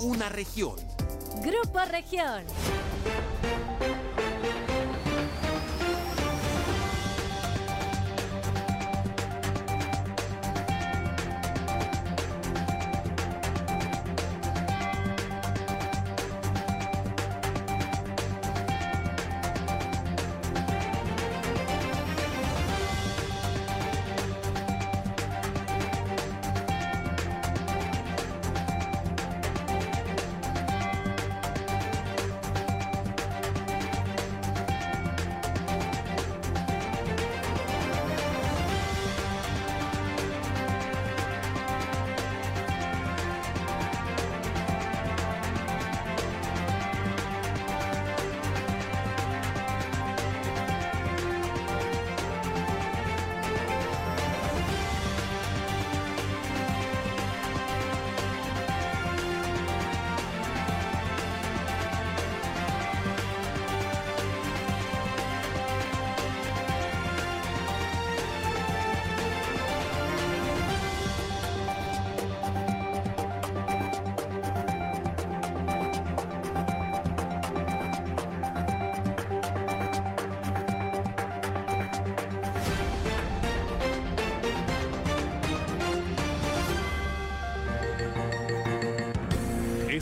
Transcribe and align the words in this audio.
una 0.00 0.28
región. 0.28 0.76
Grupo 1.42 1.78
Región. 1.90 2.44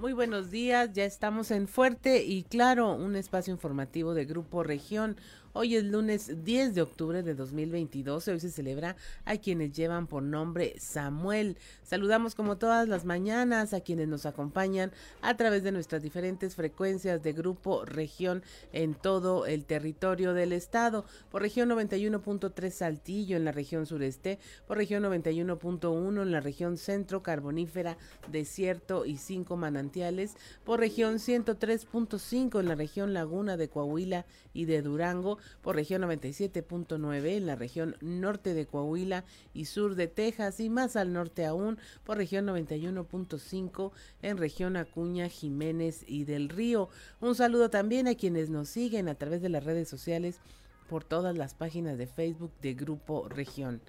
Muy 0.00 0.12
buenos 0.12 0.52
días, 0.52 0.92
ya 0.92 1.04
estamos 1.04 1.50
en 1.50 1.66
Fuerte 1.66 2.22
y 2.22 2.44
Claro, 2.44 2.94
un 2.94 3.16
espacio 3.16 3.52
informativo 3.52 4.14
de 4.14 4.26
Grupo 4.26 4.62
Región. 4.62 5.16
Hoy 5.60 5.74
es 5.74 5.82
lunes 5.82 6.44
10 6.44 6.76
de 6.76 6.82
octubre 6.82 7.24
de 7.24 7.34
2022. 7.34 8.28
Hoy 8.28 8.38
se 8.38 8.48
celebra 8.48 8.94
a 9.24 9.38
quienes 9.38 9.72
llevan 9.72 10.06
por 10.06 10.22
nombre 10.22 10.76
Samuel. 10.78 11.56
Saludamos 11.82 12.36
como 12.36 12.58
todas 12.58 12.86
las 12.86 13.04
mañanas 13.04 13.74
a 13.74 13.80
quienes 13.80 14.06
nos 14.06 14.24
acompañan 14.24 14.92
a 15.20 15.36
través 15.36 15.64
de 15.64 15.72
nuestras 15.72 16.00
diferentes 16.00 16.54
frecuencias 16.54 17.24
de 17.24 17.32
Grupo 17.32 17.84
Región 17.84 18.44
en 18.72 18.94
todo 18.94 19.46
el 19.46 19.64
territorio 19.64 20.32
del 20.32 20.52
estado. 20.52 21.04
Por 21.28 21.42
región 21.42 21.70
91.3 21.70 22.70
Saltillo 22.70 23.36
en 23.36 23.44
la 23.44 23.50
región 23.50 23.84
sureste, 23.84 24.38
por 24.68 24.76
región 24.76 25.02
91.1 25.02 26.22
en 26.22 26.30
la 26.30 26.40
región 26.40 26.76
centro 26.76 27.24
carbonífera, 27.24 27.98
desierto 28.30 29.06
y 29.06 29.16
cinco 29.16 29.56
manantiales, 29.56 30.36
por 30.64 30.78
región 30.78 31.16
103.5 31.16 32.60
en 32.60 32.68
la 32.68 32.76
región 32.76 33.12
laguna 33.12 33.56
de 33.56 33.68
Coahuila 33.68 34.24
y 34.54 34.66
de 34.66 34.82
Durango, 34.82 35.38
por 35.62 35.76
región 35.76 36.02
97.9 36.02 37.36
en 37.36 37.46
la 37.46 37.56
región 37.56 37.96
norte 38.00 38.54
de 38.54 38.66
Coahuila 38.66 39.24
y 39.54 39.66
sur 39.66 39.94
de 39.94 40.08
Texas 40.08 40.60
y 40.60 40.68
más 40.68 40.96
al 40.96 41.12
norte 41.12 41.44
aún 41.46 41.78
por 42.04 42.16
región 42.16 42.46
91.5 42.46 43.92
en 44.22 44.36
región 44.36 44.76
Acuña, 44.76 45.28
Jiménez 45.28 46.04
y 46.06 46.24
del 46.24 46.48
Río. 46.48 46.88
Un 47.20 47.34
saludo 47.34 47.70
también 47.70 48.08
a 48.08 48.14
quienes 48.14 48.50
nos 48.50 48.68
siguen 48.68 49.08
a 49.08 49.14
través 49.14 49.42
de 49.42 49.48
las 49.48 49.64
redes 49.64 49.88
sociales 49.88 50.40
por 50.88 51.04
todas 51.04 51.36
las 51.36 51.54
páginas 51.54 51.98
de 51.98 52.06
Facebook 52.06 52.52
de 52.60 52.74
Grupo 52.74 53.28
Región. 53.28 53.80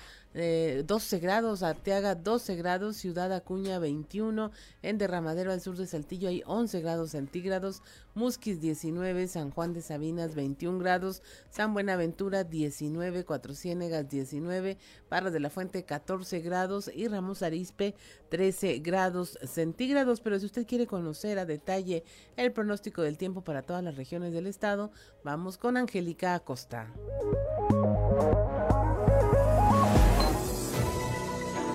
eh, 0.40 0.84
12 0.86 1.18
grados, 1.18 1.62
Arteaga 1.62 2.14
12 2.14 2.56
grados, 2.56 2.96
Ciudad 2.96 3.32
Acuña 3.32 3.78
21, 3.78 4.50
en 4.82 4.98
Derramadero 4.98 5.52
al 5.52 5.60
sur 5.60 5.76
de 5.76 5.86
Saltillo 5.86 6.28
hay 6.28 6.42
11 6.46 6.80
grados 6.80 7.10
centígrados, 7.10 7.82
Musquis 8.14 8.60
19, 8.60 9.28
San 9.28 9.50
Juan 9.50 9.72
de 9.72 9.80
Sabinas 9.80 10.34
21 10.34 10.78
grados, 10.78 11.22
San 11.50 11.72
Buenaventura 11.72 12.44
19, 12.44 13.24
Cuatro 13.24 13.54
Ciénegas 13.54 14.08
19, 14.08 14.76
Parras 15.08 15.32
de 15.32 15.40
la 15.40 15.50
Fuente 15.50 15.84
14 15.84 16.40
grados 16.40 16.90
y 16.92 17.06
Ramos 17.06 17.42
Arispe 17.42 17.94
13 18.30 18.80
grados 18.80 19.38
centígrados. 19.42 20.20
Pero 20.20 20.38
si 20.40 20.46
usted 20.46 20.66
quiere 20.66 20.86
conocer 20.86 21.38
a 21.38 21.46
detalle 21.46 22.04
el 22.36 22.52
pronóstico 22.52 23.02
del 23.02 23.18
tiempo 23.18 23.42
para 23.42 23.62
todas 23.62 23.84
las 23.84 23.96
regiones 23.96 24.32
del 24.32 24.46
estado, 24.48 24.90
vamos 25.22 25.58
con 25.58 25.76
Angélica 25.76 26.34
Acosta. 26.34 26.92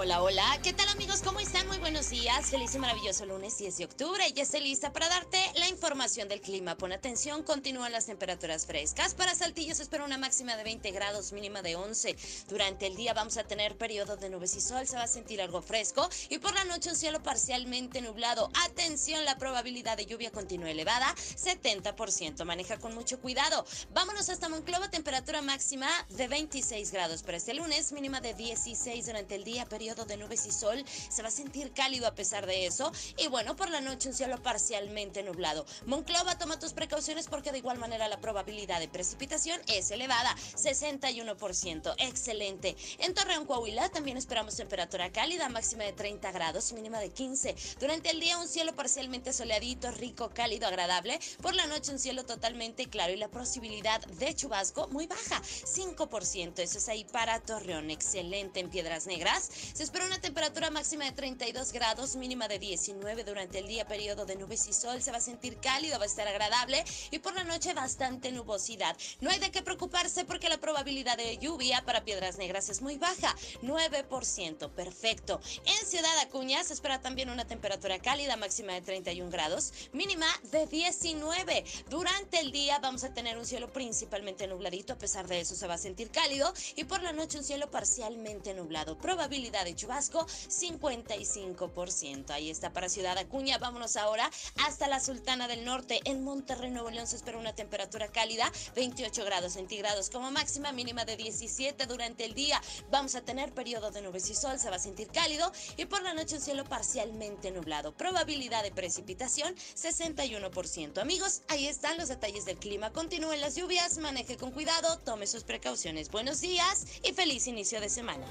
Hola, 0.00 0.22
hola, 0.22 0.60
¿qué 0.62 0.72
tal 0.72 0.88
amigos? 0.90 1.22
¿Cómo 1.24 1.40
están? 1.40 1.66
Muy 1.66 1.78
buenos 1.78 2.08
días. 2.10 2.50
Feliz 2.50 2.72
y 2.72 2.78
maravilloso 2.78 3.26
lunes 3.26 3.58
10 3.58 3.78
de 3.78 3.84
octubre. 3.84 4.32
Ya 4.32 4.44
estoy 4.44 4.60
lista 4.60 4.92
para 4.92 5.08
darte 5.08 5.38
la 5.56 5.68
información 5.68 6.28
del 6.28 6.40
clima. 6.40 6.76
Pon 6.76 6.92
atención, 6.92 7.42
continúan 7.42 7.90
las 7.90 8.06
temperaturas 8.06 8.64
frescas. 8.64 9.14
Para 9.14 9.34
Saltillo 9.34 9.74
se 9.74 9.82
espera 9.82 10.04
una 10.04 10.16
máxima 10.16 10.56
de 10.56 10.62
20 10.62 10.92
grados, 10.92 11.32
mínima 11.32 11.62
de 11.62 11.74
11. 11.74 12.16
Durante 12.48 12.86
el 12.86 12.94
día 12.94 13.12
vamos 13.12 13.38
a 13.38 13.42
tener 13.42 13.76
periodo 13.76 14.16
de 14.16 14.30
nubes 14.30 14.54
y 14.54 14.60
sol, 14.60 14.86
se 14.86 14.94
va 14.94 15.02
a 15.02 15.08
sentir 15.08 15.42
algo 15.42 15.62
fresco. 15.62 16.08
Y 16.28 16.38
por 16.38 16.54
la 16.54 16.62
noche 16.62 16.90
un 16.90 16.96
cielo 16.96 17.20
parcialmente 17.20 18.00
nublado. 18.00 18.52
Atención, 18.66 19.24
la 19.24 19.36
probabilidad 19.36 19.96
de 19.96 20.06
lluvia 20.06 20.30
continúa 20.30 20.70
elevada, 20.70 21.12
70%. 21.16 22.44
Maneja 22.44 22.78
con 22.78 22.94
mucho 22.94 23.20
cuidado. 23.20 23.66
Vámonos 23.94 24.28
hasta 24.28 24.48
Monclova, 24.48 24.92
temperatura 24.92 25.42
máxima 25.42 25.88
de 26.10 26.28
26 26.28 26.92
grados 26.92 27.24
para 27.24 27.38
este 27.38 27.52
lunes, 27.52 27.90
mínima 27.90 28.20
de 28.20 28.34
16 28.34 29.04
durante 29.04 29.34
el 29.34 29.42
día, 29.42 29.66
periodo 29.66 29.87
de 29.94 30.16
nubes 30.18 30.44
y 30.46 30.52
sol. 30.52 30.84
Se 31.08 31.22
va 31.22 31.28
a 31.28 31.30
sentir 31.30 31.72
cálido 31.72 32.06
a 32.06 32.14
pesar 32.14 32.46
de 32.46 32.66
eso. 32.66 32.92
Y 33.16 33.28
bueno, 33.28 33.56
por 33.56 33.70
la 33.70 33.80
noche 33.80 34.08
un 34.08 34.14
cielo 34.14 34.40
parcialmente 34.42 35.22
nublado. 35.22 35.64
Monclova, 35.86 36.36
toma 36.36 36.58
tus 36.58 36.74
precauciones 36.74 37.26
porque 37.26 37.52
de 37.52 37.58
igual 37.58 37.78
manera 37.78 38.06
la 38.08 38.20
probabilidad 38.20 38.80
de 38.80 38.88
precipitación 38.88 39.60
es 39.66 39.90
elevada, 39.90 40.34
61%. 40.56 41.94
Excelente. 41.98 42.76
En 42.98 43.14
Torreón, 43.14 43.46
Coahuila, 43.46 43.88
también 43.88 44.18
esperamos 44.18 44.56
temperatura 44.56 45.10
cálida, 45.10 45.48
máxima 45.48 45.84
de 45.84 45.92
30 45.92 46.30
grados, 46.32 46.72
mínima 46.72 47.00
de 47.00 47.10
15. 47.10 47.54
Durante 47.80 48.10
el 48.10 48.20
día 48.20 48.38
un 48.38 48.48
cielo 48.48 48.74
parcialmente 48.74 49.32
soleadito, 49.32 49.90
rico, 49.92 50.30
cálido, 50.34 50.66
agradable. 50.66 51.18
Por 51.40 51.54
la 51.54 51.66
noche 51.66 51.92
un 51.92 51.98
cielo 51.98 52.24
totalmente 52.24 52.86
claro 52.90 53.12
y 53.12 53.16
la 53.16 53.28
posibilidad 53.28 54.00
de 54.00 54.34
chubasco 54.34 54.88
muy 54.88 55.06
baja, 55.06 55.40
5%. 55.42 56.58
Eso 56.58 56.78
es 56.78 56.88
ahí 56.88 57.04
para 57.04 57.40
Torreón. 57.40 57.90
Excelente 57.90 58.60
en 58.60 58.70
Piedras 58.70 59.06
Negras. 59.06 59.50
Se 59.78 59.84
espera 59.84 60.06
una 60.06 60.20
temperatura 60.20 60.70
máxima 60.70 61.04
de 61.04 61.12
32 61.12 61.70
grados, 61.70 62.16
mínima 62.16 62.48
de 62.48 62.58
19 62.58 63.22
durante 63.22 63.60
el 63.60 63.68
día, 63.68 63.86
periodo 63.86 64.26
de 64.26 64.34
nubes 64.34 64.66
y 64.66 64.72
sol. 64.72 65.00
Se 65.00 65.12
va 65.12 65.18
a 65.18 65.20
sentir 65.20 65.58
cálido, 65.60 66.00
va 66.00 66.02
a 66.02 66.08
estar 66.08 66.26
agradable 66.26 66.84
y 67.12 67.20
por 67.20 67.32
la 67.32 67.44
noche 67.44 67.74
bastante 67.74 68.32
nubosidad. 68.32 68.96
No 69.20 69.30
hay 69.30 69.38
de 69.38 69.52
qué 69.52 69.62
preocuparse 69.62 70.24
porque 70.24 70.48
la 70.48 70.58
probabilidad 70.58 71.16
de 71.16 71.38
lluvia 71.38 71.84
para 71.84 72.02
Piedras 72.02 72.38
Negras 72.38 72.68
es 72.70 72.82
muy 72.82 72.98
baja, 72.98 73.36
9%. 73.62 74.68
Perfecto. 74.70 75.40
En 75.64 75.86
Ciudad 75.86 76.18
Acuña 76.22 76.64
se 76.64 76.74
espera 76.74 77.00
también 77.00 77.30
una 77.30 77.46
temperatura 77.46 78.00
cálida, 78.00 78.36
máxima 78.36 78.72
de 78.72 78.80
31 78.80 79.30
grados, 79.30 79.72
mínima 79.92 80.26
de 80.50 80.66
19. 80.66 81.64
Durante 81.88 82.40
el 82.40 82.50
día 82.50 82.80
vamos 82.80 83.04
a 83.04 83.14
tener 83.14 83.38
un 83.38 83.46
cielo 83.46 83.72
principalmente 83.72 84.48
nubladito, 84.48 84.94
a 84.94 84.98
pesar 84.98 85.28
de 85.28 85.38
eso 85.38 85.54
se 85.54 85.68
va 85.68 85.74
a 85.74 85.78
sentir 85.78 86.10
cálido 86.10 86.52
y 86.74 86.82
por 86.82 87.00
la 87.00 87.12
noche 87.12 87.38
un 87.38 87.44
cielo 87.44 87.70
parcialmente 87.70 88.54
nublado. 88.54 88.98
Probabilidad 88.98 89.67
de 89.68 89.76
chubasco 89.76 90.26
55%. 90.26 92.30
Ahí 92.30 92.48
está 92.48 92.72
para 92.72 92.88
Ciudad 92.88 93.18
Acuña. 93.18 93.58
Vámonos 93.58 93.96
ahora 93.96 94.30
hasta 94.66 94.88
la 94.88 94.98
Sultana 94.98 95.46
del 95.46 95.66
Norte. 95.66 96.00
En 96.04 96.24
Monterrey, 96.24 96.70
Nuevo 96.70 96.90
León 96.90 97.06
se 97.06 97.16
espera 97.16 97.36
una 97.36 97.54
temperatura 97.54 98.08
cálida, 98.08 98.50
28 98.74 99.24
grados 99.26 99.52
centígrados 99.52 100.08
como 100.08 100.30
máxima, 100.30 100.72
mínima 100.72 101.04
de 101.04 101.16
17 101.16 101.84
durante 101.86 102.24
el 102.24 102.32
día. 102.32 102.62
Vamos 102.90 103.14
a 103.14 103.20
tener 103.20 103.52
periodo 103.52 103.90
de 103.90 104.00
nubes 104.00 104.30
y 104.30 104.34
sol, 104.34 104.58
se 104.58 104.70
va 104.70 104.76
a 104.76 104.78
sentir 104.78 105.08
cálido 105.08 105.52
y 105.76 105.84
por 105.84 106.02
la 106.02 106.14
noche 106.14 106.36
un 106.36 106.40
cielo 106.40 106.64
parcialmente 106.64 107.50
nublado. 107.50 107.92
Probabilidad 107.92 108.62
de 108.62 108.70
precipitación 108.70 109.54
61%. 109.54 110.98
Amigos, 110.98 111.42
ahí 111.48 111.66
están 111.66 111.98
los 111.98 112.08
detalles 112.08 112.46
del 112.46 112.56
clima. 112.56 112.90
Continúen 112.92 113.42
las 113.42 113.54
lluvias, 113.54 113.98
maneje 113.98 114.38
con 114.38 114.50
cuidado, 114.50 114.98
tome 115.00 115.26
sus 115.26 115.44
precauciones. 115.44 116.10
Buenos 116.10 116.40
días 116.40 116.86
y 117.02 117.12
feliz 117.12 117.46
inicio 117.46 117.82
de 117.82 117.90
semana. 117.90 118.26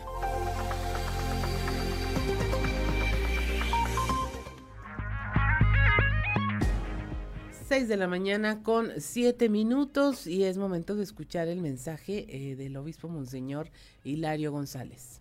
6 7.68 7.90
de 7.90 7.98
la 7.98 8.08
mañana 8.08 8.64
con 8.64 8.92
7 8.96 9.50
minutos 9.50 10.25
y 10.25 10.46
es 10.46 10.58
momento 10.58 10.96
de 10.96 11.04
escuchar 11.04 11.50
el 11.50 11.60
mensaje 11.60 12.25
eh, 12.30 12.56
del 12.56 12.78
obispo 12.78 13.10
Monseñor 13.10 13.72
Hilario 14.06 14.54
González. 14.54 15.19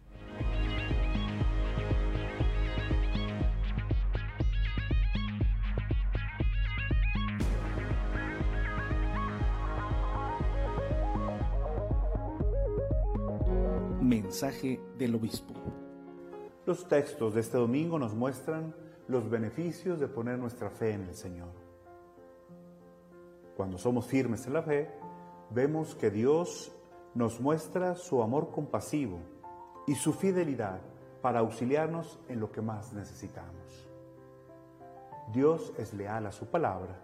Mensaje 14.01 14.81
del 14.97 15.17
obispo. 15.17 15.55
Los 16.65 16.87
textos 16.87 17.35
de 17.35 17.41
este 17.41 17.59
domingo 17.59 17.99
nos 17.99 18.15
muestran 18.15 18.73
los 19.09 19.29
beneficios 19.29 19.99
de 19.99 20.07
poner 20.07 20.39
nuestra 20.39 20.71
fe 20.71 20.93
en 20.93 21.03
el 21.03 21.17
Señor. 21.17 21.56
Cuando 23.57 23.79
somos 23.79 24.07
firmes 24.07 24.47
en 24.47 24.53
la 24.53 24.63
fe, 24.63 24.91
vemos 25.51 25.95
que 25.95 26.11
Dios 26.11 26.73
nos 27.15 27.41
muestra 27.41 27.95
su 27.95 28.23
amor 28.23 28.51
compasivo 28.51 29.19
y 29.87 29.95
su 29.95 30.13
fidelidad 30.13 30.81
para 31.23 31.39
auxiliarnos 31.39 32.21
en 32.29 32.39
lo 32.39 32.53
que 32.53 32.61
más 32.61 32.93
necesitamos. 32.93 33.89
Dios 35.33 35.73
es 35.79 35.95
leal 35.95 36.27
a 36.27 36.33
su 36.33 36.47
palabra 36.47 37.01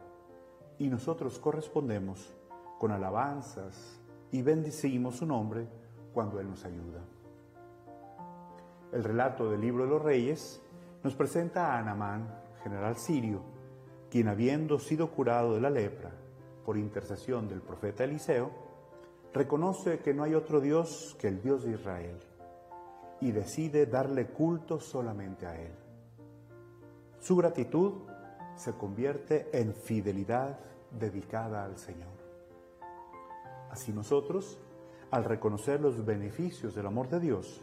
y 0.79 0.89
nosotros 0.89 1.39
correspondemos 1.39 2.35
con 2.79 2.93
alabanzas 2.93 3.99
y 4.31 4.43
bendecimos 4.43 5.17
su 5.17 5.27
nombre 5.27 5.67
cuando 6.13 6.39
Él 6.39 6.51
nos 6.51 6.65
ayuda. 6.67 7.01
El 8.93 9.05
relato 9.05 9.51
del 9.51 9.63
libro 9.63 9.85
de 9.85 9.91
los 9.91 10.03
reyes 10.03 10.61
nos 11.03 11.15
presenta 11.15 11.73
a 11.73 11.79
Anamán, 11.79 12.29
general 12.63 12.97
sirio, 12.97 13.41
quien 14.11 14.29
habiendo 14.29 14.79
sido 14.79 15.11
curado 15.11 15.55
de 15.55 15.61
la 15.63 15.71
lepra, 15.71 16.13
por 16.65 16.77
intercesión 16.79 17.49
del 17.49 17.61
profeta 17.61 18.05
Eliseo, 18.05 18.51
reconoce 19.33 20.01
que 20.01 20.15
no 20.15 20.25
hay 20.25 20.35
otro 20.35 20.61
Dios 20.61 21.17
que 21.19 21.29
el 21.29 21.43
Dios 21.43 21.65
de 21.65 21.73
Israel 21.73 22.19
y 23.21 23.33
decide 23.33 23.87
darle 23.87 24.29
culto 24.29 24.81
solamente 24.81 25.47
a 25.47 25.61
Él. 25.61 25.73
Su 27.21 27.37
gratitud 27.37 28.03
se 28.57 28.73
convierte 28.73 29.49
en 29.53 29.75
fidelidad 29.75 30.59
dedicada 30.91 31.65
al 31.65 31.79
Señor. 31.79 32.11
Así 33.71 33.93
nosotros, 33.93 34.59
al 35.11 35.25
reconocer 35.25 35.81
los 35.81 36.05
beneficios 36.05 36.75
del 36.75 36.87
amor 36.87 37.09
de 37.09 37.21
Dios, 37.21 37.63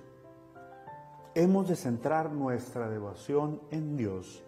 hemos 1.36 1.68
de 1.68 1.76
centrar 1.76 2.32
nuestra 2.32 2.90
devoción 2.90 3.62
en 3.70 3.96
Dios 3.96 4.44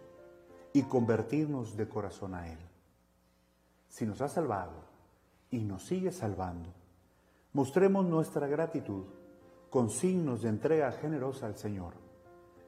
y 0.73 0.83
convertirnos 0.83 1.77
de 1.77 1.87
corazón 1.87 2.33
a 2.33 2.51
Él 2.51 2.70
si 3.91 4.05
nos 4.05 4.21
ha 4.21 4.29
salvado 4.29 4.71
y 5.51 5.59
nos 5.59 5.85
sigue 5.85 6.11
salvando, 6.13 6.69
mostremos 7.51 8.05
nuestra 8.05 8.47
gratitud 8.47 9.03
con 9.69 9.89
signos 9.89 10.41
de 10.41 10.49
entrega 10.49 10.93
generosa 10.93 11.45
al 11.45 11.57
Señor 11.57 11.93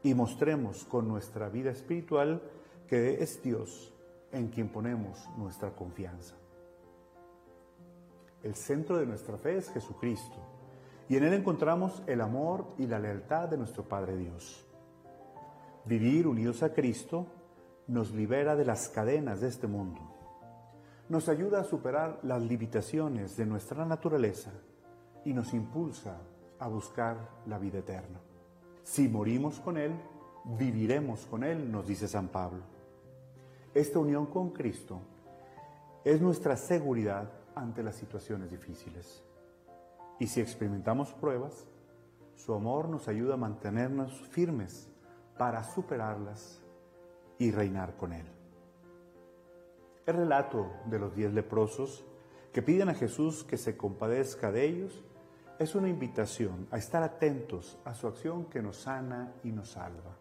y 0.03 0.13
mostremos 0.13 0.84
con 0.84 1.08
nuestra 1.08 1.48
vida 1.48 1.72
espiritual 1.72 2.42
que 2.88 3.24
es 3.24 3.42
Dios 3.42 3.94
en 4.34 4.50
quien 4.50 4.68
ponemos 4.68 5.18
nuestra 5.38 5.72
confianza. 5.72 6.36
El 8.44 8.56
centro 8.56 8.98
de 8.98 9.06
nuestra 9.06 9.38
fe 9.38 9.58
es 9.58 9.70
Jesucristo 9.70 10.36
y 11.08 11.15
en 11.15 11.24
Él 11.24 11.36
encontramos 11.36 12.03
el 12.06 12.20
amor 12.20 12.65
y 12.77 12.86
la 12.86 13.00
lealtad 13.00 13.48
de 13.48 13.58
nuestro 13.58 13.88
Padre 13.88 14.18
Dios. 14.18 14.65
Vivir 15.86 16.27
unidos 16.27 16.63
a 16.63 16.74
Cristo 16.74 17.27
nos 17.88 18.12
libera 18.12 18.58
de 18.58 18.65
las 18.65 18.89
cadenas 18.89 19.39
de 19.39 19.48
este 19.48 19.68
mundo 19.68 20.12
nos 21.10 21.29
ayuda 21.29 21.62
a 21.62 21.63
superar 21.63 22.19
las 22.24 22.41
limitaciones 22.41 23.36
de 23.38 23.45
nuestra 23.45 23.86
naturaleza 23.86 24.51
y 25.25 25.33
nos 25.33 25.53
impulsa 25.53 26.17
a 26.60 26.67
buscar 26.67 27.17
la 27.45 27.57
vida 27.57 27.79
eterna. 27.79 28.19
Si 28.83 29.07
morimos 29.07 29.60
con 29.60 29.77
Él, 29.77 29.93
viviremos 30.45 31.25
con 31.25 31.43
Él, 31.43 31.72
nos 31.72 31.88
dice 31.88 32.07
San 32.07 32.29
Pablo. 32.29 32.62
Esta 33.74 34.00
unión 34.00 34.27
con 34.27 34.51
Cristo 34.51 35.01
es 36.03 36.22
nuestra 36.22 36.55
seguridad 36.57 37.29
ante 37.55 37.83
las 37.83 37.95
situaciones 37.95 38.51
difíciles. 38.51 39.24
Y 40.19 40.27
si 40.27 40.41
experimentamos 40.41 41.13
pruebas, 41.13 41.65
su 42.36 42.53
amor 42.53 42.89
nos 42.89 43.07
ayuda 43.07 43.36
a 43.36 43.38
mantenernos 43.38 44.13
firmes 44.29 44.89
para 45.38 45.63
superarlas 45.63 46.62
y 47.38 47.51
reinar 47.51 47.95
con 47.95 48.13
Él. 48.13 48.25
El 50.05 50.15
relato 50.15 50.69
de 50.86 51.00
los 51.00 51.15
diez 51.15 51.33
leprosos 51.33 52.03
que 52.51 52.62
piden 52.62 52.89
a 52.89 52.93
Jesús 52.93 53.45
que 53.45 53.57
se 53.57 53.77
compadezca 53.77 54.51
de 54.51 54.65
ellos 54.65 55.01
es 55.60 55.75
una 55.75 55.88
invitación 55.88 56.67
a 56.72 56.77
estar 56.77 57.03
atentos 57.03 57.79
a 57.86 57.93
su 57.93 58.07
acción 58.07 58.45
que 58.45 58.62
nos 58.62 58.77
sana 58.77 59.33
y 59.43 59.51
nos 59.51 59.69
salva. 59.72 60.17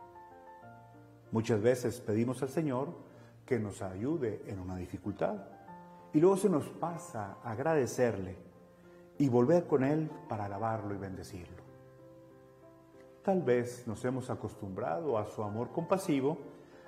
Muchas 1.32 1.60
veces 1.60 2.00
pedimos 2.00 2.42
al 2.42 2.50
Señor 2.50 2.94
que 3.44 3.58
nos 3.58 3.82
ayude 3.82 4.42
en 4.46 4.60
una 4.60 4.76
dificultad 4.76 5.36
y 6.12 6.20
luego 6.20 6.36
se 6.36 6.48
nos 6.48 6.68
pasa 6.68 7.38
agradecerle 7.42 8.36
y 9.18 9.28
volver 9.28 9.66
con 9.66 9.82
Él 9.82 10.08
para 10.28 10.44
alabarlo 10.44 10.94
y 10.94 10.98
bendecirlo. 10.98 11.62
Tal 13.24 13.42
vez 13.42 13.86
nos 13.88 14.04
hemos 14.04 14.30
acostumbrado 14.30 15.18
a 15.18 15.26
su 15.26 15.42
amor 15.42 15.72
compasivo 15.72 16.38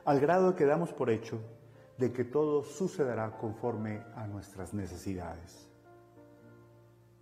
al 0.04 0.20
grado 0.20 0.50
de 0.50 0.56
que 0.56 0.64
damos 0.64 0.92
por 0.92 1.10
hecho 1.10 1.40
de 1.98 2.12
que 2.12 2.24
todo 2.24 2.64
sucederá 2.64 3.36
conforme 3.38 4.02
a 4.16 4.26
nuestras 4.26 4.74
necesidades. 4.74 5.68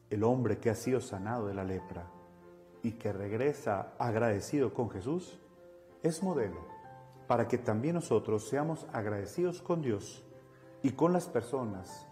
El 0.08 0.24
hombre 0.24 0.58
que 0.58 0.70
ha 0.70 0.74
sido 0.74 1.00
sanado 1.00 1.46
de 1.46 1.54
la 1.54 1.64
lepra 1.64 2.10
y 2.82 2.92
que 2.92 3.12
regresa 3.12 3.94
agradecido 3.98 4.72
con 4.72 4.90
Jesús 4.90 5.40
es 6.02 6.22
modelo 6.22 6.72
para 7.26 7.48
que 7.48 7.58
también 7.58 7.94
nosotros 7.94 8.48
seamos 8.48 8.86
agradecidos 8.92 9.62
con 9.62 9.80
Dios 9.80 10.22
y 10.82 10.90
con 10.92 11.12
las 11.12 11.28
personas 11.28 12.06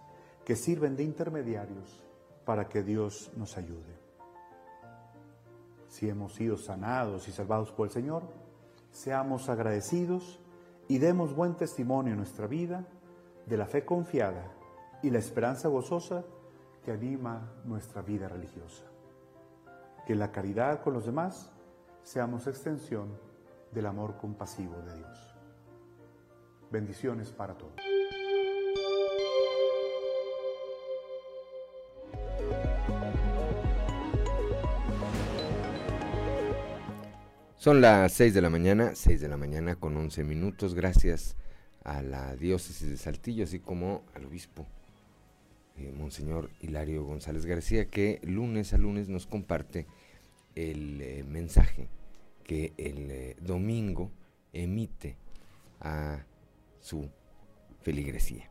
que 0.44 0.56
sirven 0.56 0.96
de 0.96 1.02
intermediarios 1.02 2.02
para 2.44 2.68
que 2.68 2.82
Dios 2.82 3.30
nos 3.36 3.56
ayude. 3.58 3.98
Si 5.88 6.08
hemos 6.08 6.34
sido 6.34 6.56
sanados 6.56 7.28
y 7.28 7.32
salvados 7.32 7.72
por 7.72 7.88
el 7.88 7.92
Señor, 7.92 8.22
seamos 8.92 9.48
agradecidos 9.48 10.40
y 10.90 10.98
demos 10.98 11.36
buen 11.36 11.54
testimonio 11.54 12.14
en 12.14 12.18
nuestra 12.18 12.48
vida 12.48 12.84
de 13.46 13.56
la 13.56 13.66
fe 13.66 13.84
confiada 13.84 14.50
y 15.04 15.10
la 15.10 15.20
esperanza 15.20 15.68
gozosa 15.68 16.24
que 16.84 16.90
anima 16.90 17.48
nuestra 17.64 18.02
vida 18.02 18.26
religiosa. 18.26 18.82
Que 20.04 20.16
la 20.16 20.32
caridad 20.32 20.82
con 20.82 20.92
los 20.92 21.06
demás 21.06 21.52
seamos 22.02 22.48
extensión 22.48 23.16
del 23.70 23.86
amor 23.86 24.16
compasivo 24.16 24.82
de 24.82 24.96
Dios. 24.96 25.36
Bendiciones 26.72 27.30
para 27.30 27.54
todos. 27.54 27.99
Son 37.60 37.82
las 37.82 38.14
6 38.14 38.32
de 38.32 38.40
la 38.40 38.48
mañana, 38.48 38.94
6 38.94 39.20
de 39.20 39.28
la 39.28 39.36
mañana 39.36 39.76
con 39.76 39.94
11 39.94 40.24
minutos, 40.24 40.74
gracias 40.74 41.36
a 41.84 42.00
la 42.00 42.34
diócesis 42.34 42.88
de 42.88 42.96
Saltillo, 42.96 43.44
así 43.44 43.58
como 43.58 44.02
al 44.14 44.24
obispo 44.24 44.66
eh, 45.76 45.92
Monseñor 45.94 46.48
Hilario 46.62 47.04
González 47.04 47.44
García, 47.44 47.84
que 47.84 48.18
lunes 48.22 48.72
a 48.72 48.78
lunes 48.78 49.10
nos 49.10 49.26
comparte 49.26 49.86
el 50.54 51.02
eh, 51.02 51.22
mensaje 51.28 51.90
que 52.44 52.72
el 52.78 53.10
eh, 53.10 53.36
domingo 53.42 54.10
emite 54.54 55.18
a 55.80 56.24
su 56.80 57.10
feligresía. 57.82 58.50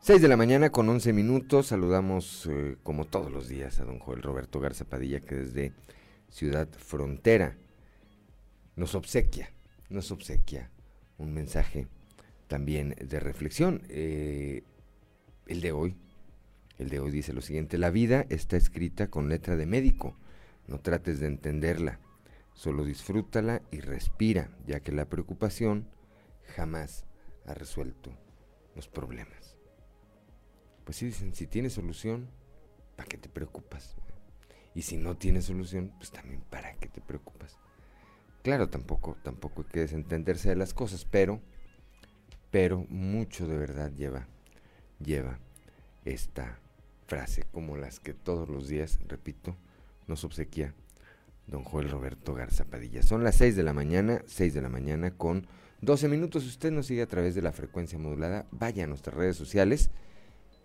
6 0.00 0.20
de 0.20 0.28
la 0.28 0.36
mañana 0.36 0.68
con 0.68 0.86
11 0.90 1.14
minutos, 1.14 1.68
saludamos 1.68 2.46
como 2.82 3.06
todos 3.06 3.32
los 3.32 3.48
días 3.48 3.80
a 3.80 3.86
don 3.86 3.98
Joel 3.98 4.20
Roberto 4.20 4.60
Garza 4.60 4.84
Padilla, 4.84 5.20
que 5.20 5.36
desde 5.36 5.72
Ciudad 6.28 6.68
Frontera, 6.68 7.56
nos 8.80 8.94
obsequia, 8.94 9.52
nos 9.90 10.10
obsequia 10.10 10.70
un 11.18 11.34
mensaje 11.34 11.86
también 12.48 12.96
de 12.98 13.20
reflexión. 13.20 13.82
Eh, 13.90 14.62
el 15.46 15.60
de 15.60 15.72
hoy, 15.72 15.98
el 16.78 16.88
de 16.88 16.98
hoy 16.98 17.10
dice 17.10 17.34
lo 17.34 17.42
siguiente, 17.42 17.76
la 17.76 17.90
vida 17.90 18.24
está 18.30 18.56
escrita 18.56 19.10
con 19.10 19.28
letra 19.28 19.56
de 19.56 19.66
médico, 19.66 20.16
no 20.66 20.80
trates 20.80 21.20
de 21.20 21.26
entenderla, 21.26 22.00
solo 22.54 22.84
disfrútala 22.84 23.60
y 23.70 23.80
respira, 23.80 24.48
ya 24.66 24.80
que 24.80 24.92
la 24.92 25.04
preocupación 25.10 25.86
jamás 26.56 27.04
ha 27.44 27.52
resuelto 27.52 28.10
los 28.74 28.88
problemas. 28.88 29.58
Pues 30.84 30.96
sí 30.96 31.04
dicen, 31.04 31.34
si 31.34 31.46
tienes 31.46 31.74
solución, 31.74 32.30
¿para 32.96 33.06
qué 33.10 33.18
te 33.18 33.28
preocupas? 33.28 33.94
Y 34.74 34.82
si 34.82 34.96
no 34.96 35.18
tienes 35.18 35.44
solución, 35.44 35.92
pues 35.98 36.10
también 36.12 36.40
¿para 36.48 36.72
qué 36.76 36.88
te 36.88 37.02
preocupas? 37.02 37.58
Claro, 38.42 38.68
tampoco, 38.68 39.16
tampoco 39.22 39.62
hay 39.62 39.68
que 39.68 39.80
desentenderse 39.80 40.48
de 40.48 40.56
las 40.56 40.72
cosas, 40.72 41.04
pero, 41.04 41.40
pero 42.50 42.86
mucho 42.88 43.46
de 43.46 43.58
verdad 43.58 43.92
lleva, 43.92 44.26
lleva 44.98 45.38
esta 46.04 46.58
frase, 47.06 47.44
como 47.52 47.76
las 47.76 48.00
que 48.00 48.14
todos 48.14 48.48
los 48.48 48.68
días, 48.68 48.98
repito, 49.08 49.56
nos 50.06 50.24
obsequia 50.24 50.74
don 51.46 51.64
Joel 51.64 51.90
Roberto 51.90 52.34
Garza 52.34 52.64
Padilla. 52.64 53.02
Son 53.02 53.24
las 53.24 53.36
6 53.36 53.56
de 53.56 53.62
la 53.62 53.72
mañana, 53.72 54.22
6 54.26 54.54
de 54.54 54.62
la 54.62 54.68
mañana 54.68 55.10
con 55.10 55.46
12 55.82 56.08
minutos. 56.08 56.44
Si 56.44 56.48
usted 56.48 56.70
nos 56.70 56.86
sigue 56.86 57.02
a 57.02 57.08
través 57.08 57.34
de 57.34 57.42
la 57.42 57.52
frecuencia 57.52 57.98
modulada, 57.98 58.46
vaya 58.50 58.84
a 58.84 58.86
nuestras 58.86 59.16
redes 59.16 59.36
sociales 59.36 59.90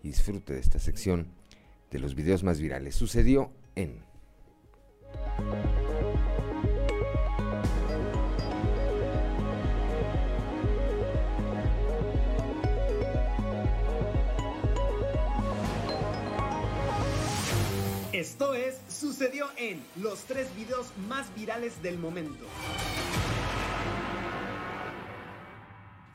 y 0.02 0.08
disfrute 0.08 0.54
de 0.54 0.60
esta 0.60 0.78
sección 0.78 1.26
de 1.90 1.98
los 1.98 2.14
videos 2.14 2.44
más 2.44 2.60
virales. 2.60 2.94
Sucedió 2.94 3.50
en... 3.74 4.00
Esto 18.16 18.54
es, 18.54 18.80
sucedió 18.88 19.46
en 19.58 19.84
los 19.96 20.20
tres 20.20 20.48
videos 20.56 20.86
más 21.06 21.26
virales 21.34 21.82
del 21.82 21.98
momento. 21.98 22.46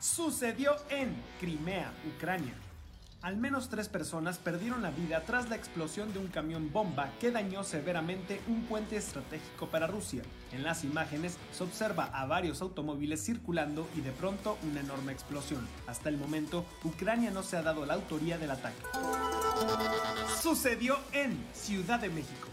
Sucedió 0.00 0.74
en 0.90 1.14
Crimea, 1.38 1.94
Ucrania. 2.16 2.56
Al 3.22 3.36
menos 3.36 3.68
tres 3.68 3.88
personas 3.88 4.38
perdieron 4.38 4.82
la 4.82 4.90
vida 4.90 5.22
tras 5.24 5.48
la 5.48 5.54
explosión 5.54 6.12
de 6.12 6.18
un 6.18 6.26
camión 6.26 6.72
bomba 6.72 7.12
que 7.20 7.30
dañó 7.30 7.62
severamente 7.62 8.40
un 8.48 8.64
puente 8.64 8.96
estratégico 8.96 9.68
para 9.68 9.86
Rusia. 9.86 10.24
En 10.50 10.64
las 10.64 10.82
imágenes 10.82 11.38
se 11.52 11.62
observa 11.62 12.06
a 12.06 12.26
varios 12.26 12.60
automóviles 12.62 13.24
circulando 13.24 13.88
y 13.96 14.00
de 14.00 14.10
pronto 14.10 14.58
una 14.68 14.80
enorme 14.80 15.12
explosión. 15.12 15.68
Hasta 15.86 16.08
el 16.08 16.16
momento, 16.16 16.64
Ucrania 16.82 17.30
no 17.30 17.44
se 17.44 17.56
ha 17.56 17.62
dado 17.62 17.86
la 17.86 17.94
autoría 17.94 18.38
del 18.38 18.50
ataque. 18.50 18.82
Sucedió 20.42 20.98
en 21.12 21.46
Ciudad 21.52 22.00
de 22.00 22.08
México. 22.08 22.48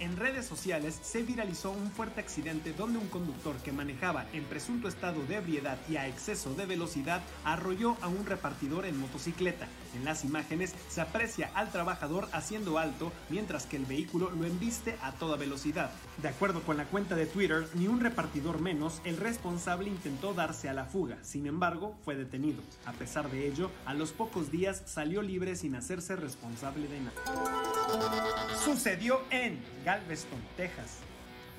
En 0.00 0.16
redes 0.16 0.46
sociales 0.46 0.96
se 1.02 1.22
viralizó 1.24 1.72
un 1.72 1.90
fuerte 1.90 2.20
accidente 2.20 2.72
donde 2.72 3.00
un 3.00 3.08
conductor 3.08 3.56
que 3.56 3.72
manejaba 3.72 4.26
en 4.32 4.44
presunto 4.44 4.86
estado 4.86 5.24
de 5.26 5.36
ebriedad 5.36 5.76
y 5.88 5.96
a 5.96 6.06
exceso 6.06 6.54
de 6.54 6.66
velocidad 6.66 7.20
arrolló 7.42 7.96
a 8.00 8.06
un 8.06 8.24
repartidor 8.24 8.86
en 8.86 8.96
motocicleta. 8.96 9.66
En 9.94 10.04
las 10.04 10.24
imágenes 10.24 10.74
se 10.88 11.00
aprecia 11.00 11.50
al 11.54 11.70
trabajador 11.70 12.28
haciendo 12.32 12.78
alto 12.78 13.12
mientras 13.30 13.66
que 13.66 13.76
el 13.76 13.86
vehículo 13.86 14.30
lo 14.30 14.44
embiste 14.44 14.96
a 15.02 15.12
toda 15.12 15.36
velocidad. 15.36 15.90
De 16.22 16.28
acuerdo 16.28 16.62
con 16.62 16.76
la 16.76 16.84
cuenta 16.84 17.14
de 17.14 17.26
Twitter, 17.26 17.68
ni 17.74 17.88
un 17.88 18.00
repartidor 18.00 18.60
menos, 18.60 19.00
el 19.04 19.16
responsable 19.16 19.88
intentó 19.88 20.34
darse 20.34 20.68
a 20.68 20.72
la 20.72 20.84
fuga, 20.84 21.18
sin 21.22 21.46
embargo 21.46 21.96
fue 22.04 22.14
detenido. 22.16 22.62
A 22.86 22.92
pesar 22.92 23.30
de 23.30 23.46
ello, 23.46 23.70
a 23.86 23.94
los 23.94 24.12
pocos 24.12 24.50
días 24.50 24.82
salió 24.86 25.22
libre 25.22 25.56
sin 25.56 25.74
hacerse 25.74 26.16
responsable 26.16 26.88
de 26.88 27.00
nada. 27.00 28.56
Sucedió 28.64 29.20
en 29.30 29.62
Galveston, 29.84 30.40
Texas. 30.56 31.07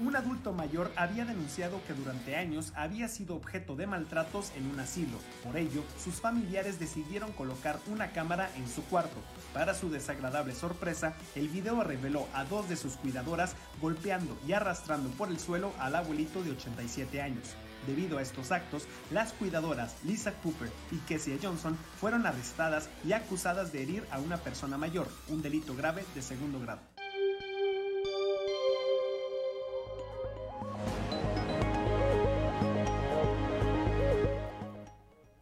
Un 0.02 0.16
adulto 0.16 0.54
mayor 0.54 0.94
había 0.96 1.26
denunciado 1.26 1.82
que 1.86 1.94
durante 1.94 2.38
años 2.38 2.72
había 2.76 3.10
sido 3.10 3.36
objeto 3.36 3.76
de 3.76 3.86
maltratos 3.86 4.54
en 4.56 4.66
un 4.72 4.80
asilo. 4.80 5.18
Por 5.44 5.58
ello, 5.58 5.84
sus 6.02 6.22
familiares 6.22 6.80
decidieron 6.80 7.34
colocar 7.34 7.80
una 7.88 8.12
cámara 8.12 8.50
en 8.56 8.66
su 8.70 8.82
cuarto. 8.86 9.18
Para 9.54 9.74
su 9.74 9.90
desagradable 9.90 10.56
sorpresa, 10.56 11.16
el 11.36 11.50
video 11.50 11.84
reveló 11.84 12.28
a 12.34 12.46
dos 12.46 12.70
de 12.70 12.78
sus 12.78 12.94
cuidadoras 12.94 13.56
golpeando 13.82 14.38
y 14.48 14.54
arrastrando 14.54 15.10
por 15.10 15.28
el 15.28 15.40
suelo 15.40 15.74
al 15.80 15.96
abuelito 15.96 16.44
de 16.44 16.52
87 16.52 17.22
años. 17.22 17.56
Debido 17.86 18.20
a 18.20 18.22
estos 18.22 18.54
actos, 18.54 18.88
las 19.12 19.34
cuidadoras 19.34 19.98
Lisa 20.06 20.32
Cooper 20.44 20.70
y 20.92 20.98
Kessia 21.00 21.38
Johnson 21.42 21.78
fueron 22.00 22.26
arrestadas 22.26 22.90
y 23.06 23.12
acusadas 23.12 23.74
de 23.74 23.84
herir 23.84 24.06
a 24.12 24.20
una 24.20 24.38
persona 24.38 24.78
mayor, 24.78 25.10
un 25.28 25.42
delito 25.42 25.76
grave 25.76 26.06
de 26.16 26.22
segundo 26.22 26.62
grado. 26.62 26.80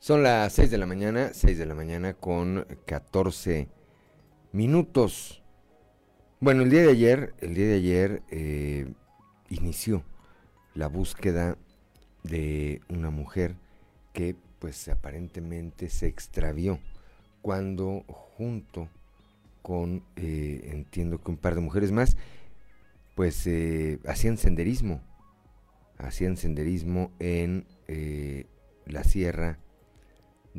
Son 0.08 0.24
las 0.24 0.54
6 0.54 0.72
de 0.72 0.78
la 0.78 0.86
mañana, 0.86 1.32
6 1.34 1.58
de 1.58 1.66
la 1.66 1.76
mañana 1.76 2.14
con 2.14 2.66
14 2.86 3.68
minutos. 4.54 5.44
Bueno, 6.40 6.64
el 6.64 6.70
día 6.70 6.84
de 6.84 6.92
ayer, 6.92 7.34
el 7.42 7.54
día 7.56 7.68
de 7.68 7.74
ayer 7.74 8.22
eh, 8.30 8.88
inició 9.50 10.06
la 10.76 10.88
búsqueda 10.88 11.58
de 12.24 12.80
una 12.88 13.10
mujer 13.10 13.58
que 14.14 14.34
pues 14.60 14.88
aparentemente 14.88 15.90
se 15.90 16.08
extravió 16.08 16.80
cuando 17.42 18.06
junto 18.08 18.88
con, 19.62 20.06
eh, 20.16 20.70
entiendo 20.72 21.22
que 21.22 21.32
un 21.32 21.38
par 21.38 21.54
de 21.54 21.60
mujeres 21.60 21.92
más, 21.92 22.16
pues 23.14 23.46
eh, 23.46 24.00
hacían 24.08 24.38
senderismo, 24.38 25.02
hacían 25.98 26.38
senderismo 26.38 27.12
en 27.20 27.66
la 28.86 29.04
sierra 29.04 29.60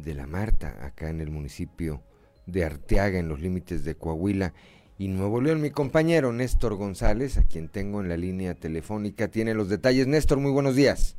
de 0.02 0.14
la 0.14 0.26
Marta, 0.26 0.84
acá 0.84 1.10
en 1.10 1.20
el 1.20 1.30
municipio 1.30 2.02
de 2.46 2.64
Arteaga, 2.64 3.18
en 3.18 3.28
los 3.28 3.40
límites 3.40 3.84
de 3.84 3.94
Coahuila, 3.94 4.52
y 4.98 5.08
Nuevo 5.08 5.40
León. 5.40 5.60
Mi 5.60 5.70
compañero 5.70 6.32
Néstor 6.32 6.74
González, 6.74 7.38
a 7.38 7.46
quien 7.46 7.68
tengo 7.68 8.00
en 8.00 8.08
la 8.08 8.16
línea 8.16 8.54
telefónica, 8.54 9.28
tiene 9.28 9.54
los 9.54 9.68
detalles. 9.68 10.06
Néstor, 10.06 10.38
muy 10.38 10.50
buenos 10.50 10.74
días. 10.74 11.16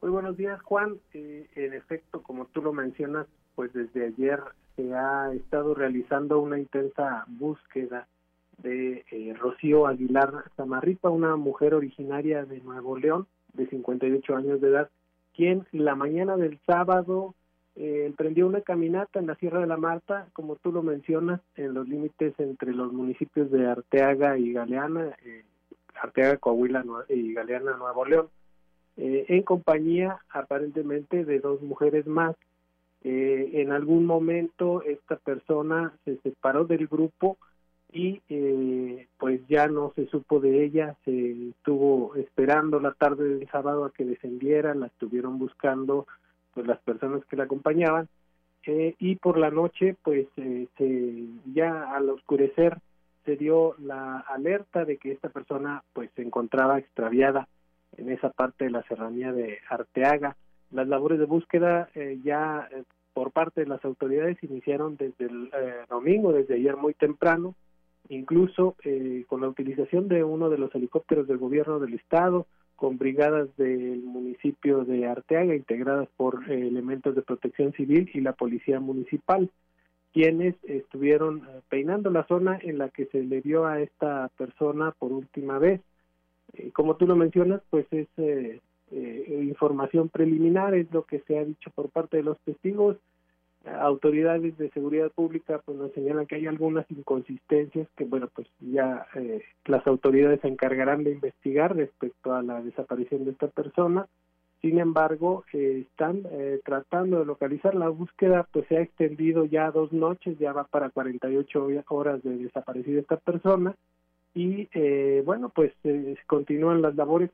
Muy 0.00 0.10
buenos 0.10 0.36
días, 0.36 0.60
Juan. 0.62 0.96
Eh, 1.12 1.46
en 1.54 1.74
efecto, 1.74 2.22
como 2.22 2.46
tú 2.46 2.62
lo 2.62 2.72
mencionas, 2.72 3.26
pues 3.54 3.72
desde 3.72 4.06
ayer 4.06 4.40
se 4.76 4.94
ha 4.94 5.32
estado 5.34 5.74
realizando 5.74 6.40
una 6.40 6.58
intensa 6.58 7.24
búsqueda 7.28 8.08
de 8.58 9.04
eh, 9.10 9.34
Rocío 9.38 9.86
Aguilar 9.86 10.44
Zamarripa, 10.56 11.10
una 11.10 11.36
mujer 11.36 11.74
originaria 11.74 12.44
de 12.44 12.60
Nuevo 12.60 12.96
León, 12.96 13.26
de 13.52 13.66
58 13.66 14.36
años 14.36 14.60
de 14.60 14.68
edad, 14.68 14.90
quien 15.34 15.66
la 15.72 15.94
mañana 15.94 16.36
del 16.36 16.58
sábado 16.66 17.34
eh, 17.76 18.04
emprendió 18.06 18.46
una 18.46 18.60
caminata 18.60 19.18
en 19.18 19.26
la 19.26 19.34
Sierra 19.34 19.60
de 19.60 19.66
la 19.66 19.76
Marta, 19.76 20.28
como 20.32 20.56
tú 20.56 20.70
lo 20.70 20.82
mencionas, 20.82 21.40
en 21.56 21.74
los 21.74 21.88
límites 21.88 22.34
entre 22.38 22.72
los 22.72 22.92
municipios 22.92 23.50
de 23.50 23.66
Arteaga 23.66 24.38
y 24.38 24.52
Galeana, 24.52 25.10
eh, 25.24 25.44
Arteaga, 26.00 26.36
Coahuila 26.36 26.84
y 27.08 27.34
Galeana, 27.34 27.76
Nuevo 27.76 28.04
León, 28.04 28.28
eh, 28.96 29.26
en 29.28 29.42
compañía 29.42 30.18
aparentemente 30.30 31.24
de 31.24 31.40
dos 31.40 31.62
mujeres 31.62 32.06
más. 32.06 32.36
en 33.06 33.70
algún 33.70 34.06
momento 34.06 34.82
esta 34.82 35.16
persona 35.16 35.92
se 36.06 36.16
separó 36.22 36.64
del 36.64 36.86
grupo 36.86 37.36
y 37.94 38.20
pues 39.18 39.40
ya 39.48 39.68
no 39.68 39.92
se 39.94 40.06
supo 40.08 40.40
de 40.40 40.64
ella, 40.64 40.96
se 41.04 41.50
estuvo 41.50 42.16
esperando 42.16 42.80
la 42.80 42.90
tarde 42.90 43.28
del 43.28 43.48
sábado 43.48 43.84
a 43.84 43.92
que 43.92 44.04
descendiera, 44.04 44.74
la 44.74 44.88
estuvieron 44.88 45.38
buscando 45.38 46.06
pues 46.52 46.66
las 46.66 46.80
personas 46.80 47.24
que 47.26 47.36
la 47.36 47.44
acompañaban 47.44 48.08
eh, 48.66 48.94
y 48.98 49.16
por 49.16 49.38
la 49.38 49.50
noche 49.50 49.96
pues 50.02 50.26
eh, 50.36 50.66
se, 50.76 51.26
ya 51.52 51.94
al 51.94 52.10
oscurecer 52.10 52.78
se 53.24 53.36
dio 53.36 53.74
la 53.78 54.18
alerta 54.20 54.84
de 54.84 54.96
que 54.96 55.12
esta 55.12 55.28
persona 55.28 55.82
pues 55.92 56.10
se 56.16 56.22
encontraba 56.22 56.78
extraviada 56.78 57.46
en 57.96 58.10
esa 58.10 58.30
parte 58.30 58.64
de 58.64 58.70
la 58.70 58.82
serranía 58.82 59.32
de 59.32 59.60
Arteaga. 59.68 60.36
Las 60.72 60.88
labores 60.88 61.18
de 61.18 61.26
búsqueda 61.26 61.88
eh, 61.94 62.18
ya 62.24 62.68
por 63.12 63.30
parte 63.30 63.60
de 63.60 63.68
las 63.68 63.84
autoridades 63.84 64.42
iniciaron 64.42 64.96
desde 64.96 65.26
el 65.26 65.50
domingo, 65.88 66.32
desde 66.32 66.54
ayer 66.54 66.76
muy 66.76 66.94
temprano, 66.94 67.54
incluso 68.08 68.76
con 69.28 69.40
la 69.40 69.48
utilización 69.48 70.08
de 70.08 70.24
uno 70.24 70.50
de 70.50 70.58
los 70.58 70.74
helicópteros 70.74 71.26
del 71.26 71.38
gobierno 71.38 71.78
del 71.78 71.94
estado, 71.94 72.46
con 72.76 72.98
brigadas 72.98 73.48
del 73.56 74.02
municipio 74.02 74.84
de 74.84 75.06
Arteaga 75.06 75.54
integradas 75.54 76.08
por 76.16 76.50
eh, 76.50 76.66
elementos 76.66 77.14
de 77.14 77.22
protección 77.22 77.72
civil 77.72 78.10
y 78.12 78.20
la 78.20 78.32
policía 78.32 78.80
municipal, 78.80 79.50
quienes 80.12 80.54
estuvieron 80.64 81.38
eh, 81.38 81.60
peinando 81.68 82.10
la 82.10 82.26
zona 82.26 82.58
en 82.60 82.78
la 82.78 82.88
que 82.88 83.06
se 83.06 83.22
le 83.22 83.40
vio 83.40 83.66
a 83.66 83.80
esta 83.80 84.28
persona 84.36 84.92
por 84.98 85.12
última 85.12 85.58
vez. 85.58 85.80
Eh, 86.54 86.70
como 86.72 86.96
tú 86.96 87.06
lo 87.06 87.16
mencionas, 87.16 87.62
pues 87.70 87.86
es 87.90 88.08
información 89.26 90.08
preliminar, 90.08 90.74
es 90.74 90.92
lo 90.92 91.04
que 91.04 91.18
se 91.20 91.38
ha 91.38 91.44
dicho 91.44 91.70
por 91.74 91.88
parte 91.88 92.18
de 92.18 92.22
los 92.22 92.38
testigos 92.40 92.96
autoridades 93.66 94.56
de 94.58 94.70
seguridad 94.70 95.10
pública 95.10 95.60
pues 95.64 95.78
nos 95.78 95.92
señalan 95.92 96.26
que 96.26 96.36
hay 96.36 96.46
algunas 96.46 96.90
inconsistencias 96.90 97.88
que 97.96 98.04
bueno 98.04 98.28
pues 98.34 98.46
ya 98.60 99.06
eh, 99.14 99.42
las 99.64 99.86
autoridades 99.86 100.40
se 100.40 100.48
encargarán 100.48 101.04
de 101.04 101.12
investigar 101.12 101.74
respecto 101.74 102.34
a 102.34 102.42
la 102.42 102.60
desaparición 102.62 103.24
de 103.24 103.30
esta 103.32 103.48
persona. 103.48 104.06
Sin 104.60 104.78
embargo 104.78 105.44
eh, 105.52 105.86
están 105.88 106.22
eh, 106.30 106.60
tratando 106.64 107.18
de 107.18 107.26
localizar 107.26 107.74
la 107.74 107.88
búsqueda 107.88 108.46
pues 108.52 108.66
se 108.68 108.76
ha 108.76 108.82
extendido 108.82 109.44
ya 109.46 109.70
dos 109.70 109.92
noches 109.92 110.38
ya 110.38 110.52
va 110.52 110.64
para 110.64 110.90
48 110.90 111.66
horas 111.88 112.22
de 112.22 112.36
desaparecida 112.36 113.00
esta 113.00 113.16
persona. 113.16 113.74
Y 114.34 114.68
bueno 115.22 115.48
pues 115.48 115.72
continúan 116.26 116.82
las 116.82 116.96
labores. 116.96 117.30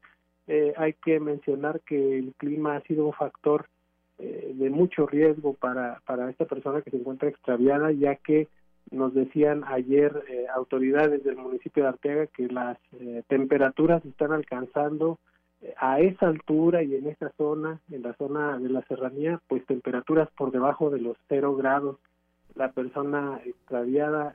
Hay 0.76 0.92
que 0.94 1.18
mencionar 1.18 1.80
que 1.80 2.18
el 2.18 2.34
clima 2.36 2.76
ha 2.76 2.82
sido 2.82 3.06
un 3.06 3.14
factor 3.14 3.66
eh, 4.22 4.52
de 4.54 4.68
mucho 4.68 5.06
riesgo 5.06 5.54
para, 5.54 6.02
para 6.04 6.28
esta 6.28 6.44
persona 6.44 6.82
que 6.82 6.90
se 6.90 6.98
encuentra 6.98 7.30
extraviada, 7.30 7.90
ya 7.90 8.16
que 8.16 8.48
nos 8.90 9.14
decían 9.14 9.64
ayer 9.66 10.12
eh, 10.28 10.44
autoridades 10.54 11.24
del 11.24 11.36
municipio 11.36 11.84
de 11.84 11.88
Arteaga 11.88 12.26
que 12.26 12.48
las 12.48 12.76
eh, 13.00 13.22
temperaturas 13.28 14.04
están 14.04 14.32
alcanzando 14.32 15.18
a 15.78 16.00
esa 16.00 16.26
altura 16.26 16.82
y 16.82 16.96
en 16.96 17.06
esa 17.06 17.30
zona, 17.38 17.80
en 17.90 18.02
la 18.02 18.12
zona 18.14 18.58
de 18.58 18.68
la 18.68 18.82
serranía, 18.82 19.40
pues 19.48 19.64
temperaturas 19.64 20.28
por 20.36 20.50
debajo 20.50 20.90
de 20.90 21.00
los 21.00 21.16
cero 21.28 21.56
grados. 21.56 21.96
La 22.54 22.72
persona 22.72 23.40
extraviada, 23.44 24.34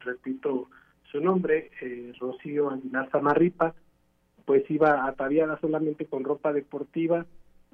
repito 0.00 0.68
su 1.10 1.20
nombre, 1.20 1.70
Rocío 2.18 2.70
Aguilar 2.70 3.08
Zamarripa, 3.10 3.74
pues 4.44 4.68
iba 4.70 5.06
ataviada 5.06 5.58
solamente 5.60 6.06
con 6.06 6.24
ropa 6.24 6.52
deportiva, 6.52 7.26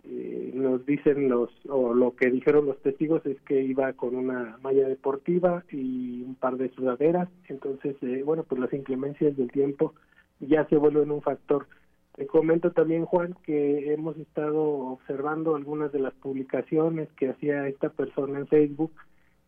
eh, 0.04 0.50
nos 0.54 0.84
dicen 0.84 1.28
los 1.28 1.50
o 1.68 1.94
lo 1.94 2.16
que 2.16 2.30
dijeron 2.30 2.66
los 2.66 2.80
testigos 2.82 3.24
es 3.24 3.40
que 3.42 3.62
iba 3.62 3.92
con 3.92 4.16
una 4.16 4.58
malla 4.62 4.88
deportiva 4.88 5.64
y 5.70 6.22
un 6.22 6.34
par 6.34 6.56
de 6.56 6.70
sudaderas. 6.70 7.28
Entonces 7.48 7.96
eh, 8.02 8.22
bueno 8.24 8.44
pues 8.44 8.60
las 8.60 8.72
inclemencias 8.72 9.36
del 9.36 9.50
tiempo 9.50 9.94
ya 10.40 10.66
se 10.68 10.76
vuelven 10.76 11.10
un 11.10 11.22
factor. 11.22 11.66
Te 12.14 12.26
comento 12.26 12.72
también 12.72 13.06
Juan 13.06 13.34
que 13.44 13.92
hemos 13.92 14.16
estado 14.18 14.62
observando 14.62 15.54
algunas 15.54 15.92
de 15.92 16.00
las 16.00 16.14
publicaciones 16.14 17.08
que 17.12 17.30
hacía 17.30 17.68
esta 17.68 17.88
persona 17.90 18.40
en 18.40 18.48
Facebook 18.48 18.92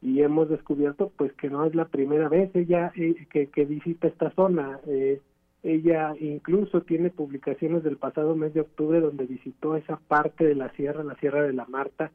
y 0.01 0.23
hemos 0.23 0.49
descubierto 0.49 1.11
pues 1.17 1.33
que 1.33 1.51
no 1.51 1.67
es 1.67 1.75
la 1.75 1.87
primera 1.87 2.29
vez 2.29 2.55
ella 2.55 2.93
eh, 2.95 3.27
que, 3.31 3.49
que 3.49 3.65
visita 3.65 4.07
esta 4.07 4.31
zona. 4.31 4.79
Eh, 4.87 5.21
ella 5.65 6.15
incluso 6.21 6.83
tiene 6.83 7.09
publicaciones 7.09 7.83
del 7.83 7.97
pasado 7.97 8.37
mes 8.37 8.53
de 8.53 8.61
octubre 8.61 9.01
donde 9.01 9.25
visitó 9.25 9.77
esa 9.77 9.97
parte 9.97 10.45
de 10.45 10.55
la 10.55 10.71
sierra, 10.73 11.03
la 11.03 11.17
Sierra 11.17 11.43
de 11.43 11.55
la 11.55 11.65
Marta, 11.65 12.13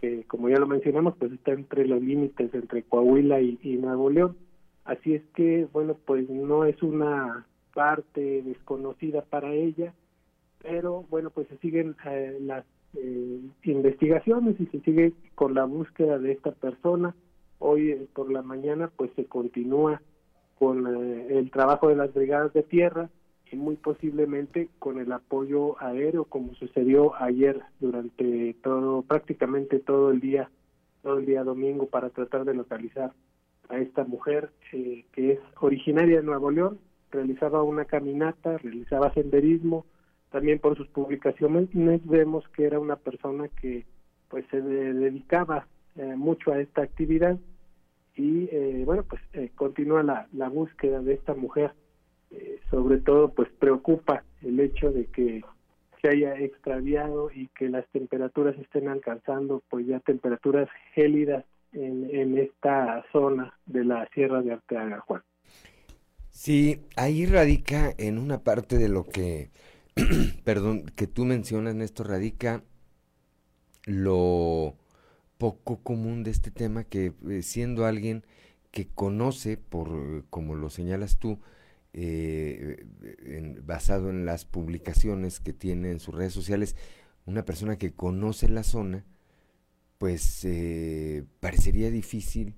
que 0.00 0.24
como 0.24 0.48
ya 0.48 0.58
lo 0.58 0.66
mencionamos, 0.66 1.14
pues 1.16 1.30
está 1.30 1.52
entre 1.52 1.86
los 1.86 2.02
límites 2.02 2.52
entre 2.52 2.82
Coahuila 2.82 3.40
y, 3.40 3.58
Nuevo 3.80 4.10
León. 4.10 4.36
Así 4.84 5.14
es 5.14 5.22
que, 5.36 5.68
bueno, 5.72 5.96
pues 6.04 6.28
no 6.28 6.64
es 6.64 6.82
una 6.82 7.46
parte 7.74 8.42
desconocida 8.42 9.22
para 9.22 9.52
ella, 9.54 9.94
pero 10.60 11.04
bueno, 11.10 11.30
pues 11.30 11.46
se 11.46 11.58
siguen 11.58 11.94
eh, 12.06 12.38
las 12.40 12.64
eh, 12.94 13.40
investigaciones 13.62 14.60
y 14.60 14.66
se 14.66 14.80
sigue 14.80 15.12
con 15.36 15.54
la 15.54 15.64
búsqueda 15.64 16.18
de 16.18 16.32
esta 16.32 16.50
persona. 16.50 17.14
Hoy 17.60 17.92
eh, 17.92 18.08
por 18.12 18.32
la 18.32 18.42
mañana 18.42 18.90
pues 18.96 19.12
se 19.14 19.26
continúa 19.26 20.02
con 20.60 20.86
eh, 20.86 21.38
el 21.38 21.50
trabajo 21.50 21.88
de 21.88 21.96
las 21.96 22.12
brigadas 22.12 22.52
de 22.52 22.62
tierra 22.62 23.08
y 23.50 23.56
muy 23.56 23.76
posiblemente 23.76 24.68
con 24.78 25.00
el 25.00 25.10
apoyo 25.10 25.82
aéreo 25.82 26.26
como 26.26 26.54
sucedió 26.54 27.14
ayer 27.16 27.62
durante 27.80 28.54
todo 28.62 29.00
prácticamente 29.00 29.78
todo 29.78 30.10
el 30.10 30.20
día 30.20 30.50
todo 31.02 31.18
el 31.18 31.24
día 31.24 31.44
domingo 31.44 31.86
para 31.86 32.10
tratar 32.10 32.44
de 32.44 32.52
localizar 32.52 33.14
a 33.70 33.78
esta 33.78 34.04
mujer 34.04 34.50
eh, 34.72 35.06
que 35.12 35.32
es 35.32 35.40
originaria 35.62 36.18
de 36.18 36.26
Nuevo 36.26 36.50
León 36.50 36.78
realizaba 37.10 37.62
una 37.62 37.86
caminata 37.86 38.58
realizaba 38.58 39.14
senderismo 39.14 39.86
también 40.30 40.58
por 40.58 40.76
sus 40.76 40.88
publicaciones 40.88 41.70
vemos 41.72 42.46
que 42.50 42.66
era 42.66 42.78
una 42.78 42.96
persona 42.96 43.48
que 43.48 43.86
pues 44.28 44.44
se 44.50 44.60
dedicaba 44.60 45.66
eh, 45.96 46.16
mucho 46.16 46.52
a 46.52 46.60
esta 46.60 46.82
actividad 46.82 47.38
y 48.20 48.48
eh, 48.52 48.82
bueno 48.84 49.04
pues 49.04 49.22
eh, 49.32 49.50
continúa 49.54 50.02
la, 50.02 50.28
la, 50.32 50.48
búsqueda 50.48 51.00
de 51.00 51.14
esta 51.14 51.34
mujer. 51.34 51.72
Eh, 52.30 52.60
sobre 52.70 52.98
todo 52.98 53.32
pues 53.32 53.48
preocupa 53.58 54.22
el 54.42 54.60
hecho 54.60 54.92
de 54.92 55.06
que 55.06 55.42
se 56.00 56.08
haya 56.08 56.34
extraviado 56.38 57.30
y 57.32 57.48
que 57.48 57.68
las 57.68 57.86
temperaturas 57.88 58.56
estén 58.58 58.88
alcanzando 58.88 59.62
pues 59.68 59.86
ya 59.86 60.00
temperaturas 60.00 60.68
gélidas 60.94 61.44
en, 61.72 62.08
en 62.10 62.38
esta 62.38 63.04
zona 63.10 63.58
de 63.66 63.84
la 63.84 64.06
Sierra 64.14 64.42
de 64.42 64.52
Arteaga 64.52 65.00
Juan. 65.00 65.22
Sí 66.30 66.82
ahí 66.96 67.26
radica 67.26 67.92
en 67.98 68.18
una 68.18 68.44
parte 68.44 68.78
de 68.78 68.88
lo 68.88 69.06
que 69.06 69.50
perdón 70.44 70.84
que 70.94 71.06
tú 71.06 71.24
mencionas 71.24 71.74
Néstor 71.74 72.08
radica 72.08 72.62
lo 73.86 74.76
poco 75.40 75.82
común 75.82 76.22
de 76.22 76.30
este 76.30 76.50
tema 76.50 76.84
que 76.84 77.14
eh, 77.28 77.42
siendo 77.42 77.86
alguien 77.86 78.24
que 78.70 78.86
conoce, 78.86 79.56
por 79.56 80.26
como 80.28 80.54
lo 80.54 80.68
señalas 80.68 81.16
tú, 81.18 81.40
eh, 81.94 82.84
basado 83.64 84.10
en 84.10 84.26
las 84.26 84.44
publicaciones 84.44 85.40
que 85.40 85.54
tiene 85.54 85.92
en 85.92 85.98
sus 85.98 86.14
redes 86.14 86.34
sociales, 86.34 86.76
una 87.24 87.46
persona 87.46 87.78
que 87.78 87.92
conoce 87.92 88.50
la 88.50 88.62
zona, 88.64 89.06
pues 89.96 90.44
eh, 90.44 91.24
parecería 91.40 91.90
difícil, 91.90 92.54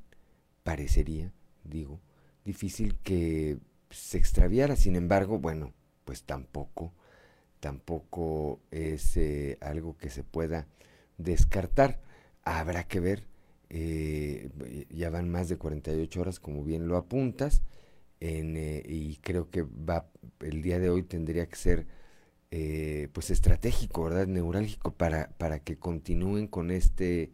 parecería, 0.65 1.33
digo, 1.63 2.01
difícil 2.45 2.97
que 3.05 3.59
se 3.91 4.19
extraviara. 4.19 4.75
Sin 4.75 4.97
embargo, 4.97 5.39
bueno, 5.39 5.73
pues 6.05 6.25
tampoco, 6.25 6.93
tampoco 7.61 8.61
es 8.73 9.19
algo 9.61 9.97
que 9.97 10.11
se 10.11 10.25
pueda 10.25 10.67
descartar 11.17 12.01
habrá 12.45 12.85
que 12.85 13.01
ver 13.01 13.25
eh, 13.75 14.51
ya 14.91 15.09
van 15.09 15.31
más 15.31 15.49
de 15.49 15.57
48 15.57 16.21
horas, 16.21 16.41
como 16.41 16.63
bien 16.63 16.89
lo 16.89 16.99
apuntas, 16.99 17.63
en, 18.21 18.57
eh, 18.59 18.83
y 18.87 19.17
creo 19.17 19.49
que 19.49 19.63
va 19.63 20.07
el 20.41 20.61
día 20.61 20.79
de 20.79 20.91
hoy 20.91 21.03
tendría 21.03 21.47
que 21.49 21.57
ser 21.57 21.87
eh, 22.51 23.09
pues 23.15 23.31
estratégico, 23.31 24.05
¿verdad? 24.05 24.27
Neurálgico 24.27 24.93
para, 24.93 25.31
para 25.39 25.61
que 25.61 25.79
continúen 25.79 26.49
con 26.49 26.71
este, 26.71 27.33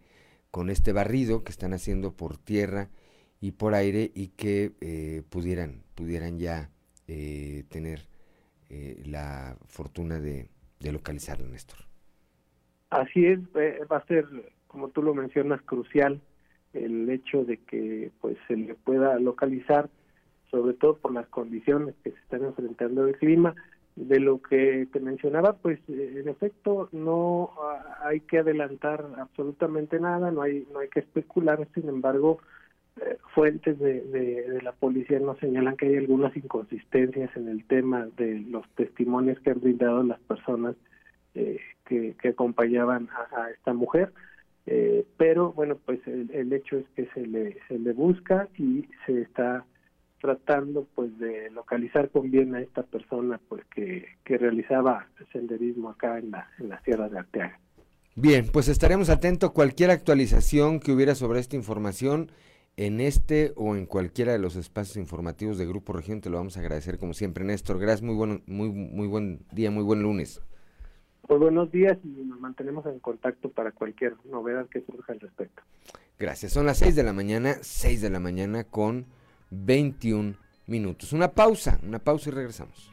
con 0.53 0.71
este 0.71 0.93
barrido 0.93 1.43
que 1.43 1.51
están 1.51 1.73
haciendo 1.73 2.13
por 2.13 2.39
tierra 2.39 2.89
y 3.41 3.53
por 3.53 3.75
aire 3.75 4.13
y 4.15 4.29
que 4.29 5.25
pudieran, 5.31 5.83
pudieran 5.97 6.39
ya 6.39 6.71
tener 7.07 8.07
la 9.05 9.57
fortuna 9.67 10.21
de, 10.21 10.49
de 10.81 10.93
localizarlo, 10.93 11.49
Néstor. 11.49 11.79
Así 12.91 13.27
es, 13.27 13.41
va 13.91 13.99
a 13.99 14.07
ser, 14.07 14.27
como 14.69 14.89
tú 14.89 15.03
lo 15.03 15.15
mencionas, 15.15 15.61
crucial 15.63 16.21
el 16.73 17.09
hecho 17.11 17.45
de 17.45 17.57
que 17.57 18.11
pues 18.21 18.37
se 18.47 18.57
le 18.57 18.75
pueda 18.75 19.19
localizar, 19.19 19.89
sobre 20.51 20.75
todo 20.75 20.99
por 20.99 21.13
las 21.13 21.27
condiciones 21.29 21.95
que 22.05 22.11
se 22.11 22.19
están 22.19 22.45
enfrentando 22.45 23.07
el 23.07 23.17
clima. 23.17 23.55
De 23.97 24.21
lo 24.21 24.41
que 24.41 24.87
te 24.93 25.01
mencionaba, 25.01 25.55
pues 25.55 25.81
en 25.89 26.29
efecto 26.29 26.89
no 26.93 27.51
hay 28.01 28.21
que 28.21 28.39
adelantar 28.39 29.05
absolutamente 29.19 29.99
nada, 29.99 30.31
no 30.31 30.43
hay 30.43 30.69
no 30.73 30.79
hay 30.79 30.89
que 30.89 31.01
especular. 31.01 31.67
Sin 31.75 31.89
embargo, 31.89 32.39
eh, 33.01 33.19
fuentes 33.35 33.77
de, 33.81 34.03
de, 34.03 34.63
la 34.63 34.71
policía 34.71 35.19
nos 35.19 35.39
señalan 35.39 35.77
que 35.77 35.87
hay 35.87 35.97
algunas 35.97 36.37
inconsistencias 36.37 37.37
en 37.37 37.49
el 37.49 37.65
tema 37.65 38.07
de 38.17 38.39
los 38.39 38.69
testimonios 38.77 39.41
que 39.41 39.51
han 39.51 39.61
brindado 39.61 40.05
las 40.05 40.21
personas 40.21 40.77
eh, 41.35 41.61
que, 41.85 42.29
acompañaban 42.29 43.09
a 43.37 43.51
esta 43.51 43.73
mujer. 43.73 44.13
Eh, 44.71 45.07
pero 45.17 45.55
bueno, 45.55 45.79
pues 45.83 45.99
el, 46.07 46.53
hecho 46.53 46.77
es 46.77 46.85
que 46.95 47.07
se 47.15 47.27
le, 47.27 47.57
se 47.69 47.79
le 47.79 47.95
busca 47.95 48.49
y 48.59 48.87
se 49.07 49.23
está 49.23 49.65
tratando 50.21 50.87
pues 50.95 51.19
de 51.19 51.49
localizar 51.53 52.11
con 52.11 52.31
bien 52.31 52.55
a 52.55 52.61
esta 52.61 52.83
persona 52.83 53.41
pues 53.49 53.65
que, 53.75 54.05
que 54.25 54.37
realizaba 54.37 55.09
senderismo 55.33 55.89
acá 55.89 56.19
en 56.19 56.33
la, 56.33 56.51
en 56.59 56.69
la 56.69 56.83
Sierra 56.83 57.09
de 57.09 57.19
Arteaga. 57.19 57.59
Bien, 58.15 58.47
pues 58.53 58.69
estaremos 58.69 59.09
atentos 59.09 59.53
cualquier 59.53 59.91
actualización 59.91 60.81
que 60.81 60.93
hubiera 60.93 61.15
sobre 61.15 61.41
esta 61.41 61.57
información 61.57 62.31
en 62.77 63.01
este 63.01 63.55
o 63.57 63.75
en 63.75 63.87
cualquiera 63.87 64.33
de 64.33 64.39
los 64.39 64.55
espacios 64.57 64.99
informativos 64.99 65.57
de 65.57 65.65
Grupo 65.65 65.95
Región. 65.95 66.21
Te 66.21 66.29
lo 66.29 66.37
vamos 66.37 66.59
a 66.59 66.61
agradecer 66.61 66.99
como 66.99 67.15
siempre, 67.15 67.43
Néstor. 67.43 67.79
Gracias, 67.79 68.03
muy 68.03 68.17
buen, 68.17 68.43
muy, 68.47 68.69
muy 68.69 69.07
buen 69.07 69.47
día, 69.51 69.71
muy 69.71 69.83
buen 69.83 70.03
lunes. 70.03 70.43
Pues 71.29 71.41
buenos 71.41 71.71
días 71.71 71.99
y 72.03 72.25
nos 72.25 72.41
mantenemos 72.41 72.87
en 72.87 73.01
contacto 73.01 73.51
para 73.51 73.71
cualquier 73.73 74.17
novedad 74.25 74.67
que 74.67 74.81
surja 74.81 75.13
al 75.13 75.21
respecto. 75.21 75.63
Gracias. 76.19 76.55
Son 76.55 76.65
las 76.65 76.79
6 76.79 76.97
de 76.97 77.03
la 77.03 77.13
mañana, 77.13 77.57
6 77.61 78.01
de 78.01 78.09
la 78.09 78.19
mañana 78.19 78.65
con 78.65 79.05
21 79.51 80.37
minutos. 80.67 81.13
Una 81.13 81.33
pausa, 81.33 81.79
una 81.83 81.99
pausa 81.99 82.31
y 82.31 82.33
regresamos. 82.33 82.91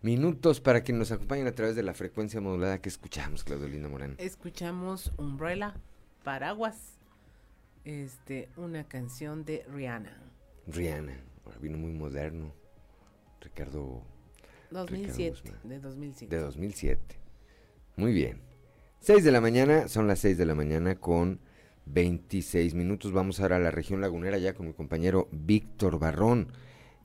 Minutos 0.00 0.62
para 0.62 0.82
que 0.82 0.94
nos 0.94 1.12
acompañen 1.12 1.46
a 1.46 1.52
través 1.52 1.76
de 1.76 1.82
la 1.82 1.92
frecuencia 1.92 2.40
modulada 2.40 2.80
que 2.80 2.88
escuchamos, 2.88 3.44
Claudelina 3.44 3.90
Morán. 3.90 4.14
Escuchamos 4.16 5.12
Umbrella, 5.18 5.74
Paraguas, 6.24 6.96
este, 7.84 8.48
una 8.56 8.84
canción 8.84 9.44
de 9.44 9.62
Rihanna. 9.70 10.16
Rihanna, 10.68 11.20
vino 11.60 11.76
muy 11.76 11.92
moderno. 11.92 12.50
Ricardo 13.42 14.15
2007, 14.70 15.52
de 15.64 15.80
2007. 15.80 16.36
De 16.36 16.42
2007. 16.42 17.00
Muy 17.96 18.12
bien. 18.12 18.40
6 19.00 19.24
de 19.24 19.30
la 19.30 19.40
mañana, 19.40 19.88
son 19.88 20.06
las 20.06 20.18
6 20.20 20.38
de 20.38 20.46
la 20.46 20.54
mañana 20.54 20.96
con 20.96 21.40
26 21.86 22.74
minutos. 22.74 23.12
Vamos 23.12 23.40
ahora 23.40 23.56
a 23.56 23.60
la 23.60 23.70
región 23.70 24.00
lagunera 24.00 24.38
ya 24.38 24.54
con 24.54 24.66
mi 24.66 24.72
compañero 24.72 25.28
Víctor 25.30 25.98
Barrón. 25.98 26.52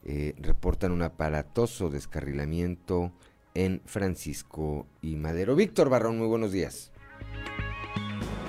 Eh, 0.04 0.34
reportan 0.38 0.92
un 0.92 1.04
aparatoso 1.04 1.90
descarrilamiento 1.90 3.14
en 3.54 3.82
Francisco 3.86 4.88
y 5.02 5.16
Madero. 5.16 5.56
Víctor 5.56 5.90
Barrón, 5.90 6.18
muy 6.18 6.28
buenos 6.28 6.52
días. 6.52 6.92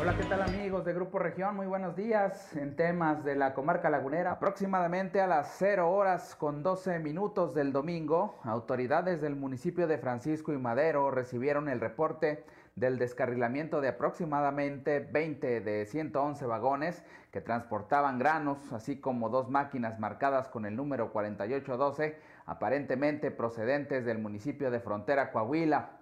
Hola, 0.03 0.17
¿qué 0.17 0.25
tal 0.25 0.43
amigos 0.43 0.85
de 0.85 0.95
Grupo 0.95 1.21
Región? 1.21 1.55
Muy 1.55 1.69
buenos 1.69 1.95
días. 1.95 2.57
En 2.57 2.75
temas 2.75 3.23
de 3.23 3.37
la 3.37 3.55
comarca 3.55 3.89
lagunera, 3.89 4.33
aproximadamente 4.33 5.21
a 5.21 5.29
las 5.29 5.55
0 5.59 5.93
horas 5.93 6.35
con 6.35 6.65
12 6.65 6.99
minutos 6.99 7.55
del 7.55 7.73
domingo, 7.73 8.41
autoridades 8.43 9.21
del 9.21 9.37
municipio 9.37 9.87
de 9.87 9.99
Francisco 9.99 10.53
y 10.53 10.59
Madero 10.59 11.13
recibieron 11.13 11.69
el 11.69 11.79
reporte 11.79 12.45
del 12.75 12.99
descarrilamiento 12.99 13.81
de 13.81 13.91
aproximadamente 13.91 14.99
20 14.99 15.61
de 15.61 15.87
111 15.87 16.47
vagones 16.47 17.05
que 17.31 17.41
transportaban 17.41 18.19
granos, 18.19 18.73
así 18.73 18.99
como 18.99 19.29
dos 19.29 19.51
máquinas 19.51 20.01
marcadas 20.01 20.49
con 20.49 20.67
el 20.67 20.75
número 20.75 21.13
4812, 21.13 22.19
aparentemente 22.47 23.31
procedentes 23.31 24.05
del 24.05 24.19
municipio 24.19 24.73
de 24.73 24.81
Frontera 24.81 25.31
Coahuila. 25.31 26.02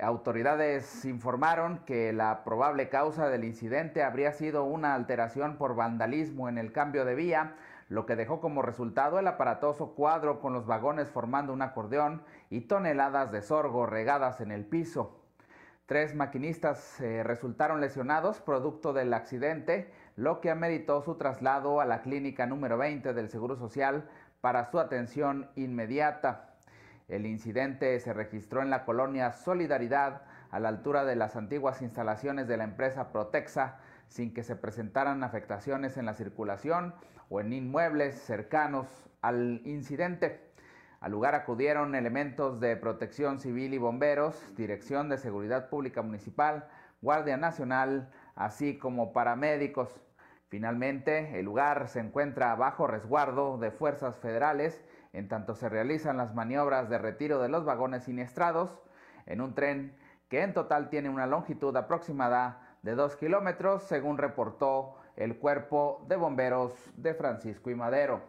Autoridades 0.00 1.04
informaron 1.04 1.80
que 1.84 2.14
la 2.14 2.44
probable 2.44 2.88
causa 2.88 3.28
del 3.28 3.44
incidente 3.44 4.02
habría 4.02 4.32
sido 4.32 4.64
una 4.64 4.94
alteración 4.94 5.58
por 5.58 5.74
vandalismo 5.76 6.48
en 6.48 6.56
el 6.56 6.72
cambio 6.72 7.04
de 7.04 7.14
vía, 7.14 7.56
lo 7.90 8.06
que 8.06 8.16
dejó 8.16 8.40
como 8.40 8.62
resultado 8.62 9.18
el 9.18 9.28
aparatoso 9.28 9.94
cuadro 9.94 10.40
con 10.40 10.54
los 10.54 10.64
vagones 10.64 11.10
formando 11.10 11.52
un 11.52 11.60
acordeón 11.60 12.22
y 12.48 12.62
toneladas 12.62 13.32
de 13.32 13.42
sorgo 13.42 13.84
regadas 13.84 14.40
en 14.40 14.50
el 14.50 14.64
piso. 14.64 15.20
Tres 15.84 16.14
maquinistas 16.14 16.98
eh, 17.02 17.22
resultaron 17.22 17.82
lesionados 17.82 18.40
producto 18.40 18.94
del 18.94 19.12
accidente, 19.12 19.92
lo 20.16 20.40
que 20.40 20.50
ameritó 20.50 21.02
su 21.02 21.16
traslado 21.16 21.82
a 21.82 21.84
la 21.84 22.00
clínica 22.00 22.46
número 22.46 22.78
20 22.78 23.12
del 23.12 23.28
Seguro 23.28 23.56
Social 23.56 24.08
para 24.40 24.64
su 24.70 24.80
atención 24.80 25.50
inmediata. 25.54 26.51
El 27.08 27.26
incidente 27.26 27.98
se 28.00 28.12
registró 28.12 28.62
en 28.62 28.70
la 28.70 28.84
colonia 28.84 29.32
Solidaridad, 29.32 30.22
a 30.50 30.60
la 30.60 30.68
altura 30.68 31.04
de 31.04 31.16
las 31.16 31.34
antiguas 31.36 31.82
instalaciones 31.82 32.46
de 32.46 32.56
la 32.56 32.64
empresa 32.64 33.10
Protexa, 33.10 33.78
sin 34.08 34.34
que 34.34 34.42
se 34.42 34.56
presentaran 34.56 35.24
afectaciones 35.24 35.96
en 35.96 36.06
la 36.06 36.14
circulación 36.14 36.94
o 37.30 37.40
en 37.40 37.52
inmuebles 37.52 38.20
cercanos 38.20 38.86
al 39.22 39.62
incidente. 39.64 40.52
Al 41.00 41.10
lugar 41.10 41.34
acudieron 41.34 41.94
elementos 41.94 42.60
de 42.60 42.76
protección 42.76 43.40
civil 43.40 43.74
y 43.74 43.78
bomberos, 43.78 44.54
Dirección 44.54 45.08
de 45.08 45.18
Seguridad 45.18 45.68
Pública 45.68 46.02
Municipal, 46.02 46.68
Guardia 47.00 47.36
Nacional, 47.36 48.10
así 48.36 48.78
como 48.78 49.12
paramédicos. 49.12 50.00
Finalmente, 50.48 51.38
el 51.38 51.46
lugar 51.46 51.88
se 51.88 52.00
encuentra 52.00 52.54
bajo 52.54 52.86
resguardo 52.86 53.58
de 53.58 53.70
fuerzas 53.70 54.18
federales 54.18 54.84
en 55.12 55.28
tanto 55.28 55.54
se 55.54 55.68
realizan 55.68 56.16
las 56.16 56.34
maniobras 56.34 56.88
de 56.88 56.98
retiro 56.98 57.40
de 57.40 57.48
los 57.48 57.64
vagones 57.64 58.04
siniestrados 58.04 58.80
en 59.26 59.40
un 59.40 59.54
tren 59.54 59.96
que 60.28 60.42
en 60.42 60.54
total 60.54 60.88
tiene 60.88 61.10
una 61.10 61.26
longitud 61.26 61.76
aproximada 61.76 62.76
de 62.82 62.94
2 62.94 63.16
kilómetros, 63.16 63.82
según 63.84 64.18
reportó 64.18 64.96
el 65.16 65.36
Cuerpo 65.36 66.04
de 66.08 66.16
Bomberos 66.16 66.72
de 66.96 67.14
Francisco 67.14 67.70
y 67.70 67.74
Madero. 67.74 68.22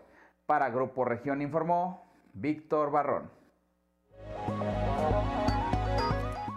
Para 0.46 0.70
Grupo 0.70 1.06
Región 1.06 1.42
informó 1.42 2.12
Víctor 2.34 2.92
Barrón. 2.92 3.32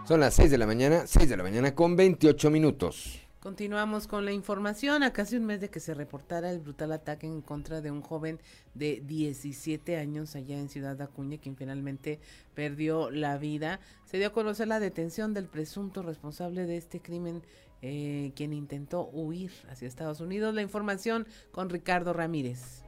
Son 0.05 0.21
las 0.21 0.35
6 0.35 0.51
de 0.51 0.59
la 0.59 0.67
mañana, 0.67 1.07
6 1.07 1.29
de 1.29 1.37
la 1.37 1.43
mañana 1.43 1.75
con 1.75 1.97
28 1.97 2.51
minutos. 2.51 3.26
Continuamos 3.47 4.09
con 4.09 4.25
la 4.25 4.33
información. 4.33 5.05
A 5.05 5.13
casi 5.13 5.37
un 5.37 5.45
mes 5.45 5.61
de 5.61 5.71
que 5.71 5.79
se 5.79 5.95
reportara 5.95 6.51
el 6.51 6.59
brutal 6.59 6.91
ataque 6.91 7.29
en 7.29 7.43
contra 7.43 7.81
de 7.81 7.93
un 7.93 8.03
joven 8.03 8.41
de 8.75 9.01
17 9.07 9.99
años 9.99 10.35
allá 10.35 10.59
en 10.59 10.69
Ciudad 10.69 11.01
Acuña, 11.01 11.39
quien 11.39 11.55
finalmente 11.55 12.19
perdió 12.57 13.09
la 13.09 13.39
vida, 13.39 13.79
se 14.05 14.19
dio 14.19 14.27
a 14.27 14.33
conocer 14.33 14.67
la 14.67 14.81
detención 14.81 15.33
del 15.33 15.47
presunto 15.47 16.03
responsable 16.03 16.67
de 16.67 16.77
este 16.77 17.01
crimen, 17.01 17.41
eh, 17.83 18.33
quien 18.35 18.53
intentó 18.53 19.09
huir 19.13 19.53
hacia 19.71 19.87
Estados 19.87 20.19
Unidos. 20.19 20.53
La 20.53 20.63
información 20.63 21.25
con 21.53 21.71
Ricardo 21.71 22.13
Ramírez. 22.13 22.86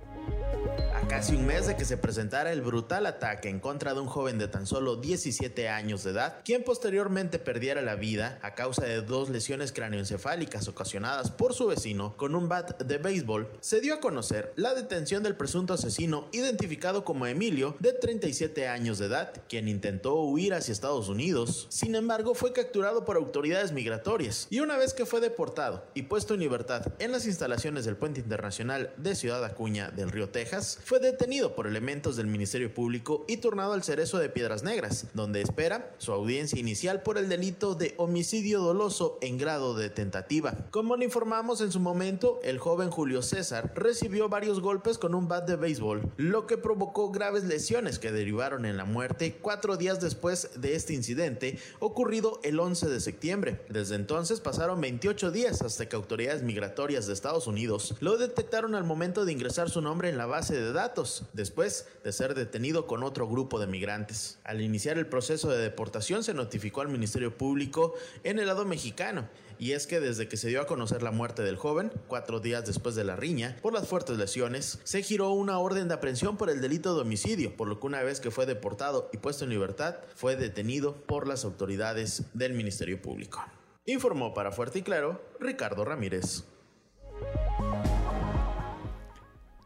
A 0.99 1.07
casi 1.07 1.37
un 1.37 1.47
mes 1.47 1.69
de 1.69 1.77
que 1.77 1.85
se 1.85 1.97
presentara 1.97 2.53
el 2.53 2.61
brutal 2.61 3.07
ataque 3.07 3.49
en 3.49 3.61
contra 3.61 3.95
de 3.95 4.01
un 4.01 4.09
joven 4.09 4.37
de 4.37 4.49
tan 4.49 4.67
solo 4.67 4.97
17 4.97 5.69
años 5.69 6.03
de 6.03 6.11
edad, 6.11 6.41
quien 6.45 6.65
posteriormente 6.65 7.39
perdiera 7.39 7.83
la 7.83 7.95
vida 7.95 8.41
a 8.43 8.57
causa 8.57 8.85
de 8.85 9.01
dos 9.01 9.31
lesiones 9.31 9.71
cráneoencefálicas 9.73 10.67
ocasionadas 10.67 11.31
por 11.31 11.55
su 11.55 11.69
vecino 11.69 12.17
con 12.17 12.35
un 12.35 12.49
bat 12.49 12.83
de 12.83 12.99
béisbol, 12.99 13.49
se 13.61 13.81
dio 13.81 13.95
a 13.95 14.01
conocer 14.01 14.53
la 14.57 14.75
detención 14.75 15.23
del 15.23 15.37
presunto 15.37 15.75
asesino 15.75 16.29
identificado 16.33 17.05
como 17.05 17.27
Emilio, 17.27 17.77
de 17.79 17.93
37 17.93 18.67
años 18.67 18.99
de 18.99 19.07
edad, 19.07 19.33
quien 19.49 19.69
intentó 19.69 20.17
huir 20.17 20.53
hacia 20.53 20.73
Estados 20.73 21.09
Unidos. 21.09 21.69
Sin 21.71 21.95
embargo, 21.95 22.35
fue 22.35 22.53
capturado 22.53 23.05
por 23.05 23.17
autoridades 23.17 23.71
migratorias 23.71 24.49
y 24.51 24.61
una 24.61 24.77
vez 24.77 24.95
que 24.95 25.07
fue 25.07 25.21
deportado 25.21 25.87
y 25.95 26.03
puesto 26.03 26.35
en 26.35 26.41
libertad 26.41 26.93
en 26.99 27.13
las 27.13 27.25
instalaciones 27.25 27.85
del 27.85 27.97
puente 27.97 28.21
internacional 28.21 28.93
de 28.97 29.15
Ciudad 29.15 29.45
Acuña 29.45 29.93
del 29.99 30.11
Río 30.11 30.31
Texas, 30.31 30.79
fue 30.85 31.01
detenido 31.01 31.55
por 31.55 31.67
elementos 31.67 32.17
del 32.17 32.29
Ministerio 32.29 32.73
Público 32.73 33.25
y 33.29 33.39
turnado 33.39 33.73
al 33.73 33.83
cerezo 33.83 34.19
de 34.19 34.29
Piedras 34.29 34.63
Negras, 34.63 35.07
donde 35.13 35.43
espera 35.43 35.95
su 35.99 36.13
audiencia 36.13 36.59
inicial 36.59 37.03
por 37.03 37.19
el 37.19 37.29
delito 37.29 37.75
de 37.75 37.95
homicidio 37.99 38.61
doloso 38.61 39.19
en 39.21 39.39
grado 39.39 39.75
de 39.75 39.91
tentativa. 39.91 40.55
Como 40.71 40.97
le 40.97 41.05
informamos 41.05 41.61
en 41.61 41.73
su 41.73 41.81
momento, 41.81 42.41
el 42.45 42.59
joven 42.59 42.91
Julio 42.91 43.23
César 43.23 43.73
recibió 43.75 44.29
varios 44.29 44.61
golpes 44.61 44.99
con 44.99 45.15
un 45.15 45.29
bat 45.29 45.47
de 45.47 45.57
béisbol, 45.57 46.13
lo 46.17 46.47
que 46.47 46.57
provocó 46.57 47.11
graves 47.11 47.45
lesiones 47.45 47.99
que 47.99 48.13
derivaron 48.13 48.65
en 48.65 48.77
la 48.77 48.85
muerte 48.85 49.37
cuatro 49.41 49.77
días 49.77 50.01
después 50.01 50.51
de 50.61 50.75
este 50.75 50.95
incidente 50.95 51.59
ocurrido 51.81 52.41
el 52.45 52.61
11 52.61 52.89
de 52.89 53.01
septiembre. 53.01 53.61
Desde 53.69 53.97
entonces 53.97 54.41
pasaron 54.41 54.81
28 54.81 55.33
días 55.33 55.63
hasta 55.63 55.89
que 55.89 55.97
autoridades 55.97 56.43
migratorias 56.43 57.07
de 57.07 57.13
Estados 57.13 57.47
Unidos 57.47 57.95
lo 58.01 58.17
detectaron 58.17 58.75
al 58.75 58.85
momento 58.85 59.25
de 59.25 59.33
ingresar 59.33 59.71
su 59.71 59.81
nombre 59.89 60.11
en 60.11 60.19
la 60.19 60.27
base 60.27 60.55
de 60.55 60.75
datos, 60.75 61.25
después 61.33 61.89
de 62.05 62.13
ser 62.13 62.35
detenido 62.35 62.87
con 62.87 63.03
otro 63.03 63.27
grupo 63.27 63.59
de 63.59 63.67
migrantes. 63.67 64.39
Al 64.45 64.61
iniciar 64.61 64.99
el 64.99 65.07
proceso 65.07 65.49
de 65.49 65.57
deportación 65.57 66.23
se 66.23 66.35
notificó 66.35 66.83
al 66.83 66.89
Ministerio 66.89 67.39
Público 67.39 67.95
en 68.23 68.39
el 68.39 68.49
lado 68.49 68.67
mexicano 68.67 69.31
y 69.59 69.73
es 69.73 69.87
que 69.87 69.99
desde 69.99 70.29
que 70.29 70.37
se 70.37 70.49
dio 70.49 70.61
a 70.61 70.67
conocer 70.67 71.03
la 71.03 71.11
muerte 71.11 71.43
del 71.43 71.57
joven, 71.57 71.91
cuatro 72.07 72.39
días 72.39 72.67
después 72.67 72.97
de 72.97 73.05
la 73.05 73.17
riña, 73.17 73.57
por 73.63 73.73
las 73.73 73.89
fuertes 73.89 74.19
lesiones, 74.19 74.79
se 74.85 75.03
giró 75.03 75.33
una 75.33 75.59
orden 75.59 75.89
de 75.89 75.95
aprehensión 75.95 76.37
por 76.37 76.51
el 76.51 76.61
delito 76.61 76.95
de 76.95 77.01
homicidio, 77.01 77.57
por 77.57 77.67
lo 77.67 77.81
que 77.81 77.87
una 77.87 78.03
vez 78.03 78.21
que 78.21 78.31
fue 78.31 78.45
deportado 78.45 79.09
y 79.11 79.17
puesto 79.17 79.45
en 79.45 79.51
libertad, 79.51 79.97
fue 80.15 80.37
detenido 80.37 80.97
por 81.07 81.27
las 81.27 81.47
autoridades 81.47 82.25
del 82.35 82.53
Ministerio 82.53 83.01
Público. 83.01 83.43
Informó 83.87 84.35
para 84.35 84.53
Fuerte 84.53 84.81
y 84.81 84.83
Claro 84.83 85.23
Ricardo 85.41 85.83
Ramírez. 85.83 86.45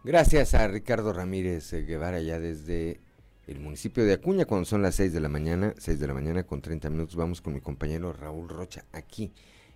Gracias 0.04 0.54
a 0.54 0.66
Ricardo 0.66 1.12
Ramírez 1.12 1.72
eh, 1.72 1.84
Guevara 1.84 2.20
ya 2.20 2.40
desde 2.40 3.00
el 3.46 3.60
municipio 3.60 4.04
de 4.04 4.14
Acuña 4.14 4.46
cuando 4.46 4.64
son 4.64 4.82
las 4.82 4.96
6 4.96 5.12
de 5.12 5.20
la 5.20 5.28
mañana, 5.28 5.74
6 5.78 6.00
de 6.00 6.06
la 6.08 6.12
mañana 6.12 6.42
con 6.42 6.60
30 6.60 6.90
minutos 6.90 7.14
vamos 7.14 7.40
con 7.40 7.54
mi 7.54 7.60
compañero 7.60 8.12
Raúl 8.12 8.48
Rocha 8.48 8.84
aquí 8.90 9.32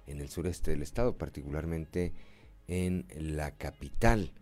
en 0.08 0.20
el 0.20 0.28
sureste 0.28 0.72
del 0.72 0.82
estado, 0.82 1.16
particularmente 1.16 2.12
en 2.66 3.06
la 3.14 3.52
capital, 3.52 4.32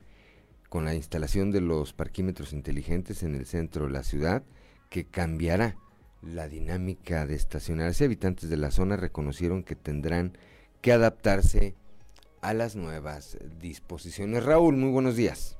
con 0.70 0.86
la 0.86 0.94
instalación 0.94 1.50
de 1.52 1.60
los 1.60 1.92
parquímetros 1.92 2.54
inteligentes 2.54 3.22
en 3.22 3.34
el 3.34 3.44
centro 3.44 3.84
de 3.84 3.92
la 3.92 4.04
ciudad, 4.04 4.42
que 4.88 5.04
cambiará 5.04 5.76
la 6.22 6.48
dinámica 6.48 7.26
de 7.26 7.34
estacionarse. 7.34 8.06
Habitantes 8.06 8.48
de 8.48 8.56
la 8.56 8.70
zona 8.70 8.96
reconocieron 8.96 9.62
que 9.62 9.76
tendrán 9.76 10.38
que 10.80 10.92
adaptarse 10.92 11.74
a 12.40 12.54
las 12.54 12.74
nuevas 12.74 13.36
disposiciones. 13.60 14.44
Raúl, 14.44 14.76
muy 14.76 14.90
buenos 14.90 15.16
días. 15.16 15.58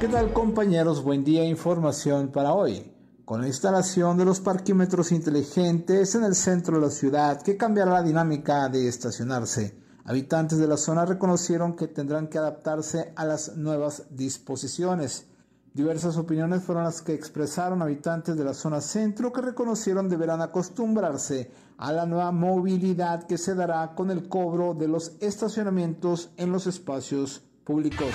¿Qué 0.00 0.08
tal 0.08 0.32
compañeros? 0.32 1.02
Buen 1.02 1.24
día, 1.24 1.44
información 1.44 2.28
para 2.28 2.54
hoy 2.54 2.90
con 3.30 3.42
la 3.42 3.46
instalación 3.46 4.18
de 4.18 4.24
los 4.24 4.40
parquímetros 4.40 5.12
inteligentes 5.12 6.16
en 6.16 6.24
el 6.24 6.34
centro 6.34 6.74
de 6.80 6.86
la 6.86 6.90
ciudad 6.90 7.40
que 7.42 7.56
cambiará 7.56 7.92
la 7.92 8.02
dinámica 8.02 8.68
de 8.68 8.88
estacionarse. 8.88 9.78
Habitantes 10.04 10.58
de 10.58 10.66
la 10.66 10.76
zona 10.76 11.04
reconocieron 11.06 11.76
que 11.76 11.86
tendrán 11.86 12.26
que 12.26 12.38
adaptarse 12.38 13.12
a 13.14 13.24
las 13.24 13.56
nuevas 13.56 14.06
disposiciones. 14.10 15.28
Diversas 15.72 16.16
opiniones 16.16 16.64
fueron 16.64 16.82
las 16.82 17.02
que 17.02 17.14
expresaron 17.14 17.82
habitantes 17.82 18.36
de 18.36 18.42
la 18.42 18.52
zona 18.52 18.80
centro 18.80 19.32
que 19.32 19.42
reconocieron 19.42 20.08
deberán 20.08 20.42
acostumbrarse 20.42 21.52
a 21.78 21.92
la 21.92 22.06
nueva 22.06 22.32
movilidad 22.32 23.28
que 23.28 23.38
se 23.38 23.54
dará 23.54 23.94
con 23.94 24.10
el 24.10 24.28
cobro 24.28 24.74
de 24.74 24.88
los 24.88 25.12
estacionamientos 25.20 26.30
en 26.36 26.50
los 26.50 26.66
espacios 26.66 27.44
públicos. 27.62 28.10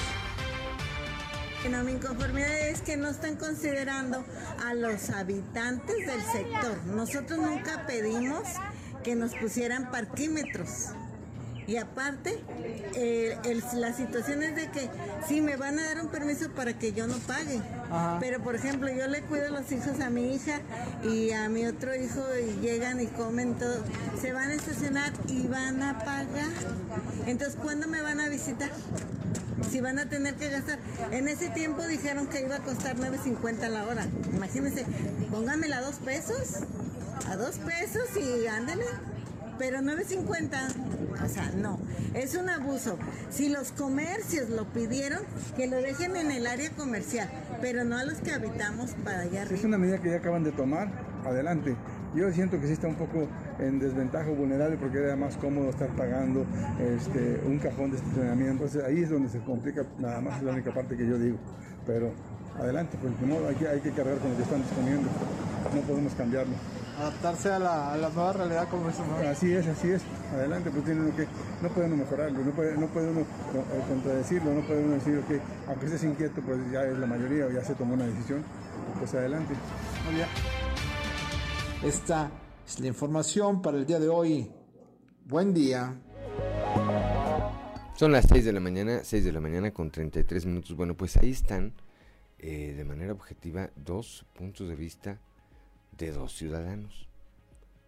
No, 1.70 1.84
mi 1.84 1.94
inconformidad 1.94 2.70
es 2.70 2.82
que 2.82 2.96
no 2.96 3.10
están 3.10 3.38
considerando 3.38 4.24
a 4.64 4.76
los 4.76 5.10
habitantes 5.10 5.98
del 6.06 6.22
sector. 6.22 6.78
Nosotros 6.86 7.40
nunca 7.40 7.88
pedimos 7.88 8.44
que 9.04 9.16
nos 9.16 9.34
pusieran 9.34 9.90
parquímetros. 9.90 10.90
Y 11.68 11.78
aparte, 11.78 12.38
eh, 12.94 13.38
la 13.74 13.94
situación 13.94 14.44
es 14.44 14.56
de 14.56 14.70
que 14.70 14.90
sí 15.28 15.42
me 15.42 15.56
van 15.58 15.80
a 15.80 15.86
dar 15.86 16.02
un 16.02 16.10
permiso 16.10 16.50
para 16.52 16.78
que 16.78 16.94
yo 16.94 17.08
no 17.08 17.18
pague. 17.20 17.60
Pero 18.20 18.42
por 18.44 18.56
ejemplo, 18.56 18.90
yo 18.92 19.08
le 19.08 19.22
cuido 19.24 19.50
los 19.50 19.72
hijos 19.72 20.00
a 20.00 20.10
mi 20.10 20.36
hija 20.36 20.60
y 21.04 21.32
a 21.32 21.50
mi 21.50 21.66
otro 21.66 21.96
hijo 21.96 22.22
y 22.38 22.62
llegan 22.62 23.02
y 23.02 23.08
comen 23.08 23.56
todo. 23.56 23.84
Se 24.22 24.32
van 24.34 24.50
a 24.50 24.54
estacionar 24.54 25.12
y 25.28 25.48
van 25.48 25.82
a 25.82 26.00
pagar. 26.00 26.52
Entonces, 27.26 27.58
¿cuándo 27.62 27.88
me 27.88 28.02
van 28.02 28.20
a 28.20 28.30
visitar? 28.30 28.70
si 29.72 29.82
van 29.82 30.00
a 30.00 30.08
tener 30.08 30.36
que 30.36 30.50
gastar. 30.50 30.80
En 31.12 31.28
ese 31.28 31.50
tiempo 31.50 31.82
dijeron 31.84 32.28
que 32.28 32.42
iba 32.42 32.56
a 32.56 32.60
costar 32.60 32.98
9.50 32.98 33.70
la 33.70 33.86
hora. 33.86 34.06
Imagínense, 34.34 34.86
pónganmela 35.32 35.78
a 35.78 35.82
dos 35.82 35.96
pesos, 35.96 36.64
a 37.28 37.36
dos 37.36 37.58
pesos 37.58 38.04
y 38.16 38.48
ándale. 38.48 38.86
Pero 39.58 39.80
9.50, 39.80 41.24
o 41.24 41.30
sea, 41.30 41.52
no, 41.56 41.80
es 42.14 42.36
un 42.36 42.50
abuso. 42.50 42.98
Si 43.30 43.50
los 43.50 43.72
comercios 43.72 44.50
lo 44.50 44.66
pidieron, 44.66 45.20
que 45.56 45.68
lo 45.68 45.78
dejen 45.78 46.16
en 46.18 46.32
el 46.32 46.46
área 46.46 46.70
comercial, 46.72 47.30
pero 47.62 47.86
no 47.86 47.98
a 47.98 48.04
los 48.04 48.16
que 48.20 48.32
habitamos 48.32 48.92
para 49.04 49.22
allá 49.22 49.44
arriba. 49.44 49.58
Es 49.58 49.64
una 49.64 49.78
medida 49.78 50.00
que 50.00 50.10
ya 50.10 50.18
acaban 50.18 50.44
de 50.44 50.52
tomar, 50.52 50.90
adelante. 51.26 51.76
Yo 52.16 52.32
siento 52.32 52.60
que 52.60 52.68
sí 52.68 52.74
está 52.74 52.88
un 52.88 52.96
poco 52.96 53.28
en 53.60 53.80
desventaja 53.80 54.30
vulnerable 54.30 54.78
porque 54.78 55.00
era 55.00 55.16
más 55.16 55.36
cómodo 55.36 55.70
estar 55.70 55.90
pagando 55.96 56.46
este, 56.80 57.42
un 57.46 57.60
cajón 57.60 57.92
de 57.92 57.98
estacionamiento. 57.98 58.64
Entonces 58.64 58.84
ahí 58.84 59.04
es 59.04 59.10
donde 59.10 59.30
se 59.30 59.40
complica, 59.40 59.86
nada 60.00 60.22
más 60.22 60.38
es 60.38 60.44
la 60.44 60.54
única 60.54 60.74
parte 60.74 60.96
que 60.96 61.06
yo 61.06 61.18
digo. 61.18 61.38
Pero 61.86 62.14
adelante, 62.58 62.98
pues 63.02 63.20
de 63.20 63.26
modo 63.28 63.48
hay 63.50 63.56
que, 63.56 63.68
hay 63.68 63.80
que 63.82 63.92
cargar 63.92 64.18
con 64.20 64.32
lo 64.32 64.38
que 64.38 64.44
están 64.44 64.62
disponiendo. 64.62 65.10
No 65.74 65.82
podemos 65.82 66.14
cambiarlo. 66.14 66.54
Adaptarse 67.00 67.52
a 67.52 67.60
la, 67.60 67.98
nueva 67.98 68.32
realidad 68.34 68.70
como 68.70 68.88
eso, 68.90 69.06
¿no? 69.06 69.18
Así 69.28 69.52
es, 69.52 69.68
así 69.68 69.90
es. 69.90 70.02
Adelante, 70.34 70.72
pues 70.72 70.86
tiene 70.86 71.02
uno 71.02 71.16
que, 71.16 71.28
no 71.62 71.70
puede 71.70 71.88
uno 71.88 71.98
mejorarlo, 71.98 72.40
no 72.40 72.52
puede, 72.52 72.78
no 72.78 72.88
puede 72.88 73.10
uno 73.10 73.22
eh, 73.22 73.82
contradecirlo, 73.90 74.54
no 74.54 74.62
puede 74.66 74.84
uno 74.84 74.94
decir 74.94 75.20
que 75.28 75.42
aunque 75.68 75.86
estés 75.88 76.04
inquieto, 76.06 76.42
pues 76.42 76.60
ya 76.72 76.84
es 76.84 76.98
la 76.98 77.06
mayoría 77.06 77.48
o 77.48 77.52
ya 77.52 77.64
se 77.64 77.76
tomó 77.76 77.96
una 77.96 78.06
decisión, 78.06 78.44
pues 78.98 79.14
adelante. 79.14 79.54
Muy 80.06 80.16
bien. 80.16 80.28
Esta 81.84 82.32
es 82.66 82.80
la 82.80 82.88
información 82.88 83.62
para 83.62 83.78
el 83.78 83.86
día 83.86 84.00
de 84.00 84.08
hoy. 84.08 84.50
Buen 85.26 85.54
día. 85.54 85.94
Son 87.96 88.12
las 88.12 88.26
6 88.30 88.46
de 88.46 88.54
la 88.54 88.60
mañana, 88.60 89.02
6 89.04 89.24
de 89.24 89.32
la 89.32 89.42
mañana 89.42 89.72
con 89.72 89.92
33 89.92 90.46
minutos. 90.46 90.76
Bueno, 90.76 90.96
pues 90.96 91.18
ahí 91.18 91.32
están 91.32 91.74
eh, 92.40 92.74
de 92.76 92.86
manera 92.86 93.12
objetiva 93.12 93.70
dos 93.76 94.26
puntos 94.34 94.68
de 94.70 94.76
vista 94.76 95.20
de 95.98 96.12
dos 96.12 96.34
ciudadanos. 96.34 97.08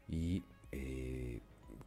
Y 0.07 0.43
eh, 0.71 1.41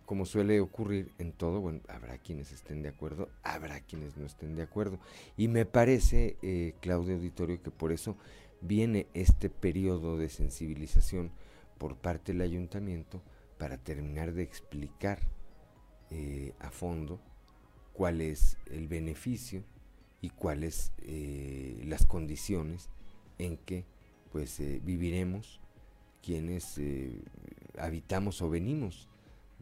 como 0.07 0.27
suele 0.27 0.61
ocurrir 0.61 1.13
en 1.19 1.33
todo, 1.33 1.61
bueno, 1.61 1.81
habrá 1.89 2.19
quienes 2.19 2.53
estén 2.53 2.83
de 2.83 2.89
acuerdo, 2.89 3.29
habrá 3.43 3.81
quienes 3.81 4.17
no 4.17 4.27
estén 4.27 4.57
de 4.57 4.63
acuerdo. 4.63 4.99
Y 5.37 5.49
me 5.49 5.67
parece, 5.67 6.37
eh, 6.43 6.75
Claudio 6.81 7.15
Auditorio, 7.15 7.63
que 7.63 7.71
por 7.71 7.93
eso 7.93 8.17
viene 8.61 9.07
este 9.15 9.49
periodo 9.49 10.19
de 10.19 10.29
sensibilización 10.29 11.31
por 11.79 11.97
parte 11.97 12.33
del 12.33 12.43
ayuntamiento 12.43 13.23
para 13.59 13.79
terminar 13.79 14.33
de 14.33 14.43
explicar 14.43 15.21
eh, 16.11 16.55
a 16.59 16.71
fondo 16.71 17.21
cuál 17.93 18.21
es 18.21 18.59
el 18.67 18.89
beneficio 18.89 19.63
y 20.21 20.31
cuáles 20.31 20.93
las 21.85 22.05
condiciones 22.05 22.91
en 23.39 23.57
que 23.57 23.87
pues 24.31 24.59
viviremos 24.85 25.60
quienes 26.23 26.81
habitamos 27.79 28.43
o 28.43 28.51
venimos 28.51 29.09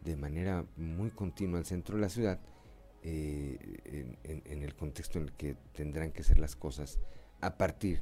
de 0.03 0.15
manera 0.15 0.65
muy 0.77 1.11
continua 1.11 1.59
al 1.59 1.65
centro 1.65 1.95
de 1.95 2.01
la 2.01 2.09
ciudad 2.09 2.39
en, 3.03 4.17
en, 4.23 4.63
el 4.63 4.75
contexto 4.75 5.19
en 5.19 5.25
el 5.25 5.33
que 5.33 5.55
tendrán 5.73 6.11
que 6.11 6.23
ser 6.23 6.39
las 6.39 6.55
cosas 6.55 6.99
a 7.41 7.57
partir 7.57 8.01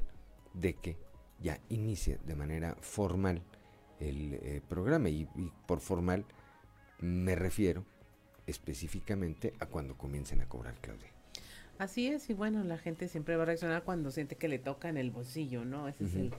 de 0.54 0.74
que 0.74 0.96
ya 1.40 1.60
inicie 1.68 2.18
de 2.24 2.34
manera 2.34 2.76
formal 2.80 3.42
el 4.00 4.34
eh, 4.34 4.60
programa 4.68 5.08
y, 5.08 5.28
por 5.66 5.80
formal 5.80 6.24
me 7.00 7.34
refiero 7.34 7.84
específicamente 8.46 9.52
a 9.60 9.66
cuando 9.66 9.96
comiencen 9.96 10.40
a 10.40 10.48
cobrar, 10.48 10.74
Claudia. 10.80 11.10
Así 11.78 12.08
es, 12.08 12.28
y 12.28 12.34
bueno, 12.34 12.64
la 12.64 12.78
gente 12.78 13.06
siempre 13.06 13.36
va 13.36 13.42
a 13.42 13.46
reaccionar 13.46 13.84
cuando 13.84 14.10
siente 14.10 14.36
que 14.36 14.48
le 14.48 14.58
toca 14.58 14.88
en 14.88 14.96
el 14.96 15.10
bolsillo, 15.10 15.64
¿no? 15.64 15.86
Ese 15.86 16.06
es 16.06 16.14
el 16.14 16.32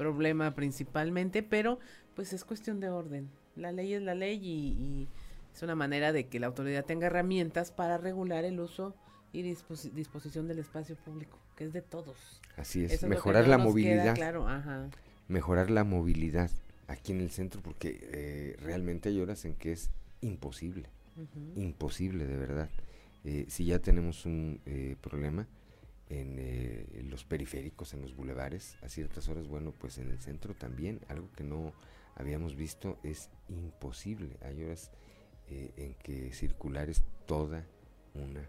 problema 0.00 0.54
principalmente, 0.54 1.42
pero 1.42 1.78
pues 2.16 2.32
es 2.32 2.42
cuestión 2.42 2.80
de 2.80 2.88
orden. 2.88 3.28
La 3.54 3.70
ley 3.70 3.92
es 3.92 4.00
la 4.00 4.14
ley 4.14 4.40
y, 4.42 5.08
es 5.54 5.62
una 5.62 5.74
manera 5.74 6.10
de 6.12 6.26
que 6.26 6.40
la 6.40 6.46
autoridad 6.46 6.86
tenga 6.86 7.08
herramientas 7.08 7.70
para 7.70 7.98
regular 7.98 8.46
el 8.46 8.60
uso 8.60 8.94
y 9.34 9.42
disposición 9.42 10.48
del 10.48 10.58
espacio 10.58 10.96
público, 10.96 11.38
que 11.54 11.64
es 11.64 11.74
de 11.74 11.82
todos. 11.82 12.40
Así 12.56 12.82
es, 12.82 13.02
mejorar 13.02 13.46
la 13.46 13.58
movilidad. 13.58 14.14
claro, 14.14 14.46
Mejorar 15.28 15.70
la 15.70 15.84
movilidad 15.84 16.50
aquí 16.86 17.12
en 17.12 17.20
el 17.20 17.30
centro 17.30 17.60
porque 17.60 17.98
eh, 18.00 18.56
realmente 18.62 19.10
hay 19.10 19.20
horas 19.20 19.44
en 19.44 19.54
que 19.54 19.72
es 19.72 19.90
imposible, 20.22 20.88
imposible 21.56 22.26
de 22.26 22.36
verdad. 22.38 22.70
Eh, 23.24 23.44
si 23.48 23.66
ya 23.66 23.80
tenemos 23.80 24.24
un 24.24 24.60
eh, 24.64 24.96
problema 25.02 25.46
en 26.10 26.36
eh, 26.38 27.02
los 27.04 27.24
periféricos, 27.24 27.94
en 27.94 28.02
los 28.02 28.14
bulevares, 28.14 28.76
a 28.82 28.88
ciertas 28.88 29.28
horas, 29.28 29.46
bueno, 29.46 29.72
pues 29.72 29.96
en 29.98 30.10
el 30.10 30.18
centro 30.20 30.54
también, 30.54 31.00
algo 31.08 31.30
que 31.32 31.44
no 31.44 31.72
habíamos 32.16 32.56
visto 32.56 32.98
es 33.04 33.30
imposible. 33.48 34.36
Hay 34.42 34.62
horas 34.62 34.90
eh, 35.48 35.72
en 35.76 35.94
que 35.94 36.32
circular 36.32 36.90
es 36.90 37.02
toda 37.26 37.64
una 38.14 38.48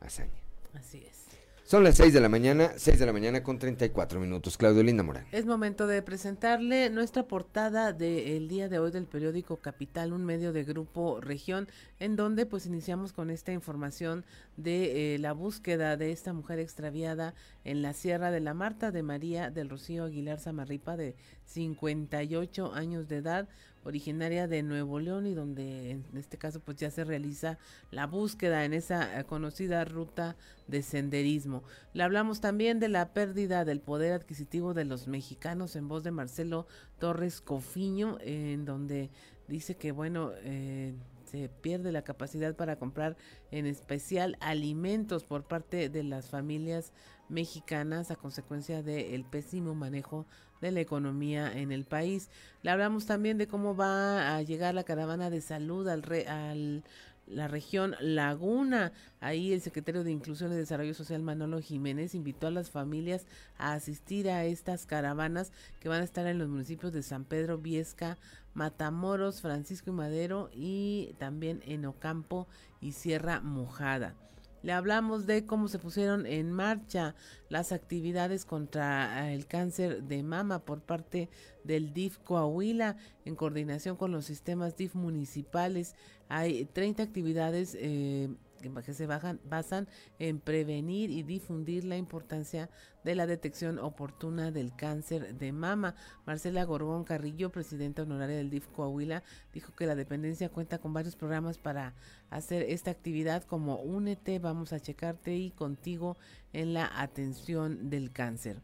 hazaña. 0.00 0.40
Así 0.72 1.04
es. 1.04 1.26
Son 1.70 1.84
las 1.84 1.98
6 1.98 2.12
de 2.12 2.20
la 2.20 2.28
mañana, 2.28 2.72
6 2.74 2.98
de 2.98 3.06
la 3.06 3.12
mañana 3.12 3.44
con 3.44 3.60
34 3.60 4.18
minutos. 4.18 4.58
Claudio 4.58 4.82
Linda 4.82 5.04
Morán. 5.04 5.24
Es 5.30 5.46
momento 5.46 5.86
de 5.86 6.02
presentarle 6.02 6.90
nuestra 6.90 7.28
portada 7.28 7.92
del 7.92 8.48
día 8.48 8.68
de 8.68 8.80
hoy 8.80 8.90
del 8.90 9.06
periódico 9.06 9.58
Capital, 9.58 10.12
un 10.12 10.24
medio 10.24 10.52
de 10.52 10.64
Grupo 10.64 11.20
Región, 11.20 11.68
en 12.00 12.16
donde 12.16 12.44
pues 12.44 12.66
iniciamos 12.66 13.12
con 13.12 13.30
esta 13.30 13.52
información 13.52 14.24
de 14.56 15.14
eh, 15.14 15.18
la 15.20 15.32
búsqueda 15.32 15.96
de 15.96 16.10
esta 16.10 16.32
mujer 16.32 16.58
extraviada 16.58 17.34
en 17.62 17.82
la 17.82 17.92
Sierra 17.92 18.32
de 18.32 18.40
la 18.40 18.52
Marta 18.52 18.90
de 18.90 19.04
María 19.04 19.52
del 19.52 19.70
Rocío 19.70 20.06
Aguilar 20.06 20.40
Zamarripa 20.40 20.96
de 20.96 21.14
58 21.44 22.74
años 22.74 23.06
de 23.06 23.18
edad 23.18 23.48
originaria 23.84 24.46
de 24.46 24.62
Nuevo 24.62 25.00
León 25.00 25.26
y 25.26 25.34
donde 25.34 25.92
en 25.92 26.16
este 26.16 26.38
caso 26.38 26.60
pues 26.60 26.76
ya 26.76 26.90
se 26.90 27.04
realiza 27.04 27.58
la 27.90 28.06
búsqueda 28.06 28.64
en 28.64 28.74
esa 28.74 29.18
eh, 29.18 29.24
conocida 29.24 29.84
ruta 29.84 30.36
de 30.66 30.82
senderismo. 30.82 31.62
Le 31.92 32.02
hablamos 32.02 32.40
también 32.40 32.78
de 32.80 32.88
la 32.88 33.12
pérdida 33.12 33.64
del 33.64 33.80
poder 33.80 34.12
adquisitivo 34.12 34.74
de 34.74 34.84
los 34.84 35.08
mexicanos 35.08 35.76
en 35.76 35.88
voz 35.88 36.04
de 36.04 36.10
Marcelo 36.10 36.66
Torres 36.98 37.40
Cofiño, 37.40 38.18
en 38.20 38.64
donde 38.64 39.10
dice 39.48 39.76
que 39.76 39.92
bueno, 39.92 40.32
eh, 40.42 40.94
se 41.30 41.48
pierde 41.48 41.92
la 41.92 42.02
capacidad 42.02 42.56
para 42.56 42.76
comprar 42.76 43.16
en 43.50 43.66
especial 43.66 44.36
alimentos 44.40 45.24
por 45.24 45.44
parte 45.44 45.88
de 45.88 46.02
las 46.02 46.28
familias 46.28 46.92
mexicanas 47.30 48.10
a 48.10 48.16
consecuencia 48.16 48.82
del 48.82 49.24
pésimo 49.24 49.74
manejo 49.74 50.26
de 50.60 50.72
la 50.72 50.80
economía 50.80 51.56
en 51.56 51.72
el 51.72 51.84
país. 51.84 52.28
Le 52.62 52.70
hablamos 52.70 53.06
también 53.06 53.38
de 53.38 53.46
cómo 53.46 53.74
va 53.74 54.36
a 54.36 54.42
llegar 54.42 54.74
la 54.74 54.84
caravana 54.84 55.30
de 55.30 55.40
salud 55.40 55.88
al, 55.88 56.02
re, 56.02 56.26
al 56.28 56.84
la 57.30 57.48
región 57.48 57.94
Laguna. 58.00 58.92
Ahí 59.20 59.52
el 59.52 59.60
secretario 59.60 60.04
de 60.04 60.10
Inclusión 60.10 60.52
y 60.52 60.56
Desarrollo 60.56 60.94
Social 60.94 61.22
Manolo 61.22 61.60
Jiménez 61.60 62.14
invitó 62.14 62.48
a 62.48 62.50
las 62.50 62.70
familias 62.70 63.26
a 63.56 63.72
asistir 63.72 64.28
a 64.28 64.44
estas 64.44 64.86
caravanas 64.86 65.52
que 65.80 65.88
van 65.88 66.02
a 66.02 66.04
estar 66.04 66.26
en 66.26 66.38
los 66.38 66.48
municipios 66.48 66.92
de 66.92 67.02
San 67.02 67.24
Pedro, 67.24 67.58
Viesca, 67.58 68.18
Matamoros, 68.54 69.40
Francisco 69.40 69.90
y 69.90 69.94
Madero 69.94 70.50
y 70.52 71.14
también 71.18 71.62
en 71.66 71.86
Ocampo 71.86 72.48
y 72.80 72.92
Sierra 72.92 73.40
Mojada. 73.40 74.14
Le 74.62 74.72
hablamos 74.72 75.26
de 75.26 75.46
cómo 75.46 75.68
se 75.68 75.78
pusieron 75.78 76.26
en 76.26 76.52
marcha 76.52 77.14
las 77.48 77.72
actividades 77.72 78.44
contra 78.44 79.32
el 79.32 79.46
cáncer 79.46 80.02
de 80.02 80.22
mama 80.22 80.64
por 80.64 80.82
parte 80.82 81.28
del 81.64 81.92
DIF 81.94 82.18
Coahuila 82.18 82.96
en 83.24 83.36
coordinación 83.36 83.96
con 83.96 84.12
los 84.12 84.26
sistemas 84.26 84.76
DIF 84.76 84.94
municipales. 84.94 85.94
Hay 86.28 86.66
30 86.66 87.02
actividades 87.02 87.76
eh, 87.80 88.28
que 88.60 88.94
se 88.94 89.06
basan 89.06 89.88
en 90.18 90.40
prevenir 90.40 91.10
y 91.10 91.22
difundir 91.22 91.84
la 91.84 91.96
importancia 91.96 92.68
de 93.04 93.14
la 93.14 93.26
detección 93.26 93.78
oportuna 93.78 94.50
del 94.50 94.74
cáncer 94.76 95.34
de 95.36 95.52
mama. 95.52 95.94
Marcela 96.26 96.64
Gorgón 96.64 97.04
Carrillo, 97.04 97.50
presidenta 97.50 98.02
honoraria 98.02 98.36
del 98.36 98.50
DIF 98.50 98.66
Coahuila, 98.68 99.22
dijo 99.54 99.72
que 99.74 99.86
la 99.86 99.94
dependencia 99.94 100.50
cuenta 100.50 100.78
con 100.78 100.92
varios 100.92 101.16
programas 101.16 101.58
para 101.58 101.94
hacer 102.28 102.62
esta 102.62 102.90
actividad 102.90 103.44
como 103.44 103.76
Únete, 103.76 104.38
vamos 104.38 104.72
a 104.72 104.80
checarte 104.80 105.34
y 105.36 105.50
contigo 105.50 106.16
en 106.52 106.74
la 106.74 106.90
atención 107.00 107.88
del 107.90 108.12
cáncer. 108.12 108.60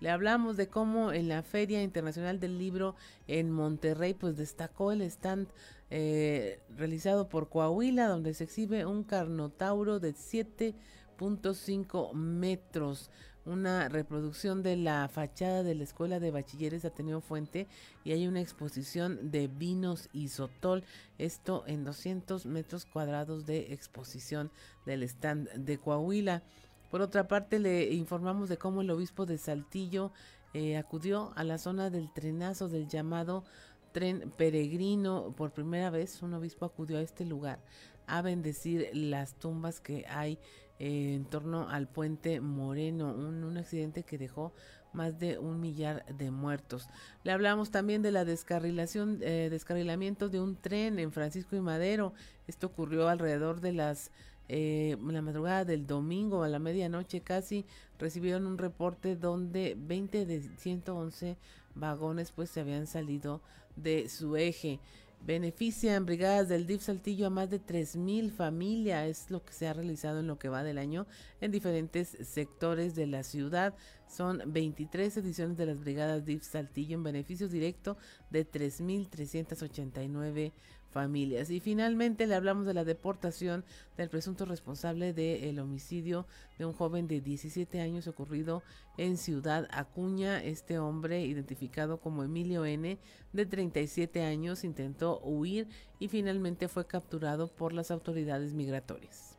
Le 0.00 0.10
hablamos 0.10 0.56
de 0.56 0.68
cómo 0.68 1.12
en 1.12 1.28
la 1.28 1.42
Feria 1.42 1.82
Internacional 1.82 2.38
del 2.40 2.58
Libro 2.58 2.94
en 3.26 3.50
Monterrey, 3.50 4.14
pues 4.14 4.36
destacó 4.36 4.92
el 4.92 5.02
stand 5.02 5.48
eh, 5.90 6.60
realizado 6.76 7.28
por 7.28 7.48
Coahuila, 7.48 8.06
donde 8.06 8.34
se 8.34 8.44
exhibe 8.44 8.86
un 8.86 9.02
carnotauro 9.04 9.98
de 10.00 10.14
7.5 10.14 12.12
metros 12.14 13.10
una 13.48 13.88
reproducción 13.88 14.62
de 14.62 14.76
la 14.76 15.08
fachada 15.08 15.62
de 15.62 15.74
la 15.74 15.84
Escuela 15.84 16.20
de 16.20 16.30
Bachilleres 16.30 16.84
Ateneo 16.84 17.20
Fuente 17.20 17.66
y 18.04 18.12
hay 18.12 18.26
una 18.26 18.40
exposición 18.40 19.30
de 19.30 19.48
vinos 19.48 20.08
y 20.12 20.28
sotol, 20.28 20.84
esto 21.16 21.64
en 21.66 21.84
200 21.84 22.46
metros 22.46 22.84
cuadrados 22.84 23.46
de 23.46 23.72
exposición 23.72 24.50
del 24.86 25.02
stand 25.02 25.48
de 25.54 25.78
Coahuila. 25.78 26.42
Por 26.90 27.02
otra 27.02 27.28
parte, 27.28 27.58
le 27.58 27.92
informamos 27.92 28.48
de 28.48 28.56
cómo 28.56 28.80
el 28.80 28.90
obispo 28.90 29.26
de 29.26 29.38
Saltillo 29.38 30.12
eh, 30.54 30.76
acudió 30.76 31.32
a 31.36 31.44
la 31.44 31.58
zona 31.58 31.90
del 31.90 32.10
trenazo 32.12 32.68
del 32.68 32.88
llamado 32.88 33.44
tren 33.92 34.32
peregrino. 34.36 35.34
Por 35.36 35.52
primera 35.52 35.90
vez, 35.90 36.22
un 36.22 36.34
obispo 36.34 36.64
acudió 36.64 36.98
a 36.98 37.02
este 37.02 37.24
lugar 37.24 37.60
a 38.06 38.22
bendecir 38.22 38.88
las 38.94 39.34
tumbas 39.34 39.80
que 39.80 40.06
hay 40.08 40.38
eh, 40.78 41.14
en 41.14 41.24
torno 41.24 41.68
al 41.68 41.88
puente 41.88 42.40
Moreno, 42.40 43.12
un, 43.12 43.56
accidente 43.58 44.04
que 44.04 44.16
dejó 44.16 44.52
más 44.92 45.18
de 45.18 45.38
un 45.38 45.60
millar 45.60 46.06
de 46.16 46.30
muertos. 46.30 46.88
Le 47.24 47.32
hablamos 47.32 47.70
también 47.70 48.00
de 48.00 48.12
la 48.12 48.24
descarrilación, 48.24 49.18
eh, 49.20 49.48
descarrilamiento 49.50 50.28
de 50.28 50.40
un 50.40 50.56
tren 50.56 50.98
en 50.98 51.12
Francisco 51.12 51.56
y 51.56 51.60
Madero. 51.60 52.14
Esto 52.46 52.68
ocurrió 52.68 53.08
alrededor 53.08 53.60
de 53.60 53.72
las 53.72 54.10
eh, 54.48 54.96
la 55.06 55.22
madrugada 55.22 55.64
del 55.64 55.86
domingo 55.86 56.42
a 56.42 56.48
la 56.48 56.58
medianoche 56.58 57.20
casi 57.20 57.66
recibieron 57.98 58.46
un 58.46 58.58
reporte 58.58 59.14
donde 59.14 59.76
20 59.78 60.24
de 60.24 60.42
111 60.56 61.36
vagones 61.74 62.32
pues 62.32 62.50
se 62.50 62.60
habían 62.60 62.86
salido 62.86 63.42
de 63.76 64.08
su 64.08 64.36
eje. 64.36 64.80
Benefician 65.20 66.06
brigadas 66.06 66.48
del 66.48 66.66
DIF 66.66 66.82
Saltillo 66.82 67.26
a 67.26 67.30
más 67.30 67.50
de 67.50 67.60
3.000 67.60 68.30
familias, 68.30 69.08
es 69.08 69.30
lo 69.30 69.44
que 69.44 69.52
se 69.52 69.66
ha 69.66 69.72
realizado 69.72 70.20
en 70.20 70.28
lo 70.28 70.38
que 70.38 70.48
va 70.48 70.62
del 70.62 70.78
año 70.78 71.06
en 71.40 71.50
diferentes 71.50 72.16
sectores 72.22 72.94
de 72.94 73.08
la 73.08 73.24
ciudad. 73.24 73.74
Son 74.08 74.40
23 74.46 75.16
ediciones 75.16 75.56
de 75.56 75.66
las 75.66 75.80
brigadas 75.80 76.24
DIF 76.24 76.44
Saltillo 76.44 76.94
en 76.94 77.02
beneficio 77.02 77.48
directo 77.48 77.96
de 78.30 78.48
3.389 78.48 80.52
familias. 80.90 81.50
Y 81.50 81.60
finalmente 81.60 82.26
le 82.26 82.34
hablamos 82.34 82.66
de 82.66 82.74
la 82.74 82.84
deportación 82.84 83.64
del 83.96 84.08
presunto 84.08 84.44
responsable 84.44 85.12
del 85.12 85.58
homicidio 85.58 86.26
de 86.58 86.66
un 86.66 86.72
joven 86.72 87.06
de 87.08 87.20
17 87.20 87.80
años 87.80 88.06
ocurrido 88.06 88.62
en 88.96 89.16
Ciudad 89.16 89.68
Acuña. 89.70 90.42
Este 90.42 90.78
hombre, 90.78 91.24
identificado 91.24 92.00
como 92.00 92.24
Emilio 92.24 92.64
N., 92.64 92.98
de 93.32 93.46
37 93.46 94.22
años, 94.22 94.64
intentó 94.64 95.20
huir 95.20 95.68
y 95.98 96.08
finalmente 96.08 96.68
fue 96.68 96.86
capturado 96.86 97.48
por 97.48 97.72
las 97.72 97.90
autoridades 97.90 98.54
migratorias. 98.54 99.38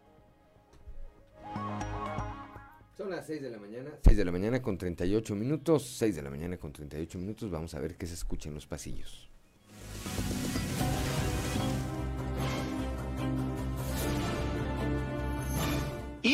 Son 2.99 3.09
las 3.09 3.27
6 3.27 3.41
de 3.41 3.49
la 3.49 3.57
mañana. 3.57 3.91
6 4.03 4.17
de 4.17 4.25
la 4.25 4.31
mañana 4.33 4.62
con 4.62 4.77
38 4.77 5.33
minutos. 5.33 5.85
6 5.97 6.17
de 6.17 6.21
la 6.21 6.29
mañana 6.29 6.57
con 6.57 6.73
38 6.73 7.17
minutos. 7.17 7.49
Vamos 7.49 7.73
a 7.73 7.79
ver 7.79 7.95
qué 7.95 8.05
se 8.05 8.13
escucha 8.13 8.49
en 8.49 8.55
los 8.55 8.67
pasillos. 8.67 9.29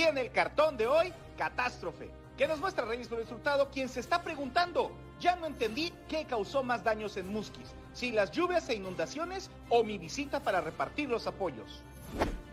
En 0.10 0.18
el 0.18 0.32
cartón 0.32 0.78
de 0.78 0.88
hoy, 0.88 1.12
catástrofe, 1.38 2.10
que 2.38 2.48
nos 2.48 2.60
muestra 2.60 2.86
Reyes 2.86 3.08
por 3.08 3.18
resultado, 3.18 3.70
quien 3.72 3.90
se 3.90 4.00
está 4.00 4.22
preguntando, 4.22 4.92
ya 5.20 5.36
no 5.36 5.48
entendí 5.48 5.92
qué 6.08 6.26
causó 6.26 6.64
más 6.64 6.84
daños 6.84 7.18
en 7.18 7.28
Musquis, 7.28 7.74
si 7.94 8.12
las 8.12 8.32
lluvias 8.32 8.70
e 8.70 8.76
inundaciones 8.76 9.50
o 9.70 9.84
mi 9.84 9.98
visita 9.98 10.42
para 10.42 10.62
repartir 10.62 11.10
los 11.10 11.26
apoyos. 11.26 11.82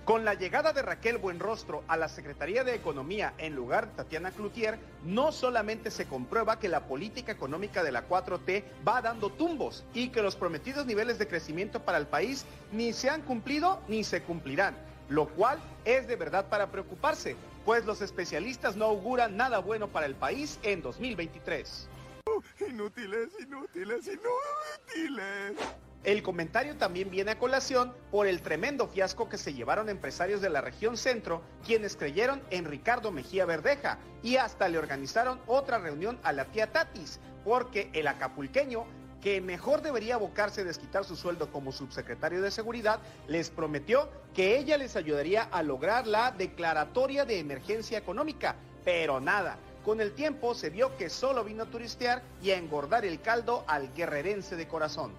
Con 0.04 0.24
la 0.24 0.34
llegada 0.34 0.72
de 0.72 0.82
Raquel 0.82 1.18
Buenrostro 1.18 1.84
a 1.88 1.96
la 1.96 2.08
Secretaría 2.08 2.64
de 2.64 2.74
Economía 2.74 3.34
en 3.38 3.54
lugar 3.54 3.88
de 3.88 3.96
Tatiana 3.96 4.30
Cloutier, 4.30 4.78
no 5.04 5.30
solamente 5.30 5.90
se 5.90 6.06
comprueba 6.06 6.58
que 6.58 6.68
la 6.68 6.86
política 6.86 7.32
económica 7.32 7.84
de 7.84 7.92
la 7.92 8.08
4T 8.08 8.64
va 8.86 9.02
dando 9.02 9.30
tumbos 9.30 9.84
y 9.94 10.08
que 10.08 10.22
los 10.22 10.36
prometidos 10.36 10.86
niveles 10.86 11.18
de 11.18 11.28
crecimiento 11.28 11.80
para 11.80 11.98
el 11.98 12.06
país 12.06 12.46
ni 12.72 12.92
se 12.92 13.10
han 13.10 13.22
cumplido 13.22 13.80
ni 13.88 14.02
se 14.04 14.22
cumplirán 14.22 14.74
lo 15.12 15.28
cual 15.28 15.58
es 15.84 16.06
de 16.06 16.16
verdad 16.16 16.46
para 16.46 16.68
preocuparse, 16.68 17.36
pues 17.64 17.84
los 17.84 18.00
especialistas 18.00 18.76
no 18.76 18.86
auguran 18.86 19.36
nada 19.36 19.58
bueno 19.58 19.88
para 19.88 20.06
el 20.06 20.14
país 20.14 20.58
en 20.62 20.82
2023. 20.82 21.88
inútiles, 22.68 23.28
inútiles, 23.40 24.06
inútiles. 24.06 25.56
El 26.04 26.24
comentario 26.24 26.76
también 26.76 27.10
viene 27.10 27.30
a 27.30 27.38
colación 27.38 27.94
por 28.10 28.26
el 28.26 28.42
tremendo 28.42 28.88
fiasco 28.88 29.28
que 29.28 29.38
se 29.38 29.54
llevaron 29.54 29.88
empresarios 29.88 30.40
de 30.40 30.50
la 30.50 30.60
región 30.60 30.96
centro, 30.96 31.42
quienes 31.64 31.96
creyeron 31.96 32.42
en 32.50 32.64
Ricardo 32.64 33.12
Mejía 33.12 33.46
Verdeja 33.46 33.98
y 34.20 34.36
hasta 34.36 34.68
le 34.68 34.78
organizaron 34.78 35.40
otra 35.46 35.78
reunión 35.78 36.18
a 36.24 36.32
la 36.32 36.46
tía 36.46 36.72
Tatis, 36.72 37.20
porque 37.44 37.88
el 37.92 38.08
acapulqueño 38.08 38.84
que 39.22 39.40
mejor 39.40 39.80
debería 39.80 40.16
abocarse 40.16 40.60
a 40.60 40.64
desquitar 40.64 41.04
su 41.04 41.16
sueldo 41.16 41.50
como 41.50 41.72
subsecretario 41.72 42.42
de 42.42 42.50
Seguridad, 42.50 42.98
les 43.28 43.50
prometió 43.50 44.10
que 44.34 44.58
ella 44.58 44.76
les 44.76 44.96
ayudaría 44.96 45.44
a 45.44 45.62
lograr 45.62 46.06
la 46.06 46.32
declaratoria 46.32 47.24
de 47.24 47.38
emergencia 47.38 47.96
económica, 47.96 48.56
pero 48.84 49.20
nada. 49.20 49.56
Con 49.84 50.00
el 50.00 50.12
tiempo 50.12 50.54
se 50.54 50.70
vio 50.70 50.96
que 50.96 51.08
solo 51.08 51.44
vino 51.44 51.62
a 51.62 51.66
turistear 51.66 52.22
y 52.42 52.50
a 52.50 52.56
engordar 52.56 53.04
el 53.04 53.20
caldo 53.20 53.64
al 53.68 53.92
guerrerense 53.94 54.56
de 54.56 54.68
corazón. 54.68 55.12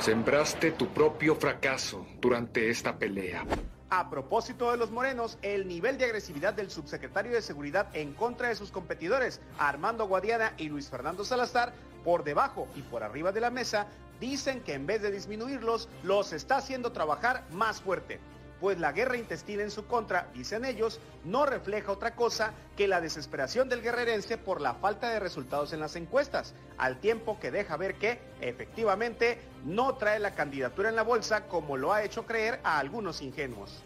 Sembraste 0.00 0.72
tu 0.72 0.88
propio 0.88 1.36
fracaso 1.36 2.04
durante 2.20 2.68
esta 2.68 2.98
pelea. 2.98 3.44
A 3.90 4.10
propósito 4.10 4.72
de 4.72 4.76
los 4.76 4.90
morenos, 4.90 5.38
el 5.42 5.68
nivel 5.68 5.98
de 5.98 6.06
agresividad 6.06 6.54
del 6.54 6.70
subsecretario 6.70 7.30
de 7.30 7.42
Seguridad 7.42 7.86
en 7.94 8.12
contra 8.12 8.48
de 8.48 8.56
sus 8.56 8.72
competidores, 8.72 9.40
Armando 9.56 10.08
Guadiana 10.08 10.54
y 10.56 10.68
Luis 10.68 10.88
Fernando 10.88 11.24
Salazar, 11.24 11.72
por 12.04 12.24
debajo 12.24 12.68
y 12.76 12.82
por 12.82 13.02
arriba 13.02 13.32
de 13.32 13.40
la 13.40 13.50
mesa, 13.50 13.86
dicen 14.20 14.60
que 14.60 14.74
en 14.74 14.86
vez 14.86 15.02
de 15.02 15.10
disminuirlos, 15.10 15.88
los 16.02 16.32
está 16.32 16.58
haciendo 16.58 16.92
trabajar 16.92 17.44
más 17.50 17.80
fuerte 17.80 18.20
pues 18.64 18.78
la 18.78 18.92
guerra 18.92 19.18
intestina 19.18 19.62
en 19.62 19.70
su 19.70 19.86
contra, 19.86 20.28
dicen 20.32 20.64
ellos, 20.64 20.98
no 21.24 21.44
refleja 21.44 21.92
otra 21.92 22.14
cosa 22.14 22.54
que 22.78 22.88
la 22.88 23.02
desesperación 23.02 23.68
del 23.68 23.82
guerrerense 23.82 24.38
por 24.38 24.62
la 24.62 24.72
falta 24.72 25.10
de 25.10 25.20
resultados 25.20 25.74
en 25.74 25.80
las 25.80 25.96
encuestas, 25.96 26.54
al 26.78 26.98
tiempo 26.98 27.38
que 27.38 27.50
deja 27.50 27.76
ver 27.76 27.96
que, 27.96 28.18
efectivamente, 28.40 29.38
no 29.64 29.96
trae 29.96 30.18
la 30.18 30.34
candidatura 30.34 30.88
en 30.88 30.96
la 30.96 31.02
bolsa 31.02 31.46
como 31.46 31.76
lo 31.76 31.92
ha 31.92 32.04
hecho 32.04 32.24
creer 32.24 32.58
a 32.64 32.78
algunos 32.78 33.20
ingenuos. 33.20 33.82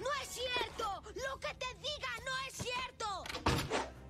¡No 0.00 0.08
es 0.20 0.28
cierto! 0.28 1.02
¡Lo 1.14 1.38
que 1.38 1.54
te 1.54 1.66
diga 1.80 2.08
no 2.24 2.32
es 2.48 2.54
cierto! 2.54 3.65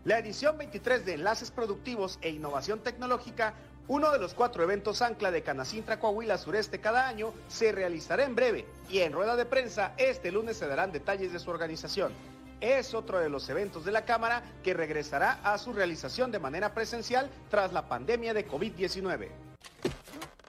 La 0.07 0.21
edición 0.21 0.57
23 0.57 1.05
de 1.05 1.15
Enlaces 1.15 1.51
Productivos 1.51 2.21
e 2.23 2.31
Innovación 2.31 2.79
Tecnológica 2.79 3.55
uno 3.89 4.13
de 4.13 4.21
los 4.21 4.35
cuatro 4.35 4.63
eventos 4.63 5.03
ancla 5.03 5.33
de 5.33 5.43
Canacintra 5.43 5.99
Coahuila 5.99 6.39
Sureste 6.39 6.79
cada 6.79 7.09
año 7.09 7.35
se 7.49 7.73
realizará 7.73 8.23
en 8.23 8.37
breve 8.37 8.67
y 8.89 9.01
en 9.01 9.13
rueda 9.13 9.35
de 9.35 9.47
prensa 9.47 9.95
este 9.97 10.31
lunes 10.31 10.59
se 10.59 10.69
darán 10.69 10.93
detalles 10.93 11.33
de 11.33 11.41
su 11.41 11.51
organización. 11.51 12.13
Es 12.61 12.95
otro 12.95 13.19
de 13.19 13.29
los 13.29 13.49
eventos 13.49 13.85
de 13.85 13.91
la 13.91 14.05
Cámara 14.05 14.45
que 14.63 14.75
regresará 14.75 15.41
a 15.43 15.59
su 15.59 15.73
realización 15.73 16.31
de 16.31 16.39
manera 16.39 16.73
presencial 16.73 17.29
tras 17.51 17.73
la 17.73 17.89
pandemia 17.89 18.33
de 18.33 18.47
COVID-19. 18.47 19.29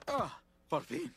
Ah, 0.06 0.38
por 0.68 0.84
fin. 0.84 1.12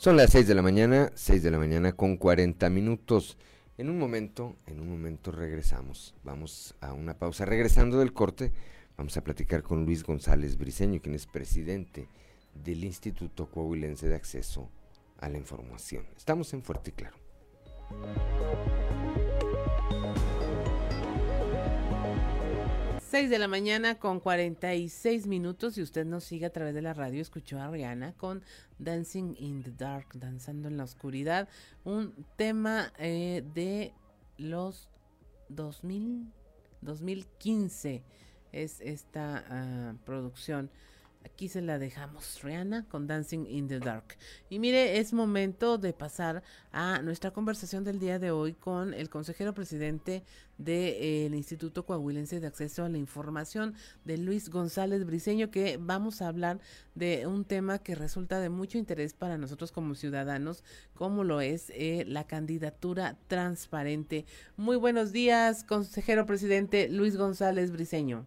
Son 0.00 0.16
las 0.16 0.30
6 0.30 0.48
de 0.48 0.54
la 0.54 0.62
mañana, 0.62 1.12
6 1.14 1.42
de 1.42 1.50
la 1.50 1.58
mañana 1.58 1.92
con 1.92 2.16
40 2.16 2.70
minutos. 2.70 3.36
En 3.76 3.90
un 3.90 3.98
momento, 3.98 4.56
en 4.66 4.80
un 4.80 4.88
momento 4.88 5.30
regresamos. 5.30 6.14
Vamos 6.24 6.74
a 6.80 6.94
una 6.94 7.18
pausa. 7.18 7.44
Regresando 7.44 7.98
del 7.98 8.14
corte, 8.14 8.50
vamos 8.96 9.18
a 9.18 9.22
platicar 9.22 9.62
con 9.62 9.84
Luis 9.84 10.02
González 10.02 10.56
Briceño, 10.56 11.02
quien 11.02 11.14
es 11.14 11.26
presidente 11.26 12.08
del 12.54 12.82
Instituto 12.82 13.50
Coahuilense 13.50 14.08
de 14.08 14.14
Acceso 14.14 14.70
a 15.18 15.28
la 15.28 15.36
Información. 15.36 16.06
Estamos 16.16 16.54
en 16.54 16.62
Fuerte 16.62 16.92
y 16.92 16.92
Claro. 16.94 17.16
6 23.10 23.28
de 23.28 23.40
la 23.40 23.48
mañana 23.48 23.98
con 23.98 24.20
46 24.20 25.26
minutos 25.26 25.76
y 25.76 25.82
usted 25.82 26.06
nos 26.06 26.22
sigue 26.22 26.46
a 26.46 26.52
través 26.52 26.74
de 26.74 26.80
la 26.80 26.94
radio, 26.94 27.20
escuchó 27.20 27.58
a 27.58 27.68
Rihanna 27.68 28.12
con 28.12 28.40
Dancing 28.78 29.34
in 29.36 29.64
the 29.64 29.72
Dark, 29.72 30.06
danzando 30.14 30.68
en 30.68 30.76
la 30.76 30.84
oscuridad, 30.84 31.48
un 31.82 32.14
tema 32.36 32.92
eh, 33.00 33.42
de 33.52 33.92
los 34.38 34.88
2000, 35.48 36.32
2015 36.82 38.04
es 38.52 38.80
esta 38.80 39.44
ah, 39.48 39.94
producción 40.04 40.70
Aquí 41.22 41.48
se 41.48 41.60
la 41.60 41.78
dejamos, 41.78 42.42
Rihanna, 42.42 42.86
con 42.88 43.06
Dancing 43.06 43.44
in 43.46 43.68
the 43.68 43.78
Dark. 43.78 44.16
Y 44.48 44.58
mire, 44.58 44.98
es 44.98 45.12
momento 45.12 45.76
de 45.76 45.92
pasar 45.92 46.42
a 46.72 47.02
nuestra 47.02 47.30
conversación 47.30 47.84
del 47.84 47.98
día 47.98 48.18
de 48.18 48.30
hoy 48.30 48.54
con 48.54 48.94
el 48.94 49.10
consejero 49.10 49.52
presidente 49.52 50.22
del 50.56 51.34
Instituto 51.34 51.84
Coahuilense 51.84 52.40
de 52.40 52.46
Acceso 52.46 52.84
a 52.84 52.88
la 52.88 52.96
Información, 52.96 53.74
de 54.06 54.16
Luis 54.16 54.48
González 54.48 55.04
Briceño, 55.04 55.50
que 55.50 55.78
vamos 55.78 56.22
a 56.22 56.28
hablar 56.28 56.58
de 56.94 57.26
un 57.26 57.44
tema 57.44 57.80
que 57.80 57.94
resulta 57.94 58.40
de 58.40 58.48
mucho 58.48 58.78
interés 58.78 59.12
para 59.12 59.36
nosotros 59.36 59.72
como 59.72 59.94
ciudadanos, 59.94 60.64
como 60.94 61.22
lo 61.22 61.42
es 61.42 61.70
eh, 61.70 62.04
la 62.06 62.26
candidatura 62.26 63.18
transparente. 63.28 64.24
Muy 64.56 64.76
buenos 64.76 65.12
días, 65.12 65.64
consejero 65.64 66.24
presidente 66.24 66.88
Luis 66.88 67.18
González 67.18 67.70
Briceño. 67.72 68.26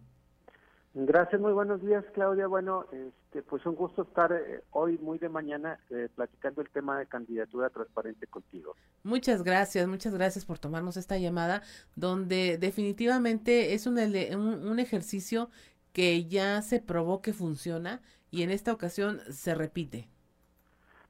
Gracias, 0.96 1.40
muy 1.40 1.52
buenos 1.52 1.82
días, 1.82 2.04
Claudia. 2.14 2.46
Bueno, 2.46 2.86
este, 2.92 3.42
pues 3.42 3.66
un 3.66 3.74
gusto 3.74 4.02
estar 4.02 4.32
eh, 4.32 4.62
hoy 4.70 4.96
muy 4.98 5.18
de 5.18 5.28
mañana 5.28 5.80
eh, 5.90 6.08
platicando 6.14 6.62
el 6.62 6.70
tema 6.70 6.96
de 7.00 7.06
candidatura 7.06 7.68
transparente 7.68 8.28
contigo. 8.28 8.76
Muchas 9.02 9.42
gracias, 9.42 9.88
muchas 9.88 10.14
gracias 10.14 10.44
por 10.44 10.60
tomarnos 10.60 10.96
esta 10.96 11.18
llamada, 11.18 11.62
donde 11.96 12.58
definitivamente 12.58 13.74
es 13.74 13.88
un, 13.88 13.98
un, 13.98 14.78
ejercicio 14.78 15.50
que 15.92 16.26
ya 16.26 16.62
se 16.62 16.78
probó 16.80 17.22
que 17.22 17.32
funciona 17.32 18.00
y 18.30 18.44
en 18.44 18.50
esta 18.50 18.72
ocasión 18.72 19.18
se 19.30 19.56
repite. 19.56 20.06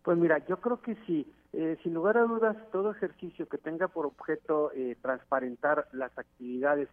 Pues 0.02 0.16
mira, 0.16 0.38
yo 0.46 0.62
creo 0.62 0.80
que 0.80 0.96
sí. 1.06 1.30
Eh, 1.52 1.76
sin 1.82 1.92
lugar 1.92 2.16
a 2.16 2.22
dudas, 2.22 2.56
todo 2.72 2.90
ejercicio 2.90 3.46
que 3.48 3.58
tenga 3.58 3.88
por 3.88 4.06
objeto 4.06 4.72
transparentar 5.02 5.88
las 5.92 6.16
actividades 6.18 6.88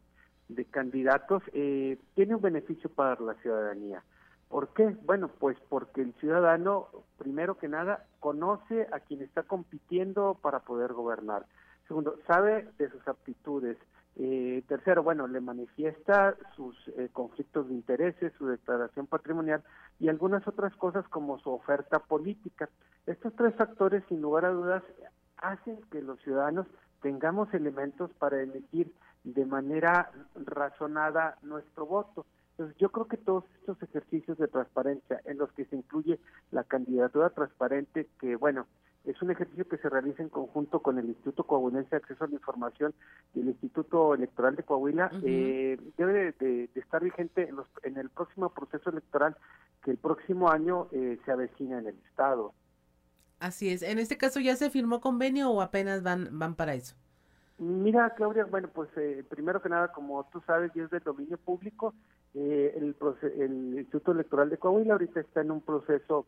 de 0.56 0.66
candidatos 0.66 1.44
eh, 1.54 1.98
tiene 2.16 2.36
un 2.36 2.42
beneficio 2.42 2.90
para 2.90 3.20
la 3.22 3.34
ciudadanía. 3.36 4.04
¿Por 4.50 4.74
qué? 4.74 4.96
Bueno, 5.06 5.30
pues 5.40 5.58
porque 5.70 6.02
el 6.02 6.14
ciudadano, 6.16 6.88
primero 7.18 7.58
que 7.58 7.70
nada, 7.70 8.06
conoce 8.20 8.88
a 8.92 9.00
quien 9.00 9.22
está 9.22 9.44
compitiendo 9.44 10.38
para 10.42 10.60
poder 10.60 10.92
gobernar. 10.92 11.46
Segundo, 11.88 12.18
sabe 12.28 12.68
de 12.78 12.90
sus 12.90 13.08
aptitudes. 13.08 13.78
Eh, 14.18 14.62
tercero, 14.68 15.04
bueno, 15.04 15.26
le 15.28 15.40
manifiesta 15.40 16.36
sus 16.56 16.76
eh, 16.90 17.10
conflictos 17.14 17.70
de 17.70 17.76
intereses, 17.76 18.34
su 18.38 18.46
declaración 18.46 19.08
patrimonial 19.08 19.64
y 20.00 20.10
algunas 20.10 20.46
otras 20.48 20.76
cosas 20.76 21.08
como 21.08 21.40
su 21.40 21.50
oferta 21.50 22.00
política. 22.00 22.70
Estos 23.06 23.34
tres 23.36 23.56
factores, 23.56 24.04
sin 24.10 24.22
lugar 24.22 24.44
a 24.44 24.50
dudas, 24.50 24.84
hacen 25.38 25.80
que 25.92 26.02
los 26.02 26.20
ciudadanos 26.22 26.68
tengamos 27.02 27.54
elementos 27.54 28.12
para 28.20 28.42
elegir 28.42 28.94
de 29.24 29.46
manera 29.46 30.12
razonada 30.36 31.38
nuestro 31.42 31.86
voto. 31.86 32.26
Entonces, 32.52 32.78
yo 32.78 32.90
creo 32.90 33.08
que 33.08 33.18
todos 33.18 33.46
estos 33.60 33.82
ejercicios 33.82 34.38
de 34.38 34.48
transparencia 34.48 35.22
en 35.26 35.38
los 35.38 35.52
que 35.54 35.66
se 35.66 35.76
incluye 35.76 36.20
la 36.52 36.64
candidatura 36.64 37.30
transparente, 37.30 38.08
que 38.20 38.36
bueno, 38.36 38.68
es 39.06 39.20
un 39.22 39.32
ejercicio 39.32 39.68
que 39.68 39.78
se 39.78 39.90
realiza 39.90 40.22
en 40.22 40.30
conjunto 40.30 40.80
con 40.82 41.00
el 41.00 41.06
Instituto 41.06 41.44
Coahuilense 41.44 41.90
de 41.90 41.98
Acceso 41.98 42.24
a 42.24 42.28
la 42.28 42.36
Información 42.36 42.94
y 43.34 43.40
el 43.40 43.48
Instituto 43.48 44.14
Electoral 44.14 44.56
de 44.56 44.64
Coahuila, 44.64 45.12
eh, 45.24 45.80
debe 45.98 46.34
de, 46.34 46.70
estar 46.76 47.04
vigente 47.04 47.48
en, 47.50 47.56
los, 47.56 47.68
en, 47.84 47.98
el 47.98 48.10
próximo 48.10 48.50
proceso 48.50 48.92
electoral 48.92 49.36
que 49.84 49.92
el 49.92 49.98
próximo 49.98 50.50
año 50.50 50.88
eh, 50.92 51.18
se 51.26 51.32
avecina 51.32 51.80
en 51.80 51.88
el 51.88 51.96
Estado. 52.10 52.54
Así 53.40 53.72
es. 53.72 53.82
En 53.82 53.98
este 53.98 54.18
caso, 54.18 54.40
¿ya 54.40 54.56
se 54.56 54.70
firmó 54.70 55.02
convenio 55.02 55.50
o 55.50 55.62
apenas 55.62 56.04
van, 56.04 56.30
van 56.38 56.56
para 56.56 56.76
eso? 56.76 56.96
Mira, 57.62 58.10
Claudia, 58.16 58.46
bueno, 58.46 58.70
pues 58.74 58.90
eh, 58.98 59.24
primero 59.30 59.62
que 59.62 59.70
nada, 59.70 59.92
como 59.92 60.24
tú 60.32 60.42
sabes, 60.48 60.72
y 60.76 60.80
es 60.80 60.90
del 60.90 61.04
dominio 61.04 61.38
público, 61.38 61.94
eh, 62.34 62.74
el, 62.76 62.96
el 63.38 63.78
Instituto 63.78 64.14
Electoral 64.14 64.50
de 64.50 64.58
Coahuila 64.58 64.94
ahorita 64.94 65.20
está 65.20 65.42
en 65.42 65.52
un 65.52 65.62
proceso 65.62 66.26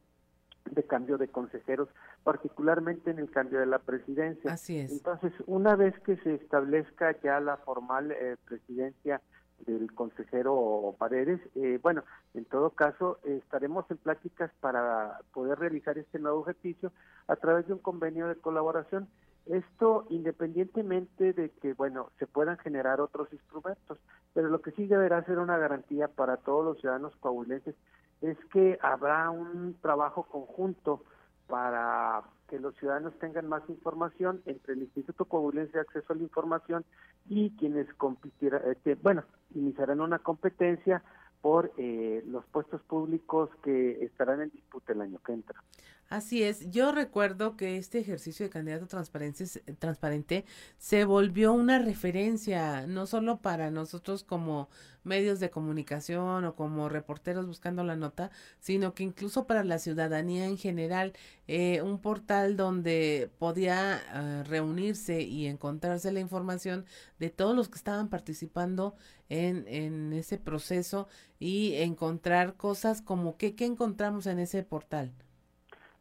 de 0.70 0.84
cambio 0.84 1.18
de 1.18 1.30
consejeros, 1.30 1.90
particularmente 2.24 3.10
en 3.10 3.18
el 3.18 3.32
cambio 3.32 3.60
de 3.60 3.66
la 3.66 3.80
presidencia. 3.80 4.54
Así 4.54 4.78
es. 4.78 4.92
Entonces, 4.92 5.34
una 5.48 5.76
vez 5.76 6.00
que 6.02 6.18
se 6.18 6.36
establezca 6.36 7.20
ya 7.24 7.40
la 7.40 7.58
formal 7.58 8.12
eh, 8.12 8.38
presidencia 8.46 9.20
del 9.66 9.92
consejero 9.92 10.96
Paredes, 11.00 11.42
eh, 11.56 11.80
bueno, 11.82 12.04
en 12.36 12.46
todo 12.46 12.70
caso, 12.70 13.18
estaremos 13.24 13.90
en 13.90 13.98
pláticas 13.98 14.52
para 14.60 15.20
poder 15.34 15.58
realizar 15.58 15.98
este 15.98 16.20
nuevo 16.20 16.44
ejercicio 16.44 16.92
a 17.28 17.36
través 17.38 17.66
de 17.66 17.74
un 17.74 17.80
convenio 17.80 18.28
de 18.28 18.36
colaboración 18.36 19.08
esto 19.46 20.06
independientemente 20.10 21.34
de 21.34 21.50
que, 21.50 21.74
bueno, 21.74 22.12
se 22.20 22.28
puedan 22.28 22.58
generar 22.58 23.02
otros 23.02 23.32
instrumentos, 23.34 24.00
pero 24.34 24.50
lo 24.50 24.62
que 24.62 24.72
sí 24.72 24.88
deberá 24.88 25.24
ser 25.26 25.40
una 25.40 25.58
garantía 25.58 26.08
para 26.08 26.38
todos 26.38 26.64
los 26.64 26.80
ciudadanos 26.80 27.16
coahuilenses 27.18 27.76
es 28.22 28.38
que 28.52 28.80
habrá 28.82 29.30
un 29.30 29.76
trabajo 29.82 30.24
conjunto 30.24 31.04
para 31.48 32.24
que 32.48 32.60
los 32.60 32.76
ciudadanos 32.78 33.18
tengan 33.20 33.48
más 33.48 33.64
información 33.68 34.42
entre 34.46 34.74
el 34.74 34.84
Instituto 34.84 35.26
Coahuilense 35.26 35.74
de 35.74 35.82
Acceso 35.82 36.14
a 36.14 36.16
la 36.16 36.24
Información 36.24 36.86
y 37.28 37.52
quienes 37.58 37.92
compitirán, 37.96 38.62
eh, 38.86 38.98
bueno, 39.02 39.24
iniciarán 39.54 40.00
una 40.00 40.20
competencia 40.20 41.04
por 41.42 41.74
eh, 41.78 42.24
los 42.26 42.46
puestos 42.46 42.82
públicos 42.84 43.50
que 43.64 44.04
estarán 44.06 44.42
en 44.42 44.50
disputa 44.52 44.94
el 44.94 45.02
año 45.02 45.20
que 45.26 45.34
entra. 45.34 45.62
Así 46.10 46.44
es, 46.44 46.70
yo 46.70 46.92
recuerdo 46.92 47.58
que 47.58 47.78
este 47.78 47.98
ejercicio 47.98 48.46
de 48.46 48.52
candidato 48.52 48.86
transparente 48.86 50.46
se 50.78 51.06
volvió 51.06 51.54
una 51.54 51.80
referencia, 51.80 52.86
no 52.86 53.08
solo 53.08 53.42
para 53.42 53.72
nosotros 53.72 54.24
como 54.24 54.70
medios 55.04 55.40
de 55.40 55.50
comunicación 55.50 56.46
o 56.46 56.56
como 56.56 56.88
reporteros 56.88 57.48
buscando 57.48 57.84
la 57.84 57.96
nota, 57.96 58.30
sino 58.60 58.94
que 58.94 59.02
incluso 59.04 59.48
para 59.48 59.64
la 59.64 59.80
ciudadanía 59.80 60.46
en 60.46 60.58
general, 60.58 61.14
eh, 61.48 61.82
un 61.82 62.00
portal 62.00 62.58
donde 62.58 63.32
podía 63.40 63.98
eh, 64.14 64.44
reunirse 64.44 65.22
y 65.22 65.48
encontrarse 65.48 66.12
la 66.12 66.20
información 66.20 66.86
de 67.18 67.32
todos 67.32 67.56
los 67.56 67.70
que 67.70 67.78
estaban 67.78 68.10
participando 68.10 68.96
en, 69.30 69.66
en 69.68 70.14
ese 70.14 70.38
proceso 70.38 71.08
y 71.40 71.74
encontrar 71.76 72.56
cosas 72.56 73.02
como 73.02 73.36
que, 73.38 73.56
¿qué 73.56 73.66
encontramos 73.66 74.28
en 74.28 74.38
ese 74.40 74.62
portal? 74.64 75.12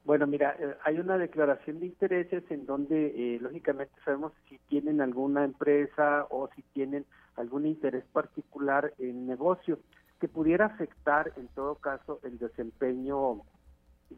Bueno, 0.05 0.27
mira, 0.27 0.57
eh, 0.59 0.77
hay 0.85 0.99
una 0.99 1.17
declaración 1.17 1.79
de 1.79 1.87
intereses 1.87 2.43
en 2.51 2.67
donde, 2.67 3.07
eh, 3.15 3.39
lógicamente, 3.41 3.95
sabemos 4.05 4.33
si 4.49 4.59
tienen 4.69 5.01
alguna 5.01 5.45
empresa 5.45 6.27
o 6.31 6.49
si 6.57 6.63
tienen 6.75 7.07
algún 7.37 7.67
interés 7.67 8.05
particular 8.13 8.93
en 8.99 9.27
negocio 9.27 9.79
que 10.21 10.29
pudiera 10.29 10.67
afectar, 10.67 11.33
en 11.37 11.47
todo 11.49 11.77
caso, 11.77 12.19
el 12.25 12.39
desempeño 12.39 13.43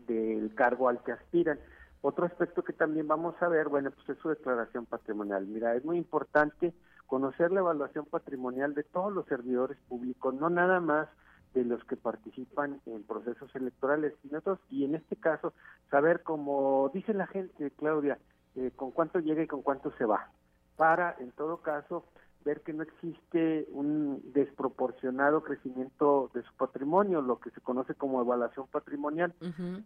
del 0.07 0.55
cargo 0.55 0.89
al 0.89 1.03
que 1.03 1.13
aspiran. 1.13 1.59
Otro 2.01 2.27
aspecto 2.27 2.65
que 2.65 2.73
también 2.73 3.07
vamos 3.07 3.35
a 3.41 3.49
ver, 3.49 3.69
bueno, 3.69 3.91
pues 3.91 4.09
es 4.09 4.19
su 4.19 4.31
declaración 4.31 4.87
patrimonial. 4.87 5.47
Mira, 5.47 5.75
es 5.75 5.85
muy 5.85 5.99
importante 5.99 6.73
conocer 7.07 7.53
la 7.53 7.61
evaluación 7.61 8.07
patrimonial 8.07 8.75
de 8.75 8.85
todos 8.85 9.13
los 9.13 9.27
servidores 9.27 9.79
públicos, 9.89 10.35
no 10.35 10.49
nada 10.49 10.81
más 10.81 11.09
de 11.55 11.65
los 11.65 11.83
que 11.85 11.97
participan 11.97 12.81
en 12.87 13.03
procesos 13.05 13.55
electorales 13.55 14.13
y 14.25 14.35
otros, 14.35 14.59
y 14.71 14.85
en 14.85 14.95
este 14.97 15.17
caso 15.17 15.55
saber, 15.91 16.23
como 16.23 16.91
dice 16.93 17.15
la 17.15 17.27
gente, 17.27 17.71
Claudia, 17.71 18.19
eh, 18.57 18.73
con 18.75 18.91
cuánto 18.91 19.21
llega 19.21 19.43
y 19.43 19.47
con 19.47 19.63
cuánto 19.63 19.93
se 19.97 20.05
va, 20.05 20.29
para 20.77 21.17
en 21.21 21.31
todo 21.33 21.59
caso 21.59 22.05
ver 22.45 22.61
que 22.61 22.73
no 22.73 22.83
existe 22.83 23.67
un 23.73 24.21
desproporcionado 24.33 25.43
crecimiento 25.43 26.31
de 26.35 26.43
su 26.43 26.53
patrimonio, 26.55 27.23
lo 27.23 27.39
que 27.39 27.51
se 27.51 27.61
conoce 27.61 27.95
como 27.95 28.21
evaluación 28.21 28.67
patrimonial. 28.67 29.33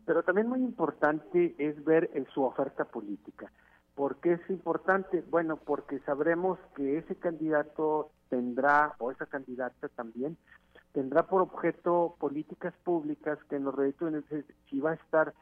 Pero 0.05 0.23
también 0.25 0.49
muy 0.49 0.61
importante 0.61 1.55
es 1.59 1.85
ver 1.85 2.11
en 2.14 2.27
su 2.27 2.43
oferta 2.43 2.85
política. 2.85 3.53
¿Por 3.95 4.16
qué 4.16 4.33
es 4.35 4.51
importante? 4.51 5.25
Bueno, 5.31 5.57
porque 5.57 6.01
sabremos 6.01 6.59
que 6.77 6.99
ese 6.99 7.16
candidato 7.16 8.11
tendrá, 8.29 8.95
o 8.99 9.11
esa 9.11 9.27
candidata 9.27 9.89
también, 9.89 10.37
tendrá 10.93 11.26
por 11.26 11.43
objeto 11.43 12.16
políticas 12.18 12.74
públicas 12.84 13.39
que 13.49 13.59
nos 13.59 13.74
reditúen 13.74 14.24
si 14.68 14.80
va 14.80 14.93
a 14.93 14.95
estar 14.95 15.34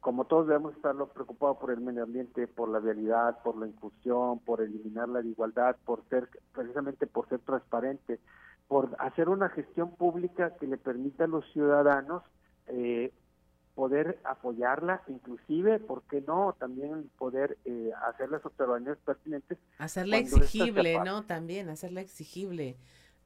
como 0.00 0.24
todos 0.24 0.46
debemos 0.48 0.74
estarlo 0.74 1.08
preocupados 1.08 1.58
por 1.58 1.70
el 1.70 1.80
medio 1.80 2.02
ambiente, 2.02 2.46
por 2.46 2.68
la 2.68 2.78
vialidad, 2.78 3.42
por 3.42 3.56
la 3.56 3.66
inclusión, 3.66 4.38
por 4.40 4.60
eliminar 4.60 5.08
la 5.08 5.20
desigualdad, 5.20 5.76
por 5.84 6.02
ser 6.08 6.28
precisamente 6.52 7.06
por 7.06 7.28
ser 7.28 7.40
transparente, 7.40 8.18
por 8.66 8.96
hacer 8.98 9.28
una 9.28 9.48
gestión 9.50 9.94
pública 9.94 10.56
que 10.56 10.66
le 10.66 10.78
permita 10.78 11.24
a 11.24 11.28
los 11.28 11.44
ciudadanos 11.52 12.22
eh, 12.66 13.12
poder 13.74 14.18
apoyarla, 14.24 15.02
inclusive, 15.06 15.78
¿por 15.78 16.02
qué 16.02 16.22
no? 16.26 16.56
También 16.58 17.08
poder 17.16 17.56
eh, 17.64 17.92
hacer 18.08 18.30
las 18.30 18.44
observaciones 18.44 18.98
pertinentes. 18.98 19.58
Hacerla 19.78 20.18
exigible, 20.18 20.98
¿no? 21.04 21.24
También, 21.24 21.68
hacerla 21.68 22.00
exigible 22.00 22.76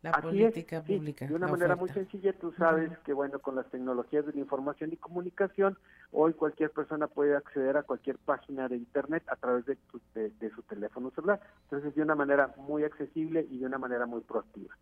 la 0.03 0.12
política 0.20 0.82
pública. 0.82 1.26
de 1.26 1.34
una 1.34 1.46
manera 1.46 1.76
muy 1.76 1.88
sencilla, 1.90 2.32
tú 2.32 2.53
sabes 2.59 2.90
que 3.05 3.12
bueno, 3.12 3.38
con 3.38 3.55
las 3.55 3.70
tecnologías 3.70 4.26
de 4.26 4.32
la 4.32 4.40
información 4.40 4.92
y 4.92 4.96
comunicación, 4.96 5.78
hoy 6.11 6.34
cualquier 6.34 6.70
persona 6.70 7.07
puede 7.07 7.36
acceder 7.36 7.76
a 7.76 7.84
cualquier 7.84 8.18
página 8.18 8.68
de 8.68 8.76
internet 8.76 9.22
a 9.28 9.36
través 9.36 9.64
de, 9.64 9.78
de, 10.14 10.50
su 10.50 10.62
teléfono 10.62 11.11
celular. 11.12 11.40
Entonces, 11.64 11.94
de 11.94 12.03
una 12.03 12.16
manera 12.16 12.53
muy 12.57 12.82
accesible 12.82 13.46
y 13.48 13.59
de 13.59 13.66
una 13.66 13.78
manera 13.78 14.07
muy 14.07 14.20
proactiva. 14.22 14.76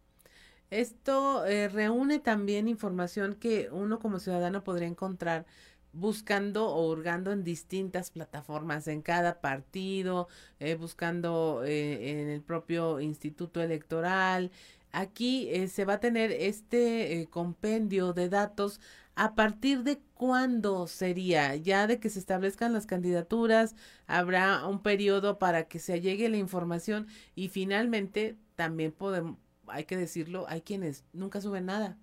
Esto 0.70 1.44
eh, 1.46 1.68
reúne 1.68 2.20
también 2.20 2.68
información 2.68 3.34
que 3.34 3.68
uno 3.72 3.98
como 3.98 4.20
ciudadano 4.20 4.64
podría 4.64 4.88
encontrar 4.88 5.44
buscando 5.92 6.68
o 6.68 6.88
hurgando 6.90 7.32
en 7.32 7.42
distintas 7.42 8.10
plataformas, 8.10 8.86
en 8.88 9.02
cada 9.02 9.40
partido, 9.40 10.28
eh, 10.60 10.74
buscando 10.76 11.62
eh, 11.64 12.20
en 12.20 12.28
el 12.28 12.42
propio 12.42 13.00
instituto 13.00 13.60
electoral, 13.60 14.50
Aquí 14.92 15.48
eh, 15.50 15.68
se 15.68 15.84
va 15.84 15.94
a 15.94 16.00
tener 16.00 16.32
este 16.32 17.20
eh, 17.20 17.28
compendio 17.28 18.12
de 18.12 18.28
datos 18.28 18.80
a 19.14 19.34
partir 19.34 19.82
de 19.82 20.00
cuándo 20.14 20.86
sería, 20.86 21.54
ya 21.56 21.86
de 21.86 22.00
que 22.00 22.08
se 22.08 22.18
establezcan 22.18 22.72
las 22.72 22.86
candidaturas, 22.86 23.76
habrá 24.06 24.66
un 24.66 24.82
periodo 24.82 25.38
para 25.38 25.68
que 25.68 25.78
se 25.78 26.00
llegue 26.00 26.28
la 26.28 26.38
información 26.38 27.06
y 27.34 27.48
finalmente 27.48 28.36
también 28.56 28.92
podemos, 28.92 29.36
hay 29.66 29.84
que 29.84 29.96
decirlo, 29.96 30.46
hay 30.48 30.62
quienes 30.62 31.04
nunca 31.12 31.40
suben 31.40 31.66
nada. 31.66 31.98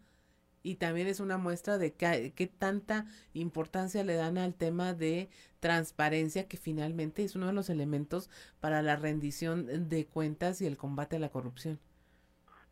Y 0.63 0.75
también 0.75 1.07
es 1.07 1.19
una 1.19 1.38
muestra 1.38 1.77
de 1.77 1.93
qué 1.93 2.51
tanta 2.59 3.05
importancia 3.33 4.03
le 4.03 4.15
dan 4.15 4.38
al 4.38 4.53
tema 4.53 4.93
de 4.93 5.29
transparencia, 5.59 6.47
que 6.47 6.57
finalmente 6.57 7.23
es 7.23 7.35
uno 7.35 7.47
de 7.47 7.53
los 7.53 7.69
elementos 7.69 8.29
para 8.59 8.81
la 8.81 8.95
rendición 8.97 9.89
de 9.89 10.05
cuentas 10.05 10.61
y 10.61 10.65
el 10.65 10.77
combate 10.77 11.15
a 11.15 11.19
la 11.19 11.29
corrupción. 11.29 11.79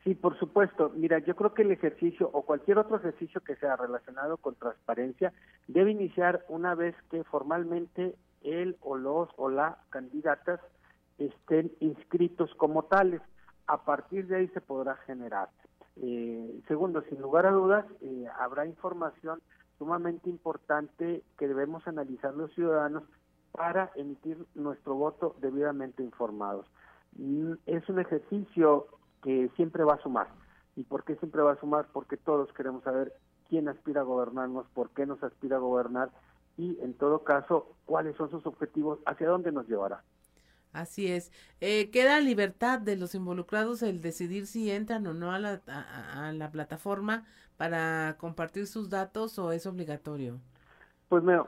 Sí, 0.05 0.13
por 0.13 0.37
supuesto. 0.37 0.91
Mira, 0.95 1.17
yo 1.17 1.35
creo 1.35 1.55
que 1.55 1.63
el 1.63 1.71
ejercicio 1.71 2.29
o 2.31 2.43
cualquier 2.43 2.77
otro 2.77 2.97
ejercicio 2.97 3.41
que 3.41 3.55
sea 3.55 3.75
relacionado 3.75 4.37
con 4.37 4.53
transparencia 4.53 5.33
debe 5.67 5.89
iniciar 5.89 6.45
una 6.47 6.75
vez 6.75 6.95
que 7.09 7.23
formalmente 7.23 8.15
él 8.43 8.77
o 8.81 8.97
los 8.97 9.29
o 9.35 9.49
la 9.49 9.79
candidatas 9.89 10.59
estén 11.17 11.71
inscritos 11.79 12.53
como 12.53 12.83
tales. 12.83 13.19
A 13.65 13.83
partir 13.83 14.27
de 14.27 14.35
ahí 14.35 14.47
se 14.49 14.61
podrá 14.61 14.95
generar. 15.07 15.49
Eh, 15.95 16.61
segundo, 16.67 17.01
sin 17.09 17.19
lugar 17.19 17.47
a 17.47 17.51
dudas, 17.51 17.85
eh, 18.01 18.27
habrá 18.37 18.67
información 18.67 19.41
sumamente 19.79 20.29
importante 20.29 21.23
que 21.39 21.47
debemos 21.47 21.87
analizar 21.87 22.35
los 22.35 22.53
ciudadanos 22.53 23.05
para 23.51 23.91
emitir 23.95 24.37
nuestro 24.53 24.93
voto 24.93 25.35
debidamente 25.41 26.03
informados. 26.03 26.67
Mm, 27.17 27.53
es 27.65 27.89
un 27.89 27.99
ejercicio 27.99 28.85
que 29.25 29.49
siempre 29.55 29.83
va 29.83 29.95
a 29.95 30.03
sumar. 30.03 30.27
¿Y 30.75 30.83
por 30.83 31.03
qué 31.03 31.15
siempre 31.15 31.41
va 31.41 31.53
a 31.53 31.59
sumar? 31.59 31.87
Porque 31.91 32.15
todos 32.15 32.53
queremos 32.53 32.83
saber 32.83 33.11
quién 33.49 33.67
aspira 33.67 34.01
a 34.01 34.03
gobernarnos, 34.03 34.67
por 34.75 34.91
qué 34.91 35.07
nos 35.07 35.21
aspira 35.23 35.57
a 35.57 35.59
gobernar 35.59 36.11
y, 36.57 36.77
en 36.81 36.93
todo 36.93 37.23
caso, 37.23 37.75
cuáles 37.85 38.15
son 38.17 38.29
sus 38.29 38.45
objetivos, 38.45 38.99
hacia 39.07 39.27
dónde 39.27 39.51
nos 39.51 39.67
llevará. 39.67 40.03
Así 40.73 41.11
es. 41.11 41.31
Eh, 41.59 41.89
queda 41.89 42.19
libertad 42.19 42.79
de 42.79 42.97
los 42.97 43.15
involucrados 43.15 43.81
el 43.81 43.99
decidir 43.99 44.45
si 44.45 44.69
entran 44.69 45.07
o 45.07 45.13
no 45.13 45.31
a 45.31 45.39
la, 45.39 45.61
a, 45.67 46.31
la 46.33 46.51
plataforma 46.51 47.25
para 47.57 48.17
compartir 48.19 48.67
sus 48.67 48.89
datos 48.89 49.39
o 49.39 49.53
es 49.53 49.65
obligatorio. 49.65 50.39
Pues 51.09 51.23
mira, 51.23 51.47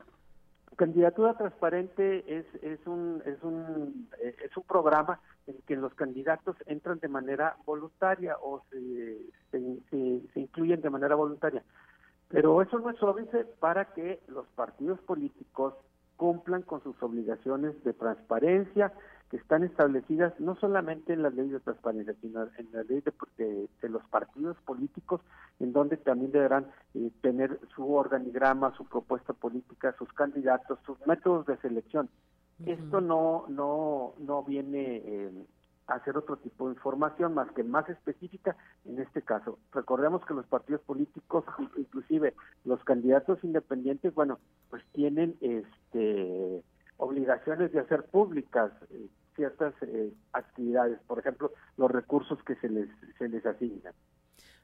candidatura 0.76 1.36
transparente 1.36 2.24
es, 2.26 2.46
es 2.62 2.84
un 2.86 3.22
es 3.26 3.42
un 3.42 4.08
eh, 4.20 4.34
es 4.42 4.56
un 4.56 4.62
programa 4.62 5.20
en 5.48 5.56
que 5.66 5.76
los 5.76 5.94
candidatos 5.94 6.56
entran 6.66 6.98
de 7.00 7.08
manera 7.08 7.56
voluntaria 7.64 8.36
o 8.40 8.62
se, 8.70 10.40
incluyen 10.40 10.80
de 10.82 10.90
manera 10.90 11.14
voluntaria. 11.14 11.64
Pero 12.28 12.60
eso 12.60 12.78
no 12.78 12.90
es 12.90 13.02
óbice 13.02 13.46
para 13.58 13.86
que 13.94 14.20
los 14.28 14.46
partidos 14.48 15.00
políticos 15.00 15.74
cumplan 16.16 16.62
con 16.62 16.82
sus 16.82 17.02
obligaciones 17.02 17.82
de 17.84 17.94
transparencia 17.94 18.92
que 19.30 19.38
están 19.38 19.64
establecidas 19.64 20.38
no 20.38 20.56
solamente 20.56 21.12
en 21.12 21.22
la 21.22 21.30
ley 21.30 21.48
de 21.48 21.60
transparencia, 21.60 22.14
sino 22.20 22.42
en 22.42 22.68
la 22.72 22.82
ley 22.82 23.02
de, 23.02 23.68
de, 23.80 23.88
los 23.88 24.02
partidos 24.08 24.56
políticos, 24.64 25.20
en 25.60 25.72
donde 25.72 25.96
también 25.96 26.32
deberán 26.32 26.66
eh, 26.94 27.10
tener 27.20 27.58
su 27.74 27.94
organigrama, 27.94 28.74
su 28.76 28.86
propuesta 28.86 29.32
política, 29.34 29.94
sus 29.98 30.12
candidatos, 30.12 30.78
sus 30.84 30.98
métodos 31.06 31.46
de 31.46 31.56
selección. 31.58 32.08
Esto 32.66 33.00
no, 33.00 33.44
no, 33.48 34.14
no 34.18 34.42
viene 34.42 34.96
eh, 34.96 35.46
a 35.86 35.94
hacer 35.94 36.16
otro 36.16 36.36
tipo 36.36 36.68
de 36.68 36.74
información 36.74 37.34
más 37.34 37.50
que 37.52 37.62
más 37.62 37.88
específica 37.88 38.56
en 38.84 39.00
este 39.00 39.22
caso. 39.22 39.58
Recordemos 39.72 40.24
que 40.26 40.34
los 40.34 40.46
partidos 40.46 40.82
políticos, 40.82 41.44
inclusive 41.76 42.34
los 42.64 42.82
candidatos 42.84 43.42
independientes, 43.44 44.14
bueno, 44.14 44.38
pues 44.70 44.84
tienen 44.92 45.36
este 45.40 46.62
obligaciones 46.98 47.72
de 47.72 47.78
hacer 47.78 48.04
públicas 48.06 48.72
eh, 48.90 49.08
ciertas 49.36 49.72
eh, 49.82 50.12
actividades, 50.32 50.98
por 51.06 51.20
ejemplo, 51.20 51.52
los 51.76 51.90
recursos 51.90 52.42
que 52.42 52.56
se 52.56 52.68
les, 52.68 52.88
se 53.18 53.28
les 53.28 53.46
asignan. 53.46 53.94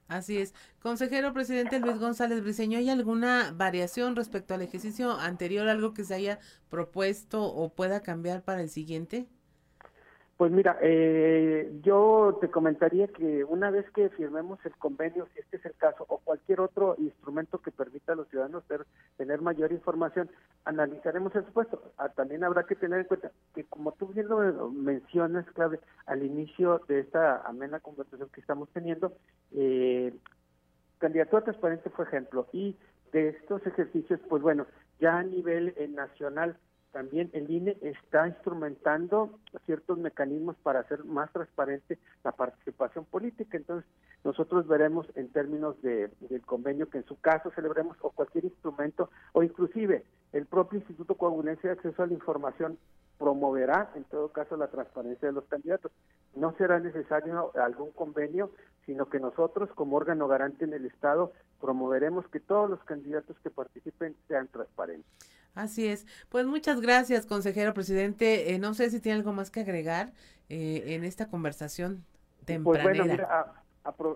Así 0.07 0.37
es. 0.37 0.53
Consejero 0.79 1.33
presidente 1.33 1.79
Luis 1.79 1.97
González 1.99 2.41
Briceño, 2.41 2.77
¿hay 2.77 2.89
alguna 2.89 3.51
variación 3.55 4.15
respecto 4.15 4.53
al 4.53 4.61
ejercicio 4.61 5.11
anterior, 5.13 5.67
algo 5.67 5.93
que 5.93 6.03
se 6.03 6.13
haya 6.13 6.39
propuesto 6.69 7.43
o 7.43 7.73
pueda 7.73 8.01
cambiar 8.01 8.43
para 8.43 8.61
el 8.61 8.69
siguiente? 8.69 9.27
Pues 10.37 10.51
mira, 10.51 10.77
eh, 10.81 11.79
yo 11.81 12.37
te 12.41 12.49
comentaría 12.51 13.07
que 13.07 13.45
una 13.45 13.71
vez 13.71 13.89
que 13.91 14.09
firmemos 14.09 14.59
el 14.65 14.75
convenio, 14.75 15.27
si 15.33 15.39
este 15.39 15.55
es 15.55 15.65
el 15.65 15.75
caso, 15.75 16.05
o 16.09 16.17
cualquier 16.17 16.59
otro 16.59 16.95
instrumento 16.97 17.59
que 17.59 17.71
permita 17.71 18.11
a 18.11 18.15
los 18.15 18.27
ciudadanos 18.27 18.65
ter, 18.65 18.85
tener 19.15 19.39
mayor 19.41 19.71
información, 19.71 20.29
analizaremos 20.65 21.33
el 21.35 21.45
supuesto. 21.45 21.81
Ah, 21.97 22.09
también 22.09 22.43
habrá 22.43 22.63
que 22.63 22.75
tener 22.75 22.99
en 22.99 23.05
cuenta 23.05 23.31
que, 23.53 23.63
como 23.63 23.93
tú 23.93 24.07
bien 24.07 24.27
lo 24.27 24.69
mencionas, 24.71 25.45
clave, 25.51 25.79
al 26.05 26.21
inicio 26.21 26.81
de 26.89 26.99
esta 26.99 27.37
amena 27.47 27.79
conversación 27.79 28.27
que 28.33 28.41
estamos 28.41 28.67
teniendo, 28.73 29.13
eh, 29.53 30.13
Candidatura 30.97 31.45
Transparente 31.45 31.89
fue 31.91 32.03
ejemplo. 32.05 32.47
Y 32.51 32.75
de 33.13 33.29
estos 33.29 33.65
ejercicios, 33.65 34.19
pues 34.27 34.41
bueno, 34.41 34.67
ya 34.99 35.17
a 35.17 35.23
nivel 35.23 35.73
eh, 35.77 35.87
nacional 35.87 36.57
también 36.95 37.29
el 37.33 37.51
INE 37.51 37.75
está 37.81 38.25
instrumentando 38.25 39.37
ciertos 39.65 39.97
mecanismos 39.97 40.55
para 40.63 40.79
hacer 40.79 41.03
más 41.03 41.29
transparente 41.33 41.99
la 42.23 42.31
participación 42.31 43.03
política. 43.03 43.57
Entonces, 43.57 43.85
nosotros 44.23 44.65
veremos 44.65 45.05
en 45.15 45.27
términos 45.27 45.75
de, 45.81 46.09
del 46.21 46.45
convenio 46.45 46.89
que 46.89 46.99
en 46.99 47.05
su 47.05 47.19
caso 47.19 47.51
celebremos 47.51 47.97
o 47.99 48.11
cualquier 48.11 48.45
instrumento 48.45 49.09
o 49.33 49.43
inclusive 49.43 50.05
el 50.31 50.45
propio 50.45 50.79
Instituto 50.79 51.15
Coahuilense 51.15 51.67
de 51.67 51.73
Acceso 51.73 52.01
a 52.01 52.07
la 52.07 52.13
Información 52.13 52.77
promoverá 53.17 53.91
en 53.95 54.05
todo 54.05 54.29
caso 54.29 54.55
la 54.55 54.67
transparencia 54.67 55.27
de 55.27 55.33
los 55.33 55.43
candidatos. 55.47 55.91
No 56.33 56.55
será 56.55 56.79
necesario 56.79 57.51
algún 57.55 57.91
convenio, 57.91 58.51
sino 58.85 59.09
que 59.09 59.19
nosotros 59.19 59.69
como 59.75 59.97
órgano 59.97 60.29
garante 60.29 60.63
en 60.63 60.71
el 60.71 60.85
Estado 60.85 61.33
promoveremos 61.59 62.25
que 62.29 62.39
todos 62.39 62.69
los 62.69 62.81
candidatos 62.85 63.35
que 63.43 63.49
participen 63.49 64.15
sean 64.29 64.47
transparentes. 64.47 65.34
Así 65.55 65.87
es. 65.87 66.05
Pues 66.29 66.45
muchas 66.45 66.81
gracias, 66.81 67.25
consejero 67.25 67.73
presidente. 67.73 68.53
Eh, 68.53 68.59
no 68.59 68.73
sé 68.73 68.89
si 68.89 68.99
tiene 68.99 69.17
algo 69.17 69.33
más 69.33 69.49
que 69.49 69.61
agregar 69.61 70.11
eh, 70.49 70.83
en 70.87 71.03
esta 71.03 71.27
conversación 71.27 72.05
tempranera. 72.45 72.83
Pues 72.83 72.97
bueno, 72.97 73.11
mira, 73.11 73.53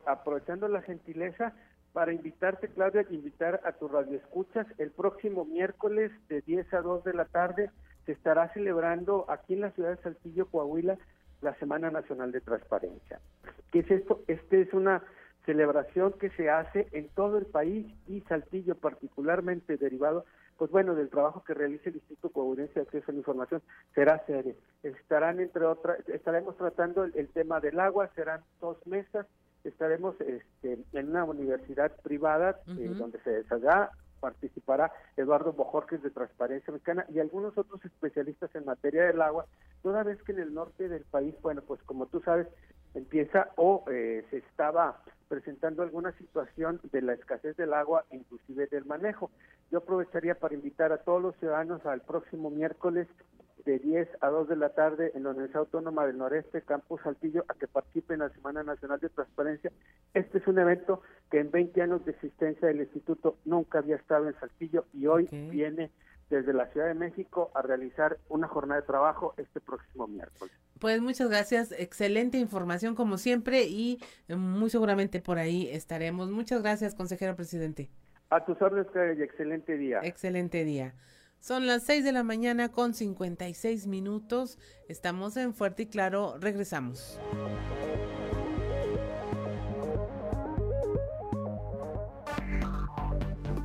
aprovechando 0.05 0.67
la 0.67 0.81
gentileza, 0.81 1.53
para 1.93 2.13
invitarte, 2.13 2.67
Claudia, 2.67 3.05
invitar 3.09 3.61
a 3.65 3.71
tu 3.71 3.87
radioescuchas 3.87 4.67
el 4.77 4.91
próximo 4.91 5.45
miércoles 5.45 6.11
de 6.27 6.41
10 6.41 6.73
a 6.73 6.81
2 6.81 7.03
de 7.03 7.13
la 7.13 7.25
tarde 7.25 7.71
se 8.05 8.11
estará 8.13 8.51
celebrando 8.53 9.25
aquí 9.29 9.53
en 9.53 9.61
la 9.61 9.71
ciudad 9.71 9.95
de 9.95 10.01
Saltillo, 10.01 10.47
Coahuila, 10.47 10.97
la 11.41 11.55
Semana 11.55 11.91
Nacional 11.91 12.31
de 12.31 12.41
Transparencia. 12.41 13.19
¿Qué 13.71 13.79
es 13.79 13.91
esto? 13.91 14.23
Este 14.27 14.61
es 14.61 14.73
una 14.73 15.03
celebración 15.45 16.13
que 16.13 16.29
se 16.31 16.49
hace 16.49 16.87
en 16.91 17.07
todo 17.09 17.37
el 17.37 17.45
país 17.45 17.87
y 18.07 18.21
Saltillo 18.21 18.75
particularmente 18.75 19.77
derivado 19.77 20.25
pues 20.59 20.71
bueno, 20.71 20.93
del 20.93 21.09
trabajo 21.09 21.41
que 21.45 21.53
realiza 21.53 21.89
el 21.89 21.95
Instituto 21.95 22.29
Coahuilense 22.29 22.73
de 22.73 22.81
Acceso 22.81 23.05
a 23.07 23.13
la 23.13 23.19
Información 23.19 23.61
será 23.95 24.23
serio. 24.27 24.55
Estarán 24.83 25.39
entre 25.39 25.63
otras, 25.65 26.07
estaremos 26.09 26.57
tratando 26.57 27.05
el, 27.05 27.29
tema 27.29 27.61
del 27.61 27.79
agua, 27.79 28.11
serán 28.13 28.41
dos 28.59 28.85
mesas, 28.85 29.25
estaremos 29.63 30.19
este, 30.19 30.79
en 30.91 31.09
una 31.09 31.23
universidad 31.23 31.95
privada 32.03 32.59
eh, 32.77 32.91
donde 32.93 33.21
se 33.21 33.29
desarrollará 33.31 33.91
participará 34.19 34.91
Eduardo 35.17 35.53
Bojorques 35.53 36.01
de 36.03 36.09
Transparencia 36.09 36.71
Mexicana 36.71 37.05
y 37.09 37.19
algunos 37.19 37.57
otros 37.57 37.83
especialistas 37.85 38.53
en 38.55 38.65
materia 38.65 39.05
del 39.05 39.21
agua, 39.21 39.45
toda 39.81 40.03
vez 40.03 40.21
que 40.23 40.31
en 40.31 40.39
el 40.39 40.53
norte 40.53 40.87
del 40.89 41.03
país, 41.05 41.35
bueno, 41.41 41.61
pues 41.61 41.81
como 41.83 42.05
tú 42.07 42.21
sabes, 42.21 42.47
empieza 42.93 43.49
o 43.55 43.83
eh, 43.91 44.25
se 44.29 44.37
estaba 44.37 45.01
presentando 45.27 45.83
alguna 45.83 46.11
situación 46.13 46.79
de 46.91 47.01
la 47.01 47.13
escasez 47.13 47.55
del 47.55 47.73
agua, 47.73 48.05
inclusive 48.11 48.67
del 48.67 48.85
manejo. 48.85 49.29
Yo 49.71 49.77
aprovecharía 49.79 50.35
para 50.35 50.55
invitar 50.55 50.91
a 50.91 50.97
todos 50.97 51.21
los 51.21 51.35
ciudadanos 51.37 51.85
al 51.85 52.01
próximo 52.01 52.49
miércoles 52.49 53.07
de 53.65 53.79
10 53.79 54.07
a 54.21 54.27
2 54.29 54.49
de 54.49 54.55
la 54.55 54.69
tarde 54.69 55.11
en 55.15 55.23
la 55.23 55.31
Universidad 55.31 55.61
Autónoma 55.61 56.05
del 56.05 56.17
Noreste, 56.17 56.61
Campus 56.61 57.01
Saltillo, 57.01 57.45
a 57.47 57.53
que 57.53 57.67
participen 57.67 58.15
en 58.15 58.27
la 58.27 58.29
Semana 58.29 58.63
Nacional 58.63 58.99
de 58.99 59.09
Transparencia. 59.09 59.71
Este 60.13 60.37
es 60.37 60.47
un 60.47 60.59
evento 60.59 61.01
que 61.29 61.39
en 61.39 61.51
20 61.51 61.81
años 61.81 62.05
de 62.05 62.11
existencia 62.11 62.67
del 62.67 62.81
instituto 62.81 63.37
nunca 63.45 63.79
había 63.79 63.95
estado 63.95 64.27
en 64.27 64.39
Saltillo 64.39 64.85
y 64.93 65.07
hoy 65.07 65.27
viene 65.51 65.91
desde 66.29 66.53
la 66.53 66.67
Ciudad 66.67 66.87
de 66.87 66.93
México 66.93 67.51
a 67.55 67.61
realizar 67.61 68.17
una 68.29 68.47
jornada 68.47 68.81
de 68.81 68.87
trabajo 68.87 69.33
este 69.37 69.59
próximo 69.59 70.07
miércoles. 70.07 70.53
Pues 70.79 71.01
muchas 71.01 71.29
gracias, 71.29 71.71
excelente 71.71 72.37
información 72.37 72.95
como 72.95 73.17
siempre 73.17 73.63
y 73.63 73.99
muy 74.29 74.69
seguramente 74.69 75.19
por 75.19 75.37
ahí 75.37 75.67
estaremos. 75.69 76.29
Muchas 76.29 76.61
gracias, 76.61 76.95
consejero 76.95 77.35
presidente. 77.35 77.89
A 78.29 78.45
tus 78.45 78.61
órdenes, 78.61 78.87
y 79.17 79.23
excelente 79.23 79.75
día. 79.75 80.01
Excelente 80.03 80.63
día. 80.63 80.93
Son 81.41 81.65
las 81.67 81.83
6 81.83 82.03
de 82.03 82.11
la 82.11 82.23
mañana 82.23 82.69
con 82.69 82.93
56 82.93 83.87
minutos. 83.87 84.57
Estamos 84.89 85.37
en 85.37 85.53
Fuerte 85.53 85.83
y 85.83 85.85
Claro. 85.85 86.35
Regresamos. 86.39 87.17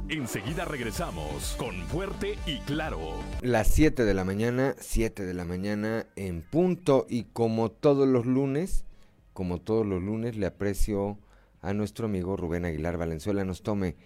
Enseguida 0.08 0.64
regresamos 0.64 1.56
con 1.58 1.74
Fuerte 1.88 2.38
y 2.46 2.58
Claro. 2.60 3.00
Las 3.42 3.68
7 3.68 4.04
de 4.04 4.14
la 4.14 4.24
mañana, 4.24 4.76
7 4.78 5.24
de 5.24 5.34
la 5.34 5.44
mañana 5.44 6.06
en 6.14 6.42
punto 6.42 7.06
y 7.08 7.24
como 7.24 7.72
todos 7.72 8.06
los 8.06 8.24
lunes, 8.24 8.84
como 9.32 9.60
todos 9.60 9.84
los 9.84 10.00
lunes 10.00 10.36
le 10.36 10.46
aprecio 10.46 11.18
a 11.60 11.74
nuestro 11.74 12.06
amigo 12.06 12.36
Rubén 12.36 12.66
Aguilar 12.66 12.98
Valenzuela 12.98 13.44
nos 13.44 13.62
tome 13.62 13.96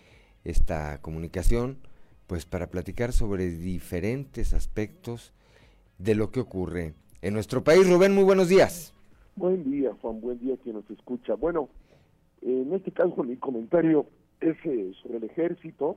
esta 0.45 1.03
comunicación 1.03 1.79
pues 2.29 2.45
para 2.45 2.69
platicar 2.69 3.13
sobre 3.13 3.51
diferentes 3.51 4.53
aspectos 4.53 5.33
de 5.97 6.15
lo 6.15 6.31
que 6.31 6.41
ocurre 6.41 6.95
en 7.23 7.35
nuestro 7.35 7.65
país. 7.65 7.89
Rubén, 7.89 8.15
muy 8.15 8.23
buenos 8.23 8.49
días. 8.49 8.95
Buen 9.35 9.65
día, 9.69 9.93
Juan, 10.03 10.21
buen 10.21 10.39
día 10.39 10.57
quien 10.63 10.77
nos 10.77 10.89
escucha. 10.91 11.35
Bueno, 11.35 11.71
en 12.43 12.73
este 12.75 12.93
caso 12.93 13.25
mi 13.25 13.37
comentario 13.37 14.07
es 14.41 14.57
eh, 14.65 14.93
sobre 15.03 15.19
el 15.19 15.25
ejército. 15.25 15.97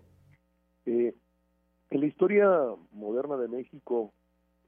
Eh, 0.86 1.13
en 1.89 1.99
la 1.99 2.05
historia 2.07 2.49
moderna 2.93 3.36
de 3.36 3.49
México, 3.49 4.13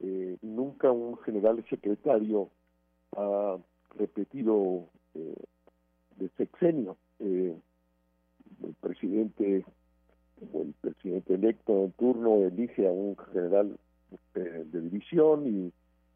eh, 0.02 0.38
nunca 0.42 0.92
un 0.92 1.18
general 1.20 1.64
secretario 1.70 2.50
ha 3.16 3.58
repetido 3.98 4.90
de 5.14 6.30
sexenio. 6.38 6.98
el 7.20 7.56
presidente 8.82 9.64
el 10.54 10.74
presidente 10.82 11.36
electo 11.36 11.86
en 11.86 11.92
turno 11.94 12.36
elige 12.38 12.88
a 12.88 12.92
un 12.92 13.18
general 13.32 13.78
de 14.34 14.82
división 14.82 15.48
y 15.48 15.74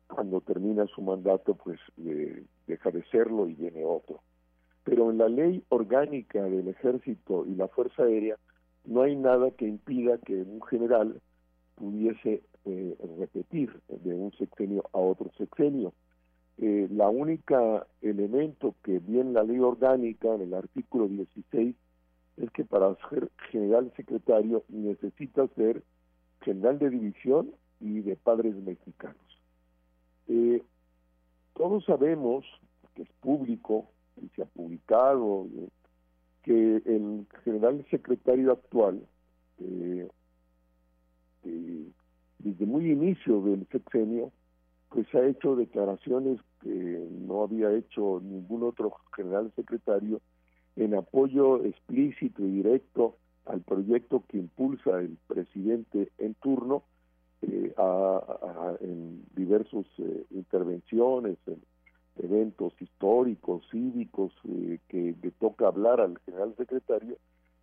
cuando 0.08 0.42
termina 0.42 0.86
su 0.88 1.02
mandato 1.02 1.56
pues 1.56 1.80
deja 2.68 2.92
de 2.92 3.04
serlo 3.12 3.48
y 3.48 3.54
viene 3.54 3.84
otro 3.84 4.22
pero 4.88 5.12
en 5.12 5.18
la 5.18 5.28
ley 5.28 5.62
orgánica 5.68 6.42
del 6.44 6.70
ejército 6.70 7.46
y 7.46 7.56
la 7.56 7.68
fuerza 7.68 8.04
aérea 8.04 8.38
no 8.86 9.02
hay 9.02 9.18
nada 9.18 9.52
que 9.52 9.68
impida 9.68 10.18
que 10.18 10.34
un 10.34 10.62
general 10.62 11.20
pudiese 11.76 12.42
eh, 12.64 12.98
repetir 13.20 13.70
de 13.90 14.14
un 14.14 14.32
sexenio 14.38 14.86
a 14.94 14.98
otro 15.00 15.30
sexenio. 15.38 15.92
Eh, 16.58 16.88
la 16.90 17.10
única 17.10 17.86
elemento 18.02 18.76
que 18.82 19.00
viene 19.00 19.34
la 19.34 19.44
ley 19.44 19.60
orgánica 19.60 20.34
en 20.34 20.42
el 20.42 20.54
artículo 20.54 21.10
16 21.10 21.76
es 22.38 22.52
que 22.52 22.64
para 22.64 22.96
ser 23.10 23.30
general 23.52 23.92
secretario 23.96 24.64
necesita 24.70 25.48
ser 25.56 25.84
general 26.42 26.80
de 26.80 26.90
división 26.90 27.52
y 27.80 28.02
de 28.02 28.16
padres 28.16 28.56
mexicanos. 28.56 29.18
Eh, 30.28 30.62
todos 31.54 31.84
sabemos 31.86 32.46
que 32.94 33.04
es 33.04 33.10
público 33.22 33.90
y 34.22 34.30
se 34.30 34.44
ha 34.44 34.46
publicado, 34.46 35.48
que 36.44 36.82
el 36.86 37.28
general 37.44 37.86
secretario 37.90 38.52
actual, 38.52 39.02
eh, 39.60 40.08
eh, 41.44 41.88
desde 42.40 42.66
muy 42.66 42.92
inicio 42.92 43.42
del 43.42 43.68
sexenio, 43.72 44.32
pues 44.90 45.14
ha 45.16 45.26
hecho 45.26 45.56
declaraciones 45.56 46.40
que 46.62 46.70
no 46.70 47.44
había 47.44 47.74
hecho 47.74 48.22
ningún 48.24 48.64
otro 48.64 48.94
general 49.16 49.52
secretario 49.56 50.22
en 50.78 50.94
apoyo 50.96 51.64
explícito 51.66 52.44
y 52.44 52.52
directo 52.52 53.18
al 53.46 53.62
proyecto 53.62 54.24
que 54.28 54.38
impulsa 54.38 55.00
el 55.00 55.18
presidente 55.28 56.10
en 56.18 56.34
turno 56.36 56.84
eh, 57.42 57.74
en 58.82 59.24
diversas 59.36 59.86
intervenciones, 60.32 61.38
en 61.48 61.62
eventos 62.18 62.74
históricos, 62.80 63.64
cívicos, 63.72 64.32
eh, 64.50 64.80
que 64.88 65.16
le 65.22 65.32
toca 65.32 65.68
hablar 65.68 66.02
al 66.02 66.18
general 66.26 66.56
secretario, 66.58 67.18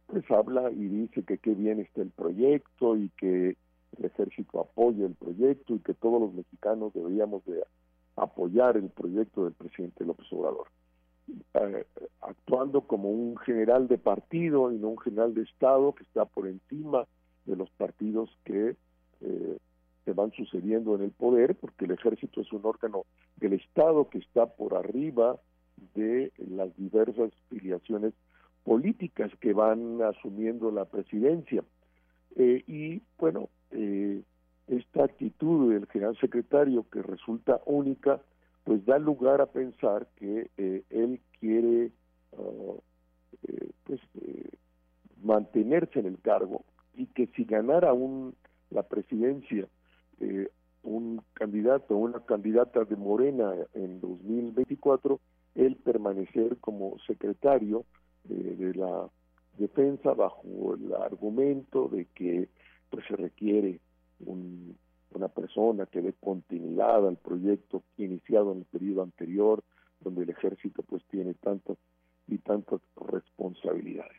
pues 0.07 0.29
habla 0.31 0.71
y 0.71 0.87
dice 0.87 1.23
que 1.25 1.39
qué 1.39 1.55
bien 1.55 1.81
está 1.81 2.03
el 2.03 2.11
proyecto 2.11 2.97
y 2.97 3.09
que 3.17 3.57
el 3.99 4.05
ejército 4.05 4.61
apoya 4.61 5.07
el 5.07 5.15
proyecto 5.15 5.75
y 5.75 5.79
que 5.81 5.95
todos 5.95 6.21
los 6.21 6.35
mexicanos 6.35 6.93
deberíamos 6.95 7.45
de 7.47 7.65
apoyar 8.17 8.77
el 8.77 8.91
proyecto 8.91 9.45
del 9.45 9.55
presidente 9.55 10.05
López 10.05 10.27
Obrador. 10.33 10.67
Eh, 11.55 11.87
actuando 12.21 12.83
como 12.83 13.11
un 13.11 13.37
general 13.39 13.89
de 13.89 13.97
partido 13.97 14.71
y 14.73 14.79
no 14.79 14.91
un 14.91 14.99
general 14.99 15.35
de 15.35 15.43
Estado 15.43 15.95
que 15.95 16.03
está 16.03 16.27
por 16.27 16.47
encima 16.47 17.07
de 17.47 17.57
los 17.57 17.71
partidos 17.71 18.31
que 18.45 18.77
eh, 19.21 19.59
que 20.05 20.13
van 20.13 20.33
sucediendo 20.33 20.95
en 20.95 21.01
el 21.03 21.13
poder, 21.13 21.55
porque 21.55 21.87
el 21.87 21.93
ejército 21.93 22.43
es 22.43 22.53
un 22.53 22.61
órgano 22.67 23.07
del 23.37 23.55
Estado 23.55 24.11
que 24.11 24.19
está 24.19 24.45
por 24.45 24.75
arriba 24.75 25.39
de 25.95 26.31
las 26.37 26.77
diversas 26.77 27.33
filiaciones 27.49 28.13
políticas 28.65 29.31
que 29.41 29.55
van 29.55 30.03
asumiendo 30.03 30.71
la 30.71 30.85
presidencia. 30.85 31.65
Eh, 32.37 32.63
y 32.67 33.01
bueno, 33.19 33.49
esta 34.69 35.05
actitud 35.05 35.73
del 35.73 35.87
general 35.87 36.19
secretario 36.19 36.85
que 36.91 37.01
resulta 37.01 37.63
única, 37.65 38.21
pues 38.65 38.85
da 38.85 38.99
lugar 38.99 39.41
a 39.41 39.47
pensar 39.47 40.09
que 40.17 40.51
eh, 40.57 40.83
él 40.91 41.21
quiere 41.39 41.93
ah, 42.33 42.75
pues, 43.85 44.01
mantenerse 45.23 46.01
en 46.01 46.07
el 46.07 46.19
cargo 46.21 46.65
y 46.95 47.07
que 47.07 47.27
si 47.29 47.45
ganara 47.45 47.93
un, 47.93 48.35
la 48.71 48.83
presidencia 48.83 49.69
un 50.85 51.23
candidato 51.33 51.97
una 51.97 52.21
candidata 52.21 52.85
de 52.85 52.97
Morena 52.97 53.53
en 53.73 54.01
2024, 54.01 55.19
él 55.55 55.77
permanecer 55.77 56.59
como 56.59 56.99
secretario 57.07 57.85
de 58.25 58.75
la 58.75 59.09
defensa 59.59 60.13
bajo 60.13 60.75
el 60.75 60.95
argumento 60.95 61.89
de 61.89 62.07
que 62.15 62.49
pues 62.91 63.05
se 63.07 63.17
requiere 63.17 63.81
una 65.17 65.29
persona 65.29 65.87
que 65.87 66.03
dé 66.03 66.13
continuidad 66.15 67.07
al 67.07 67.17
proyecto 67.17 67.83
iniciado 67.97 68.53
en 68.53 68.59
el 68.59 68.65
periodo 68.65 69.03
anterior 69.03 69.63
donde 70.01 70.23
el 70.23 70.31
ejército 70.31 70.83
pues 70.83 71.03
tiene 71.11 71.35
tantas 71.35 71.79
y 72.27 72.39
tantas 72.39 72.81
responsabilidades. 72.97 74.17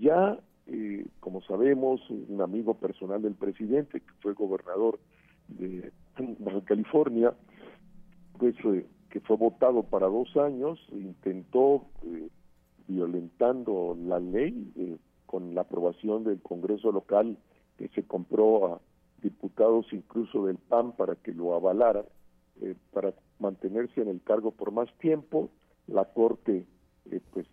Ya 0.00 0.38
eh, 0.66 1.06
como 1.20 1.42
sabemos 1.42 2.00
un 2.10 2.40
amigo 2.40 2.74
personal 2.74 3.20
del 3.22 3.34
presidente 3.34 4.00
que 4.00 4.12
fue 4.20 4.32
gobernador 4.34 4.98
de 5.48 5.92
Baja 6.38 6.64
California 6.64 7.34
pues 8.38 8.54
eh, 8.64 8.86
que 9.10 9.20
fue 9.20 9.36
votado 9.36 9.82
para 9.82 10.06
dos 10.06 10.36
años 10.36 10.78
intentó 10.92 11.86
eh, 12.04 12.28
violentando 12.88 13.96
la 14.00 14.18
ley 14.18 14.72
eh, 14.76 14.96
con 15.26 15.54
la 15.54 15.62
aprobación 15.62 16.24
del 16.24 16.40
Congreso 16.40 16.92
local 16.92 17.36
que 17.76 17.88
se 17.88 18.04
compró 18.04 18.74
a 18.74 18.80
diputados 19.22 19.86
incluso 19.92 20.46
del 20.46 20.56
PAN 20.56 20.92
para 20.92 21.14
que 21.16 21.32
lo 21.32 21.54
avalaran 21.54 22.04
eh, 22.60 22.74
para 22.92 23.14
mantenerse 23.38 24.02
en 24.02 24.08
el 24.08 24.22
cargo 24.22 24.50
por 24.50 24.72
más 24.72 24.92
tiempo. 24.98 25.50
La 25.86 26.04
corte 26.04 26.64
eh, 27.10 27.20
pues 27.32 27.46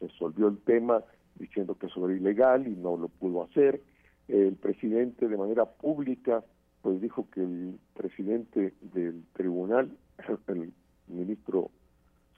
resolvió 0.00 0.48
el 0.48 0.58
tema 0.58 1.02
diciendo 1.36 1.76
que 1.76 1.86
eso 1.86 2.04
era 2.06 2.16
ilegal 2.16 2.66
y 2.66 2.76
no 2.76 2.96
lo 2.96 3.08
pudo 3.08 3.44
hacer. 3.44 3.80
El 4.28 4.56
presidente 4.56 5.28
de 5.28 5.36
manera 5.36 5.66
pública 5.66 6.44
pues 6.82 7.00
dijo 7.00 7.28
que 7.30 7.40
el 7.40 7.78
presidente 7.94 8.74
del 8.80 9.24
tribunal 9.32 9.96
el 10.48 10.72
ministro 11.08 11.70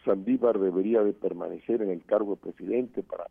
Sandívar 0.04 0.58
debería 0.58 1.02
de 1.02 1.12
permanecer 1.12 1.82
en 1.82 1.90
el 1.90 2.04
cargo 2.04 2.36
de 2.36 2.52
presidente 2.52 3.02
para 3.02 3.26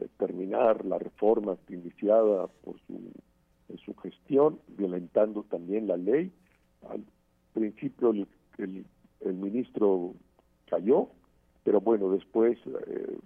eh, 0.00 0.06
terminar 0.18 0.84
la 0.84 0.98
reforma 0.98 1.56
iniciada 1.68 2.46
por 2.46 2.76
su, 2.86 3.00
en 3.72 3.78
su 3.78 3.94
gestión, 3.96 4.60
violentando 4.68 5.44
también 5.44 5.86
la 5.86 5.96
ley. 5.96 6.32
Al 6.88 7.04
principio 7.52 8.10
el, 8.10 8.26
el, 9.20 9.34
ministro 9.34 10.14
cayó, 10.68 11.08
pero 11.64 11.80
bueno, 11.80 12.10
después 12.10 12.58
eh, 12.66 13.18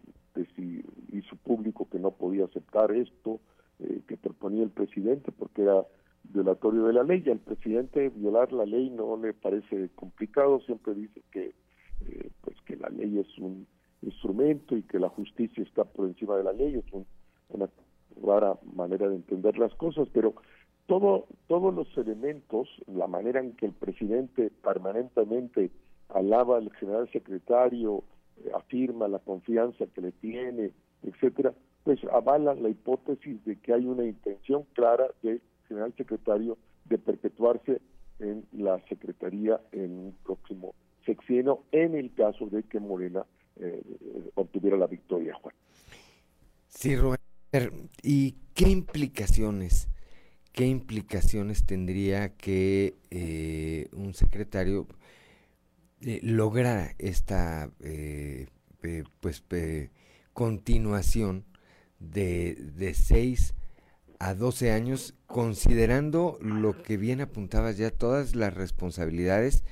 hizo 1.13 1.37
público 1.37 1.89
que 1.91 1.99
no 1.99 2.13
podía 2.13 2.45
aceptar 2.45 2.93
esto 2.93 3.41
eh, 3.79 4.03
que 4.07 4.17
proponía 4.17 4.63
el 4.63 4.71
presidente 4.71 5.33
porque 5.33 5.63
era 5.63 5.85
violatorio 6.25 6.85
de 6.85 6.93
la 6.93 7.03
ley 7.03 7.23
y 7.25 7.31
al 7.31 7.39
presidente 7.39 8.09
violar 8.11 8.53
la 8.53 8.67
ley 8.67 8.91
no 8.91 9.17
le 9.17 9.33
parece 9.33 9.91
complicado, 9.95 10.61
siempre 10.61 10.95
dice 10.95 11.23
que 11.31 11.55
eh, 12.07 12.31
pues 12.43 12.57
que 12.67 12.77
la 12.77 12.89
ley 12.89 13.19
es 13.19 13.39
un 13.39 13.67
instrumento 14.03 14.77
y 14.77 14.83
que 14.83 14.99
la 14.99 15.09
justicia 15.09 15.63
está 15.63 15.85
por 15.85 16.07
encima 16.07 16.37
de 16.37 16.45
la 16.45 16.53
ley, 16.53 16.75
es 16.75 16.85
una 17.49 17.69
rara 18.23 18.59
manera 18.75 19.09
de 19.09 19.17
entender 19.17 19.59
las 19.59 19.75
cosas, 19.75 20.09
pero 20.13 20.35
todo, 20.87 21.27
todos 21.49 21.75
los 21.75 21.89
elementos, 21.99 22.69
la 22.87 23.07
manera 23.07 23.41
en 23.41 23.53
que 23.57 23.67
el 23.67 23.73
presidente 23.73 24.51
permanentemente 24.63 25.71
alaba 26.09 26.59
al 26.59 26.73
general 26.75 27.11
secretario, 27.13 28.05
eh, 28.39 28.51
afirma 28.55 29.09
la 29.09 29.19
confianza 29.19 29.87
que 29.87 30.01
le 30.01 30.13
tiene, 30.13 30.73
etcétera, 31.03 31.55
pues 31.85 32.01
avalan 32.13 32.63
la 32.63 32.69
hipótesis 32.69 33.45
de 33.45 33.57
que 33.57 33.73
hay 33.73 33.87
una 33.87 34.05
intención 34.05 34.65
clara 34.73 35.07
del 35.23 35.41
general 35.69 35.93
secretario 35.97 36.57
de 36.85 36.99
perpetuarse 36.99 37.81
en 38.19 38.47
la 38.53 38.81
secretaría 38.89 39.61
en 39.73 39.93
un 39.93 40.17
próximo 40.25 40.75
sexenio 41.05 41.65
en 41.73 41.95
el 41.95 42.13
caso 42.15 42.47
de 42.47 42.63
que 42.65 42.81
Morena 42.81 43.25
eh, 43.57 43.83
obtuviera 44.35 44.77
la 44.77 44.87
victoria, 44.87 45.35
Juan. 45.35 45.55
Sí, 46.69 46.97
Rubén. 46.97 47.26
¿Y 48.03 48.37
qué 48.55 48.69
implicaciones, 48.69 49.89
qué 50.53 50.67
implicaciones 50.67 51.65
tendría 51.65 52.35
que 52.37 52.97
eh, 53.11 53.89
un 53.93 54.15
secretario 54.15 54.87
eh, 56.03 56.21
esta 56.99 57.71
pues 59.21 59.43
continuación 60.33 61.45
de, 61.99 62.55
de 62.77 62.95
6 62.95 63.55
a 64.19 64.35
12 64.35 64.73
años, 64.73 65.15
considerando 65.27 66.39
lo 66.41 66.83
que 66.83 66.97
bien 66.97 67.21
apuntabas 67.21 67.77
ya, 67.77 67.91
todas 67.91 68.35
las 68.35 68.55
responsabilidades 68.55 69.65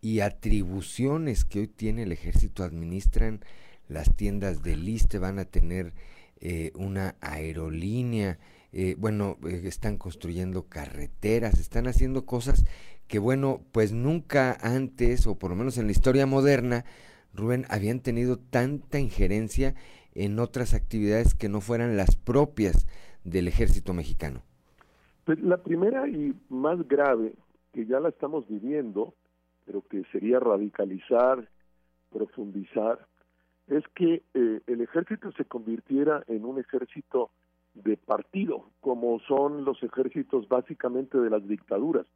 y 0.00 0.20
atribuciones 0.20 1.44
que 1.44 1.60
hoy 1.60 1.68
tiene 1.68 2.02
el 2.02 2.12
ejército 2.12 2.62
administran 2.62 3.44
las 3.88 4.14
tiendas 4.14 4.62
de 4.62 4.76
liste, 4.76 5.18
van 5.18 5.38
a 5.38 5.44
tener 5.44 5.94
eh, 6.40 6.72
una 6.74 7.16
aerolínea, 7.20 8.38
eh, 8.72 8.94
bueno, 8.98 9.38
eh, 9.46 9.62
están 9.64 9.96
construyendo 9.96 10.68
carreteras, 10.68 11.58
están 11.58 11.86
haciendo 11.86 12.26
cosas 12.26 12.66
que, 13.08 13.18
bueno, 13.18 13.62
pues 13.72 13.92
nunca 13.92 14.56
antes, 14.60 15.26
o 15.26 15.38
por 15.38 15.50
lo 15.50 15.56
menos 15.56 15.78
en 15.78 15.86
la 15.86 15.92
historia 15.92 16.26
moderna, 16.26 16.84
Rubén, 17.32 17.64
habían 17.68 18.00
tenido 18.00 18.38
tanta 18.38 18.98
injerencia 18.98 19.74
en 20.14 20.38
otras 20.38 20.74
actividades 20.74 21.34
que 21.34 21.48
no 21.48 21.60
fueran 21.60 21.96
las 21.96 22.16
propias 22.16 22.86
del 23.24 23.48
ejército 23.48 23.92
mexicano. 23.92 24.42
Pues 25.24 25.40
la 25.40 25.58
primera 25.62 26.08
y 26.08 26.34
más 26.48 26.86
grave, 26.88 27.34
que 27.72 27.86
ya 27.86 28.00
la 28.00 28.10
estamos 28.10 28.48
viviendo, 28.48 29.14
pero 29.64 29.82
que 29.88 30.04
sería 30.12 30.38
radicalizar, 30.38 31.48
profundizar, 32.12 33.06
es 33.68 33.84
que 33.94 34.22
eh, 34.34 34.60
el 34.66 34.80
ejército 34.80 35.32
se 35.32 35.44
convirtiera 35.44 36.22
en 36.28 36.44
un 36.44 36.58
ejército 36.58 37.30
de 37.74 37.96
partido, 37.96 38.70
como 38.80 39.18
son 39.20 39.64
los 39.64 39.82
ejércitos 39.82 40.48
básicamente 40.48 41.18
de 41.18 41.30
las 41.30 41.46
dictaduras. 41.46 42.06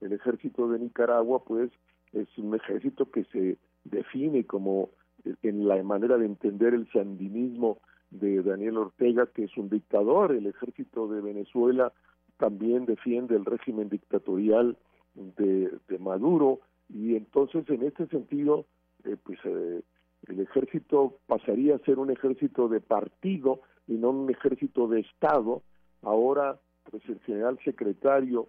El 0.00 0.12
ejército 0.12 0.68
de 0.68 0.78
Nicaragua, 0.78 1.44
pues, 1.44 1.70
es 2.12 2.26
un 2.38 2.54
ejército 2.54 3.10
que 3.10 3.24
se 3.24 3.58
define 3.84 4.44
como 4.44 4.90
eh, 5.24 5.34
en 5.42 5.68
la 5.68 5.82
manera 5.82 6.16
de 6.18 6.26
entender 6.26 6.74
el 6.74 6.90
sandinismo 6.90 7.78
de 8.10 8.42
Daniel 8.42 8.78
Ortega, 8.78 9.26
que 9.26 9.44
es 9.44 9.56
un 9.56 9.68
dictador. 9.68 10.32
El 10.32 10.46
ejército 10.46 11.08
de 11.08 11.20
Venezuela 11.20 11.92
también 12.38 12.86
defiende 12.86 13.36
el 13.36 13.44
régimen 13.44 13.88
dictatorial 13.88 14.76
de, 15.14 15.70
Maduro 16.00 16.60
y 16.88 17.14
entonces 17.14 17.68
en 17.70 17.84
este 17.84 18.06
sentido 18.08 18.66
eh, 19.04 19.16
pues 19.22 19.38
eh, 19.44 19.80
el 20.28 20.40
ejército 20.40 21.18
pasaría 21.26 21.76
a 21.76 21.80
ser 21.80 21.98
un 21.98 22.10
ejército 22.10 22.68
de 22.68 22.80
partido 22.80 23.60
y 23.86 23.94
no 23.94 24.10
un 24.10 24.30
ejército 24.30 24.88
de 24.88 25.00
estado. 25.00 25.62
Ahora 26.02 26.58
pues 26.90 27.02
el 27.08 27.20
general 27.20 27.58
secretario 27.64 28.48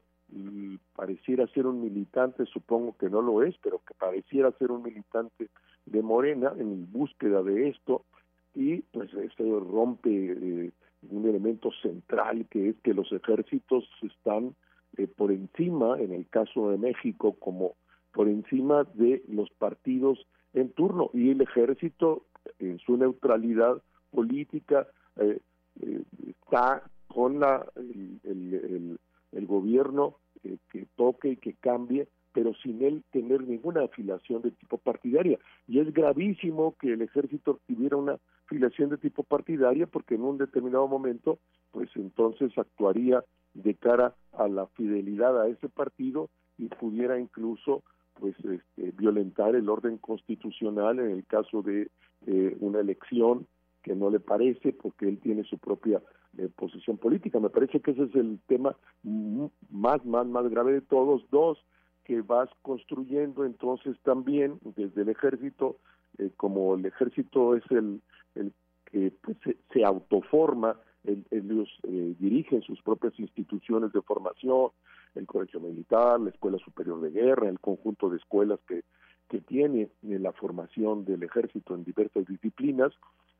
pareciera 0.95 1.47
ser 1.47 1.67
un 1.67 1.81
militante 1.81 2.45
supongo 2.47 2.97
que 2.97 3.09
no 3.09 3.21
lo 3.21 3.43
es 3.43 3.55
pero 3.61 3.79
que 3.87 3.93
pareciera 3.93 4.51
ser 4.53 4.71
un 4.71 4.81
militante 4.81 5.49
de 5.85 6.01
Morena 6.01 6.51
en 6.57 6.91
búsqueda 6.91 7.43
de 7.43 7.69
esto 7.69 8.03
y 8.55 8.81
pues 8.81 9.13
esto 9.13 9.59
rompe 9.59 10.09
eh, 10.09 10.71
un 11.09 11.27
elemento 11.27 11.69
central 11.81 12.47
que 12.49 12.69
es 12.69 12.75
que 12.83 12.93
los 12.93 13.11
ejércitos 13.11 13.87
están 14.01 14.55
por 15.15 15.31
encima 15.31 15.99
en 15.99 16.11
el 16.11 16.27
caso 16.27 16.71
de 16.71 16.77
México 16.77 17.35
como 17.39 17.75
por 18.11 18.27
encima 18.27 18.83
de 18.95 19.23
los 19.27 19.49
partidos 19.51 20.25
en 20.55 20.71
turno 20.71 21.11
y 21.13 21.29
el 21.29 21.41
ejército 21.41 22.23
en 22.59 22.79
su 22.79 22.97
neutralidad 22.97 23.81
política 24.11 24.87
eh, 25.17 25.39
eh, 25.81 26.01
está 26.27 26.83
con 27.07 27.39
la 27.39 27.65
el, 27.75 28.97
el, 29.31 29.45
gobierno 29.45 30.15
eh, 30.43 30.57
que 30.71 30.87
toque 30.95 31.29
y 31.29 31.37
que 31.37 31.53
cambie 31.53 32.07
pero 32.35 32.53
sin 32.55 32.83
él 32.83 33.01
tener 33.11 33.47
ninguna 33.47 33.85
afiliación 33.85 34.41
de 34.41 34.51
tipo 34.51 34.77
partidaria. 34.77 35.39
Y 35.69 35.79
es 35.79 35.93
gravísimo 35.93 36.75
que 36.81 36.91
el 36.91 37.01
ejército 37.01 37.61
tuviera 37.65 37.95
una 37.95 38.19
filiación 38.47 38.89
de 38.89 38.97
tipo 38.97 39.23
partidaria, 39.23 39.87
porque 39.87 40.15
en 40.15 40.23
un 40.23 40.37
determinado 40.37 40.85
momento, 40.85 41.39
pues 41.71 41.89
entonces 41.95 42.51
actuaría 42.57 43.23
de 43.53 43.73
cara 43.75 44.15
a 44.33 44.49
la 44.49 44.67
fidelidad 44.67 45.41
a 45.41 45.47
ese 45.47 45.69
partido 45.69 46.29
y 46.57 46.67
pudiera 46.67 47.17
incluso 47.17 47.83
pues 48.19 48.35
este, 48.39 48.91
violentar 48.91 49.55
el 49.55 49.69
orden 49.69 49.97
constitucional 49.97 50.99
en 50.99 51.11
el 51.11 51.25
caso 51.25 51.61
de 51.61 51.89
eh, 52.27 52.57
una 52.59 52.79
elección 52.79 53.47
que 53.83 53.95
no 53.95 54.09
le 54.09 54.19
parece 54.19 54.73
porque 54.73 55.07
él 55.07 55.19
tiene 55.19 55.43
su 55.43 55.57
propia 55.57 56.01
eh, 56.37 56.49
posición 56.55 56.97
política. 56.97 57.39
Me 57.39 57.49
parece 57.49 57.79
que 57.79 57.91
ese 57.91 58.03
es 58.03 58.15
el 58.15 58.39
tema 58.47 58.75
más, 59.69 60.03
más, 60.05 60.25
más 60.25 60.49
grave 60.49 60.73
de 60.73 60.81
todos. 60.81 61.23
Dos, 61.29 61.63
que 62.03 62.21
vas 62.21 62.49
construyendo 62.61 63.45
entonces 63.45 63.97
también 64.03 64.59
desde 64.75 65.01
el 65.01 65.09
ejército, 65.09 65.77
eh, 66.17 66.29
como 66.37 66.75
el 66.75 66.85
ejército 66.85 67.55
es 67.55 67.63
el, 67.71 68.01
el 68.35 68.53
que 68.85 69.11
pues, 69.21 69.37
se, 69.73 69.83
autoforma, 69.83 70.79
ellos 71.03 71.69
eh, 71.83 72.15
dirigen 72.19 72.61
sus 72.61 72.81
propias 72.81 73.19
instituciones 73.19 73.91
de 73.91 74.01
formación, 74.01 74.69
el 75.15 75.25
colegio 75.25 75.59
militar, 75.59 76.19
la 76.19 76.29
escuela 76.29 76.57
superior 76.59 77.01
de 77.01 77.11
guerra, 77.11 77.49
el 77.49 77.59
conjunto 77.59 78.09
de 78.09 78.17
escuelas 78.17 78.59
que, 78.67 78.83
que 79.29 79.41
tiene 79.41 79.89
la 80.01 80.31
formación 80.33 81.05
del 81.05 81.23
ejército 81.23 81.73
en 81.73 81.83
diversas 81.83 82.25
disciplinas, 82.25 82.93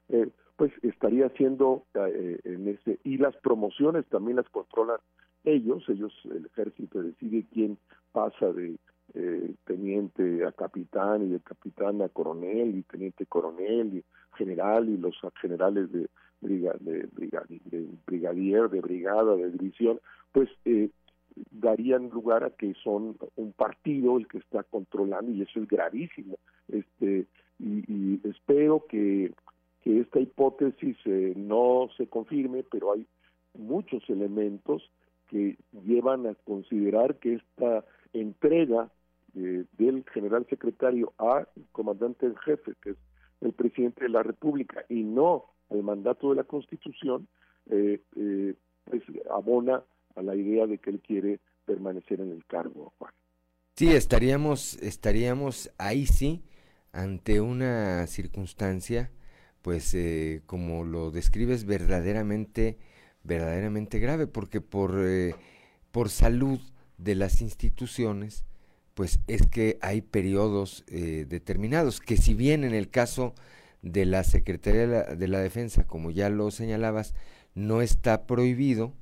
eh, 0.09 0.29
pues 0.55 0.71
estaría 0.83 1.25
haciendo 1.27 1.83
eh, 1.95 2.39
en 2.43 2.67
ese 2.67 2.99
y 3.03 3.17
las 3.17 3.35
promociones 3.37 4.05
también 4.05 4.37
las 4.37 4.47
controlan 4.49 4.99
ellos 5.43 5.83
ellos 5.89 6.13
el 6.25 6.45
ejército 6.45 7.01
decide 7.01 7.45
quién 7.51 7.77
pasa 8.11 8.53
de 8.53 8.77
eh, 9.15 9.53
teniente 9.65 10.45
a 10.45 10.51
capitán 10.51 11.23
y 11.23 11.29
de 11.29 11.39
capitán 11.39 12.01
a 12.03 12.09
coronel 12.09 12.75
y 12.77 12.83
teniente 12.83 13.25
coronel 13.25 13.95
y 13.95 14.03
general 14.37 14.87
y 14.89 14.97
los 14.97 15.15
generales 15.41 15.91
de, 15.91 16.07
de, 16.41 17.09
brigadier 18.05 18.69
de 18.69 18.81
brigada 18.81 19.35
de 19.35 19.49
división 19.51 19.99
pues 20.31 20.49
darían 21.51 22.09
lugar 22.09 22.43
a 22.43 22.51
que 22.51 22.73
son 22.83 23.17
un 23.35 23.51
partido 23.53 24.17
el 24.17 24.27
que 24.27 24.37
está 24.39 24.63
controlando 24.63 25.31
y 25.31 25.41
eso 25.41 25.59
es 25.59 25.67
gravísimo. 25.67 26.37
Este 26.67 27.27
y 27.59 28.19
espero 28.27 28.85
que 28.87 29.33
que 29.85 29.99
esta 29.99 30.19
hipótesis 30.19 30.97
eh, 31.05 31.33
no 31.37 31.89
se 31.95 32.07
confirme, 32.07 32.63
pero 32.63 32.93
hay 32.93 33.05
muchos 33.53 34.03
elementos 34.09 34.89
que 35.29 35.57
llevan 35.85 36.25
a 36.25 36.33
considerar 36.33 37.17
que 37.19 37.35
esta 37.35 37.85
entrega 38.11 38.89
eh, 39.35 39.65
del 39.77 40.03
general 40.11 40.47
secretario 40.49 41.13
a 41.19 41.47
comandante 41.71 42.25
en 42.25 42.35
jefe, 42.37 42.73
que 42.81 42.91
es 42.91 42.97
el 43.41 43.53
presidente 43.53 44.05
de 44.05 44.09
la 44.09 44.23
República, 44.23 44.83
y 44.89 45.03
no 45.03 45.45
al 45.69 45.83
mandato 45.83 46.31
de 46.31 46.37
la 46.37 46.45
Constitución, 46.45 47.27
eh, 47.69 48.01
pues 48.85 49.03
abona 49.29 49.83
a 50.15 50.21
la 50.21 50.35
idea 50.35 50.67
de 50.67 50.77
que 50.77 50.89
él 50.89 51.01
quiere 51.01 51.39
permanecer 51.65 52.21
en 52.21 52.31
el 52.31 52.45
cargo, 52.45 52.93
Sí, 53.75 53.91
estaríamos, 53.91 54.75
estaríamos 54.81 55.69
ahí 55.77 56.05
sí 56.05 56.45
ante 56.93 57.41
una 57.41 58.07
circunstancia 58.07 59.11
pues 59.61 59.93
eh, 59.95 60.43
como 60.45 60.83
lo 60.85 61.11
describes 61.11 61.65
verdaderamente 61.65 62.77
verdaderamente 63.23 63.99
grave 63.99 64.27
porque 64.27 64.61
por 64.61 64.95
eh, 64.99 65.35
por 65.91 66.09
salud 66.09 66.59
de 66.97 67.15
las 67.15 67.41
instituciones 67.41 68.45
pues 68.93 69.19
es 69.27 69.45
que 69.47 69.77
hay 69.81 70.01
periodos 70.01 70.85
eh, 70.87 71.25
determinados 71.27 71.99
que 71.99 72.15
si 72.15 72.33
bien 72.35 72.63
en 72.63 72.73
el 72.75 72.89
caso 72.89 73.33
de 73.81 74.05
la 74.05 74.23
Secretaría 74.23 74.81
de 74.81 74.87
la, 74.87 75.03
de 75.15 75.27
la 75.27 75.39
Defensa 75.39 75.85
como 75.87 76.11
ya 76.11 76.29
lo 76.29 76.51
señalabas 76.51 77.15
no 77.55 77.81
está 77.81 78.27
prohibido 78.27 78.93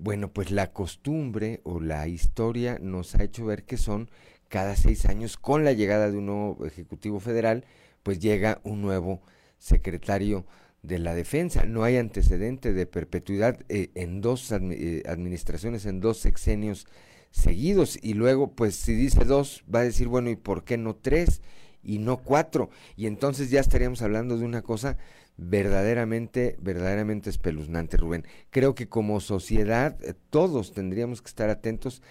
bueno 0.00 0.32
pues 0.32 0.50
la 0.50 0.72
costumbre 0.72 1.60
o 1.64 1.80
la 1.80 2.08
historia 2.08 2.78
nos 2.80 3.14
ha 3.14 3.22
hecho 3.22 3.46
ver 3.46 3.64
que 3.64 3.76
son 3.76 4.10
cada 4.48 4.76
seis 4.76 5.06
años 5.06 5.36
con 5.36 5.64
la 5.64 5.72
llegada 5.72 6.10
de 6.10 6.18
un 6.18 6.26
nuevo 6.26 6.66
ejecutivo 6.66 7.20
federal 7.20 7.64
pues 8.02 8.18
llega 8.20 8.60
un 8.64 8.82
nuevo 8.82 9.22
secretario 9.58 10.46
de 10.86 10.98
la 10.98 11.14
defensa. 11.14 11.64
No 11.64 11.82
hay 11.82 11.96
antecedente 11.96 12.72
de 12.72 12.86
perpetuidad 12.86 13.58
eh, 13.68 13.90
en 13.94 14.20
dos 14.20 14.52
eh, 14.52 15.02
administraciones, 15.06 15.86
en 15.86 16.00
dos 16.00 16.18
sexenios 16.18 16.86
seguidos. 17.30 17.98
Y 18.02 18.14
luego, 18.14 18.52
pues 18.52 18.76
si 18.76 18.94
dice 18.94 19.24
dos, 19.24 19.64
va 19.72 19.80
a 19.80 19.84
decir, 19.84 20.08
bueno, 20.08 20.30
¿y 20.30 20.36
por 20.36 20.64
qué 20.64 20.78
no 20.78 20.94
tres 20.94 21.42
y 21.82 21.98
no 21.98 22.18
cuatro? 22.18 22.70
Y 22.96 23.06
entonces 23.06 23.50
ya 23.50 23.60
estaríamos 23.60 24.02
hablando 24.02 24.38
de 24.38 24.44
una 24.44 24.62
cosa 24.62 24.96
verdaderamente, 25.36 26.56
verdaderamente 26.60 27.30
espeluznante, 27.30 27.96
Rubén. 27.96 28.26
Creo 28.50 28.74
que 28.74 28.88
como 28.88 29.20
sociedad 29.20 29.98
eh, 30.02 30.14
todos 30.30 30.72
tendríamos 30.72 31.22
que 31.22 31.28
estar 31.28 31.50
atentos 31.50 32.02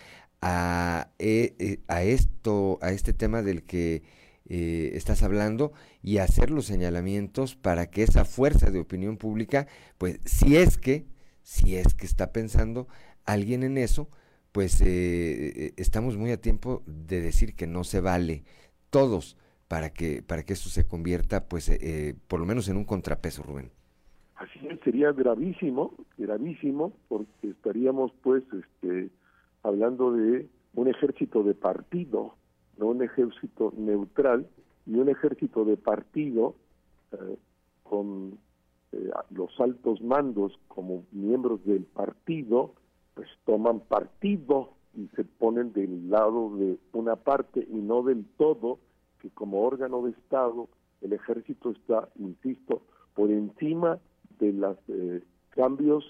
a, 0.42 1.10
a 1.88 2.04
esto, 2.04 2.80
a 2.82 2.92
este 2.92 3.14
tema 3.14 3.42
del 3.42 3.64
que 3.64 4.04
eh, 4.48 4.92
estás 4.94 5.24
hablando 5.24 5.74
y 6.04 6.20
hacer 6.20 6.52
los 6.52 6.68
señalamientos 6.68 7.56
para 7.56 7.90
que 7.90 8.04
esa 8.04 8.26
fuerza 8.26 8.70
de 8.70 8.80
opinión 8.80 9.18
pública, 9.18 9.68
pues 9.98 10.20
si 10.24 10.56
es 10.56 10.78
que, 10.78 11.08
si 11.42 11.78
es 11.78 11.96
que 11.96 12.06
está 12.06 12.32
pensando 12.32 12.88
alguien 13.26 13.64
en 13.64 13.80
eso, 13.80 14.08
pues 14.52 14.82
eh, 14.82 14.86
eh, 14.88 15.74
estamos 15.78 16.16
muy 16.18 16.32
a 16.32 16.40
tiempo 16.40 16.84
de 16.86 17.22
decir 17.22 17.56
que 17.56 17.66
no 17.66 17.84
se 17.84 18.02
vale 18.02 18.44
todos 18.92 19.36
para 19.68 19.92
que 19.92 20.22
para 20.22 20.44
que 20.44 20.54
eso 20.54 20.70
se 20.70 20.88
convierta 20.88 21.48
pues 21.48 21.72
por 22.28 22.40
lo 22.40 22.46
menos 22.46 22.70
en 22.70 22.78
un 22.78 22.86
contrapeso 22.86 23.44
Rubén. 23.44 23.72
Así 24.36 24.60
sería 24.84 25.12
gravísimo 25.12 25.94
gravísimo 26.18 26.94
porque 27.08 27.50
estaríamos 27.50 28.12
pues 28.22 28.44
este 28.54 29.10
hablando 29.64 30.12
de 30.12 30.48
un 30.76 30.88
ejército 30.88 31.44
de 31.44 31.54
partido 31.54 32.36
no 32.78 32.88
un 32.88 33.02
ejército 33.02 33.74
neutral 33.78 34.48
y 34.86 34.96
un 34.96 35.10
ejército 35.10 35.66
de 35.66 35.78
partido 35.78 36.56
eh, 37.12 37.38
con 37.84 38.38
eh, 38.92 39.10
los 39.32 39.60
altos 39.60 40.02
mandos 40.02 40.58
como 40.68 41.06
miembros 41.12 41.64
del 41.66 41.84
partido, 41.84 42.74
pues 43.14 43.28
toman 43.46 43.80
partido 43.82 44.74
y 44.96 45.08
se 45.16 45.24
ponen 45.24 45.74
del 45.74 46.10
lado 46.10 46.56
de 46.58 46.78
una 46.94 47.16
parte 47.16 47.68
y 47.70 47.76
no 47.76 48.04
del 48.04 48.26
todo, 48.38 48.80
que 49.26 49.34
como 49.34 49.64
órgano 49.64 50.04
de 50.04 50.12
Estado 50.12 50.70
el 51.02 51.14
ejército 51.14 51.72
está, 51.72 52.10
insisto, 52.20 52.84
por 53.16 53.32
encima 53.32 54.00
de 54.40 54.54
los 54.54 54.78
eh, 54.88 55.24
cambios 55.50 56.04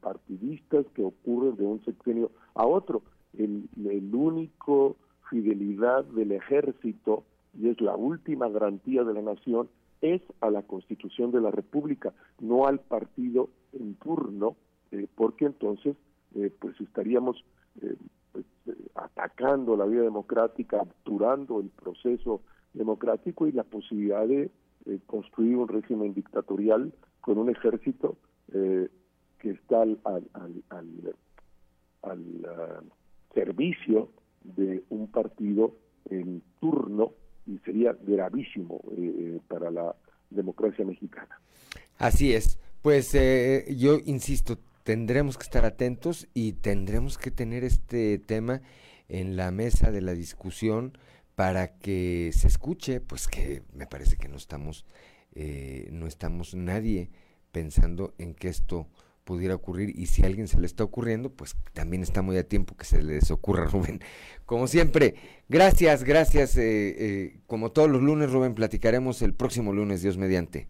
partidistas 0.00 0.84
que 0.94 1.02
ocurren 1.02 1.56
de 1.56 1.64
un 1.64 1.82
sexenio 1.84 2.30
a 2.54 2.66
otro. 2.66 3.02
El, 3.32 3.68
el 3.76 4.14
único 4.14 4.96
fidelidad 5.30 6.04
del 6.04 6.32
ejército, 6.32 7.24
y 7.58 7.68
es 7.68 7.80
la 7.80 7.96
última 7.96 8.48
garantía 8.48 9.02
de 9.04 9.14
la 9.14 9.22
nación, 9.22 9.68
es 10.02 10.22
a 10.40 10.50
la 10.50 10.62
constitución 10.62 11.30
de 11.30 11.40
la 11.40 11.50
República, 11.50 12.12
no 12.40 12.66
al 12.66 12.80
partido 12.80 13.48
en 13.72 13.94
turno, 13.94 14.56
eh, 14.92 15.06
porque 15.14 15.46
entonces 15.46 15.96
eh, 16.34 16.52
pues 16.58 16.80
estaríamos 16.80 17.44
eh, 17.82 17.96
pues, 18.32 18.44
atacando 18.94 19.76
la 19.76 19.84
vida 19.84 20.02
democrática, 20.02 20.78
capturando 20.78 21.60
el 21.60 21.68
proceso 21.68 22.40
democrático 22.74 23.46
y 23.46 23.52
la 23.52 23.64
posibilidad 23.64 24.26
de 24.26 24.50
construir 25.06 25.56
un 25.56 25.68
régimen 25.68 26.14
dictatorial 26.14 26.92
con 27.20 27.38
un 27.38 27.50
ejército 27.50 28.16
que 29.40 29.50
está 29.50 29.82
al, 29.82 29.98
al, 30.04 30.62
al, 32.02 32.46
ah, 32.46 32.80
servicio 33.34 34.10
de 34.42 34.82
un 34.90 35.08
partido 35.08 35.76
en 36.10 36.42
turno 36.60 37.12
y 37.46 37.58
sería 37.58 37.96
gravísimo 38.00 38.80
eh, 38.96 39.14
eh, 39.18 39.40
para 39.48 39.70
la 39.70 39.94
democracia 40.30 40.84
mexicana. 40.84 41.40
Así 41.98 42.32
es. 42.32 42.58
Pues 42.82 43.14
eh, 43.14 43.74
yo 43.76 43.98
insisto, 44.04 44.58
tendremos 44.84 45.36
que 45.36 45.44
estar 45.44 45.64
atentos 45.64 46.28
y 46.34 46.52
tendremos 46.54 47.18
que 47.18 47.30
tener 47.30 47.64
este 47.64 48.18
tema 48.18 48.62
en 49.08 49.36
la 49.36 49.50
mesa 49.50 49.90
de 49.90 50.00
la 50.00 50.12
discusión 50.12 50.92
para 51.34 51.78
que 51.78 52.30
se 52.32 52.48
escuche, 52.48 53.00
pues 53.00 53.28
que 53.28 53.62
me 53.72 53.86
parece 53.86 54.16
que 54.16 54.28
no 54.28 54.36
estamos, 54.36 54.84
no 55.90 56.06
estamos 56.06 56.54
nadie 56.54 57.10
pensando 57.52 58.14
en 58.18 58.34
que 58.34 58.48
esto 58.48 58.88
pudiera 59.30 59.54
ocurrir 59.54 59.90
y 59.94 60.06
si 60.06 60.24
a 60.24 60.26
alguien 60.26 60.48
se 60.48 60.58
le 60.58 60.66
está 60.66 60.82
ocurriendo, 60.82 61.30
pues 61.30 61.56
también 61.72 62.02
está 62.02 62.20
muy 62.20 62.36
a 62.36 62.48
tiempo 62.48 62.74
que 62.76 62.84
se 62.84 63.00
les 63.00 63.30
ocurra, 63.30 63.64
Rubén. 63.72 64.00
Como 64.44 64.66
siempre, 64.66 65.14
gracias, 65.48 66.02
gracias. 66.02 66.56
Eh, 66.56 66.62
eh, 66.98 67.40
como 67.46 67.70
todos 67.70 67.88
los 67.88 68.02
lunes, 68.02 68.32
Rubén, 68.32 68.56
platicaremos 68.56 69.22
el 69.22 69.34
próximo 69.34 69.72
lunes, 69.72 70.02
Dios 70.02 70.18
mediante. 70.18 70.66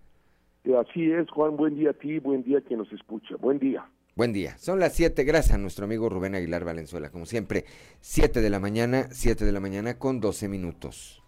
Así 0.78 1.10
es, 1.10 1.30
Juan, 1.30 1.56
buen 1.56 1.74
día 1.74 1.90
a 1.90 1.94
ti, 1.94 2.18
buen 2.18 2.42
día 2.42 2.58
a 2.58 2.60
quien 2.60 2.80
nos 2.80 2.92
escucha, 2.92 3.34
buen 3.36 3.58
día. 3.58 3.88
Buen 4.16 4.32
día. 4.32 4.58
Son 4.58 4.80
las 4.80 4.94
7, 4.94 5.22
gracias 5.24 5.54
a 5.54 5.58
nuestro 5.58 5.84
amigo 5.84 6.08
Rubén 6.08 6.34
Aguilar 6.34 6.64
Valenzuela. 6.64 7.10
Como 7.10 7.26
siempre, 7.26 7.64
7 8.00 8.40
de 8.40 8.50
la 8.50 8.58
mañana, 8.58 9.08
7 9.12 9.44
de 9.44 9.52
la 9.52 9.60
mañana 9.60 9.98
con 9.98 10.20
12 10.20 10.48
minutos. 10.48 11.22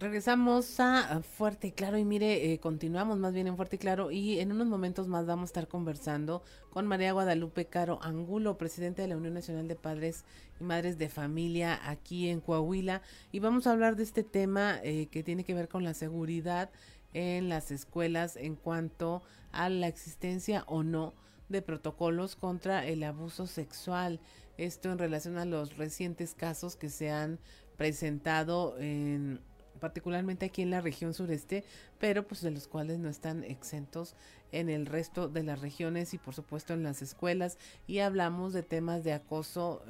Regresamos 0.00 0.80
a 0.80 1.22
Fuerte 1.22 1.68
y 1.68 1.72
Claro 1.72 1.98
y 1.98 2.04
mire, 2.04 2.52
eh, 2.52 2.58
continuamos 2.58 3.18
más 3.18 3.32
bien 3.32 3.46
en 3.46 3.56
Fuerte 3.56 3.76
y 3.76 3.78
Claro 3.78 4.10
y 4.10 4.40
en 4.40 4.50
unos 4.50 4.66
momentos 4.66 5.06
más 5.06 5.24
vamos 5.24 5.44
a 5.44 5.50
estar 5.50 5.68
conversando 5.68 6.42
con 6.70 6.86
María 6.86 7.12
Guadalupe 7.12 7.66
Caro 7.66 8.00
Angulo, 8.02 8.58
presidente 8.58 9.02
de 9.02 9.08
la 9.08 9.16
Unión 9.16 9.34
Nacional 9.34 9.68
de 9.68 9.76
Padres 9.76 10.24
y 10.60 10.64
Madres 10.64 10.98
de 10.98 11.08
Familia 11.08 11.80
aquí 11.88 12.28
en 12.28 12.40
Coahuila 12.40 13.02
y 13.30 13.38
vamos 13.38 13.66
a 13.66 13.72
hablar 13.72 13.94
de 13.94 14.02
este 14.02 14.24
tema 14.24 14.80
eh, 14.82 15.06
que 15.12 15.22
tiene 15.22 15.44
que 15.44 15.54
ver 15.54 15.68
con 15.68 15.84
la 15.84 15.94
seguridad 15.94 16.70
en 17.12 17.48
las 17.48 17.70
escuelas 17.70 18.36
en 18.36 18.56
cuanto 18.56 19.16
a 19.16 19.22
la 19.68 19.88
existencia 19.88 20.64
o 20.66 20.82
no 20.82 21.14
de 21.48 21.62
protocolos 21.62 22.36
contra 22.36 22.86
el 22.86 23.02
abuso 23.02 23.46
sexual. 23.46 24.20
Esto 24.56 24.90
en 24.90 24.98
relación 24.98 25.38
a 25.38 25.44
los 25.44 25.76
recientes 25.76 26.34
casos 26.34 26.76
que 26.76 26.88
se 26.88 27.10
han 27.10 27.38
presentado 27.76 28.78
en 28.78 29.40
particularmente 29.84 30.46
aquí 30.46 30.62
en 30.62 30.70
la 30.70 30.80
región 30.80 31.12
sureste, 31.12 31.62
pero 31.98 32.26
pues 32.26 32.40
de 32.40 32.50
los 32.50 32.68
cuales 32.68 32.98
no 32.98 33.10
están 33.10 33.44
exentos 33.44 34.16
en 34.50 34.70
el 34.70 34.86
resto 34.86 35.28
de 35.28 35.42
las 35.42 35.60
regiones 35.60 36.14
y 36.14 36.18
por 36.18 36.34
supuesto 36.34 36.72
en 36.72 36.82
las 36.82 37.02
escuelas 37.02 37.58
y 37.86 37.98
hablamos 37.98 38.54
de 38.54 38.62
temas 38.62 39.04
de 39.04 39.12
acoso 39.12 39.82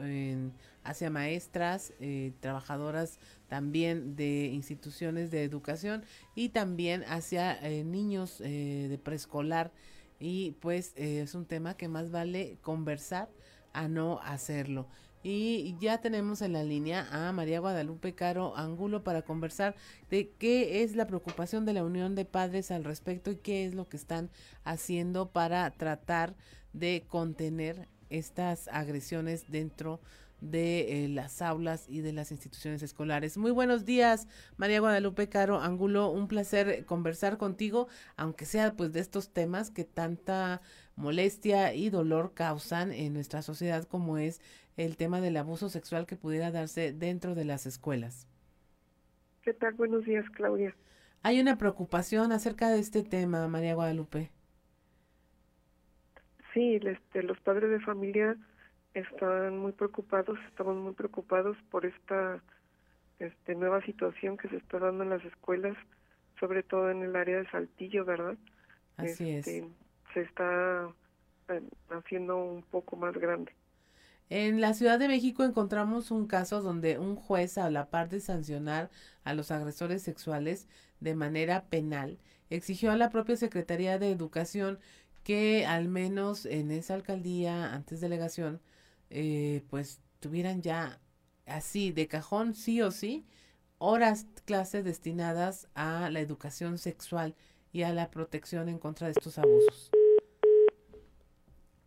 hacia 0.82 1.11
maestras, 1.11 1.92
eh, 2.01 2.32
trabajadoras 2.40 3.20
también 3.47 4.16
de 4.16 4.47
instituciones 4.47 5.30
de 5.30 5.45
educación 5.45 6.03
y 6.34 6.49
también 6.49 7.05
hacia 7.05 7.57
eh, 7.64 7.84
niños 7.84 8.40
eh, 8.40 8.88
de 8.90 8.99
preescolar 8.99 9.70
y 10.18 10.57
pues 10.59 10.92
es 10.97 11.36
un 11.36 11.47
tema 11.47 11.76
que 11.76 11.86
más 11.86 12.11
vale 12.11 12.59
conversar 12.62 13.28
a 13.72 13.86
no 13.86 14.18
hacerlo. 14.24 14.88
Y 15.27 15.75
ya 15.81 16.03
tenemos 16.03 16.43
en 16.43 16.53
la 16.53 16.64
línea 16.64 17.09
a 17.11 17.33
María 17.33 17.59
Guadalupe 17.59 18.14
Caro 18.14 18.55
Angulo 18.59 19.03
para 19.05 19.22
conversar 19.22 19.75
de 20.11 20.29
qué 20.39 20.83
es 20.83 20.97
la 20.97 21.07
preocupación 21.07 21.64
de 21.64 21.72
la 21.72 21.83
Unión 21.83 22.14
de 22.14 22.27
Padres 22.27 22.70
al 22.70 22.85
respecto 22.85 23.31
y 23.31 23.37
qué 23.37 23.64
es 23.64 23.75
lo 23.75 23.89
que 23.89 23.97
están 23.97 24.29
haciendo 24.64 25.31
para 25.31 25.70
tratar 25.70 26.35
de 26.75 27.07
contener 27.09 27.89
estas 28.11 28.68
agresiones 28.68 29.51
dentro 29.51 29.99
de 30.43 31.05
eh, 31.05 31.09
las 31.09 31.41
aulas 31.41 31.87
y 31.89 32.01
de 32.01 32.12
las 32.12 32.31
instituciones 32.31 32.83
escolares. 32.83 33.39
Muy 33.39 33.51
buenos 33.51 33.87
días, 33.87 34.29
María 34.59 34.81
Guadalupe 34.81 35.31
Caro 35.31 35.59
Angulo, 35.62 36.11
un 36.11 36.29
placer 36.29 36.85
conversar 36.85 37.39
contigo, 37.39 37.89
aunque 38.16 38.45
sea 38.45 38.75
pues 38.75 38.93
de 38.93 39.01
estos 39.01 39.31
temas 39.31 39.70
que 39.70 39.85
tanta 39.85 40.61
molestia 40.97 41.75
y 41.75 41.89
dolor 41.89 42.35
causan 42.35 42.93
en 42.93 43.14
nuestra 43.14 43.41
sociedad 43.41 43.85
como 43.85 44.18
es 44.18 44.41
el 44.77 44.97
tema 44.97 45.20
del 45.20 45.37
abuso 45.37 45.68
sexual 45.68 46.07
que 46.07 46.16
pudiera 46.16 46.51
darse 46.51 46.93
dentro 46.93 47.35
de 47.35 47.45
las 47.45 47.66
escuelas. 47.66 48.27
¿Qué 49.43 49.53
tal? 49.53 49.75
Buenos 49.75 50.05
días, 50.05 50.25
Claudia. 50.31 50.75
Hay 51.22 51.41
una 51.41 51.57
preocupación 51.57 52.33
acerca 52.33 52.70
de 52.70 52.81
este 52.81 53.03
tema, 53.03 53.47
María 53.49 53.75
Guadalupe. 53.75 54.31
Sí, 56.53 56.79
este, 56.83 57.22
los 57.22 57.39
padres 57.41 57.70
de 57.70 57.81
familia 57.81 58.37
están 58.95 59.59
muy 59.59 59.72
preocupados, 59.72 60.39
estamos 60.49 60.77
muy 60.77 60.93
preocupados 60.93 61.57
por 61.70 61.85
esta 61.85 62.43
este, 63.18 63.55
nueva 63.55 63.83
situación 63.83 64.37
que 64.37 64.49
se 64.49 64.57
está 64.57 64.79
dando 64.79 65.05
en 65.05 65.11
las 65.11 65.25
escuelas, 65.25 65.77
sobre 66.39 66.62
todo 66.62 66.91
en 66.91 67.03
el 67.03 67.16
área 67.16 67.39
de 67.39 67.51
Saltillo, 67.51 68.05
¿verdad? 68.05 68.37
Así 68.97 69.31
es. 69.31 69.47
Este, 69.47 69.68
se 70.12 70.20
está 70.20 70.89
eh, 71.49 71.62
haciendo 71.91 72.37
un 72.37 72.62
poco 72.62 72.97
más 72.97 73.14
grande. 73.14 73.53
En 74.31 74.61
la 74.61 74.72
Ciudad 74.75 74.99
de 74.99 75.09
México 75.09 75.45
encontramos 75.45 76.11
un 76.11 76.27
caso 76.27 76.62
donde 76.62 76.99
un 76.99 77.14
juez, 77.14 77.59
a 77.59 77.70
la 77.70 77.91
par 77.91 78.09
de 78.09 78.20
sancionar 78.20 78.91
a 79.22 79.35
los 79.35 79.51
agresores 79.51 80.03
sexuales 80.03 80.66
de 81.01 81.14
manera 81.14 81.66
penal, 81.66 82.18
exigió 82.49 82.91
a 82.91 82.97
la 82.97 83.11
propia 83.11 83.37
Secretaría 83.37 83.99
de 83.99 84.11
Educación 84.11 84.79
que 85.22 85.66
al 85.66 85.89
menos 85.89 86.47
en 86.47 86.70
esa 86.70 86.95
alcaldía, 86.95 87.75
antes 87.75 88.01
delegación, 88.01 88.61
eh, 89.11 89.62
pues 89.68 90.01
tuvieran 90.20 90.62
ya 90.62 91.01
así 91.47 91.93
de 91.93 92.09
cajón, 92.09 92.55
sí 92.55 92.81
o 92.83 92.91
sí, 92.91 93.27
horas 93.79 94.27
clases 94.47 94.85
destinadas 94.85 95.68
a 95.75 96.09
la 96.11 96.20
educación 96.20 96.79
sexual 96.79 97.35
y 97.72 97.83
a 97.83 97.93
la 97.93 98.11
protección 98.11 98.68
en 98.68 98.79
contra 98.79 99.09
de 99.09 99.12
estos 99.12 99.39
abusos. 99.39 99.91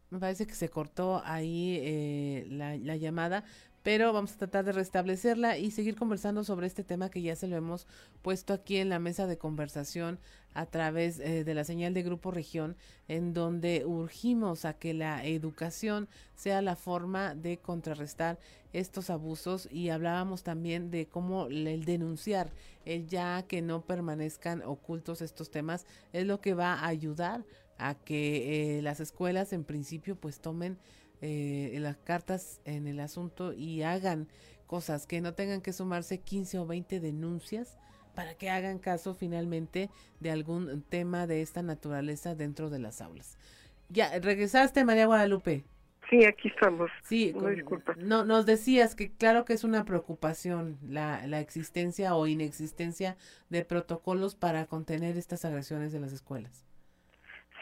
Me 0.09 0.19
parece 0.19 0.47
que 0.47 0.55
se 0.55 0.69
cortó 0.69 1.21
ahí 1.25 1.79
eh, 1.81 2.47
la, 2.49 2.77
la, 2.77 2.95
llamada, 2.95 3.43
pero 3.83 4.13
vamos 4.13 4.33
a 4.33 4.37
tratar 4.37 4.65
de 4.65 4.71
restablecerla 4.71 5.57
y 5.57 5.71
seguir 5.71 5.95
conversando 5.95 6.43
sobre 6.43 6.67
este 6.67 6.83
tema 6.83 7.09
que 7.09 7.21
ya 7.21 7.35
se 7.35 7.47
lo 7.47 7.55
hemos 7.55 7.87
puesto 8.21 8.53
aquí 8.53 8.77
en 8.77 8.89
la 8.89 8.99
mesa 8.99 9.27
de 9.27 9.37
conversación 9.37 10.19
a 10.57 10.65
través 10.65 11.19
eh, 11.19 11.43
de 11.43 11.53
la 11.53 11.63
señal 11.63 11.93
de 11.93 12.01
Grupo 12.01 12.31
Región, 12.31 12.75
en 13.07 13.33
donde 13.33 13.85
urgimos 13.85 14.65
a 14.65 14.73
que 14.73 14.93
la 14.95 15.23
educación 15.23 16.09
sea 16.35 16.63
la 16.63 16.75
forma 16.75 17.35
de 17.35 17.59
contrarrestar 17.59 18.39
estos 18.73 19.11
abusos. 19.11 19.69
Y 19.71 19.89
hablábamos 19.89 20.41
también 20.41 20.89
de 20.89 21.05
cómo 21.05 21.45
el 21.45 21.85
denunciar, 21.85 22.51
el 22.85 23.07
ya 23.07 23.43
que 23.43 23.61
no 23.61 23.81
permanezcan 23.81 24.63
ocultos 24.63 25.21
estos 25.21 25.51
temas, 25.51 25.85
es 26.11 26.25
lo 26.25 26.41
que 26.41 26.55
va 26.55 26.73
a 26.73 26.87
ayudar 26.87 27.45
a 27.77 27.95
que 27.95 28.77
eh, 28.77 28.81
las 28.81 28.99
escuelas 28.99 29.53
en 29.53 29.63
principio 29.63 30.15
pues 30.15 30.39
tomen 30.39 30.77
eh, 31.21 31.75
las 31.79 31.97
cartas 31.97 32.61
en 32.65 32.87
el 32.87 32.99
asunto 32.99 33.53
y 33.53 33.81
hagan 33.83 34.27
cosas 34.67 35.07
que 35.07 35.21
no 35.21 35.33
tengan 35.33 35.61
que 35.61 35.73
sumarse 35.73 36.19
15 36.19 36.59
o 36.59 36.65
20 36.65 36.99
denuncias 36.99 37.77
para 38.13 38.35
que 38.35 38.49
hagan 38.49 38.79
caso 38.79 39.13
finalmente 39.13 39.89
de 40.19 40.31
algún 40.31 40.81
tema 40.81 41.27
de 41.27 41.41
esta 41.41 41.61
naturaleza 41.61 42.35
dentro 42.35 42.69
de 42.69 42.79
las 42.79 43.01
aulas. 43.01 43.37
Ya, 43.89 44.19
regresaste 44.19 44.83
María 44.83 45.05
Guadalupe. 45.05 45.63
Sí, 46.09 46.23
aquí 46.25 46.47
estamos. 46.47 46.89
Sí, 47.03 47.35
no, 47.97 48.23
nos 48.23 48.45
decías 48.45 48.95
que 48.95 49.11
claro 49.11 49.43
que 49.43 49.53
es 49.53 49.63
una 49.63 49.83
preocupación 49.83 50.77
la, 50.87 51.27
la 51.27 51.39
existencia 51.41 52.15
o 52.15 52.27
inexistencia 52.27 53.17
de 53.49 53.65
protocolos 53.65 54.35
para 54.35 54.65
contener 54.67 55.17
estas 55.17 55.43
agresiones 55.43 55.93
en 55.93 56.01
las 56.01 56.13
escuelas. 56.13 56.65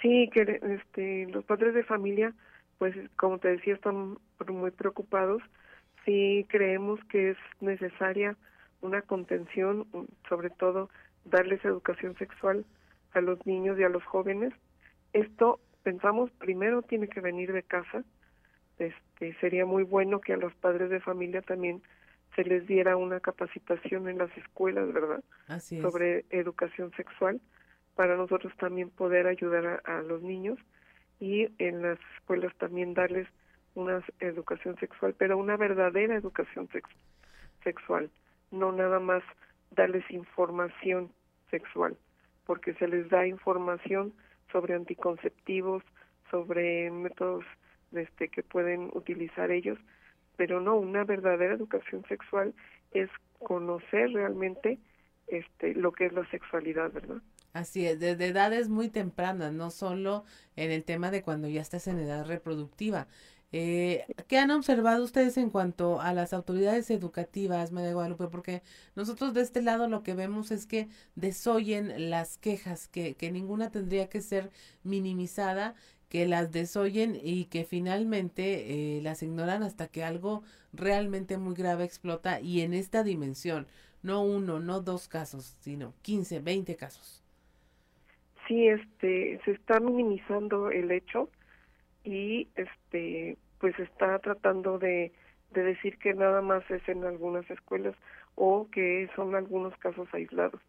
Sí, 0.05 0.29
que 0.31 0.59
este, 0.61 1.25
los 1.31 1.43
padres 1.45 1.73
de 1.73 1.83
familia, 1.83 2.31
pues 2.77 2.95
como 3.15 3.39
te 3.39 3.47
decía, 3.47 3.73
están 3.73 4.19
muy 4.47 4.69
preocupados. 4.69 5.41
Sí 6.05 6.45
creemos 6.47 6.99
que 7.05 7.31
es 7.31 7.37
necesaria 7.59 8.37
una 8.81 9.01
contención, 9.01 9.87
sobre 10.29 10.51
todo 10.51 10.91
darles 11.23 11.65
educación 11.65 12.15
sexual 12.17 12.65
a 13.13 13.21
los 13.21 13.43
niños 13.47 13.79
y 13.79 13.83
a 13.83 13.89
los 13.89 14.03
jóvenes. 14.03 14.53
Esto 15.13 15.59
pensamos 15.81 16.29
primero 16.37 16.83
tiene 16.83 17.07
que 17.07 17.21
venir 17.21 17.51
de 17.51 17.63
casa. 17.63 18.03
Este 18.77 19.33
sería 19.39 19.65
muy 19.65 19.81
bueno 19.81 20.21
que 20.21 20.33
a 20.33 20.37
los 20.37 20.53
padres 20.53 20.91
de 20.91 20.99
familia 20.99 21.41
también 21.41 21.81
se 22.35 22.43
les 22.43 22.67
diera 22.67 22.95
una 22.95 23.21
capacitación 23.21 24.07
en 24.07 24.19
las 24.19 24.37
escuelas, 24.37 24.93
¿verdad? 24.93 25.23
Así 25.47 25.81
Sobre 25.81 26.25
educación 26.29 26.91
sexual 26.95 27.41
para 27.95 28.17
nosotros 28.17 28.53
también 28.57 28.89
poder 28.89 29.27
ayudar 29.27 29.81
a, 29.85 30.01
los 30.01 30.21
niños 30.21 30.59
y 31.19 31.47
en 31.57 31.81
las 31.81 31.97
escuelas 32.15 32.53
también 32.57 32.93
darles 32.93 33.27
una 33.73 34.03
educación 34.19 34.77
sexual, 34.77 35.15
pero 35.17 35.37
una 35.37 35.57
verdadera 35.57 36.15
educación 36.15 36.69
sexual, 37.63 38.09
no 38.51 38.71
nada 38.71 38.99
más 38.99 39.23
darles 39.71 40.09
información 40.11 41.11
sexual, 41.49 41.97
porque 42.45 42.73
se 42.75 42.87
les 42.87 43.09
da 43.09 43.27
información 43.27 44.13
sobre 44.51 44.75
anticonceptivos, 44.75 45.83
sobre 46.31 46.91
métodos 46.91 47.45
este, 47.93 48.29
que 48.29 48.43
pueden 48.43 48.91
utilizar 48.93 49.51
ellos, 49.51 49.79
pero 50.37 50.59
no, 50.59 50.75
una 50.75 51.03
verdadera 51.03 51.53
educación 51.53 52.03
sexual 52.07 52.53
es 52.91 53.09
conocer 53.39 54.11
realmente 54.11 54.79
este, 55.27 55.73
lo 55.75 55.91
que 55.91 56.05
es 56.05 56.13
la 56.13 56.25
sexualidad, 56.29 56.91
¿verdad? 56.91 57.21
Así 57.55 57.85
es, 57.85 58.01
desde 58.01 58.27
edades 58.27 58.67
muy 58.67 58.89
tempranas, 58.89 59.53
no 59.53 59.71
solo 59.71 60.25
en 60.57 60.71
el 60.71 60.83
tema 60.83 61.09
de 61.09 61.21
cuando 61.23 61.47
ya 61.47 61.61
estás 61.61 61.87
en 61.87 61.99
edad 61.99 62.25
reproductiva. 62.25 63.07
Eh, 63.53 64.05
¿Qué 64.27 64.37
han 64.39 64.51
observado 64.51 65.01
ustedes 65.05 65.37
en 65.37 65.49
cuanto 65.49 66.01
a 66.01 66.11
las 66.13 66.33
autoridades 66.33 66.89
educativas, 66.91 67.71
María 67.71 67.93
Guadalupe? 67.93 68.27
Porque 68.27 68.61
nosotros 68.95 69.33
de 69.33 69.41
este 69.41 69.61
lado 69.61 69.87
lo 69.87 70.03
que 70.03 70.13
vemos 70.15 70.51
es 70.51 70.65
que 70.65 70.89
desoyen 71.15 72.09
las 72.09 72.37
quejas, 72.37 72.89
que, 72.89 73.15
que 73.15 73.31
ninguna 73.31 73.71
tendría 73.71 74.09
que 74.09 74.21
ser 74.21 74.51
minimizada, 74.83 75.75
que 76.09 76.27
las 76.27 76.51
desoyen 76.51 77.17
y 77.23 77.45
que 77.45 77.63
finalmente 77.63 78.97
eh, 78.97 79.01
las 79.01 79.23
ignoran 79.23 79.63
hasta 79.63 79.87
que 79.87 80.03
algo 80.03 80.43
realmente 80.73 81.37
muy 81.37 81.55
grave 81.55 81.85
explota 81.85 82.41
y 82.41 82.61
en 82.61 82.73
esta 82.73 83.03
dimensión, 83.03 83.65
no 84.03 84.23
uno, 84.23 84.59
no 84.59 84.81
dos 84.81 85.07
casos, 85.07 85.55
sino 85.61 85.93
15, 86.01 86.41
20 86.41 86.75
casos 86.75 87.24
sí 88.47 88.67
este 88.67 89.39
se 89.45 89.51
está 89.51 89.79
minimizando 89.79 90.69
el 90.71 90.91
hecho 90.91 91.29
y 92.03 92.47
este 92.55 93.37
pues 93.59 93.77
está 93.79 94.19
tratando 94.19 94.77
de, 94.77 95.11
de 95.51 95.63
decir 95.63 95.97
que 95.97 96.13
nada 96.13 96.41
más 96.41 96.69
es 96.69 96.87
en 96.87 97.03
algunas 97.03 97.49
escuelas 97.49 97.95
o 98.35 98.67
que 98.69 99.09
son 99.15 99.33
algunos 99.33 99.75
casos 99.77 100.07
aislados. 100.13 100.61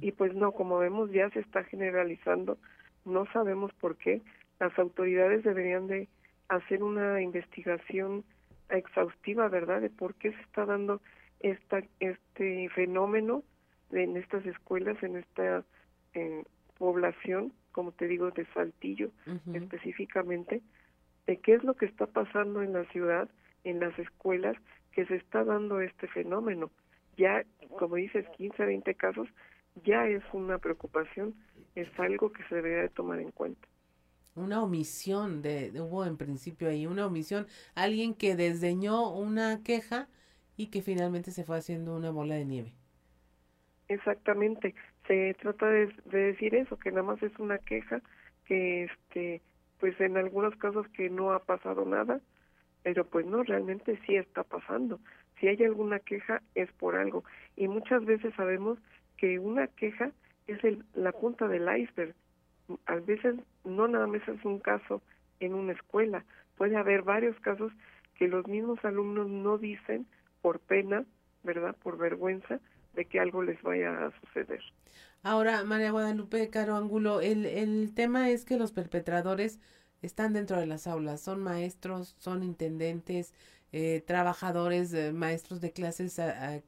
Y 0.00 0.12
pues 0.12 0.34
no, 0.34 0.52
como 0.52 0.78
vemos 0.78 1.10
ya 1.12 1.30
se 1.30 1.40
está 1.40 1.62
generalizando, 1.64 2.58
no 3.04 3.26
sabemos 3.32 3.72
por 3.74 3.96
qué. 3.96 4.22
Las 4.58 4.76
autoridades 4.78 5.44
deberían 5.44 5.86
de 5.86 6.08
hacer 6.48 6.82
una 6.82 7.22
investigación 7.22 8.24
exhaustiva, 8.70 9.48
¿verdad?, 9.48 9.80
de 9.80 9.90
por 9.90 10.14
qué 10.14 10.32
se 10.32 10.40
está 10.42 10.66
dando 10.66 11.00
esta, 11.40 11.82
este 12.00 12.68
fenómeno 12.70 13.44
en 13.92 14.16
estas 14.16 14.44
escuelas, 14.46 15.00
en 15.02 15.16
esta 15.16 15.64
población, 16.82 17.52
como 17.70 17.92
te 17.92 18.08
digo, 18.08 18.32
de 18.32 18.44
Saltillo 18.54 19.12
específicamente, 19.54 20.62
de 21.28 21.36
qué 21.36 21.54
es 21.54 21.62
lo 21.62 21.74
que 21.74 21.86
está 21.86 22.06
pasando 22.06 22.60
en 22.60 22.72
la 22.72 22.84
ciudad, 22.86 23.28
en 23.62 23.78
las 23.78 23.96
escuelas, 24.00 24.56
que 24.90 25.06
se 25.06 25.14
está 25.14 25.44
dando 25.44 25.80
este 25.80 26.08
fenómeno. 26.08 26.72
Ya, 27.16 27.44
como 27.78 27.94
dices, 27.94 28.26
15, 28.36 28.64
20 28.64 28.96
casos, 28.96 29.28
ya 29.84 30.08
es 30.08 30.24
una 30.32 30.58
preocupación, 30.58 31.36
es 31.76 31.88
algo 32.00 32.32
que 32.32 32.42
se 32.48 32.56
debería 32.56 32.82
de 32.82 32.88
tomar 32.88 33.20
en 33.20 33.30
cuenta. 33.30 33.68
Una 34.34 34.60
omisión, 34.60 35.40
de, 35.40 35.70
hubo 35.80 36.04
en 36.04 36.16
principio 36.16 36.68
ahí 36.68 36.88
una 36.88 37.06
omisión, 37.06 37.46
alguien 37.76 38.12
que 38.12 38.34
desdeñó 38.34 39.08
una 39.08 39.62
queja 39.62 40.08
y 40.56 40.66
que 40.66 40.82
finalmente 40.82 41.30
se 41.30 41.44
fue 41.44 41.58
haciendo 41.58 41.94
una 41.94 42.10
bola 42.10 42.34
de 42.34 42.44
nieve. 42.44 42.72
Exactamente, 43.86 44.74
se 45.06 45.34
trata 45.34 45.68
de, 45.68 45.92
de 46.06 46.18
decir 46.18 46.54
eso, 46.54 46.78
que 46.78 46.90
nada 46.90 47.02
más 47.02 47.22
es 47.22 47.36
una 47.38 47.58
queja, 47.58 48.00
que 48.46 48.84
este, 48.84 49.40
pues 49.80 50.00
en 50.00 50.16
algunos 50.16 50.54
casos 50.56 50.86
que 50.88 51.10
no 51.10 51.32
ha 51.32 51.40
pasado 51.40 51.84
nada, 51.84 52.20
pero 52.82 53.04
pues 53.04 53.26
no, 53.26 53.42
realmente 53.42 53.98
sí 54.06 54.16
está 54.16 54.42
pasando. 54.42 55.00
Si 55.38 55.48
hay 55.48 55.62
alguna 55.64 55.98
queja 55.98 56.42
es 56.54 56.70
por 56.72 56.96
algo 56.96 57.24
y 57.56 57.68
muchas 57.68 58.04
veces 58.04 58.34
sabemos 58.36 58.78
que 59.16 59.38
una 59.38 59.66
queja 59.66 60.12
es 60.46 60.62
el, 60.64 60.84
la 60.94 61.12
punta 61.12 61.48
del 61.48 61.68
iceberg. 61.78 62.14
A 62.86 62.96
veces 62.96 63.36
no 63.64 63.88
nada 63.88 64.06
más 64.06 64.26
es 64.28 64.44
un 64.44 64.58
caso 64.60 65.02
en 65.40 65.54
una 65.54 65.72
escuela, 65.72 66.24
puede 66.56 66.76
haber 66.76 67.02
varios 67.02 67.38
casos 67.40 67.72
que 68.14 68.28
los 68.28 68.46
mismos 68.46 68.84
alumnos 68.84 69.28
no 69.28 69.58
dicen 69.58 70.06
por 70.40 70.60
pena, 70.60 71.04
¿verdad? 71.42 71.74
Por 71.82 71.98
vergüenza 71.98 72.60
de 72.94 73.04
que 73.06 73.20
algo 73.20 73.42
les 73.42 73.60
vaya 73.62 74.06
a 74.06 74.12
suceder. 74.20 74.60
Ahora, 75.22 75.62
María 75.64 75.92
Guadalupe 75.92 76.50
Caro 76.50 76.76
Angulo, 76.76 77.20
el, 77.20 77.46
el 77.46 77.92
tema 77.94 78.30
es 78.30 78.44
que 78.44 78.56
los 78.56 78.72
perpetradores 78.72 79.60
están 80.02 80.32
dentro 80.32 80.58
de 80.58 80.66
las 80.66 80.86
aulas, 80.86 81.20
son 81.20 81.40
maestros, 81.40 82.16
son 82.18 82.42
intendentes, 82.42 83.32
eh, 83.72 84.02
trabajadores, 84.06 84.92
eh, 84.92 85.12
maestros 85.12 85.60
de 85.62 85.72
clases 85.72 86.16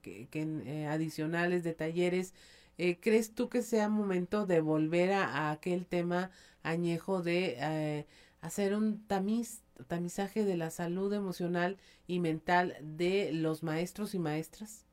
que, 0.03 0.29
eh, 0.33 0.87
adicionales, 0.87 1.63
de 1.63 1.75
talleres. 1.75 2.35
¿Crees 2.77 3.35
tú 3.35 3.49
que 3.49 3.63
sea 3.63 3.89
momento 3.89 4.47
de 4.47 4.61
volver 4.61 5.13
a, 5.13 5.51
aquel 5.53 5.87
tema 5.87 6.31
añejo 6.63 7.23
de 7.23 8.07
hacer 8.41 8.75
un 8.75 9.07
tamiz, 9.07 9.63
tamizaje 9.87 10.45
de 10.45 10.57
la 10.57 10.71
salud 10.71 11.13
emocional 11.13 11.79
y 12.07 12.21
mental 12.21 12.77
de 12.81 13.31
los 13.33 13.63
maestros 13.63 14.15
y 14.15 14.19
maestras? 14.19 14.84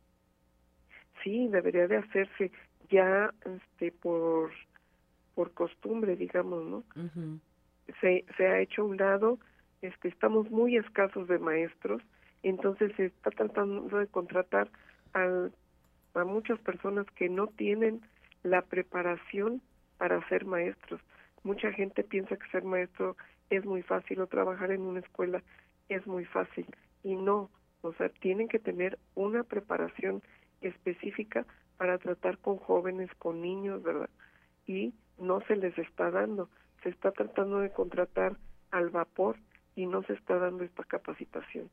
Sí, 1.23 1.47
debería 1.47 1.87
de 1.87 1.97
hacerse 1.97 2.51
ya 2.89 3.33
este 3.45 3.91
por 3.91 4.51
por 5.35 5.53
costumbre, 5.53 6.15
digamos, 6.15 6.63
¿no? 6.65 6.83
Se, 8.01 8.25
se 8.37 8.47
ha 8.47 8.59
hecho 8.59 8.81
a 8.81 8.85
un 8.85 8.97
lado, 8.97 9.39
este, 9.81 10.09
estamos 10.09 10.51
muy 10.51 10.77
escasos 10.77 11.27
de 11.27 11.39
maestros, 11.39 12.01
entonces 12.43 12.91
se 12.95 13.05
está 13.05 13.31
tratando 13.31 13.97
de 13.97 14.07
contratar 14.07 14.69
a, 15.13 15.49
a 16.13 16.23
muchas 16.25 16.59
personas 16.59 17.05
que 17.15 17.29
no 17.29 17.47
tienen 17.47 18.01
la 18.43 18.61
preparación 18.61 19.61
para 19.97 20.27
ser 20.27 20.45
maestros. 20.45 21.01
Mucha 21.43 21.71
gente 21.71 22.03
piensa 22.03 22.37
que 22.37 22.49
ser 22.49 22.63
maestro 22.63 23.15
es 23.49 23.65
muy 23.65 23.81
fácil 23.83 24.21
o 24.21 24.27
trabajar 24.27 24.71
en 24.71 24.81
una 24.81 24.99
escuela 24.99 25.41
es 25.89 26.05
muy 26.07 26.25
fácil 26.25 26.65
y 27.03 27.15
no, 27.15 27.49
o 27.81 27.93
sea, 27.93 28.09
tienen 28.09 28.47
que 28.47 28.59
tener 28.59 28.97
una 29.15 29.43
preparación 29.43 30.21
específica 30.61 31.45
para 31.77 31.97
tratar 31.97 32.37
con 32.37 32.57
jóvenes, 32.57 33.09
con 33.17 33.41
niños, 33.41 33.83
¿verdad? 33.83 34.09
Y 34.65 34.93
no 35.17 35.41
se 35.47 35.55
les 35.55 35.77
está 35.77 36.11
dando, 36.11 36.49
se 36.83 36.89
está 36.89 37.11
tratando 37.11 37.59
de 37.59 37.71
contratar 37.71 38.37
al 38.71 38.89
vapor 38.89 39.37
y 39.75 39.85
no 39.85 40.03
se 40.03 40.13
está 40.13 40.37
dando 40.37 40.63
esta 40.63 40.83
capacitación. 40.83 41.69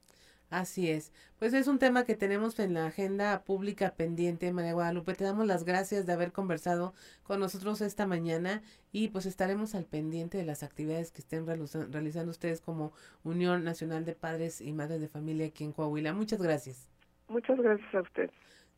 Así 0.50 0.90
es. 0.90 1.12
Pues 1.38 1.52
es 1.52 1.68
un 1.68 1.78
tema 1.78 2.04
que 2.04 2.14
tenemos 2.14 2.58
en 2.58 2.72
la 2.72 2.86
agenda 2.86 3.44
pública 3.44 3.94
pendiente, 3.94 4.50
María 4.50 4.72
Guadalupe. 4.72 5.14
Te 5.14 5.24
damos 5.24 5.46
las 5.46 5.64
gracias 5.64 6.06
de 6.06 6.14
haber 6.14 6.32
conversado 6.32 6.94
con 7.22 7.38
nosotros 7.38 7.82
esta 7.82 8.06
mañana 8.06 8.62
y 8.90 9.08
pues 9.08 9.26
estaremos 9.26 9.74
al 9.74 9.84
pendiente 9.84 10.38
de 10.38 10.44
las 10.44 10.62
actividades 10.62 11.12
que 11.12 11.20
estén 11.20 11.46
realizando 11.46 12.30
ustedes 12.30 12.62
como 12.62 12.92
Unión 13.24 13.62
Nacional 13.62 14.06
de 14.06 14.14
Padres 14.14 14.62
y 14.62 14.72
Madres 14.72 15.02
de 15.02 15.08
Familia 15.08 15.46
aquí 15.46 15.64
en 15.64 15.72
Coahuila. 15.72 16.14
Muchas 16.14 16.40
gracias. 16.40 16.88
Muchas 17.28 17.58
gracias 17.58 17.94
a 17.94 18.00
usted. 18.00 18.30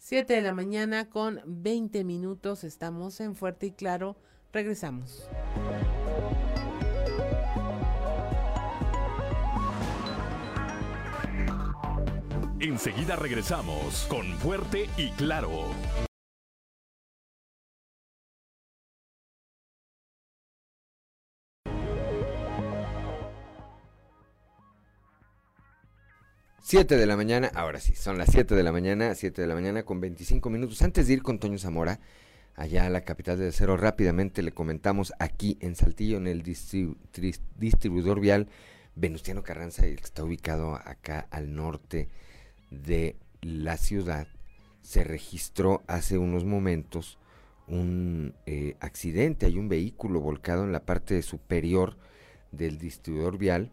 Siete 0.02 0.32
de 0.32 0.40
la 0.40 0.54
mañana 0.54 1.10
con 1.10 1.42
20 1.44 2.04
minutos. 2.04 2.64
Estamos 2.64 3.20
en 3.20 3.36
Fuerte 3.36 3.66
y 3.66 3.72
Claro. 3.72 4.16
Regresamos. 4.50 5.28
Enseguida 12.58 13.16
regresamos 13.16 14.06
con 14.08 14.26
Fuerte 14.38 14.88
y 14.96 15.10
Claro. 15.10 15.50
Siete 26.70 26.96
de 26.96 27.06
la 27.06 27.16
mañana, 27.16 27.50
ahora 27.56 27.80
sí, 27.80 27.96
son 27.96 28.16
las 28.16 28.30
siete 28.30 28.54
de 28.54 28.62
la 28.62 28.70
mañana, 28.70 29.16
siete 29.16 29.42
de 29.42 29.48
la 29.48 29.56
mañana 29.56 29.82
con 29.82 30.00
25 30.00 30.50
minutos. 30.50 30.80
Antes 30.82 31.08
de 31.08 31.14
ir 31.14 31.22
con 31.24 31.40
Toño 31.40 31.58
Zamora, 31.58 31.98
allá 32.54 32.86
a 32.86 32.90
la 32.90 33.00
capital 33.00 33.40
de 33.40 33.50
Cero, 33.50 33.76
rápidamente 33.76 34.40
le 34.40 34.52
comentamos 34.52 35.12
aquí 35.18 35.58
en 35.60 35.74
Saltillo, 35.74 36.18
en 36.18 36.28
el 36.28 36.44
distribuidor 36.44 38.20
vial 38.20 38.46
Venustiano 38.94 39.42
Carranza, 39.42 39.82
que 39.82 39.94
está 39.94 40.22
ubicado 40.22 40.76
acá 40.76 41.26
al 41.32 41.56
norte 41.56 42.08
de 42.70 43.16
la 43.42 43.76
ciudad, 43.76 44.28
se 44.80 45.02
registró 45.02 45.82
hace 45.88 46.18
unos 46.18 46.44
momentos 46.44 47.18
un 47.66 48.36
eh, 48.46 48.76
accidente. 48.78 49.44
Hay 49.46 49.58
un 49.58 49.68
vehículo 49.68 50.20
volcado 50.20 50.62
en 50.62 50.70
la 50.70 50.84
parte 50.84 51.20
superior 51.22 51.96
del 52.52 52.78
distribuidor 52.78 53.38
vial 53.38 53.72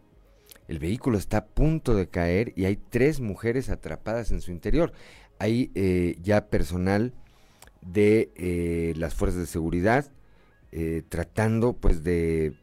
el 0.68 0.78
vehículo 0.78 1.16
está 1.16 1.38
a 1.38 1.46
punto 1.46 1.94
de 1.94 2.08
caer 2.08 2.52
y 2.54 2.66
hay 2.66 2.76
tres 2.76 3.20
mujeres 3.20 3.70
atrapadas 3.70 4.30
en 4.30 4.42
su 4.42 4.52
interior. 4.52 4.92
Hay 5.38 5.72
eh, 5.74 6.16
ya 6.22 6.48
personal 6.48 7.14
de 7.80 8.30
eh, 8.36 8.92
las 8.96 9.14
fuerzas 9.14 9.40
de 9.40 9.46
seguridad 9.46 10.12
eh, 10.70 11.02
tratando 11.08 11.72
pues 11.72 12.04
de 12.04 12.54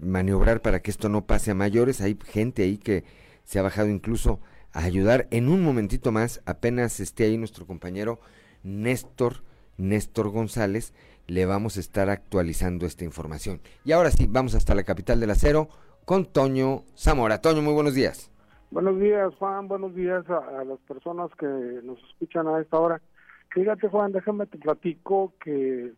maniobrar 0.00 0.62
para 0.62 0.80
que 0.80 0.90
esto 0.90 1.10
no 1.10 1.26
pase 1.26 1.50
a 1.50 1.54
mayores. 1.54 2.00
Hay 2.00 2.18
gente 2.24 2.62
ahí 2.62 2.78
que 2.78 3.04
se 3.44 3.58
ha 3.58 3.62
bajado 3.62 3.88
incluso 3.90 4.40
a 4.72 4.84
ayudar. 4.84 5.28
En 5.30 5.50
un 5.50 5.62
momentito 5.62 6.10
más, 6.10 6.40
apenas 6.46 7.00
esté 7.00 7.24
ahí 7.24 7.36
nuestro 7.36 7.66
compañero 7.66 8.18
Néstor, 8.62 9.42
Néstor 9.76 10.30
González, 10.30 10.94
le 11.26 11.44
vamos 11.44 11.76
a 11.76 11.80
estar 11.80 12.08
actualizando 12.08 12.86
esta 12.86 13.04
información. 13.04 13.60
Y 13.84 13.92
ahora 13.92 14.10
sí, 14.10 14.26
vamos 14.26 14.54
hasta 14.54 14.74
la 14.74 14.84
capital 14.84 15.20
del 15.20 15.30
acero 15.30 15.68
con 16.08 16.24
Toño 16.24 16.84
Zamora. 16.96 17.38
Toño, 17.42 17.60
muy 17.60 17.74
buenos 17.74 17.94
días. 17.94 18.30
Buenos 18.70 18.98
días, 18.98 19.34
Juan. 19.34 19.68
Buenos 19.68 19.94
días 19.94 20.24
a, 20.30 20.64
las 20.64 20.78
personas 20.88 21.30
que 21.38 21.46
nos 21.84 21.98
escuchan 22.08 22.48
a 22.48 22.58
esta 22.60 22.78
hora. 22.78 23.02
Fíjate, 23.50 23.88
Juan, 23.88 24.12
déjame 24.12 24.46
te 24.46 24.56
platico 24.56 25.34
que 25.38 25.92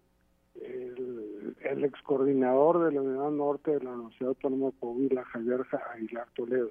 el, 0.56 1.84
ex 1.84 2.03
coordinador 2.03 2.87
de 2.87 2.92
la 2.92 3.03
Unidad 3.03 3.30
Norte 3.30 3.70
de 3.70 3.84
la 3.84 3.92
Universidad 3.92 4.30
Autónoma 4.30 4.66
de 4.66 4.72
Coahuila, 4.80 5.24
Javier 5.26 5.64
Aguilar 5.95 6.26
Toledo, 6.34 6.70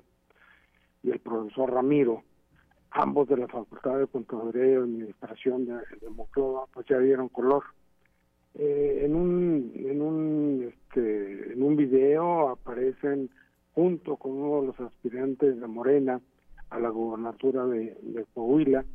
y 1.02 1.12
el 1.12 1.20
profesor 1.20 1.72
Ramiro, 1.72 2.24
ambos 2.92 3.30
de 3.30 3.38
la 3.38 3.48
Facultad 3.48 4.00
de 4.00 4.08
Contaduría 4.08 4.66
y 4.66 4.76
Administración 4.76 5.66
de, 5.66 5.76
de 5.76 6.10
pues 6.74 6.86
ya 6.90 7.00
dieron 7.00 7.30
color 7.30 7.64
eh, 8.56 9.02
en 9.04 9.16
un 9.16 9.72
en 9.76 10.02
un 10.02 10.74
este 10.74 11.54
en 11.54 11.64
un 11.64 11.76
video 11.76 12.50
aparecen 12.50 13.30
junto 13.74 14.18
con 14.18 14.32
uno 14.32 14.62
de 14.62 14.68
los 14.68 14.80
aspirantes 14.80 15.60
de 15.60 15.68
Morena 15.68 16.20
a 16.70 16.80
la 16.80 16.90
gobernatura 16.90 17.66
de, 17.66 18.26
Coahuila. 18.34 18.86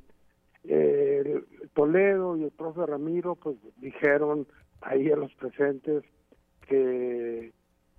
Toledo 1.75 2.37
y 2.37 2.45
el 2.45 2.51
profe 2.51 2.87
Ramiro 2.87 3.35
pues 3.35 3.57
dijeron 3.77 4.47
ahí 4.81 5.11
a 5.11 5.17
los 5.17 5.35
presentes 5.35 6.05
que 6.69 7.53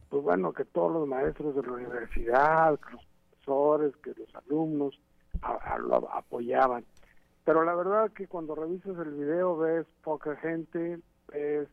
pues 0.10 0.24
bueno 0.24 0.54
que 0.54 0.66
todos 0.66 0.92
los 0.92 1.08
maestros 1.08 1.56
de 1.56 1.62
la 1.64 1.74
universidad 1.74 2.80
que 2.80 2.94
los 2.94 3.06
profesores 3.06 3.96
que 3.98 4.14
los 4.20 4.36
alumnos 4.36 5.00
lo 5.80 6.12
apoyaban. 6.12 6.86
Pero 7.44 7.64
la 7.64 7.76
verdad 7.76 8.12
que 8.12 8.28
cuando 8.28 8.56
revisas 8.56 8.98
el 8.98 9.12
video 9.12 9.58
ves 9.58 9.86
poca 10.04 10.36
gente, 10.38 11.00
ves, 11.32 11.68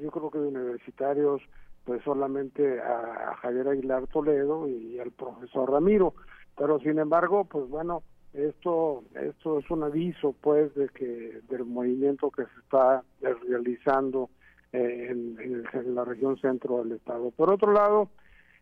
yo 0.00 0.10
creo 0.10 0.30
que 0.30 0.38
de 0.38 0.48
universitarios, 0.48 1.42
pues 1.84 2.02
solamente 2.02 2.80
a, 2.80 3.36
Javier 3.40 3.68
Aguilar 3.68 4.06
Toledo 4.08 4.68
y 4.68 4.98
al 4.98 5.12
profesor 5.12 5.70
Ramiro, 5.70 6.14
pero 6.56 6.78
sin 6.80 6.98
embargo, 6.98 7.44
pues 7.44 7.68
bueno, 7.68 8.02
esto 8.32 9.04
esto 9.14 9.60
es 9.60 9.70
un 9.70 9.84
aviso 9.84 10.34
pues 10.40 10.74
de 10.74 10.88
que 10.88 11.40
del 11.48 11.64
movimiento 11.64 12.30
que 12.30 12.44
se 12.44 12.60
está 12.60 13.02
realizando 13.20 14.30
eh, 14.72 15.08
en, 15.10 15.64
en, 15.72 15.94
la 15.94 16.04
región 16.04 16.36
centro 16.38 16.78
del 16.78 16.92
estado. 16.92 17.30
Por 17.30 17.50
otro 17.50 17.72
lado, 17.72 18.10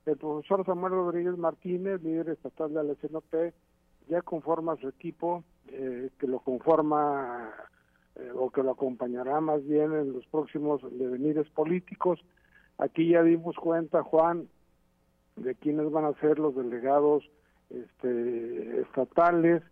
el 0.06 0.16
profesor 0.16 0.64
Samuel 0.66 0.92
Rodríguez 0.92 1.36
Martínez, 1.36 2.02
líder 2.02 2.28
estatal 2.28 2.74
de 2.74 2.84
la 2.84 2.94
CNP, 2.94 3.54
ya 4.08 4.22
conforma 4.22 4.76
su 4.76 4.88
equipo, 4.88 5.44
eh, 5.68 6.10
que 6.18 6.26
lo 6.26 6.40
conforma 6.40 7.50
eh, 8.16 8.30
o 8.34 8.50
que 8.50 8.62
lo 8.62 8.72
acompañará 8.72 9.40
más 9.40 9.64
bien 9.66 9.92
en 9.92 10.12
los 10.12 10.26
próximos 10.26 10.80
devenires 10.98 11.48
políticos. 11.50 12.20
Aquí 12.78 13.08
ya 13.08 13.22
dimos 13.22 13.56
cuenta, 13.56 14.02
Juan, 14.02 14.48
de 15.36 15.54
quiénes 15.56 15.90
van 15.90 16.04
a 16.04 16.20
ser 16.20 16.38
los 16.38 16.54
delegados 16.54 17.28
este, 17.70 18.80
estatales, 18.82 19.62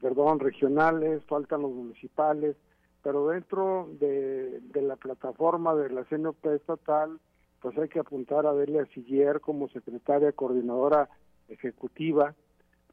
perdón, 0.00 0.40
regionales, 0.40 1.22
faltan 1.24 1.62
los 1.62 1.72
municipales, 1.72 2.56
pero 3.02 3.28
dentro 3.28 3.88
de, 4.00 4.62
la 4.74 4.96
plataforma 4.96 5.74
de 5.74 5.90
la 5.90 6.04
CNP 6.04 6.54
estatal, 6.54 7.20
pues 7.60 7.76
hay 7.76 7.88
que 7.88 8.00
apuntar 8.00 8.46
a 8.46 8.54
Delia 8.54 8.86
Siller 8.94 9.40
como 9.40 9.68
secretaria 9.68 10.32
coordinadora 10.32 11.08
ejecutiva, 11.48 12.34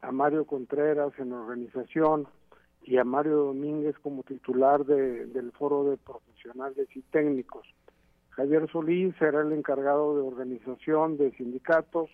a 0.02 0.12
Mario 0.12 0.44
Contreras 0.44 1.12
en 1.18 1.32
organización 1.32 2.26
y 2.84 2.98
a 2.98 3.04
Mario 3.04 3.36
Domínguez 3.36 3.96
como 3.98 4.22
titular 4.22 4.84
de, 4.84 5.26
del 5.26 5.52
foro 5.52 5.84
de 5.84 5.96
profesionales 5.96 6.88
y 6.94 7.02
técnicos. 7.02 7.66
Javier 8.30 8.68
Solís 8.70 9.14
será 9.18 9.42
el 9.42 9.52
encargado 9.52 10.16
de 10.16 10.22
organización 10.22 11.16
de 11.16 11.32
sindicatos 11.32 12.10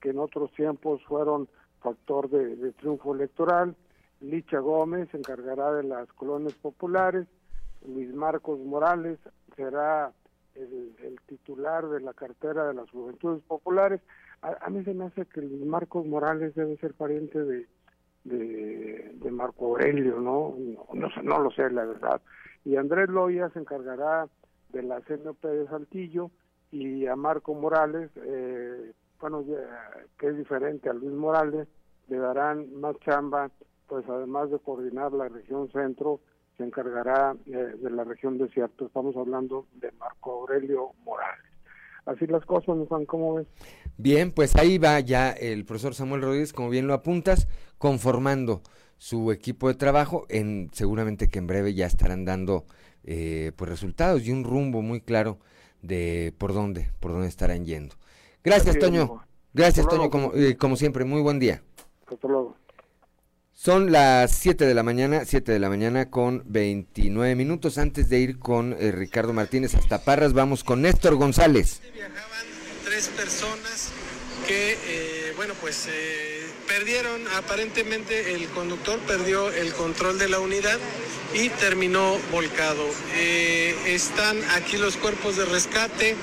que 0.00 0.10
en 0.10 0.18
otros 0.18 0.52
tiempos 0.52 1.02
fueron 1.04 1.48
factor 1.80 2.28
de, 2.28 2.72
triunfo 2.72 3.14
electoral. 3.14 3.74
Licha 4.20 4.58
Gómez 4.58 5.08
se 5.10 5.16
encargará 5.16 5.72
de 5.72 5.84
las 5.84 6.12
colonias 6.12 6.54
populares. 6.54 7.26
Luis 7.86 8.14
Marcos 8.14 8.60
Morales 8.60 9.18
será 9.56 10.12
el, 10.54 11.18
titular 11.26 11.88
de 11.88 12.00
la 12.00 12.12
cartera 12.12 12.68
de 12.68 12.74
las 12.74 12.90
juventudes 12.90 13.42
populares 13.44 14.00
a, 14.42 14.70
mí 14.70 14.82
se 14.82 14.92
me 14.92 15.04
hace 15.04 15.24
que 15.26 15.40
Marcos 15.40 16.04
Morales 16.04 16.54
debe 16.56 16.76
ser 16.78 16.94
pariente 16.94 17.42
de, 17.44 17.68
de, 18.24 19.30
Marco 19.30 19.66
Aurelio, 19.66 20.20
¿no? 20.20 20.54
No, 20.92 21.08
no, 21.22 21.38
lo 21.40 21.50
sé, 21.50 21.70
la 21.70 21.84
verdad. 21.84 22.20
Y 22.64 22.76
Andrés 22.76 23.08
Loya 23.08 23.48
se 23.50 23.60
encargará 23.60 24.28
de 24.72 24.82
la 24.82 25.00
CNP 25.00 25.48
de 25.48 25.66
Saltillo 25.66 26.30
y 26.70 27.06
a 27.06 27.16
Marco 27.16 27.54
Morales, 27.54 28.10
eh, 28.16 28.92
bueno, 29.20 29.44
que 30.18 30.28
es 30.28 30.36
diferente 30.36 30.88
a 30.88 30.92
Luis 30.92 31.12
Morales, 31.12 31.66
le 32.08 32.18
darán 32.18 32.80
más 32.80 32.96
chamba, 33.00 33.50
pues 33.86 34.08
además 34.08 34.50
de 34.50 34.58
coordinar 34.58 35.12
la 35.12 35.28
región 35.28 35.70
centro, 35.70 36.20
se 36.56 36.64
encargará 36.64 37.34
eh, 37.46 37.74
de 37.78 37.90
la 37.90 38.04
región 38.04 38.38
desierto. 38.38 38.86
Estamos 38.86 39.16
hablando 39.16 39.66
de 39.74 39.90
Marco 39.92 40.32
Aurelio 40.32 40.92
Morales 41.04 41.51
así 42.06 42.26
las 42.26 42.44
cosas, 42.44 42.76
Juan, 42.88 43.06
¿cómo 43.06 43.34
ves? 43.34 43.46
Bien, 43.96 44.32
pues 44.32 44.56
ahí 44.56 44.78
va 44.78 44.98
ya 45.00 45.30
el 45.30 45.64
profesor 45.64 45.94
Samuel 45.94 46.22
Rodríguez, 46.22 46.52
como 46.52 46.70
bien 46.70 46.86
lo 46.86 46.94
apuntas, 46.94 47.48
conformando 47.78 48.62
su 48.98 49.32
equipo 49.32 49.68
de 49.68 49.74
trabajo, 49.74 50.26
en 50.28 50.70
seguramente 50.72 51.28
que 51.28 51.38
en 51.38 51.46
breve 51.46 51.74
ya 51.74 51.86
estarán 51.86 52.24
dando 52.24 52.64
eh, 53.04 53.52
pues 53.56 53.68
resultados 53.68 54.24
y 54.26 54.30
un 54.30 54.44
rumbo 54.44 54.80
muy 54.80 55.00
claro 55.00 55.38
de 55.82 56.32
por 56.38 56.54
dónde, 56.54 56.90
por 57.00 57.12
dónde 57.12 57.28
estarán 57.28 57.64
yendo. 57.64 57.96
Gracias, 58.44 58.78
Toño. 58.78 59.22
Gracias, 59.52 59.86
Toño, 59.86 60.08
como, 60.08 60.32
eh, 60.34 60.56
como 60.56 60.76
siempre, 60.76 61.04
muy 61.04 61.20
buen 61.20 61.38
día. 61.38 61.62
Hasta 62.06 62.28
luego. 62.28 62.56
Son 63.64 63.92
las 63.92 64.32
7 64.38 64.66
de 64.66 64.74
la 64.74 64.82
mañana, 64.82 65.24
7 65.24 65.52
de 65.52 65.60
la 65.60 65.68
mañana 65.68 66.10
con 66.10 66.42
29 66.46 67.36
minutos. 67.36 67.78
Antes 67.78 68.08
de 68.08 68.18
ir 68.18 68.40
con 68.40 68.72
eh, 68.72 68.90
Ricardo 68.90 69.32
Martínez 69.32 69.76
hasta 69.76 70.02
Parras, 70.02 70.32
vamos 70.32 70.64
con 70.64 70.82
Néstor 70.82 71.14
González. 71.14 71.80
Viajaban 71.94 72.44
tres 72.84 73.06
personas 73.06 73.90
que, 74.48 74.72
eh, 74.72 75.32
bueno, 75.36 75.54
pues 75.60 75.86
eh, 75.88 76.44
perdieron, 76.66 77.20
aparentemente 77.36 78.34
el 78.34 78.48
conductor 78.48 78.98
perdió 79.06 79.52
el 79.52 79.72
control 79.74 80.18
de 80.18 80.28
la 80.28 80.40
unidad 80.40 80.80
y 81.32 81.48
terminó 81.50 82.18
volcado. 82.32 82.84
están 83.86 84.38
aquí 84.56 84.76
los 84.76 84.96
cuerpos 84.96 85.36
de 85.36 85.44
rescate 85.44 86.16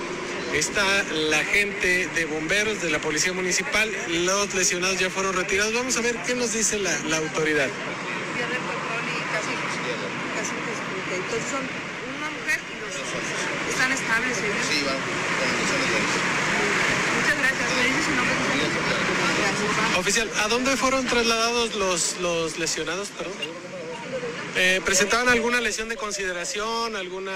está 0.54 1.04
la 1.14 1.44
gente 1.44 2.08
de 2.08 2.26
bomberos, 2.26 2.82
de 2.82 2.90
la 2.90 3.00
policía 3.00 3.34
municipal, 3.34 3.92
los 4.26 4.54
lesionados 4.54 5.00
ya 5.00 5.10
fueron 5.10 5.34
retirados. 5.36 5.74
Vamos 5.74 5.98
a 5.98 6.02
ver 6.02 6.16
qué 6.26 6.36
nos 6.36 6.54
dice 6.54 6.80
la, 6.80 6.98
la 7.08 7.18
autoridad. 7.18 7.68
casi, 7.68 9.52
casi 9.54 10.56
Entonces 11.16 11.50
son 11.50 11.62
una 12.18 12.30
mujer 12.32 12.60
y 12.70 12.80
dos. 12.80 12.96
¿Están 13.70 13.92
estables 13.92 14.38
ellos? 14.38 14.66
Sí, 14.70 14.84
van 14.84 14.98
Muchas 17.16 17.38
gracias. 17.38 17.70
¿Me 17.76 17.84
dice 17.84 18.04
su 18.04 18.12
nombre? 18.16 18.36
Gracias. 19.40 19.98
Oficial, 19.98 20.32
¿a 20.44 20.48
dónde 20.48 20.78
fueron 20.78 21.06
trasladados 21.06 21.76
los, 21.76 22.18
los 22.22 22.58
lesionados? 22.58 23.10
Perdón. 23.10 23.34
Eh, 24.56 24.82
¿Presentaban 24.84 25.30
alguna 25.30 25.62
lesión 25.62 25.90
de 25.90 25.96
consideración, 25.96 26.96
alguna 26.96 27.32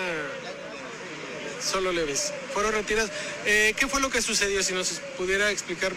solo 1.64 1.92
leves. 1.92 2.34
Fueron 2.54 2.74
retirados. 2.74 3.12
Eh, 3.46 3.74
¿Qué 3.78 3.88
fue 3.88 4.02
lo 4.02 4.10
que 4.10 4.22
sucedió? 4.22 4.62
Si 4.64 4.74
nos 4.74 5.02
pudiera 5.18 5.52
explicar. 5.52 5.94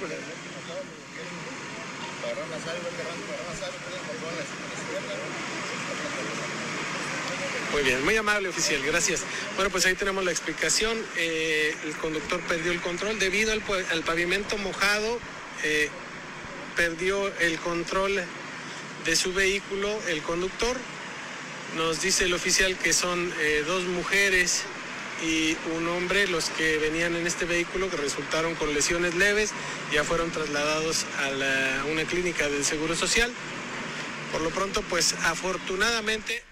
Muy 7.72 7.82
bien, 7.82 8.04
muy 8.04 8.16
amable 8.16 8.48
oficial, 8.48 8.80
gracias. 8.82 9.20
Bueno, 9.56 9.70
pues 9.70 9.84
ahí 9.86 9.94
tenemos 9.94 10.24
la 10.24 10.30
explicación. 10.30 10.96
Eh, 11.16 11.74
el 11.84 11.96
conductor 11.96 12.40
perdió 12.42 12.72
el 12.72 12.80
control 12.80 13.18
debido 13.18 13.52
al, 13.52 14.02
pavimento 14.02 14.56
mojado. 14.58 15.18
Eh, 15.62 15.90
perdió 16.74 17.26
el 17.38 17.58
control 17.58 18.22
de 19.04 19.16
su 19.16 19.32
vehículo, 19.32 19.90
el 20.08 20.22
conductor. 20.22 20.76
Nos 21.76 22.00
dice 22.00 22.24
el 22.24 22.32
oficial 22.32 22.78
que 22.78 22.92
son 22.92 23.32
dos 23.66 23.84
mujeres 23.84 24.62
y 25.22 25.56
un 25.76 25.88
hombre, 25.88 26.26
los 26.28 26.50
que 26.50 26.78
venían 26.78 27.14
en 27.16 27.26
este 27.26 27.44
vehículo, 27.44 27.88
que 27.90 27.96
resultaron 27.96 28.54
con 28.54 28.72
lesiones 28.74 29.14
leves, 29.14 29.52
ya 29.92 30.04
fueron 30.04 30.30
trasladados 30.30 31.06
a 31.20 31.84
una 31.90 32.04
clínica 32.04 32.48
del 32.48 32.64
Seguro 32.64 32.94
Social. 32.94 33.30
Por 34.32 34.42
lo 34.42 34.50
pronto, 34.50 34.82
pues 34.88 35.14
afortunadamente... 35.24 36.42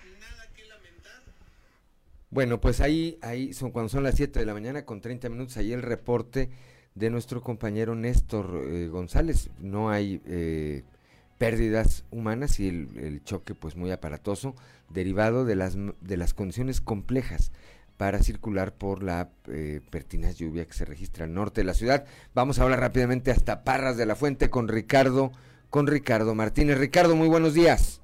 Bueno, 2.31 2.61
pues 2.61 2.81
ahí, 2.81 3.17
ahí 3.23 3.55
son 3.55 3.71
cuando 3.71 3.89
son 3.89 4.03
las 4.03 4.17
7 4.17 4.41
de 4.41 4.47
la 4.47 4.55
mañana 4.55 4.85
con 4.85 5.01
30 5.01 5.29
minutos, 5.29 5.57
ahí 5.57 5.73
el 5.73 5.83
reporte 5.83 6.51
de 6.97 7.11
nuestro 7.11 7.43
compañero 7.43 7.95
Néstor 7.95 8.65
eh, 8.67 8.89
González. 8.89 9.51
No 9.61 9.91
hay 9.91 10.21
eh, 10.27 10.83
pérdidas 11.39 12.05
humanas 12.11 12.59
y 12.59 12.69
el, 12.69 12.89
el, 12.97 13.23
choque 13.23 13.55
pues 13.55 13.77
muy 13.77 13.93
aparatoso 13.93 14.57
derivado 14.91 15.45
de 15.45 15.55
las, 15.55 15.77
de 15.77 16.17
las 16.17 16.35
condiciones 16.35 16.81
complejas 16.81 17.53
para 17.97 18.19
circular 18.19 18.73
por 18.73 19.03
la 19.03 19.31
eh, 19.49 19.81
pertinaz 19.91 20.37
lluvia 20.37 20.67
que 20.67 20.73
se 20.73 20.85
registra 20.85 21.25
al 21.25 21.35
norte 21.35 21.61
de 21.61 21.67
la 21.67 21.75
ciudad. 21.75 22.05
Vamos 22.35 22.59
a 22.59 22.65
hablar 22.65 22.81
rápidamente 22.81 23.31
hasta 23.31 23.65
Parras 23.65 23.97
de 23.97 24.07
la 24.07 24.17
Fuente 24.17 24.51
con 24.51 24.69
Ricardo, 24.69 25.31
con 25.71 25.87
Ricardo 25.87 26.35
Martínez. 26.35 26.79
Ricardo, 26.79 27.15
muy 27.17 27.29
buenos 27.29 27.55
días. 27.55 28.01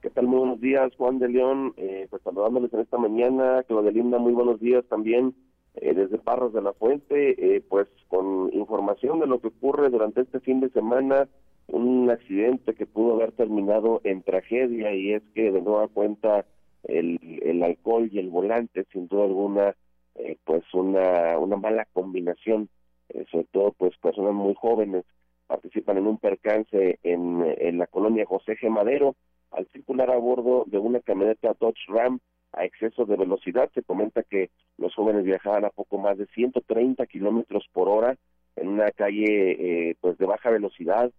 ¿Qué 0.00 0.10
tal? 0.10 0.26
Muy 0.26 0.38
buenos 0.38 0.60
días, 0.60 0.92
Juan 0.96 1.18
de 1.18 1.28
León. 1.28 1.74
Eh, 1.76 2.06
pues 2.10 2.22
saludándoles 2.22 2.72
en 2.72 2.80
esta 2.80 2.96
mañana. 2.96 3.62
Claudia 3.64 3.90
Linda, 3.90 4.18
muy 4.18 4.32
buenos 4.32 4.60
días 4.60 4.84
también 4.88 5.34
eh, 5.74 5.94
desde 5.94 6.18
Parras 6.18 6.52
de 6.52 6.62
la 6.62 6.72
Fuente. 6.72 7.62
pues 7.68 7.88
con 8.08 8.50
información 8.52 9.20
de 9.20 9.26
lo 9.26 9.40
que 9.40 9.48
ocurre 9.48 9.90
durante 9.90 10.22
este 10.22 10.40
fin 10.40 10.60
de 10.60 10.70
semana, 10.70 11.28
un 11.66 12.08
accidente 12.10 12.74
que 12.74 12.86
pudo 12.86 13.14
haber 13.14 13.32
terminado 13.32 14.00
en 14.04 14.22
tragedia 14.22 14.94
y 14.94 15.12
es 15.12 15.22
que 15.34 15.50
de 15.50 15.60
nueva 15.60 15.88
cuenta 15.88 16.46
el, 16.88 17.40
el 17.42 17.62
alcohol 17.62 18.08
y 18.10 18.18
el 18.18 18.30
volante, 18.30 18.84
sin 18.92 19.08
duda 19.08 19.24
alguna, 19.24 19.74
eh, 20.14 20.36
pues 20.44 20.62
una, 20.72 21.38
una 21.38 21.56
mala 21.56 21.86
combinación, 21.92 22.68
eh, 23.08 23.24
sobre 23.30 23.46
todo 23.52 23.72
pues 23.72 23.96
personas 23.98 24.34
muy 24.34 24.54
jóvenes 24.54 25.04
participan 25.46 25.98
en 25.98 26.06
un 26.06 26.18
percance 26.18 26.98
en, 27.02 27.44
en 27.58 27.78
la 27.78 27.86
colonia 27.86 28.26
José 28.26 28.56
G. 28.56 28.68
Madero 28.68 29.14
al 29.52 29.66
circular 29.68 30.10
a 30.10 30.16
bordo 30.16 30.64
de 30.66 30.78
una 30.78 31.00
camioneta 31.00 31.54
Dodge 31.58 31.86
Ram 31.86 32.18
a 32.52 32.64
exceso 32.64 33.04
de 33.04 33.16
velocidad. 33.16 33.70
Se 33.72 33.84
comenta 33.84 34.24
que 34.24 34.50
los 34.76 34.92
jóvenes 34.94 35.24
viajaban 35.24 35.64
a 35.64 35.70
poco 35.70 35.98
más 35.98 36.18
de 36.18 36.26
130 36.26 37.06
kilómetros 37.06 37.64
por 37.72 37.88
hora 37.88 38.16
en 38.56 38.68
una 38.68 38.90
calle 38.90 39.90
eh, 39.90 39.96
pues 40.00 40.18
de 40.18 40.26
baja 40.26 40.50
velocidad 40.50 41.12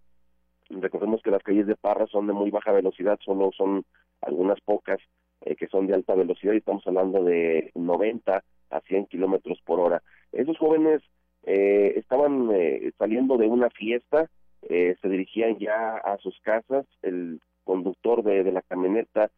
Recordemos 0.70 1.22
que 1.22 1.30
las 1.30 1.42
calles 1.42 1.66
de 1.66 1.76
Parra 1.76 2.06
son 2.06 2.26
de 2.26 2.32
muy 2.32 2.50
baja 2.50 2.72
velocidad, 2.72 3.18
solo 3.24 3.50
son 3.56 3.84
algunas 4.20 4.60
pocas 4.60 4.98
eh, 5.42 5.56
que 5.56 5.66
son 5.68 5.86
de 5.86 5.94
alta 5.94 6.14
velocidad 6.14 6.52
y 6.54 6.58
estamos 6.58 6.86
hablando 6.86 7.24
de 7.24 7.70
90 7.74 8.42
a 8.70 8.80
100 8.80 9.06
kilómetros 9.06 9.60
por 9.64 9.80
hora. 9.80 10.02
Esos 10.32 10.58
jóvenes 10.58 11.02
eh, 11.44 11.94
estaban 11.96 12.50
eh, 12.52 12.92
saliendo 12.98 13.36
de 13.36 13.46
una 13.46 13.70
fiesta, 13.70 14.28
eh, 14.62 14.96
se 15.00 15.08
dirigían 15.08 15.58
ya 15.58 15.96
a 15.96 16.18
sus 16.18 16.38
casas, 16.40 16.86
el 17.02 17.40
conductor 17.64 18.22
de, 18.22 18.44
de 18.44 18.52
la 18.52 18.62
camioneta 18.62 19.30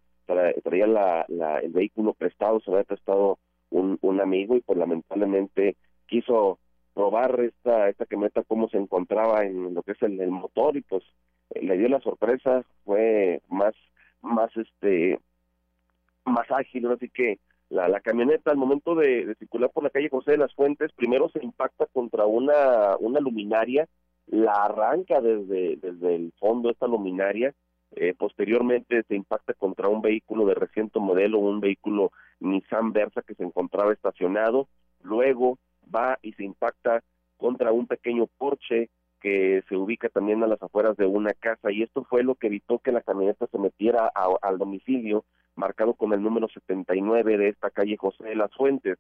traía 0.63 0.87
la, 0.87 1.25
la, 1.29 1.59
el 1.59 1.73
vehículo 1.73 2.15
prestado, 2.15 2.61
se 2.61 2.71
había 2.71 2.85
prestado 2.85 3.39
un, 3.71 3.99
un 4.01 4.21
amigo 4.21 4.57
y 4.57 4.61
pues 4.61 4.79
lamentablemente 4.79 5.77
quiso 6.07 6.59
probar 6.95 7.41
esta, 7.41 7.89
esta 7.89 8.07
camioneta 8.07 8.43
cómo 8.45 8.69
se 8.69 8.77
encontraba 8.77 9.45
en 9.45 9.75
lo 9.75 9.83
que 9.83 9.93
es 9.93 10.03
el, 10.03 10.21
el 10.21 10.31
motor 10.31 10.77
y 10.77 10.83
pues 10.83 11.03
eh, 11.51 11.63
le 11.63 11.79
dio 11.79 11.89
la 11.89 12.01
sorpresa, 12.01 12.65
fue 12.85 13.41
más, 13.49 13.75
más 14.23 14.51
este, 14.57 15.19
más 16.31 16.51
ágil, 16.51 16.87
así 16.87 17.09
que 17.09 17.39
la, 17.69 18.01
camioneta 18.01 18.51
al 18.51 18.57
momento 18.57 18.95
de, 18.95 19.27
de, 19.27 19.35
circular 19.37 19.71
por 19.71 19.85
la 19.85 19.91
calle 19.91 20.09
José 20.09 20.33
de 20.33 20.39
las 20.39 20.55
Fuentes, 20.55 20.93
primero 20.93 21.29
se 21.31 21.43
impacta 21.45 21.87
contra 21.87 22.27
una, 22.27 22.97
una 22.99 23.21
luminaria, 23.21 23.89
la 24.27 24.53
arranca 24.53 25.21
desde, 25.21 25.77
desde 25.77 26.15
el 26.15 26.33
fondo 26.39 26.71
esta 26.71 26.87
luminaria, 26.87 27.55
eh, 27.93 28.15
posteriormente 28.17 29.03
se 29.09 29.17
impacta 29.17 29.55
contra 29.55 29.89
un 29.89 30.01
vehículo 30.01 30.47
de 30.47 30.55
reciente 30.55 31.01
modelo, 31.01 31.39
un 31.39 31.61
vehículo 31.61 32.13
Nissan 32.39 32.93
Versa 32.93 33.23
que 33.23 33.35
se 33.35 33.43
encontraba 33.43 33.93
estacionado, 33.93 34.69
luego 35.03 35.59
va 35.93 36.19
y 36.23 36.33
se 36.35 36.45
impacta 36.45 37.03
contra 37.37 37.73
un 37.73 37.87
pequeño 37.87 38.29
Porsche 38.39 38.91
que 39.21 39.63
se 39.69 39.77
ubica 39.77 40.09
también 40.09 40.43
a 40.43 40.47
las 40.47 40.63
afueras 40.63 40.97
de 40.97 41.07
una 41.07 41.35
casa 41.35 41.71
y 41.71 41.83
esto 41.83 42.05
fue 42.05 42.23
lo 42.23 42.37
que 42.37 42.47
evitó 42.47 42.79
que 42.79 42.93
la 42.93 43.03
camioneta 43.03 43.47
se 43.49 43.59
metiera 43.59 44.11
a, 44.15 44.29
al 44.41 44.59
domicilio 44.59 45.25
marcado 45.55 45.95
con 45.95 46.13
el 46.13 46.23
número 46.23 46.49
79 46.49 47.39
de 47.39 47.49
esta 47.49 47.71
calle 47.71 47.97
José 47.97 48.25
de 48.25 48.37
las 48.37 48.53
Fuentes. 48.55 48.99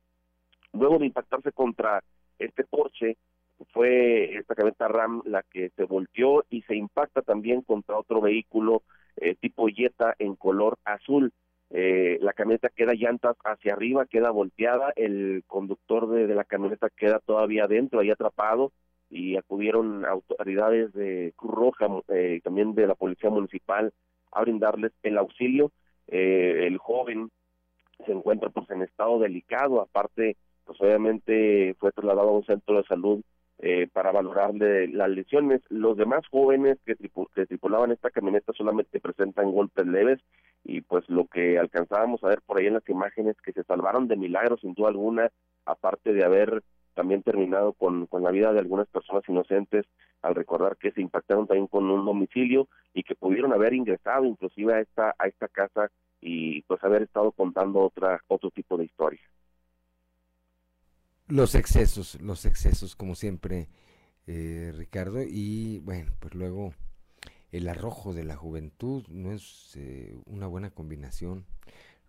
Luego 0.72 0.98
de 0.98 1.06
impactarse 1.06 1.52
contra 1.52 2.02
este 2.38 2.64
Porsche, 2.64 3.16
fue 3.72 4.36
esta 4.36 4.54
camioneta 4.54 4.88
RAM 4.88 5.22
la 5.24 5.42
que 5.42 5.70
se 5.76 5.84
volteó 5.84 6.44
y 6.48 6.62
se 6.62 6.76
impacta 6.76 7.22
también 7.22 7.62
contra 7.62 7.98
otro 7.98 8.20
vehículo 8.20 8.82
eh, 9.16 9.34
tipo 9.34 9.68
Jetta 9.68 10.14
en 10.18 10.34
color 10.36 10.78
azul. 10.84 11.32
Eh, 11.70 12.18
la 12.20 12.32
camioneta 12.32 12.68
queda 12.68 12.94
llantas 12.94 13.36
hacia 13.44 13.74
arriba, 13.74 14.06
queda 14.06 14.30
volteada, 14.30 14.92
el 14.96 15.44
conductor 15.46 16.08
de, 16.08 16.26
de 16.26 16.34
la 16.34 16.44
camioneta 16.44 16.88
queda 16.90 17.20
todavía 17.20 17.64
adentro, 17.64 18.00
ahí 18.00 18.10
atrapado, 18.10 18.72
y 19.10 19.36
acudieron 19.36 20.04
autoridades 20.04 20.92
de 20.92 21.32
Cruz 21.36 21.52
Roja 21.52 21.86
eh, 22.08 22.40
también 22.42 22.74
de 22.74 22.86
la 22.86 22.94
Policía 22.94 23.28
Municipal 23.28 23.92
a 24.32 24.40
brindarles 24.42 24.92
el 25.02 25.18
auxilio. 25.18 25.72
Eh, 26.10 26.66
el 26.66 26.78
joven 26.78 27.30
se 28.04 28.12
encuentra 28.12 28.50
pues 28.50 28.68
en 28.70 28.82
estado 28.82 29.18
delicado, 29.18 29.80
aparte 29.80 30.36
pues 30.64 30.80
obviamente 30.80 31.74
fue 31.78 31.92
trasladado 31.92 32.28
a 32.28 32.38
un 32.38 32.44
centro 32.44 32.76
de 32.76 32.84
salud 32.84 33.22
eh, 33.58 33.88
para 33.92 34.12
valorarle 34.12 34.88
las 34.88 35.10
lesiones. 35.10 35.60
Los 35.68 35.96
demás 35.96 36.22
jóvenes 36.30 36.78
que, 36.84 36.94
que 36.96 37.46
tripulaban 37.46 37.92
esta 37.92 38.10
camioneta 38.10 38.52
solamente 38.52 39.00
presentan 39.00 39.52
golpes 39.52 39.86
leves 39.86 40.20
y 40.64 40.80
pues 40.82 41.08
lo 41.08 41.26
que 41.26 41.58
alcanzábamos 41.58 42.22
a 42.22 42.28
ver 42.28 42.40
por 42.44 42.58
ahí 42.58 42.66
en 42.66 42.74
las 42.74 42.88
imágenes 42.88 43.36
que 43.42 43.52
se 43.52 43.64
salvaron 43.64 44.08
de 44.08 44.16
milagro 44.16 44.56
sin 44.58 44.74
duda 44.74 44.88
alguna, 44.88 45.30
aparte 45.64 46.12
de 46.12 46.24
haber 46.24 46.62
también 46.94 47.22
terminado 47.22 47.72
con, 47.72 48.06
con 48.06 48.22
la 48.22 48.30
vida 48.30 48.52
de 48.52 48.58
algunas 48.58 48.88
personas 48.88 49.22
inocentes 49.28 49.86
al 50.22 50.34
recordar 50.34 50.76
que 50.76 50.92
se 50.92 51.00
impactaron 51.00 51.46
también 51.46 51.66
con 51.66 51.90
un 51.90 52.04
domicilio 52.04 52.68
y 52.92 53.02
que 53.02 53.14
pudieron 53.14 53.52
haber 53.52 53.74
ingresado 53.74 54.24
inclusive 54.24 54.74
a 54.74 54.80
esta 54.80 55.14
a 55.18 55.26
esta 55.26 55.48
casa 55.48 55.90
y 56.20 56.62
pues 56.62 56.82
haber 56.84 57.02
estado 57.02 57.32
contando 57.32 57.80
otra 57.80 58.20
otro 58.28 58.50
tipo 58.50 58.76
de 58.76 58.84
historia. 58.84 59.20
Los 61.28 61.54
excesos, 61.54 62.20
los 62.20 62.44
excesos 62.44 62.96
como 62.96 63.14
siempre 63.14 63.68
eh, 64.26 64.72
Ricardo 64.76 65.22
y 65.22 65.78
bueno, 65.80 66.10
pues 66.18 66.34
luego 66.34 66.74
el 67.52 67.68
arrojo 67.68 68.14
de 68.14 68.24
la 68.24 68.36
juventud 68.36 69.04
no 69.08 69.32
es 69.32 69.76
eh, 69.76 70.14
una 70.26 70.46
buena 70.46 70.70
combinación. 70.70 71.46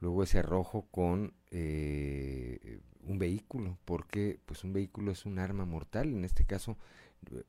Luego 0.01 0.23
ese 0.23 0.39
arrojo 0.39 0.87
con 0.91 1.33
eh, 1.51 2.79
un 3.03 3.17
vehículo, 3.17 3.77
porque 3.85 4.39
pues 4.45 4.65
un 4.65 4.73
vehículo 4.73 5.11
es 5.11 5.25
un 5.25 5.39
arma 5.39 5.65
mortal. 5.65 6.13
En 6.13 6.25
este 6.25 6.43
caso, 6.43 6.77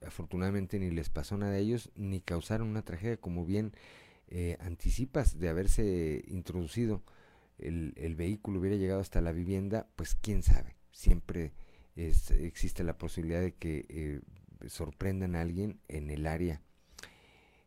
afortunadamente 0.06 0.78
ni 0.78 0.90
les 0.90 1.10
pasó 1.10 1.36
nada 1.36 1.54
a 1.54 1.58
ellos, 1.58 1.90
ni 1.96 2.20
causaron 2.20 2.68
una 2.68 2.82
tragedia, 2.82 3.16
como 3.16 3.44
bien 3.44 3.72
eh, 4.28 4.56
anticipas 4.60 5.40
de 5.40 5.48
haberse 5.48 6.22
introducido 6.28 7.02
el, 7.58 7.94
el, 7.96 8.14
vehículo, 8.14 8.60
hubiera 8.60 8.76
llegado 8.76 9.00
hasta 9.00 9.20
la 9.20 9.32
vivienda, 9.32 9.88
pues 9.96 10.14
quién 10.14 10.42
sabe. 10.44 10.76
Siempre 10.92 11.52
existe 11.96 12.84
la 12.84 12.96
posibilidad 12.96 13.40
de 13.40 13.54
que 13.54 13.86
eh, 13.88 14.20
sorprendan 14.68 15.36
a 15.36 15.40
alguien 15.40 15.80
en 15.88 16.10
el 16.10 16.26
área 16.26 16.60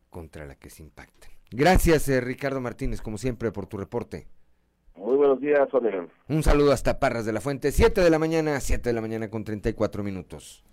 contra 0.10 0.46
la 0.46 0.56
que 0.56 0.70
se 0.70 0.84
impacten. 0.84 1.32
Gracias, 1.52 2.08
eh, 2.10 2.22
Ricardo 2.22 2.62
Martínez, 2.62 3.02
como 3.02 3.18
siempre, 3.18 3.52
por 3.52 3.68
tu 3.68 3.78
reporte. 3.78 4.28
Muy 4.96 5.18
buenos 5.18 5.42
días, 5.42 5.68
Sonia. 5.70 6.08
Un 6.30 6.42
saludo 6.42 6.72
hasta 6.72 7.00
Parras 7.00 7.26
de 7.26 7.34
la 7.34 7.42
Fuente, 7.42 7.72
7 7.72 8.02
de 8.02 8.10
la 8.10 8.18
mañana, 8.18 8.60
7 8.60 8.90
de 8.90 8.94
la 8.94 9.02
mañana 9.02 9.30
con 9.30 9.44
34 9.44 10.04
minutos. 10.04 10.64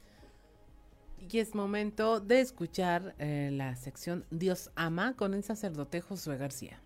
Y 1.18 1.38
es 1.38 1.54
momento 1.54 2.20
de 2.20 2.40
escuchar 2.40 3.14
eh, 3.18 3.50
la 3.52 3.74
sección 3.76 4.24
Dios 4.30 4.70
ama 4.76 5.14
con 5.16 5.34
el 5.34 5.42
sacerdote 5.42 6.00
Josué 6.00 6.36
García. 6.36 6.80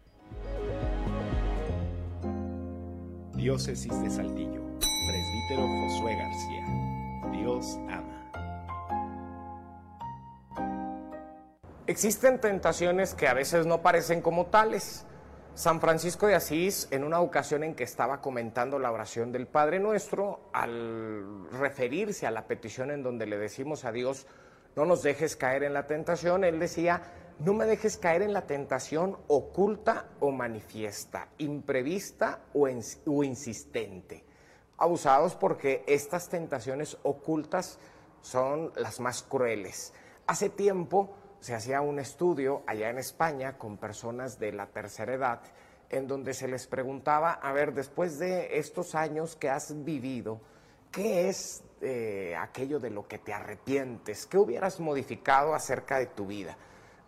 Diócesis 3.34 4.00
de 4.02 4.10
Saltillo, 4.10 4.62
presbítero 4.80 5.66
Josué 5.82 6.16
García. 6.16 6.64
Dios 7.32 7.78
ama. 7.88 8.30
Existen 11.86 12.40
tentaciones 12.40 13.14
que 13.14 13.28
a 13.28 13.34
veces 13.34 13.66
no 13.66 13.82
parecen 13.82 14.22
como 14.22 14.46
tales 14.46 15.06
San 15.56 15.80
Francisco 15.80 16.26
de 16.26 16.34
Asís, 16.34 16.86
en 16.90 17.02
una 17.02 17.20
ocasión 17.20 17.64
en 17.64 17.74
que 17.74 17.82
estaba 17.82 18.20
comentando 18.20 18.78
la 18.78 18.92
oración 18.92 19.32
del 19.32 19.46
Padre 19.46 19.80
Nuestro, 19.80 20.50
al 20.52 21.50
referirse 21.50 22.26
a 22.26 22.30
la 22.30 22.46
petición 22.46 22.90
en 22.90 23.02
donde 23.02 23.24
le 23.24 23.38
decimos 23.38 23.86
a 23.86 23.90
Dios, 23.90 24.26
no 24.76 24.84
nos 24.84 25.02
dejes 25.02 25.34
caer 25.34 25.62
en 25.62 25.72
la 25.72 25.86
tentación, 25.86 26.44
él 26.44 26.58
decía, 26.58 27.00
no 27.38 27.54
me 27.54 27.64
dejes 27.64 27.96
caer 27.96 28.20
en 28.20 28.34
la 28.34 28.46
tentación 28.46 29.16
oculta 29.28 30.10
o 30.20 30.30
manifiesta, 30.30 31.28
imprevista 31.38 32.40
o, 32.52 32.68
en, 32.68 32.82
o 33.06 33.24
insistente. 33.24 34.24
Abusados 34.76 35.36
porque 35.36 35.84
estas 35.86 36.28
tentaciones 36.28 36.98
ocultas 37.02 37.78
son 38.20 38.72
las 38.76 39.00
más 39.00 39.22
crueles. 39.22 39.94
Hace 40.26 40.50
tiempo, 40.50 41.16
se 41.46 41.54
hacía 41.54 41.80
un 41.80 42.00
estudio 42.00 42.64
allá 42.66 42.90
en 42.90 42.98
España 42.98 43.56
con 43.56 43.76
personas 43.76 44.36
de 44.40 44.50
la 44.50 44.66
tercera 44.66 45.14
edad 45.14 45.40
en 45.88 46.08
donde 46.08 46.34
se 46.34 46.48
les 46.48 46.66
preguntaba, 46.66 47.34
a 47.34 47.52
ver, 47.52 47.72
después 47.72 48.18
de 48.18 48.58
estos 48.58 48.96
años 48.96 49.36
que 49.36 49.48
has 49.48 49.72
vivido, 49.84 50.40
¿qué 50.90 51.28
es 51.28 51.62
eh, 51.82 52.34
aquello 52.36 52.80
de 52.80 52.90
lo 52.90 53.06
que 53.06 53.18
te 53.18 53.32
arrepientes? 53.32 54.26
¿Qué 54.26 54.38
hubieras 54.38 54.80
modificado 54.80 55.54
acerca 55.54 56.00
de 56.00 56.06
tu 56.06 56.26
vida? 56.26 56.56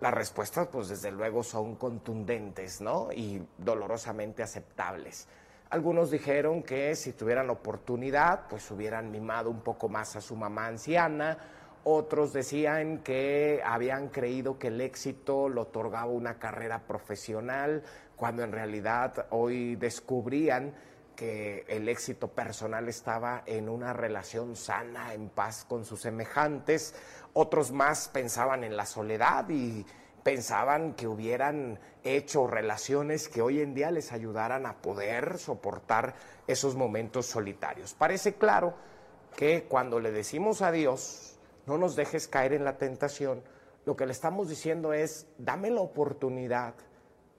Las 0.00 0.14
respuestas, 0.14 0.68
pues 0.68 0.86
desde 0.86 1.10
luego, 1.10 1.42
son 1.42 1.74
contundentes, 1.74 2.80
¿no? 2.80 3.08
Y 3.12 3.44
dolorosamente 3.58 4.44
aceptables. 4.44 5.26
Algunos 5.70 6.12
dijeron 6.12 6.62
que 6.62 6.94
si 6.94 7.12
tuvieran 7.12 7.50
oportunidad, 7.50 8.46
pues 8.48 8.70
hubieran 8.70 9.10
mimado 9.10 9.50
un 9.50 9.62
poco 9.62 9.88
más 9.88 10.14
a 10.14 10.20
su 10.20 10.36
mamá 10.36 10.68
anciana, 10.68 11.36
otros 11.84 12.32
decían 12.32 12.98
que 12.98 13.62
habían 13.64 14.08
creído 14.08 14.58
que 14.58 14.68
el 14.68 14.80
éxito 14.80 15.48
lo 15.48 15.62
otorgaba 15.62 16.10
una 16.10 16.38
carrera 16.38 16.86
profesional, 16.86 17.82
cuando 18.16 18.42
en 18.42 18.52
realidad 18.52 19.26
hoy 19.30 19.76
descubrían 19.76 20.74
que 21.14 21.64
el 21.66 21.88
éxito 21.88 22.28
personal 22.28 22.88
estaba 22.88 23.42
en 23.44 23.68
una 23.68 23.92
relación 23.92 24.54
sana, 24.54 25.14
en 25.14 25.28
paz 25.30 25.64
con 25.68 25.84
sus 25.84 26.02
semejantes. 26.02 26.94
Otros 27.32 27.72
más 27.72 28.08
pensaban 28.08 28.62
en 28.62 28.76
la 28.76 28.86
soledad 28.86 29.48
y 29.48 29.84
pensaban 30.22 30.94
que 30.94 31.08
hubieran 31.08 31.80
hecho 32.04 32.46
relaciones 32.46 33.28
que 33.28 33.42
hoy 33.42 33.60
en 33.60 33.74
día 33.74 33.90
les 33.90 34.12
ayudaran 34.12 34.64
a 34.66 34.76
poder 34.76 35.38
soportar 35.38 36.14
esos 36.46 36.76
momentos 36.76 37.26
solitarios. 37.26 37.94
Parece 37.94 38.34
claro 38.34 38.74
que 39.36 39.64
cuando 39.64 39.98
le 39.98 40.12
decimos 40.12 40.62
a 40.62 40.70
Dios, 40.70 41.27
no 41.68 41.76
nos 41.76 41.94
dejes 41.96 42.26
caer 42.26 42.54
en 42.54 42.64
la 42.64 42.78
tentación, 42.78 43.42
lo 43.84 43.94
que 43.94 44.06
le 44.06 44.12
estamos 44.12 44.48
diciendo 44.48 44.94
es, 44.94 45.26
dame 45.36 45.70
la 45.70 45.82
oportunidad 45.82 46.74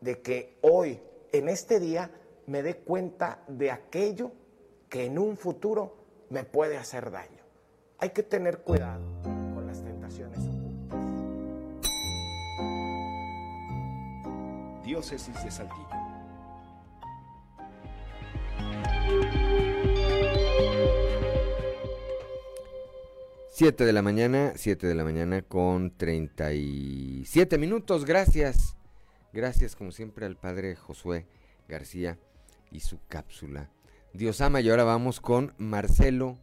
de 0.02 0.22
que 0.22 0.60
hoy, 0.62 1.02
en 1.32 1.50
este 1.50 1.80
día, 1.80 2.12
me 2.46 2.62
dé 2.62 2.78
cuenta 2.78 3.44
de 3.48 3.72
aquello 3.72 4.32
que 4.88 5.06
en 5.06 5.18
un 5.18 5.36
futuro 5.36 5.98
me 6.30 6.44
puede 6.44 6.78
hacer 6.78 7.10
daño. 7.10 7.44
Hay 7.98 8.12
que 8.12 8.22
tener 8.24 8.60
cuidado 8.60 9.04
con 9.24 9.66
las 9.66 9.84
tentaciones 9.84 10.38
ocultas. 10.38 10.70
Diócesis 14.84 15.44
de 15.44 15.52
Saltillo. 15.52 16.00
Siete 23.60 23.84
de 23.84 23.92
la 23.92 24.02
mañana, 24.02 24.54
siete 24.56 24.88
de 24.88 24.96
la 24.96 25.04
mañana 25.04 25.42
con 25.42 25.92
treinta 25.92 26.54
y 26.54 27.26
siete 27.26 27.58
minutos. 27.58 28.06
Gracias. 28.06 28.78
Gracias 29.34 29.76
como 29.76 29.92
siempre 29.92 30.26
al 30.26 30.38
padre 30.38 30.78
Josué 30.78 31.28
García 31.68 32.18
y 32.72 32.80
su 32.80 33.00
cápsula. 33.10 33.70
Dios 34.14 34.40
ama 34.40 34.62
y 34.62 34.70
ahora 34.70 34.86
vamos 34.86 35.20
con 35.20 35.54
Marcelo 35.58 36.38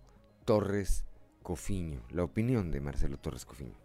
Torres 0.45 1.07
Cofiño. 1.43 2.03
La 2.11 2.23
opinión 2.23 2.71
de 2.71 2.83
Marcelo 2.83 3.17
Torres 3.17 3.47
Cofiño. 3.47 3.79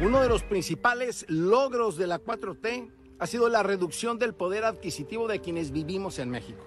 Uno 0.00 0.22
de 0.22 0.30
los 0.30 0.44
principales 0.44 1.26
logros 1.28 1.98
de 1.98 2.06
la 2.06 2.18
4T 2.18 2.90
ha 3.18 3.26
sido 3.26 3.50
la 3.50 3.62
reducción 3.62 4.18
del 4.18 4.32
poder 4.32 4.64
adquisitivo 4.64 5.28
de 5.28 5.42
quienes 5.42 5.70
vivimos 5.70 6.18
en 6.18 6.30
México. 6.30 6.64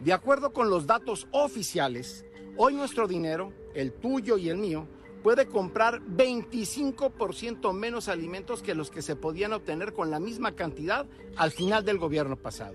De 0.00 0.12
acuerdo 0.12 0.52
con 0.52 0.68
los 0.68 0.88
datos 0.88 1.28
oficiales, 1.30 2.24
hoy 2.62 2.74
nuestro 2.74 3.08
dinero, 3.08 3.54
el 3.72 3.90
tuyo 3.90 4.36
y 4.36 4.50
el 4.50 4.58
mío, 4.58 4.86
puede 5.22 5.48
comprar 5.48 6.02
25% 6.02 7.72
menos 7.72 8.06
alimentos 8.08 8.62
que 8.62 8.74
los 8.74 8.90
que 8.90 9.00
se 9.00 9.16
podían 9.16 9.54
obtener 9.54 9.94
con 9.94 10.10
la 10.10 10.20
misma 10.20 10.52
cantidad 10.52 11.06
al 11.38 11.52
final 11.52 11.86
del 11.86 11.96
gobierno 11.96 12.36
pasado. 12.36 12.74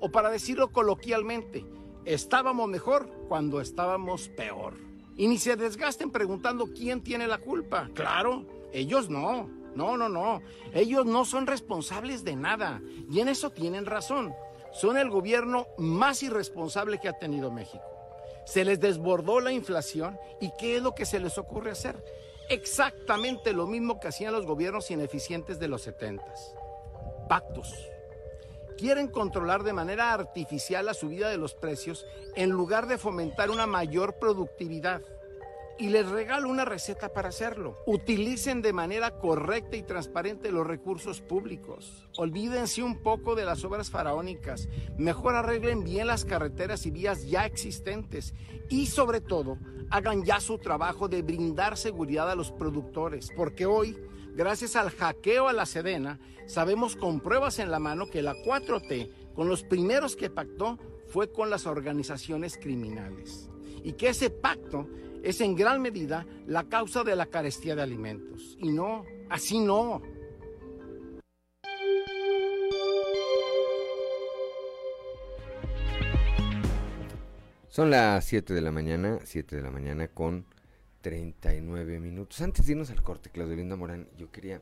O 0.00 0.10
para 0.10 0.28
decirlo 0.28 0.70
coloquialmente, 0.70 1.64
estábamos 2.04 2.68
mejor 2.68 3.08
cuando 3.26 3.62
estábamos 3.62 4.28
peor. 4.28 4.74
Y 5.16 5.28
ni 5.28 5.38
se 5.38 5.56
desgasten 5.56 6.10
preguntando 6.10 6.66
quién 6.66 7.00
tiene 7.02 7.26
la 7.26 7.38
culpa. 7.38 7.88
Claro, 7.94 8.44
ellos 8.70 9.08
no. 9.08 9.48
No, 9.74 9.96
no, 9.96 10.10
no. 10.10 10.42
Ellos 10.74 11.06
no 11.06 11.24
son 11.24 11.46
responsables 11.46 12.22
de 12.22 12.36
nada. 12.36 12.82
Y 13.10 13.20
en 13.20 13.28
eso 13.28 13.48
tienen 13.48 13.86
razón. 13.86 14.34
Son 14.74 14.98
el 14.98 15.08
gobierno 15.08 15.68
más 15.78 16.22
irresponsable 16.22 16.98
que 16.98 17.08
ha 17.08 17.18
tenido 17.18 17.50
México. 17.50 17.91
Se 18.44 18.64
les 18.64 18.80
desbordó 18.80 19.40
la 19.40 19.52
inflación 19.52 20.18
y 20.40 20.50
¿qué 20.58 20.76
es 20.76 20.82
lo 20.82 20.94
que 20.94 21.06
se 21.06 21.20
les 21.20 21.38
ocurre 21.38 21.70
hacer? 21.70 22.02
Exactamente 22.48 23.52
lo 23.52 23.66
mismo 23.66 24.00
que 24.00 24.08
hacían 24.08 24.32
los 24.32 24.46
gobiernos 24.46 24.90
ineficientes 24.90 25.58
de 25.58 25.68
los 25.68 25.82
70. 25.82 26.24
Pactos. 27.28 27.72
Quieren 28.76 29.08
controlar 29.08 29.62
de 29.62 29.72
manera 29.72 30.12
artificial 30.12 30.86
la 30.86 30.94
subida 30.94 31.28
de 31.28 31.38
los 31.38 31.54
precios 31.54 32.04
en 32.34 32.50
lugar 32.50 32.88
de 32.88 32.98
fomentar 32.98 33.50
una 33.50 33.66
mayor 33.66 34.14
productividad. 34.18 35.02
Y 35.82 35.88
les 35.88 36.08
regalo 36.08 36.48
una 36.48 36.64
receta 36.64 37.12
para 37.12 37.30
hacerlo. 37.30 37.76
Utilicen 37.86 38.62
de 38.62 38.72
manera 38.72 39.18
correcta 39.18 39.76
y 39.76 39.82
transparente 39.82 40.52
los 40.52 40.64
recursos 40.64 41.20
públicos. 41.20 42.06
Olvídense 42.18 42.84
un 42.84 43.02
poco 43.02 43.34
de 43.34 43.44
las 43.44 43.64
obras 43.64 43.90
faraónicas. 43.90 44.68
Mejor 44.96 45.34
arreglen 45.34 45.82
bien 45.82 46.06
las 46.06 46.24
carreteras 46.24 46.86
y 46.86 46.92
vías 46.92 47.26
ya 47.26 47.46
existentes. 47.46 48.32
Y 48.68 48.86
sobre 48.86 49.20
todo, 49.20 49.58
hagan 49.90 50.22
ya 50.24 50.38
su 50.38 50.56
trabajo 50.58 51.08
de 51.08 51.22
brindar 51.22 51.76
seguridad 51.76 52.30
a 52.30 52.36
los 52.36 52.52
productores. 52.52 53.30
Porque 53.34 53.66
hoy, 53.66 53.98
gracias 54.36 54.76
al 54.76 54.90
hackeo 54.90 55.48
a 55.48 55.52
la 55.52 55.66
Sedena, 55.66 56.20
sabemos 56.46 56.94
con 56.94 57.18
pruebas 57.18 57.58
en 57.58 57.72
la 57.72 57.80
mano 57.80 58.06
que 58.06 58.22
la 58.22 58.36
4T, 58.36 59.34
con 59.34 59.48
los 59.48 59.64
primeros 59.64 60.14
que 60.14 60.30
pactó, 60.30 60.78
fue 61.08 61.32
con 61.32 61.50
las 61.50 61.66
organizaciones 61.66 62.56
criminales. 62.56 63.50
Y 63.82 63.94
que 63.94 64.10
ese 64.10 64.30
pacto 64.30 64.86
es 65.22 65.40
en 65.40 65.54
gran 65.54 65.80
medida 65.80 66.26
la 66.46 66.64
causa 66.64 67.04
de 67.04 67.16
la 67.16 67.26
carestía 67.26 67.76
de 67.76 67.82
alimentos. 67.82 68.56
Y 68.58 68.70
no, 68.70 69.04
así 69.30 69.60
no. 69.60 70.02
Son 77.68 77.88
las 77.88 78.26
7 78.26 78.52
de 78.52 78.60
la 78.60 78.70
mañana, 78.70 79.20
7 79.24 79.56
de 79.56 79.62
la 79.62 79.70
mañana 79.70 80.08
con 80.08 80.44
39 81.00 82.00
minutos. 82.00 82.42
Antes 82.42 82.66
de 82.66 82.72
irnos 82.72 82.90
al 82.90 83.02
corte, 83.02 83.30
Claudio 83.30 83.56
Linda 83.56 83.76
Morán, 83.76 84.08
yo 84.18 84.30
quería 84.30 84.60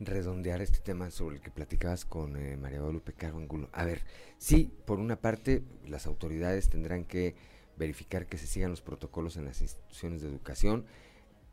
redondear 0.00 0.60
este 0.62 0.80
tema 0.80 1.10
sobre 1.10 1.36
el 1.36 1.42
que 1.42 1.50
platicabas 1.50 2.04
con 2.04 2.36
eh, 2.36 2.56
María 2.56 2.78
Guadalupe 2.80 3.12
Caro 3.12 3.36
Angulo. 3.36 3.68
A 3.72 3.84
ver, 3.84 4.02
sí, 4.38 4.72
por 4.84 4.98
una 4.98 5.16
parte, 5.16 5.62
las 5.86 6.06
autoridades 6.06 6.70
tendrán 6.70 7.04
que 7.04 7.36
verificar 7.80 8.26
que 8.26 8.36
se 8.36 8.46
sigan 8.46 8.70
los 8.70 8.82
protocolos 8.82 9.36
en 9.36 9.46
las 9.46 9.62
instituciones 9.62 10.20
de 10.20 10.28
educación. 10.28 10.84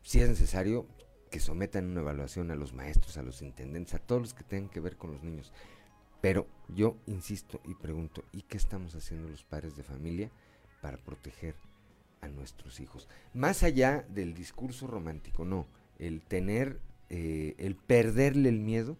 Si 0.02 0.20
es 0.20 0.28
necesario, 0.28 0.86
que 1.30 1.40
sometan 1.40 1.86
una 1.86 2.00
evaluación 2.00 2.50
a 2.50 2.54
los 2.54 2.74
maestros, 2.74 3.16
a 3.16 3.22
los 3.22 3.42
intendentes, 3.42 3.94
a 3.94 3.98
todos 3.98 4.20
los 4.20 4.34
que 4.34 4.44
tengan 4.44 4.68
que 4.68 4.80
ver 4.80 4.96
con 4.96 5.10
los 5.10 5.22
niños. 5.22 5.52
Pero 6.20 6.46
yo 6.68 6.96
insisto 7.06 7.60
y 7.64 7.74
pregunto, 7.74 8.24
¿y 8.32 8.42
qué 8.42 8.58
estamos 8.58 8.94
haciendo 8.94 9.28
los 9.28 9.42
padres 9.44 9.74
de 9.76 9.82
familia 9.82 10.30
para 10.82 10.98
proteger 10.98 11.54
a 12.20 12.28
nuestros 12.28 12.78
hijos? 12.78 13.08
Más 13.32 13.62
allá 13.62 14.04
del 14.10 14.34
discurso 14.34 14.86
romántico, 14.86 15.44
no, 15.44 15.66
el 15.98 16.20
tener, 16.20 16.80
eh, 17.08 17.54
el 17.58 17.74
perderle 17.74 18.50
el 18.50 18.60
miedo 18.60 18.98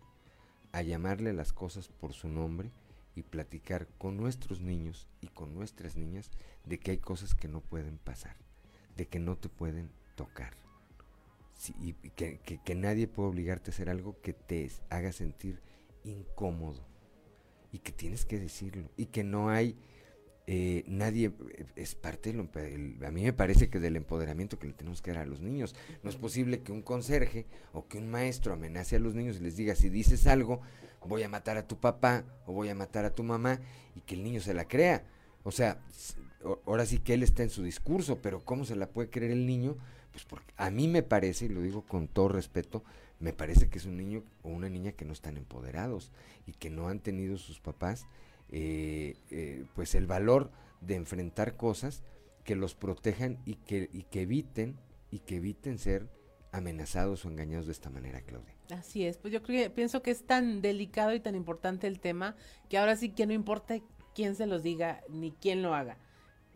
a 0.73 0.81
llamarle 0.81 1.33
las 1.35 1.53
cosas 1.53 1.89
por 1.89 2.15
su 2.15 2.29
nombre 2.29 2.71
y 3.19 3.23
platicar 3.23 3.89
con 3.99 4.17
nuestros 4.17 4.61
niños 4.61 5.09
y 5.21 5.27
con 5.29 5.55
nuestras 5.55 5.97
niñas 5.97 6.31
de 6.65 6.79
que 6.79 6.93
hay 6.93 6.99
cosas 6.99 7.35
que 7.35 7.49
no 7.49 7.61
pueden 7.61 7.99
pasar, 7.99 8.37
de 8.97 9.09
que 9.09 9.19
no 9.19 9.37
te 9.37 9.49
pueden 9.49 9.91
tocar. 10.15 10.57
y 11.81 11.93
que, 11.93 12.75
nadie 12.77 13.09
puede 13.09 13.31
obligarte 13.31 13.71
a 13.71 13.75
hacer 13.75 13.91
algo 13.91 14.21
que 14.21 14.33
te 14.33 14.71
haga 14.91 15.11
sentir 15.11 15.61
incómodo 16.05 16.87
y 17.73 17.81
que 17.81 17.91
tienes 17.91 18.25
que 18.25 18.39
decirlo 18.39 18.89
y 18.97 19.07
que 19.07 19.25
no 19.25 19.51
hay 19.51 19.77
eh, 20.51 20.83
nadie 20.87 21.27
eh, 21.27 21.67
es 21.77 21.95
parte 21.95 22.33
del, 22.33 23.05
a 23.05 23.11
mí 23.11 23.23
me 23.23 23.35
parece 23.35 23.69
que 23.69 23.81
del 23.81 23.97
empoderamiento 23.97 24.59
que 24.59 24.67
le 24.67 24.73
tenemos 24.73 25.03
que 25.03 25.13
dar 25.13 25.21
a 25.21 25.27
los 25.27 25.43
niños. 25.43 25.75
No 26.03 26.09
es 26.09 26.17
posible 26.17 26.63
que 26.63 26.73
un 26.73 26.81
conserje 26.81 27.45
o 27.75 27.87
que 27.87 27.99
un 27.99 28.11
maestro 28.11 28.55
amenace 28.55 28.97
a 28.97 28.99
los 28.99 29.15
niños 29.15 29.37
y 29.37 29.41
les 29.41 29.57
diga 29.57 29.75
si 29.75 29.91
dices 29.91 30.27
algo 30.27 30.63
voy 31.05 31.23
a 31.23 31.29
matar 31.29 31.59
a 31.59 31.69
tu 31.69 31.79
papá 31.79 32.25
o 32.47 32.55
voy 32.55 32.71
a 32.71 32.75
matar 32.75 33.05
a 33.05 33.13
tu 33.13 33.23
mamá 33.23 33.61
y 33.95 34.01
que 34.01 34.15
el 34.15 34.25
niño 34.25 34.41
se 34.41 34.55
la 34.55 34.67
crea. 34.67 35.05
O 35.43 35.53
sea 35.53 35.83
ahora 36.65 36.87
sí 36.87 36.99
que 36.99 37.13
él 37.13 37.23
está 37.23 37.43
en 37.43 37.51
su 37.51 37.63
discurso, 37.63 38.23
pero 38.23 38.43
¿cómo 38.43 38.65
se 38.65 38.75
la 38.75 38.89
puede 38.89 39.11
creer 39.11 39.33
el 39.33 39.45
niño? 39.45 39.77
Pues 40.13 40.25
porque 40.25 40.55
a 40.57 40.71
mí 40.71 40.89
me 40.89 41.03
parece, 41.03 41.45
y 41.45 41.49
lo 41.51 41.61
digo 41.61 41.83
con 41.83 42.09
todo 42.09 42.29
respeto, 42.29 42.83
me 43.21 43.35
parece 43.35 43.69
que 43.69 43.77
es 43.77 43.85
un 43.85 43.99
niño 43.99 44.23
o 44.43 44.49
una 44.49 44.71
niña 44.71 44.93
que 44.93 45.05
no 45.05 45.13
están 45.13 45.37
empoderados 45.37 46.11
y 46.47 46.53
que 46.53 46.71
no 46.71 46.89
han 46.89 47.01
tenido 47.01 47.37
sus 47.37 47.61
papás 47.61 48.07
eh, 48.51 49.17
eh, 49.31 49.65
pues 49.75 49.95
el 49.95 50.07
valor 50.07 50.51
de 50.81 50.95
enfrentar 50.95 51.57
cosas 51.57 52.03
que 52.45 52.57
los 52.57 52.75
protejan 52.75 53.39
y 53.45 53.57
que, 53.57 53.91
y 53.93 54.05
que 54.05 54.23
eviten 54.23 54.77
y 55.11 55.21
que 55.21 55.37
eviten 55.37 55.79
ser 55.79 56.09
amenazados 56.53 57.25
o 57.25 57.29
engañados 57.29 57.67
de 57.67 57.73
esta 57.73 57.91
manera, 57.91 58.23
Claudia. 58.23 58.55
Así 58.71 59.05
es, 59.05 59.19
pues 59.19 59.33
yo 59.33 59.43
creo 59.43 59.73
pienso 59.75 60.03
que 60.03 60.11
es 60.11 60.25
tan 60.25 60.63
delicado 60.63 61.15
y 61.15 61.21
tan 61.21 61.35
importante 61.35 61.87
el 61.87 62.01
tema 62.01 62.37
que 62.69 62.79
ahora 62.79 62.97
sí 62.97 63.11
que 63.11 63.27
no 63.27 63.33
importa 63.33 63.81
quién 64.15 64.35
se 64.35 64.47
los 64.47 64.63
diga 64.63 65.03
ni 65.09 65.33
quién 65.33 65.63
lo 65.63 65.75
haga 65.75 65.99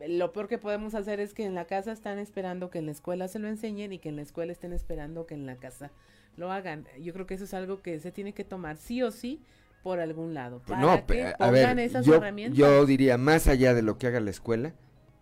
lo 0.09 0.33
peor 0.33 0.49
que 0.49 0.59
podemos 0.59 0.95
hacer 0.95 1.21
es 1.21 1.35
que 1.35 1.45
en 1.45 1.55
la 1.55 1.67
casa 1.67 1.93
están 1.93 2.19
esperando 2.19 2.71
que 2.71 2.79
en 2.79 2.87
la 2.87 2.93
escuela 2.93 3.29
se 3.29 3.39
lo 3.39 3.49
enseñen 3.49 3.93
y 3.93 3.99
que 3.99 4.09
en 4.09 4.17
la 4.17 4.23
escuela 4.23 4.53
estén 4.53 4.73
esperando 4.73 5.27
que 5.27 5.35
en 5.35 5.47
la 5.47 5.57
casa 5.57 5.91
lo 6.37 6.51
hagan. 6.51 6.87
Yo 7.01 7.13
creo 7.13 7.27
que 7.27 7.35
eso 7.35 7.45
es 7.45 7.55
algo 7.55 7.83
que 7.83 8.01
se 8.01 8.13
tiene 8.13 8.33
que 8.33 8.45
tomar 8.45 8.77
sí 8.77 9.03
o 9.03 9.11
sí 9.11 9.41
por 9.83 10.01
algún 10.01 10.35
lado. 10.35 10.63
Pues 10.67 10.79
no, 10.79 11.07
que 11.07 11.33
a 11.39 11.51
ver, 11.51 11.79
esas 11.81 12.07
yo, 12.07 12.17
herramientas. 12.17 12.57
yo 12.57 12.87
diría, 12.87 13.19
más 13.19 13.47
allá 13.49 13.75
de 13.75 13.83
lo 13.83 13.99
que 13.99 14.07
haga 14.07 14.21
la 14.21 14.31
escuela, 14.31 14.75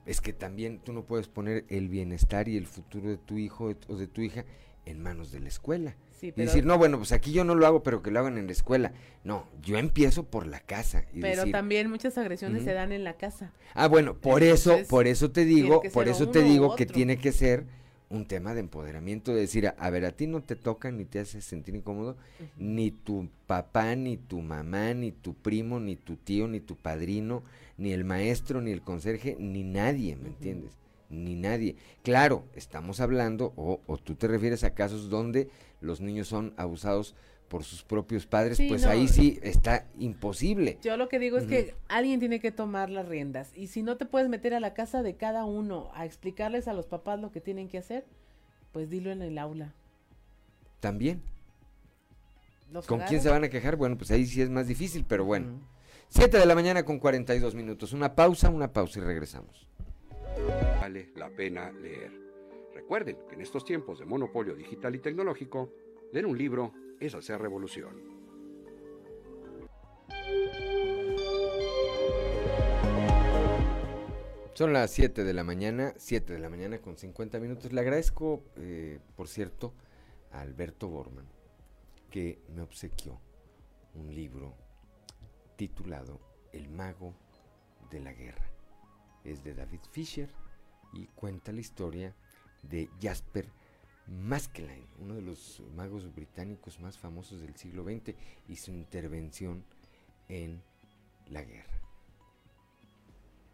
es 0.07 0.21
que 0.21 0.33
también 0.33 0.81
tú 0.81 0.93
no 0.93 1.05
puedes 1.05 1.29
poner 1.29 1.65
el 1.69 1.89
bienestar 1.89 2.49
y 2.49 2.57
el 2.57 2.67
futuro 2.67 3.09
de 3.09 3.17
tu 3.17 3.39
hijo 3.39 3.73
o 3.89 3.97
de 3.97 4.07
tu 4.07 4.23
hija 4.23 4.45
en 4.87 5.03
manos 5.03 5.33
de 5.33 5.41
la 5.41 5.49
escuela 5.49 5.97
y 6.23 6.33
decir, 6.33 6.67
no, 6.67 6.77
bueno, 6.79 6.99
pues 6.99 7.13
aquí 7.13 7.33
yo 7.33 7.45
no 7.45 7.55
lo 7.55 7.67
hago, 7.67 7.83
pero 7.83 8.03
que 8.03 8.11
lo 8.11 8.21
hagan 8.21 8.39
en 8.39 8.47
la 8.47 8.53
escuela. 8.53 8.93
No, 9.25 9.47
yo 9.63 9.79
empiezo 9.79 10.25
por 10.25 10.47
la 10.47 10.61
casa. 10.61 11.05
pero 11.21 11.47
también 11.51 11.89
muchas 11.89 12.19
agresiones 12.19 12.65
se 12.65 12.73
dan 12.73 12.93
en 12.93 13.05
la 13.05 13.15
casa. 13.15 13.53
Ah, 13.75 13.89
bueno, 13.89 14.15
por 14.15 14.43
eso, 14.43 14.79
por 14.89 15.07
eso 15.07 15.31
te 15.31 15.45
digo, 15.45 15.83
por 15.93 16.09
eso 16.09 16.29
te 16.29 16.43
digo 16.43 16.77
que 16.77 16.87
tiene 16.87 17.17
que 17.17 17.33
ser 17.33 17.65
un 18.11 18.27
tema 18.27 18.55
de 18.55 18.61
empoderamiento, 18.61 19.33
de 19.33 19.41
decir, 19.41 19.73
a, 19.77 19.91
ver, 19.91 20.05
a 20.05 20.11
ti 20.11 20.27
no 20.27 20.43
te 20.43 20.57
toca 20.57 20.91
ni 20.91 21.05
te 21.05 21.21
hace 21.21 21.41
sentir 21.41 21.77
incómodo, 21.77 22.17
ni 22.59 22.91
tu 22.91 23.29
papá, 23.47 23.95
ni 23.95 24.17
tu 24.17 24.41
mamá, 24.41 24.93
ni 24.95 25.13
tu 25.13 25.35
primo, 25.35 25.79
ni 25.79 25.95
tu 25.95 26.17
tío, 26.17 26.49
ni 26.49 26.61
tu 26.61 26.77
padrino, 26.77 27.45
ni 27.79 27.93
el 27.93 28.05
maestro, 28.05 28.61
ni 28.61 28.73
el 28.73 28.83
conserje, 28.83 29.37
ni 29.39 29.63
nadie, 29.63 30.17
¿me 30.17 30.29
entiendes? 30.29 30.77
Ni 31.09 31.37
nadie. 31.37 31.77
Claro, 32.03 32.45
estamos 32.55 33.01
hablando, 33.01 33.53
o, 33.57 33.81
o 33.87 33.97
tú 33.97 34.17
te 34.17 34.27
refieres 34.27 34.65
a 34.65 34.75
casos 34.75 35.09
donde 35.09 35.49
los 35.81 36.01
niños 36.01 36.27
son 36.27 36.53
abusados 36.57 37.15
por 37.51 37.65
sus 37.65 37.83
propios 37.83 38.27
padres, 38.27 38.63
pues 38.69 38.85
ahí 38.87 39.09
sí 39.09 39.41
está 39.43 39.85
imposible. 39.99 40.79
Yo 40.83 40.97
lo 40.97 41.09
que 41.09 41.19
digo 41.19 41.37
es 41.37 41.47
que 41.47 41.75
alguien 41.89 42.21
tiene 42.21 42.39
que 42.39 42.53
tomar 42.53 42.91
las 42.91 43.09
riendas 43.09 43.51
y 43.57 43.67
si 43.67 43.83
no 43.83 43.97
te 43.97 44.07
puedes 44.07 44.29
meter 44.29 44.55
a 44.55 44.61
la 44.61 44.73
casa 44.73 45.03
de 45.03 45.17
cada 45.17 45.45
uno 45.45 45.91
a 45.95 46.07
explicarles 46.07 46.69
a 46.69 46.75
los 46.75 46.87
papás 46.87 47.19
lo 47.19 47.33
que 47.33 47.41
tienen 47.41 47.69
que 47.69 47.79
hacer, 47.79 48.07
pues 48.71 48.89
dilo 48.89 49.11
en 49.11 49.21
el 49.21 49.37
aula. 49.37 49.75
También. 50.79 51.23
¿Con 52.87 53.01
quién 53.01 53.21
se 53.21 53.29
van 53.29 53.43
a 53.43 53.49
quejar? 53.49 53.75
Bueno, 53.75 53.99
pues 53.99 54.13
ahí 54.13 54.27
sí 54.27 54.41
es 54.41 54.49
más 54.49 54.69
difícil, 54.69 55.05
pero 55.07 55.25
bueno. 55.25 55.59
7 56.11 56.39
de 56.39 56.47
la 56.47 56.55
mañana 56.55 56.85
con 56.85 57.01
42 57.01 57.57
minutos. 57.57 57.93
Una 57.93 58.15
pausa, 58.15 58.49
una 58.49 58.73
pausa 58.73 59.01
y 59.01 59.03
regresamos. 59.03 59.67
Vale 60.81 61.11
la 61.17 61.29
pena 61.31 61.73
leer. 61.73 62.13
Recuerden 62.73 63.17
que 63.29 63.35
en 63.35 63.41
estos 63.41 63.65
tiempos 63.65 63.99
de 63.99 64.05
monopolio 64.05 64.55
digital 64.55 64.95
y 64.95 65.01
tecnológico, 65.01 65.73
leer 66.13 66.27
un 66.27 66.39
libro 66.39 66.73
es 67.01 67.15
hacer 67.15 67.41
revolución. 67.41 68.21
Son 74.55 74.75
las 74.75 74.91
7 74.91 75.25
de 75.25 75.33
la 75.33 75.43
mañana, 75.43 75.95
7 75.97 76.35
de 76.35 76.39
la 76.39 76.51
mañana 76.51 76.79
con 76.79 76.99
50 76.99 77.41
minutos. 77.41 77.73
Le 77.73 77.81
agradezco, 77.81 78.45
eh, 78.57 79.01
por 79.17 79.27
cierto, 79.27 79.73
a 80.33 80.43
Alberto 80.43 80.89
Borman 80.89 81.27
que 82.11 82.43
me 82.55 82.63
obsequió 82.63 83.19
un 83.95 84.15
libro 84.15 84.55
titulado 85.57 86.21
El 86.53 86.69
mago 86.69 87.15
de 87.91 88.01
la 88.01 88.13
guerra. 88.13 88.51
Es 89.25 89.43
de 89.45 89.55
David 89.55 89.81
Fisher 89.93 90.31
y 90.93 91.07
cuenta 91.07 91.53
la 91.53 91.61
historia 91.61 92.15
de 92.63 92.91
Jasper 93.01 93.49
Maskelyne, 94.11 94.89
uno 94.99 95.15
de 95.15 95.23
los 95.23 95.63
magos 95.77 96.13
británicos 96.15 96.81
más 96.81 96.99
famosos 96.99 97.41
del 97.41 97.55
siglo 97.57 97.85
XX 97.85 98.17
y 98.49 98.57
su 98.57 98.73
intervención 98.73 99.65
en 100.29 100.61
la 101.29 101.45
guerra. 101.45 101.81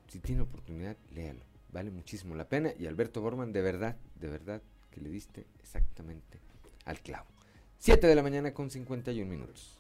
Si 0.09 0.19
tiene 0.19 0.43
oportunidad, 0.43 0.97
léalo. 1.15 1.45
Vale 1.73 1.91
muchísimo 1.91 2.35
la 2.35 2.49
pena 2.49 2.73
y 2.79 2.87
Alberto 2.87 3.21
Borman, 3.21 3.53
de 3.53 3.61
verdad, 3.61 3.97
de 4.19 4.29
verdad 4.29 4.63
que 4.91 5.01
le 5.03 5.11
diste 5.11 5.47
exactamente 5.59 6.41
al 6.87 7.01
clavo. 7.01 7.27
7 7.79 8.07
de 8.07 8.15
la 8.15 8.23
mañana 8.23 8.55
con 8.55 8.71
51 8.71 9.29
minutos. 9.31 9.77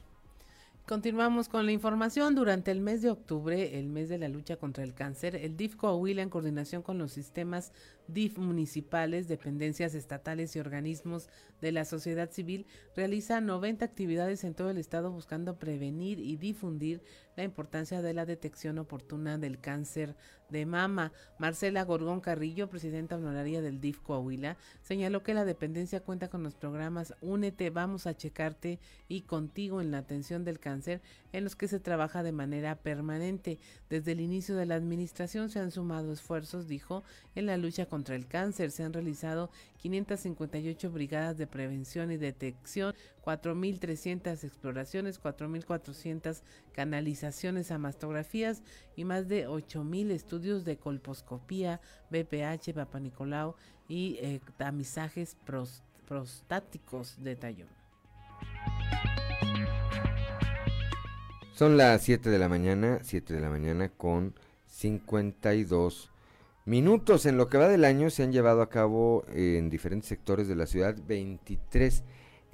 Continuamos 0.86 1.48
con 1.48 1.66
la 1.66 1.72
información. 1.72 2.36
Durante 2.36 2.70
el 2.70 2.80
mes 2.80 3.02
de 3.02 3.10
octubre, 3.10 3.76
el 3.76 3.88
mes 3.88 4.08
de 4.08 4.18
la 4.18 4.28
lucha 4.28 4.54
contra 4.54 4.84
el 4.84 4.94
cáncer, 4.94 5.34
el 5.34 5.56
DIF 5.56 5.74
Coahuila, 5.74 6.22
en 6.22 6.30
coordinación 6.30 6.82
con 6.82 6.96
los 6.96 7.10
sistemas 7.10 7.72
DIF 8.06 8.38
municipales, 8.38 9.26
dependencias 9.26 9.96
estatales 9.96 10.54
y 10.54 10.60
organismos 10.60 11.28
de 11.60 11.72
la 11.72 11.84
sociedad 11.84 12.30
civil, 12.30 12.66
realiza 12.94 13.40
90 13.40 13.84
actividades 13.84 14.44
en 14.44 14.54
todo 14.54 14.70
el 14.70 14.78
estado 14.78 15.10
buscando 15.10 15.58
prevenir 15.58 16.20
y 16.20 16.36
difundir 16.36 17.02
la 17.36 17.44
importancia 17.44 18.02
de 18.02 18.14
la 18.14 18.26
detección 18.26 18.78
oportuna 18.78 19.38
del 19.38 19.60
cáncer 19.60 20.16
de 20.48 20.64
mama. 20.64 21.12
Marcela 21.38 21.84
Gorgón 21.84 22.20
Carrillo, 22.20 22.68
presidenta 22.68 23.16
honoraria 23.16 23.60
del 23.60 23.80
DIF 23.80 24.00
Coahuila, 24.00 24.56
señaló 24.82 25.22
que 25.22 25.34
la 25.34 25.44
dependencia 25.44 26.00
cuenta 26.00 26.28
con 26.28 26.42
los 26.42 26.54
programas 26.54 27.14
Únete, 27.20 27.70
Vamos 27.70 28.06
a 28.06 28.16
Checarte 28.16 28.78
y 29.08 29.22
Contigo 29.22 29.80
en 29.80 29.90
la 29.90 29.98
atención 29.98 30.44
del 30.44 30.58
cáncer, 30.58 31.02
en 31.32 31.44
los 31.44 31.56
que 31.56 31.68
se 31.68 31.80
trabaja 31.80 32.22
de 32.22 32.32
manera 32.32 32.76
permanente. 32.76 33.58
Desde 33.90 34.12
el 34.12 34.20
inicio 34.20 34.56
de 34.56 34.66
la 34.66 34.76
administración 34.76 35.50
se 35.50 35.60
han 35.60 35.70
sumado 35.70 36.12
esfuerzos, 36.12 36.68
dijo, 36.68 37.04
en 37.34 37.46
la 37.46 37.56
lucha 37.56 37.86
contra 37.86 38.16
el 38.16 38.26
cáncer. 38.26 38.70
Se 38.70 38.82
han 38.82 38.92
realizado 38.92 39.50
558 39.78 40.90
brigadas 40.90 41.36
de 41.36 41.46
prevención 41.46 42.10
y 42.10 42.16
detección, 42.16 42.94
4.300 43.26 44.44
exploraciones, 44.44 45.20
4.400 45.20 46.42
canalizaciones 46.72 47.72
a 47.72 47.78
mastografías 47.78 48.62
y 48.94 49.04
más 49.04 49.26
de 49.26 49.48
8.000 49.48 50.12
estudios 50.12 50.64
de 50.64 50.76
colposcopía, 50.76 51.80
BPH, 52.10 52.72
Papanicolau 52.72 53.56
y 53.88 54.18
eh, 54.20 54.40
tamizajes 54.56 55.36
prostáticos 56.06 57.16
de 57.20 57.34
tallón. 57.34 57.68
Son 61.52 61.76
las 61.76 62.02
7 62.02 62.30
de 62.30 62.38
la 62.38 62.48
mañana, 62.48 63.00
7 63.02 63.34
de 63.34 63.40
la 63.40 63.50
mañana 63.50 63.88
con 63.88 64.34
52 64.66 66.10
minutos. 66.64 67.26
En 67.26 67.38
lo 67.38 67.48
que 67.48 67.58
va 67.58 67.66
del 67.66 67.84
año 67.84 68.10
se 68.10 68.22
han 68.22 68.30
llevado 68.30 68.62
a 68.62 68.68
cabo 68.68 69.24
en 69.32 69.68
diferentes 69.68 70.08
sectores 70.08 70.46
de 70.46 70.54
la 70.54 70.66
ciudad 70.66 70.94
23 71.08 72.04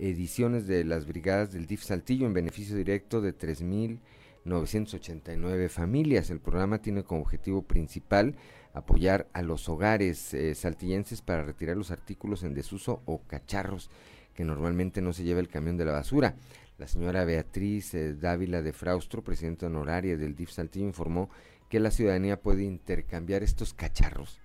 ediciones 0.02 0.66
de 0.66 0.84
las 0.84 1.06
brigadas 1.06 1.52
del 1.52 1.66
DIF 1.66 1.84
Saltillo 1.84 2.26
en 2.26 2.32
beneficio 2.32 2.74
directo 2.76 3.20
de 3.20 3.38
3.989 3.38 5.68
familias. 5.68 6.30
El 6.30 6.40
programa 6.40 6.82
tiene 6.82 7.04
como 7.04 7.20
objetivo 7.22 7.62
principal 7.62 8.34
apoyar 8.74 9.28
a 9.32 9.42
los 9.42 9.68
hogares 9.68 10.34
eh, 10.34 10.56
saltillenses 10.56 11.22
para 11.22 11.44
retirar 11.44 11.76
los 11.76 11.92
artículos 11.92 12.42
en 12.42 12.54
desuso 12.54 13.02
o 13.04 13.22
cacharros 13.26 13.90
que 14.34 14.44
normalmente 14.44 15.00
no 15.00 15.12
se 15.12 15.22
lleva 15.24 15.40
el 15.40 15.48
camión 15.48 15.76
de 15.76 15.84
la 15.84 15.92
basura. 15.92 16.34
La 16.78 16.88
señora 16.88 17.24
Beatriz 17.24 17.94
eh, 17.94 18.14
Dávila 18.14 18.62
de 18.62 18.72
Fraustro, 18.72 19.22
presidenta 19.22 19.66
honoraria 19.66 20.16
del 20.16 20.34
DIF 20.34 20.50
Saltillo, 20.50 20.86
informó 20.86 21.30
que 21.68 21.78
la 21.78 21.92
ciudadanía 21.92 22.40
puede 22.40 22.64
intercambiar 22.64 23.44
estos 23.44 23.72
cacharros 23.72 24.41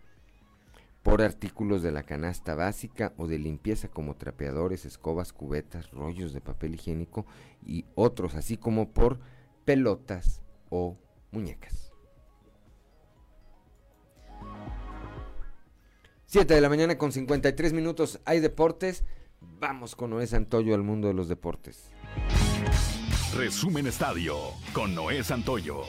por 1.08 1.22
artículos 1.22 1.84
de 1.84 1.94
la 1.94 2.04
canasta 2.04 2.54
básica 2.54 3.14
o 3.16 3.28
de 3.28 3.40
limpieza 3.40 3.88
como 3.88 4.18
trapeadores, 4.18 4.84
escobas, 4.84 5.32
cubetas, 5.32 5.90
rollos 5.92 6.34
de 6.34 6.42
papel 6.42 6.76
higiénico 6.76 7.26
y 7.66 7.86
otros, 7.96 8.36
así 8.36 8.58
como 8.58 8.92
por 8.92 9.18
pelotas 9.64 10.42
o 10.70 10.98
muñecas. 11.32 11.94
7 16.26 16.56
de 16.56 16.60
la 16.60 16.68
mañana 16.68 16.98
con 16.98 17.14
53 17.14 17.72
minutos. 17.72 18.20
Hay 18.26 18.42
deportes. 18.42 19.06
Vamos 19.40 19.96
con 19.96 20.10
Noé 20.10 20.28
Santoyo 20.28 20.76
al 20.76 20.84
mundo 20.84 21.08
de 21.08 21.14
los 21.14 21.30
deportes. 21.30 21.90
Resumen 23.34 23.88
Estadio 23.88 24.36
con 24.74 24.94
Noé 24.94 25.24
Santoyo. 25.24 25.84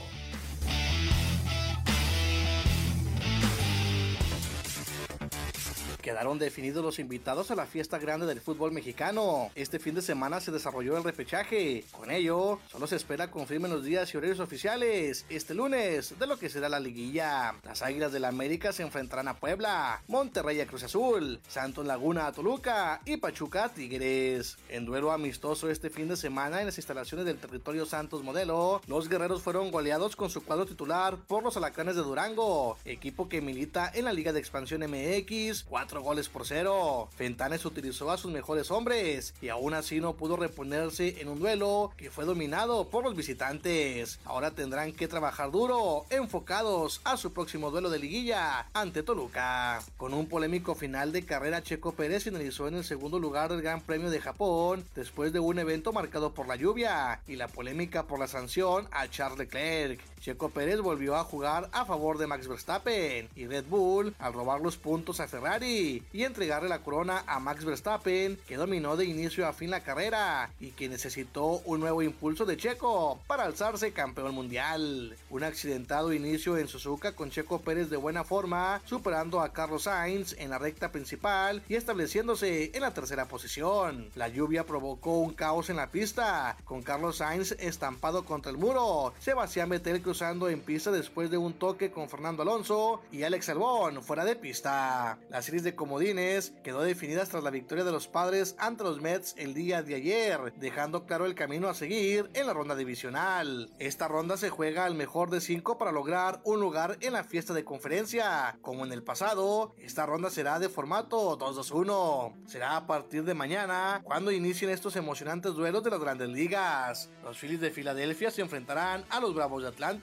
Quedaron 6.09 6.39
definidos 6.39 6.83
los 6.83 6.99
invitados 7.01 7.51
a 7.51 7.55
la 7.55 7.67
fiesta 7.67 7.99
grande 7.99 8.25
del 8.25 8.41
fútbol 8.41 8.73
mexicano. 8.73 9.51
Este 9.55 9.79
fin 9.79 9.95
de 9.95 10.01
semana 10.01 10.41
se 10.41 10.51
desarrolló 10.51 10.97
el 10.97 11.05
repechaje. 11.05 11.85
Con 11.93 12.11
ello, 12.11 12.61
solo 12.73 12.87
se 12.87 12.97
espera 12.97 13.31
confirmen 13.31 13.71
los 13.71 13.85
días 13.85 14.15
y 14.15 14.17
horarios 14.17 14.41
oficiales 14.41 15.27
este 15.29 15.53
lunes 15.53 16.19
de 16.19 16.27
lo 16.27 16.39
que 16.39 16.49
será 16.49 16.71
la 16.71 16.81
liguilla. 16.81 17.57
Las 17.63 17.83
Águilas 17.83 18.11
del 18.11 18.23
la 18.23 18.29
América 18.29 18.73
se 18.73 18.85
enfrentarán 18.85 19.29
a 19.29 19.37
Puebla, 19.37 20.03
Monterrey 20.09 20.59
a 20.63 20.67
Cruz 20.67 20.83
Azul, 20.83 21.41
Santos 21.47 21.85
Laguna 21.85 22.27
a 22.27 22.33
Toluca 22.33 23.03
y 23.05 23.19
Pachuca 23.19 23.65
a 23.65 23.69
Tigres. 23.69 24.57
En 24.71 24.87
duelo 24.87 25.13
amistoso 25.13 25.69
este 25.69 25.91
fin 25.91 26.09
de 26.09 26.17
semana 26.17 26.61
en 26.61 26.67
las 26.69 26.79
instalaciones 26.79 27.27
del 27.27 27.37
territorio 27.37 27.85
Santos 27.85 28.23
Modelo, 28.23 28.81
los 28.87 29.11
guerreros 29.11 29.43
fueron 29.43 29.71
goleados 29.71 30.17
con 30.17 30.31
su 30.31 30.43
cuadro 30.43 30.65
titular 30.65 31.19
por 31.27 31.43
los 31.43 31.59
Alacanes 31.59 31.97
de 31.97 32.03
Durango, 32.03 32.79
equipo 32.87 33.29
que 33.29 33.43
milita 33.43 33.93
en 33.95 34.07
la 34.07 34.15
Liga 34.15 34.33
de 34.33 34.41
Expansión 34.41 34.81
MX, 34.81 35.65
cuatro 35.65 35.98
goles 36.03 36.29
por 36.29 36.47
cero. 36.47 37.09
Fentanes 37.17 37.65
utilizó 37.65 38.11
a 38.11 38.19
sus 38.19 38.33
mejores 38.33 38.71
hombres 38.71 39.35
y 39.41 39.49
aún 39.49 39.75
así 39.75 40.01
no 40.01 40.15
pudo 40.15 40.37
reponerse 40.37 41.21
en 41.21 41.29
un 41.29 41.39
duelo 41.39 41.93
que 41.97 42.11
fue 42.11 42.25
dominado 42.25 42.89
por 42.89 43.05
los 43.05 43.17
visitantes. 43.17 44.19
Ahora 44.25 44.53
tendrán 44.53 44.93
que 44.93 45.09
trabajar 45.09 45.51
duro, 45.51 46.07
enfocados 46.11 47.01
a 47.05 47.17
su 47.17 47.33
próximo 47.33 47.71
duelo 47.71 47.91
de 47.91 47.99
liguilla 47.99 48.67
ante 48.73 49.03
Toluca. 49.03 49.81
Con 49.97 50.15
un 50.15 50.29
polémico 50.29 50.75
final 50.75 51.13
de 51.13 51.25
carrera, 51.25 51.63
Checo 51.63 51.93
Pérez 51.93 52.25
finalizó 52.25 52.69
en 52.69 52.77
el 52.77 52.85
segundo 52.85 53.19
lugar 53.19 53.51
del 53.51 53.63
Gran 53.63 53.81
Premio 53.81 54.11
de 54.11 54.21
Japón 54.21 54.85
después 54.95 55.33
de 55.33 55.41
un 55.41 55.59
evento 55.59 55.93
marcado 55.93 56.33
por 56.33 56.49
la 56.49 56.57
lluvia 56.57 57.21
y 57.27 57.37
la 57.37 57.49
polémica 57.49 58.07
por 58.07 58.19
la 58.19 58.29
sanción 58.29 58.89
a 58.91 59.09
Charles 59.09 59.39
Leclerc. 59.39 60.01
Checo 60.21 60.51
Pérez 60.51 60.81
volvió 60.81 61.17
a 61.17 61.25
jugar 61.25 61.69
a 61.73 61.85
favor 61.85 62.19
de 62.19 62.27
Max 62.27 62.49
Verstappen 62.49 63.29
y 63.35 63.47
Red 63.47 63.65
Bull 63.67 64.15
al 64.19 64.33
robar 64.33 64.61
los 64.61 64.77
puntos 64.77 65.21
a 65.21 65.29
Ferrari 65.29 66.03
y 66.13 66.25
entregarle 66.25 66.69
la 66.69 66.83
corona 66.83 67.25
a 67.27 67.41
Max 67.41 67.65
Verstappen 67.65 68.39
que 68.47 68.57
dominó 68.57 68.97
de 68.97 69.05
inicio 69.05 69.47
a 69.47 69.53
fin 69.53 69.71
la 69.71 69.83
carrera 69.83 70.51
y 70.61 70.71
que 70.71 70.89
necesitó 70.89 71.61
un 71.65 71.81
nuevo 71.81 72.03
impulso 72.03 72.45
de 72.45 72.57
Checo 72.57 73.21
para 73.27 73.45
alzarse 73.45 73.93
campeón 73.93 74.35
mundial. 74.35 75.17
Un 75.31 75.45
accidentado 75.45 76.13
inicio 76.13 76.57
en 76.57 76.69
Suzuka 76.69 77.13
con 77.13 77.31
Checo 77.31 77.61
Pérez 77.61 77.91
de 77.91 77.97
buena 77.97 78.25
forma 78.25 78.81
superando 78.85 79.41
a 79.41 79.53
Carlos 79.53 79.85
Sainz 79.85 80.35
en 80.39 80.51
la 80.51 80.59
recta 80.59 80.93
principal 80.93 81.63
y 81.69 81.75
estableciéndose 81.75 82.71
en 82.75 82.83
la 82.83 82.95
tercera 82.95 83.27
posición. 83.27 84.11
La 84.15 84.29
lluvia 84.29 84.65
provocó 84.65 85.19
un 85.19 85.35
caos 85.35 85.71
en 85.71 85.77
la 85.77 85.91
pista 85.91 86.57
con 86.65 86.83
Carlos 86.83 87.19
Sainz 87.19 87.53
estampado 87.53 88.25
contra 88.25 88.51
el 88.51 88.59
muro. 88.59 89.13
Sebastián 89.19 89.69
Vettel 89.69 90.03
cruzando 90.09 90.49
en 90.49 90.63
pista 90.63 90.91
después 90.91 91.31
de 91.31 91.37
un 91.37 91.53
toque 91.53 91.91
con 91.91 92.09
Fernando 92.09 92.41
Alonso 92.41 93.03
y 93.13 93.25
Alex 93.25 93.51
Albón 93.51 94.03
fuera 94.03 94.25
de 94.25 94.37
pista. 94.37 95.19
La 95.29 95.43
serie 95.43 95.61
de 95.61 95.75
comodines 95.75 96.55
quedó 96.65 96.81
definida 96.81 97.27
tras 97.27 97.45
la 97.45 97.51
victoria 97.51 97.85
de 97.85 97.93
los 97.93 98.09
padres 98.09 98.57
ante 98.59 98.85
los 98.85 99.03
Mets 99.03 99.35
el 99.37 99.53
día 99.53 99.83
de 99.83 99.97
ayer, 99.97 100.55
dejando 100.57 101.05
claro 101.05 101.27
el 101.27 101.35
camino 101.35 101.69
a 101.69 101.75
seguir 101.75 102.31
en 102.33 102.47
la 102.47 102.55
ronda 102.55 102.75
divisional. 102.75 103.71
Esta 103.79 104.09
ronda 104.09 104.39
se 104.39 104.49
juega 104.49 104.87
al 104.87 104.95
mejor 104.95 105.29
de 105.29 105.43
cinco 105.43 105.77
para 105.77 105.93
lograr 105.93 106.41
un 106.45 106.59
lugar 106.59 106.97
en 107.03 107.13
la 107.13 107.23
fiesta 107.23 107.53
de 107.53 107.67
conferencia. 107.67 108.57
Como 108.63 108.87
en 108.87 108.93
el 108.93 109.03
pasado, 109.03 109.75
esta 109.77 110.07
ronda 110.07 110.31
será 110.31 110.59
de 110.59 110.71
formato 110.71 111.39
2-2-1. 111.39 112.47
Será 112.47 112.77
a 112.79 112.87
partir 112.87 113.25
de 113.25 113.35
mañana 113.35 114.01
cuando 114.05 114.33
inicien 114.33 114.71
estos 114.71 114.97
emocionantes 114.97 115.53
duelos 115.53 115.85
de 115.85 115.91
las 115.91 116.01
grandes 116.01 116.31
ligas. 116.31 117.11
Los 117.23 117.37
Phillies 117.37 117.61
de 117.61 117.71
Filadelfia 117.71 118.31
se 118.31 118.41
enfrentarán 118.41 119.05
a 119.11 119.21
los 119.21 119.35
Bravos 119.35 119.61
de 119.61 119.69
Atlanta, 119.69 119.98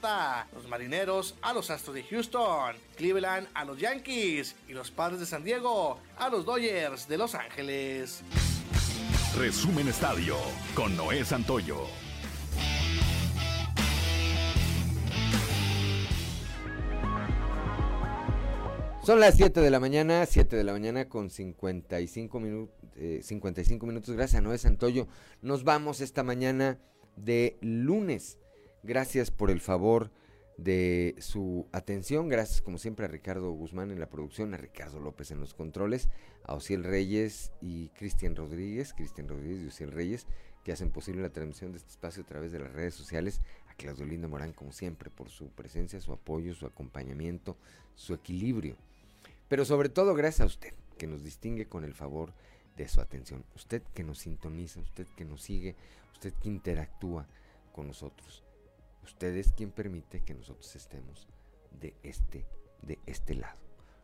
los 0.53 0.67
Marineros 0.67 1.35
a 1.41 1.53
los 1.53 1.69
Astros 1.69 1.95
de 1.95 2.03
Houston, 2.03 2.75
Cleveland 2.95 3.47
a 3.53 3.65
los 3.65 3.79
Yankees 3.79 4.55
y 4.67 4.73
los 4.73 4.91
Padres 4.91 5.19
de 5.19 5.25
San 5.25 5.43
Diego 5.43 5.99
a 6.17 6.29
los 6.29 6.45
Dodgers 6.45 7.07
de 7.07 7.17
Los 7.17 7.35
Ángeles. 7.35 8.21
Resumen 9.37 9.87
Estadio 9.87 10.37
con 10.75 10.95
Noé 10.95 11.23
Santoyo. 11.25 11.85
Son 19.03 19.19
las 19.19 19.35
7 19.37 19.61
de 19.61 19.69
la 19.69 19.79
mañana, 19.79 20.25
7 20.25 20.55
de 20.55 20.63
la 20.63 20.71
mañana 20.71 21.07
con 21.07 21.29
55, 21.29 22.39
minutos 22.39 22.75
55 23.21 23.85
minutos. 23.85 24.15
Gracias 24.15 24.39
a 24.39 24.41
Noé 24.41 24.57
Santoyo. 24.57 25.07
Nos 25.41 25.63
vamos 25.63 26.01
esta 26.01 26.23
mañana 26.23 26.79
de 27.15 27.57
lunes. 27.61 28.37
Gracias 28.85 29.31
por 29.31 29.49
el 29.49 29.61
favor 29.61 30.11
de 30.57 31.15
su 31.17 31.65
atención. 31.71 32.29
Gracias 32.29 32.61
como 32.61 32.77
siempre 32.77 33.05
a 33.05 33.09
Ricardo 33.09 33.49
Guzmán 33.49 33.89
en 33.89 33.99
la 33.99 34.11
producción, 34.11 34.53
a 34.53 34.57
Ricardo 34.57 34.99
López 34.99 35.31
en 35.31 35.39
los 35.39 35.55
controles, 35.55 36.07
a 36.43 36.53
Ociel 36.53 36.83
Reyes 36.83 37.51
y 37.61 37.87
Cristian 37.89 38.35
Rodríguez, 38.35 38.93
Cristian 38.93 39.27
Rodríguez 39.27 39.63
y 39.63 39.67
Ociel 39.69 39.91
Reyes, 39.91 40.27
que 40.63 40.71
hacen 40.71 40.91
posible 40.91 41.23
la 41.23 41.31
transmisión 41.31 41.71
de 41.71 41.79
este 41.79 41.89
espacio 41.89 42.21
a 42.21 42.27
través 42.27 42.51
de 42.51 42.59
las 42.59 42.73
redes 42.73 42.93
sociales. 42.93 43.41
A 43.71 43.73
Claudio 43.73 44.05
Lindo 44.05 44.29
Morán, 44.29 44.53
como 44.53 44.71
siempre, 44.71 45.09
por 45.09 45.29
su 45.29 45.49
presencia, 45.49 45.99
su 45.99 46.13
apoyo, 46.13 46.53
su 46.53 46.67
acompañamiento, 46.67 47.57
su 47.95 48.13
equilibrio. 48.13 48.75
Pero 49.47 49.65
sobre 49.65 49.89
todo 49.89 50.13
gracias 50.13 50.41
a 50.41 50.45
usted, 50.45 50.75
que 50.99 51.07
nos 51.07 51.23
distingue 51.23 51.65
con 51.65 51.85
el 51.85 51.95
favor 51.95 52.33
de 52.77 52.87
su 52.87 53.01
atención. 53.01 53.43
Usted 53.55 53.81
que 53.95 54.03
nos 54.03 54.19
sintoniza, 54.19 54.79
usted 54.79 55.07
que 55.17 55.25
nos 55.25 55.41
sigue, 55.41 55.75
usted 56.13 56.33
que 56.33 56.49
interactúa 56.49 57.25
con 57.73 57.87
nosotros. 57.87 58.44
Usted 59.05 59.37
es 59.37 59.51
quien 59.51 59.69
permite 59.69 60.21
que 60.21 60.33
nosotros 60.33 60.75
estemos 60.75 61.27
de 61.79 61.93
este, 62.01 62.47
de 62.81 62.97
este 63.05 63.35
lado. 63.35 63.59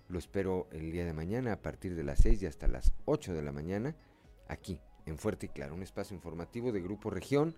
Lo 0.10 0.20
espero 0.20 0.68
el 0.72 0.92
día 0.92 1.06
de 1.06 1.14
mañana 1.14 1.54
a 1.54 1.62
partir 1.62 1.96
de 1.96 2.04
las 2.04 2.20
6 2.20 2.44
y 2.44 2.46
hasta 2.46 2.68
las 2.68 2.94
8 3.06 3.34
de 3.34 3.42
la 3.42 3.52
mañana, 3.52 3.96
aquí 4.48 4.80
en 5.08 5.18
Fuerte 5.18 5.48
y 5.48 5.50
Claro, 5.50 5.74
un 5.74 5.82
espacio 5.82 6.16
informativo 6.16 6.72
de 6.72 6.82
Grupo 6.82 7.10
Región, 7.10 7.56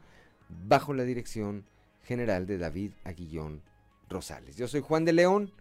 bajo 0.47 0.93
la 0.93 1.03
dirección 1.03 1.65
general 2.03 2.47
de 2.47 2.57
David 2.57 2.93
Aguillón 3.03 3.61
Rosales. 4.07 4.55
Yo 4.55 4.69
soy 4.69 4.79
Juan 4.79 5.03
de 5.03 5.11
León 5.11 5.51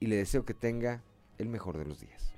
y 0.00 0.08
le 0.08 0.16
deseo 0.16 0.44
que 0.44 0.54
tenga 0.54 1.04
el 1.38 1.48
mejor 1.48 1.78
de 1.78 1.84
los 1.84 2.00
días. 2.00 2.33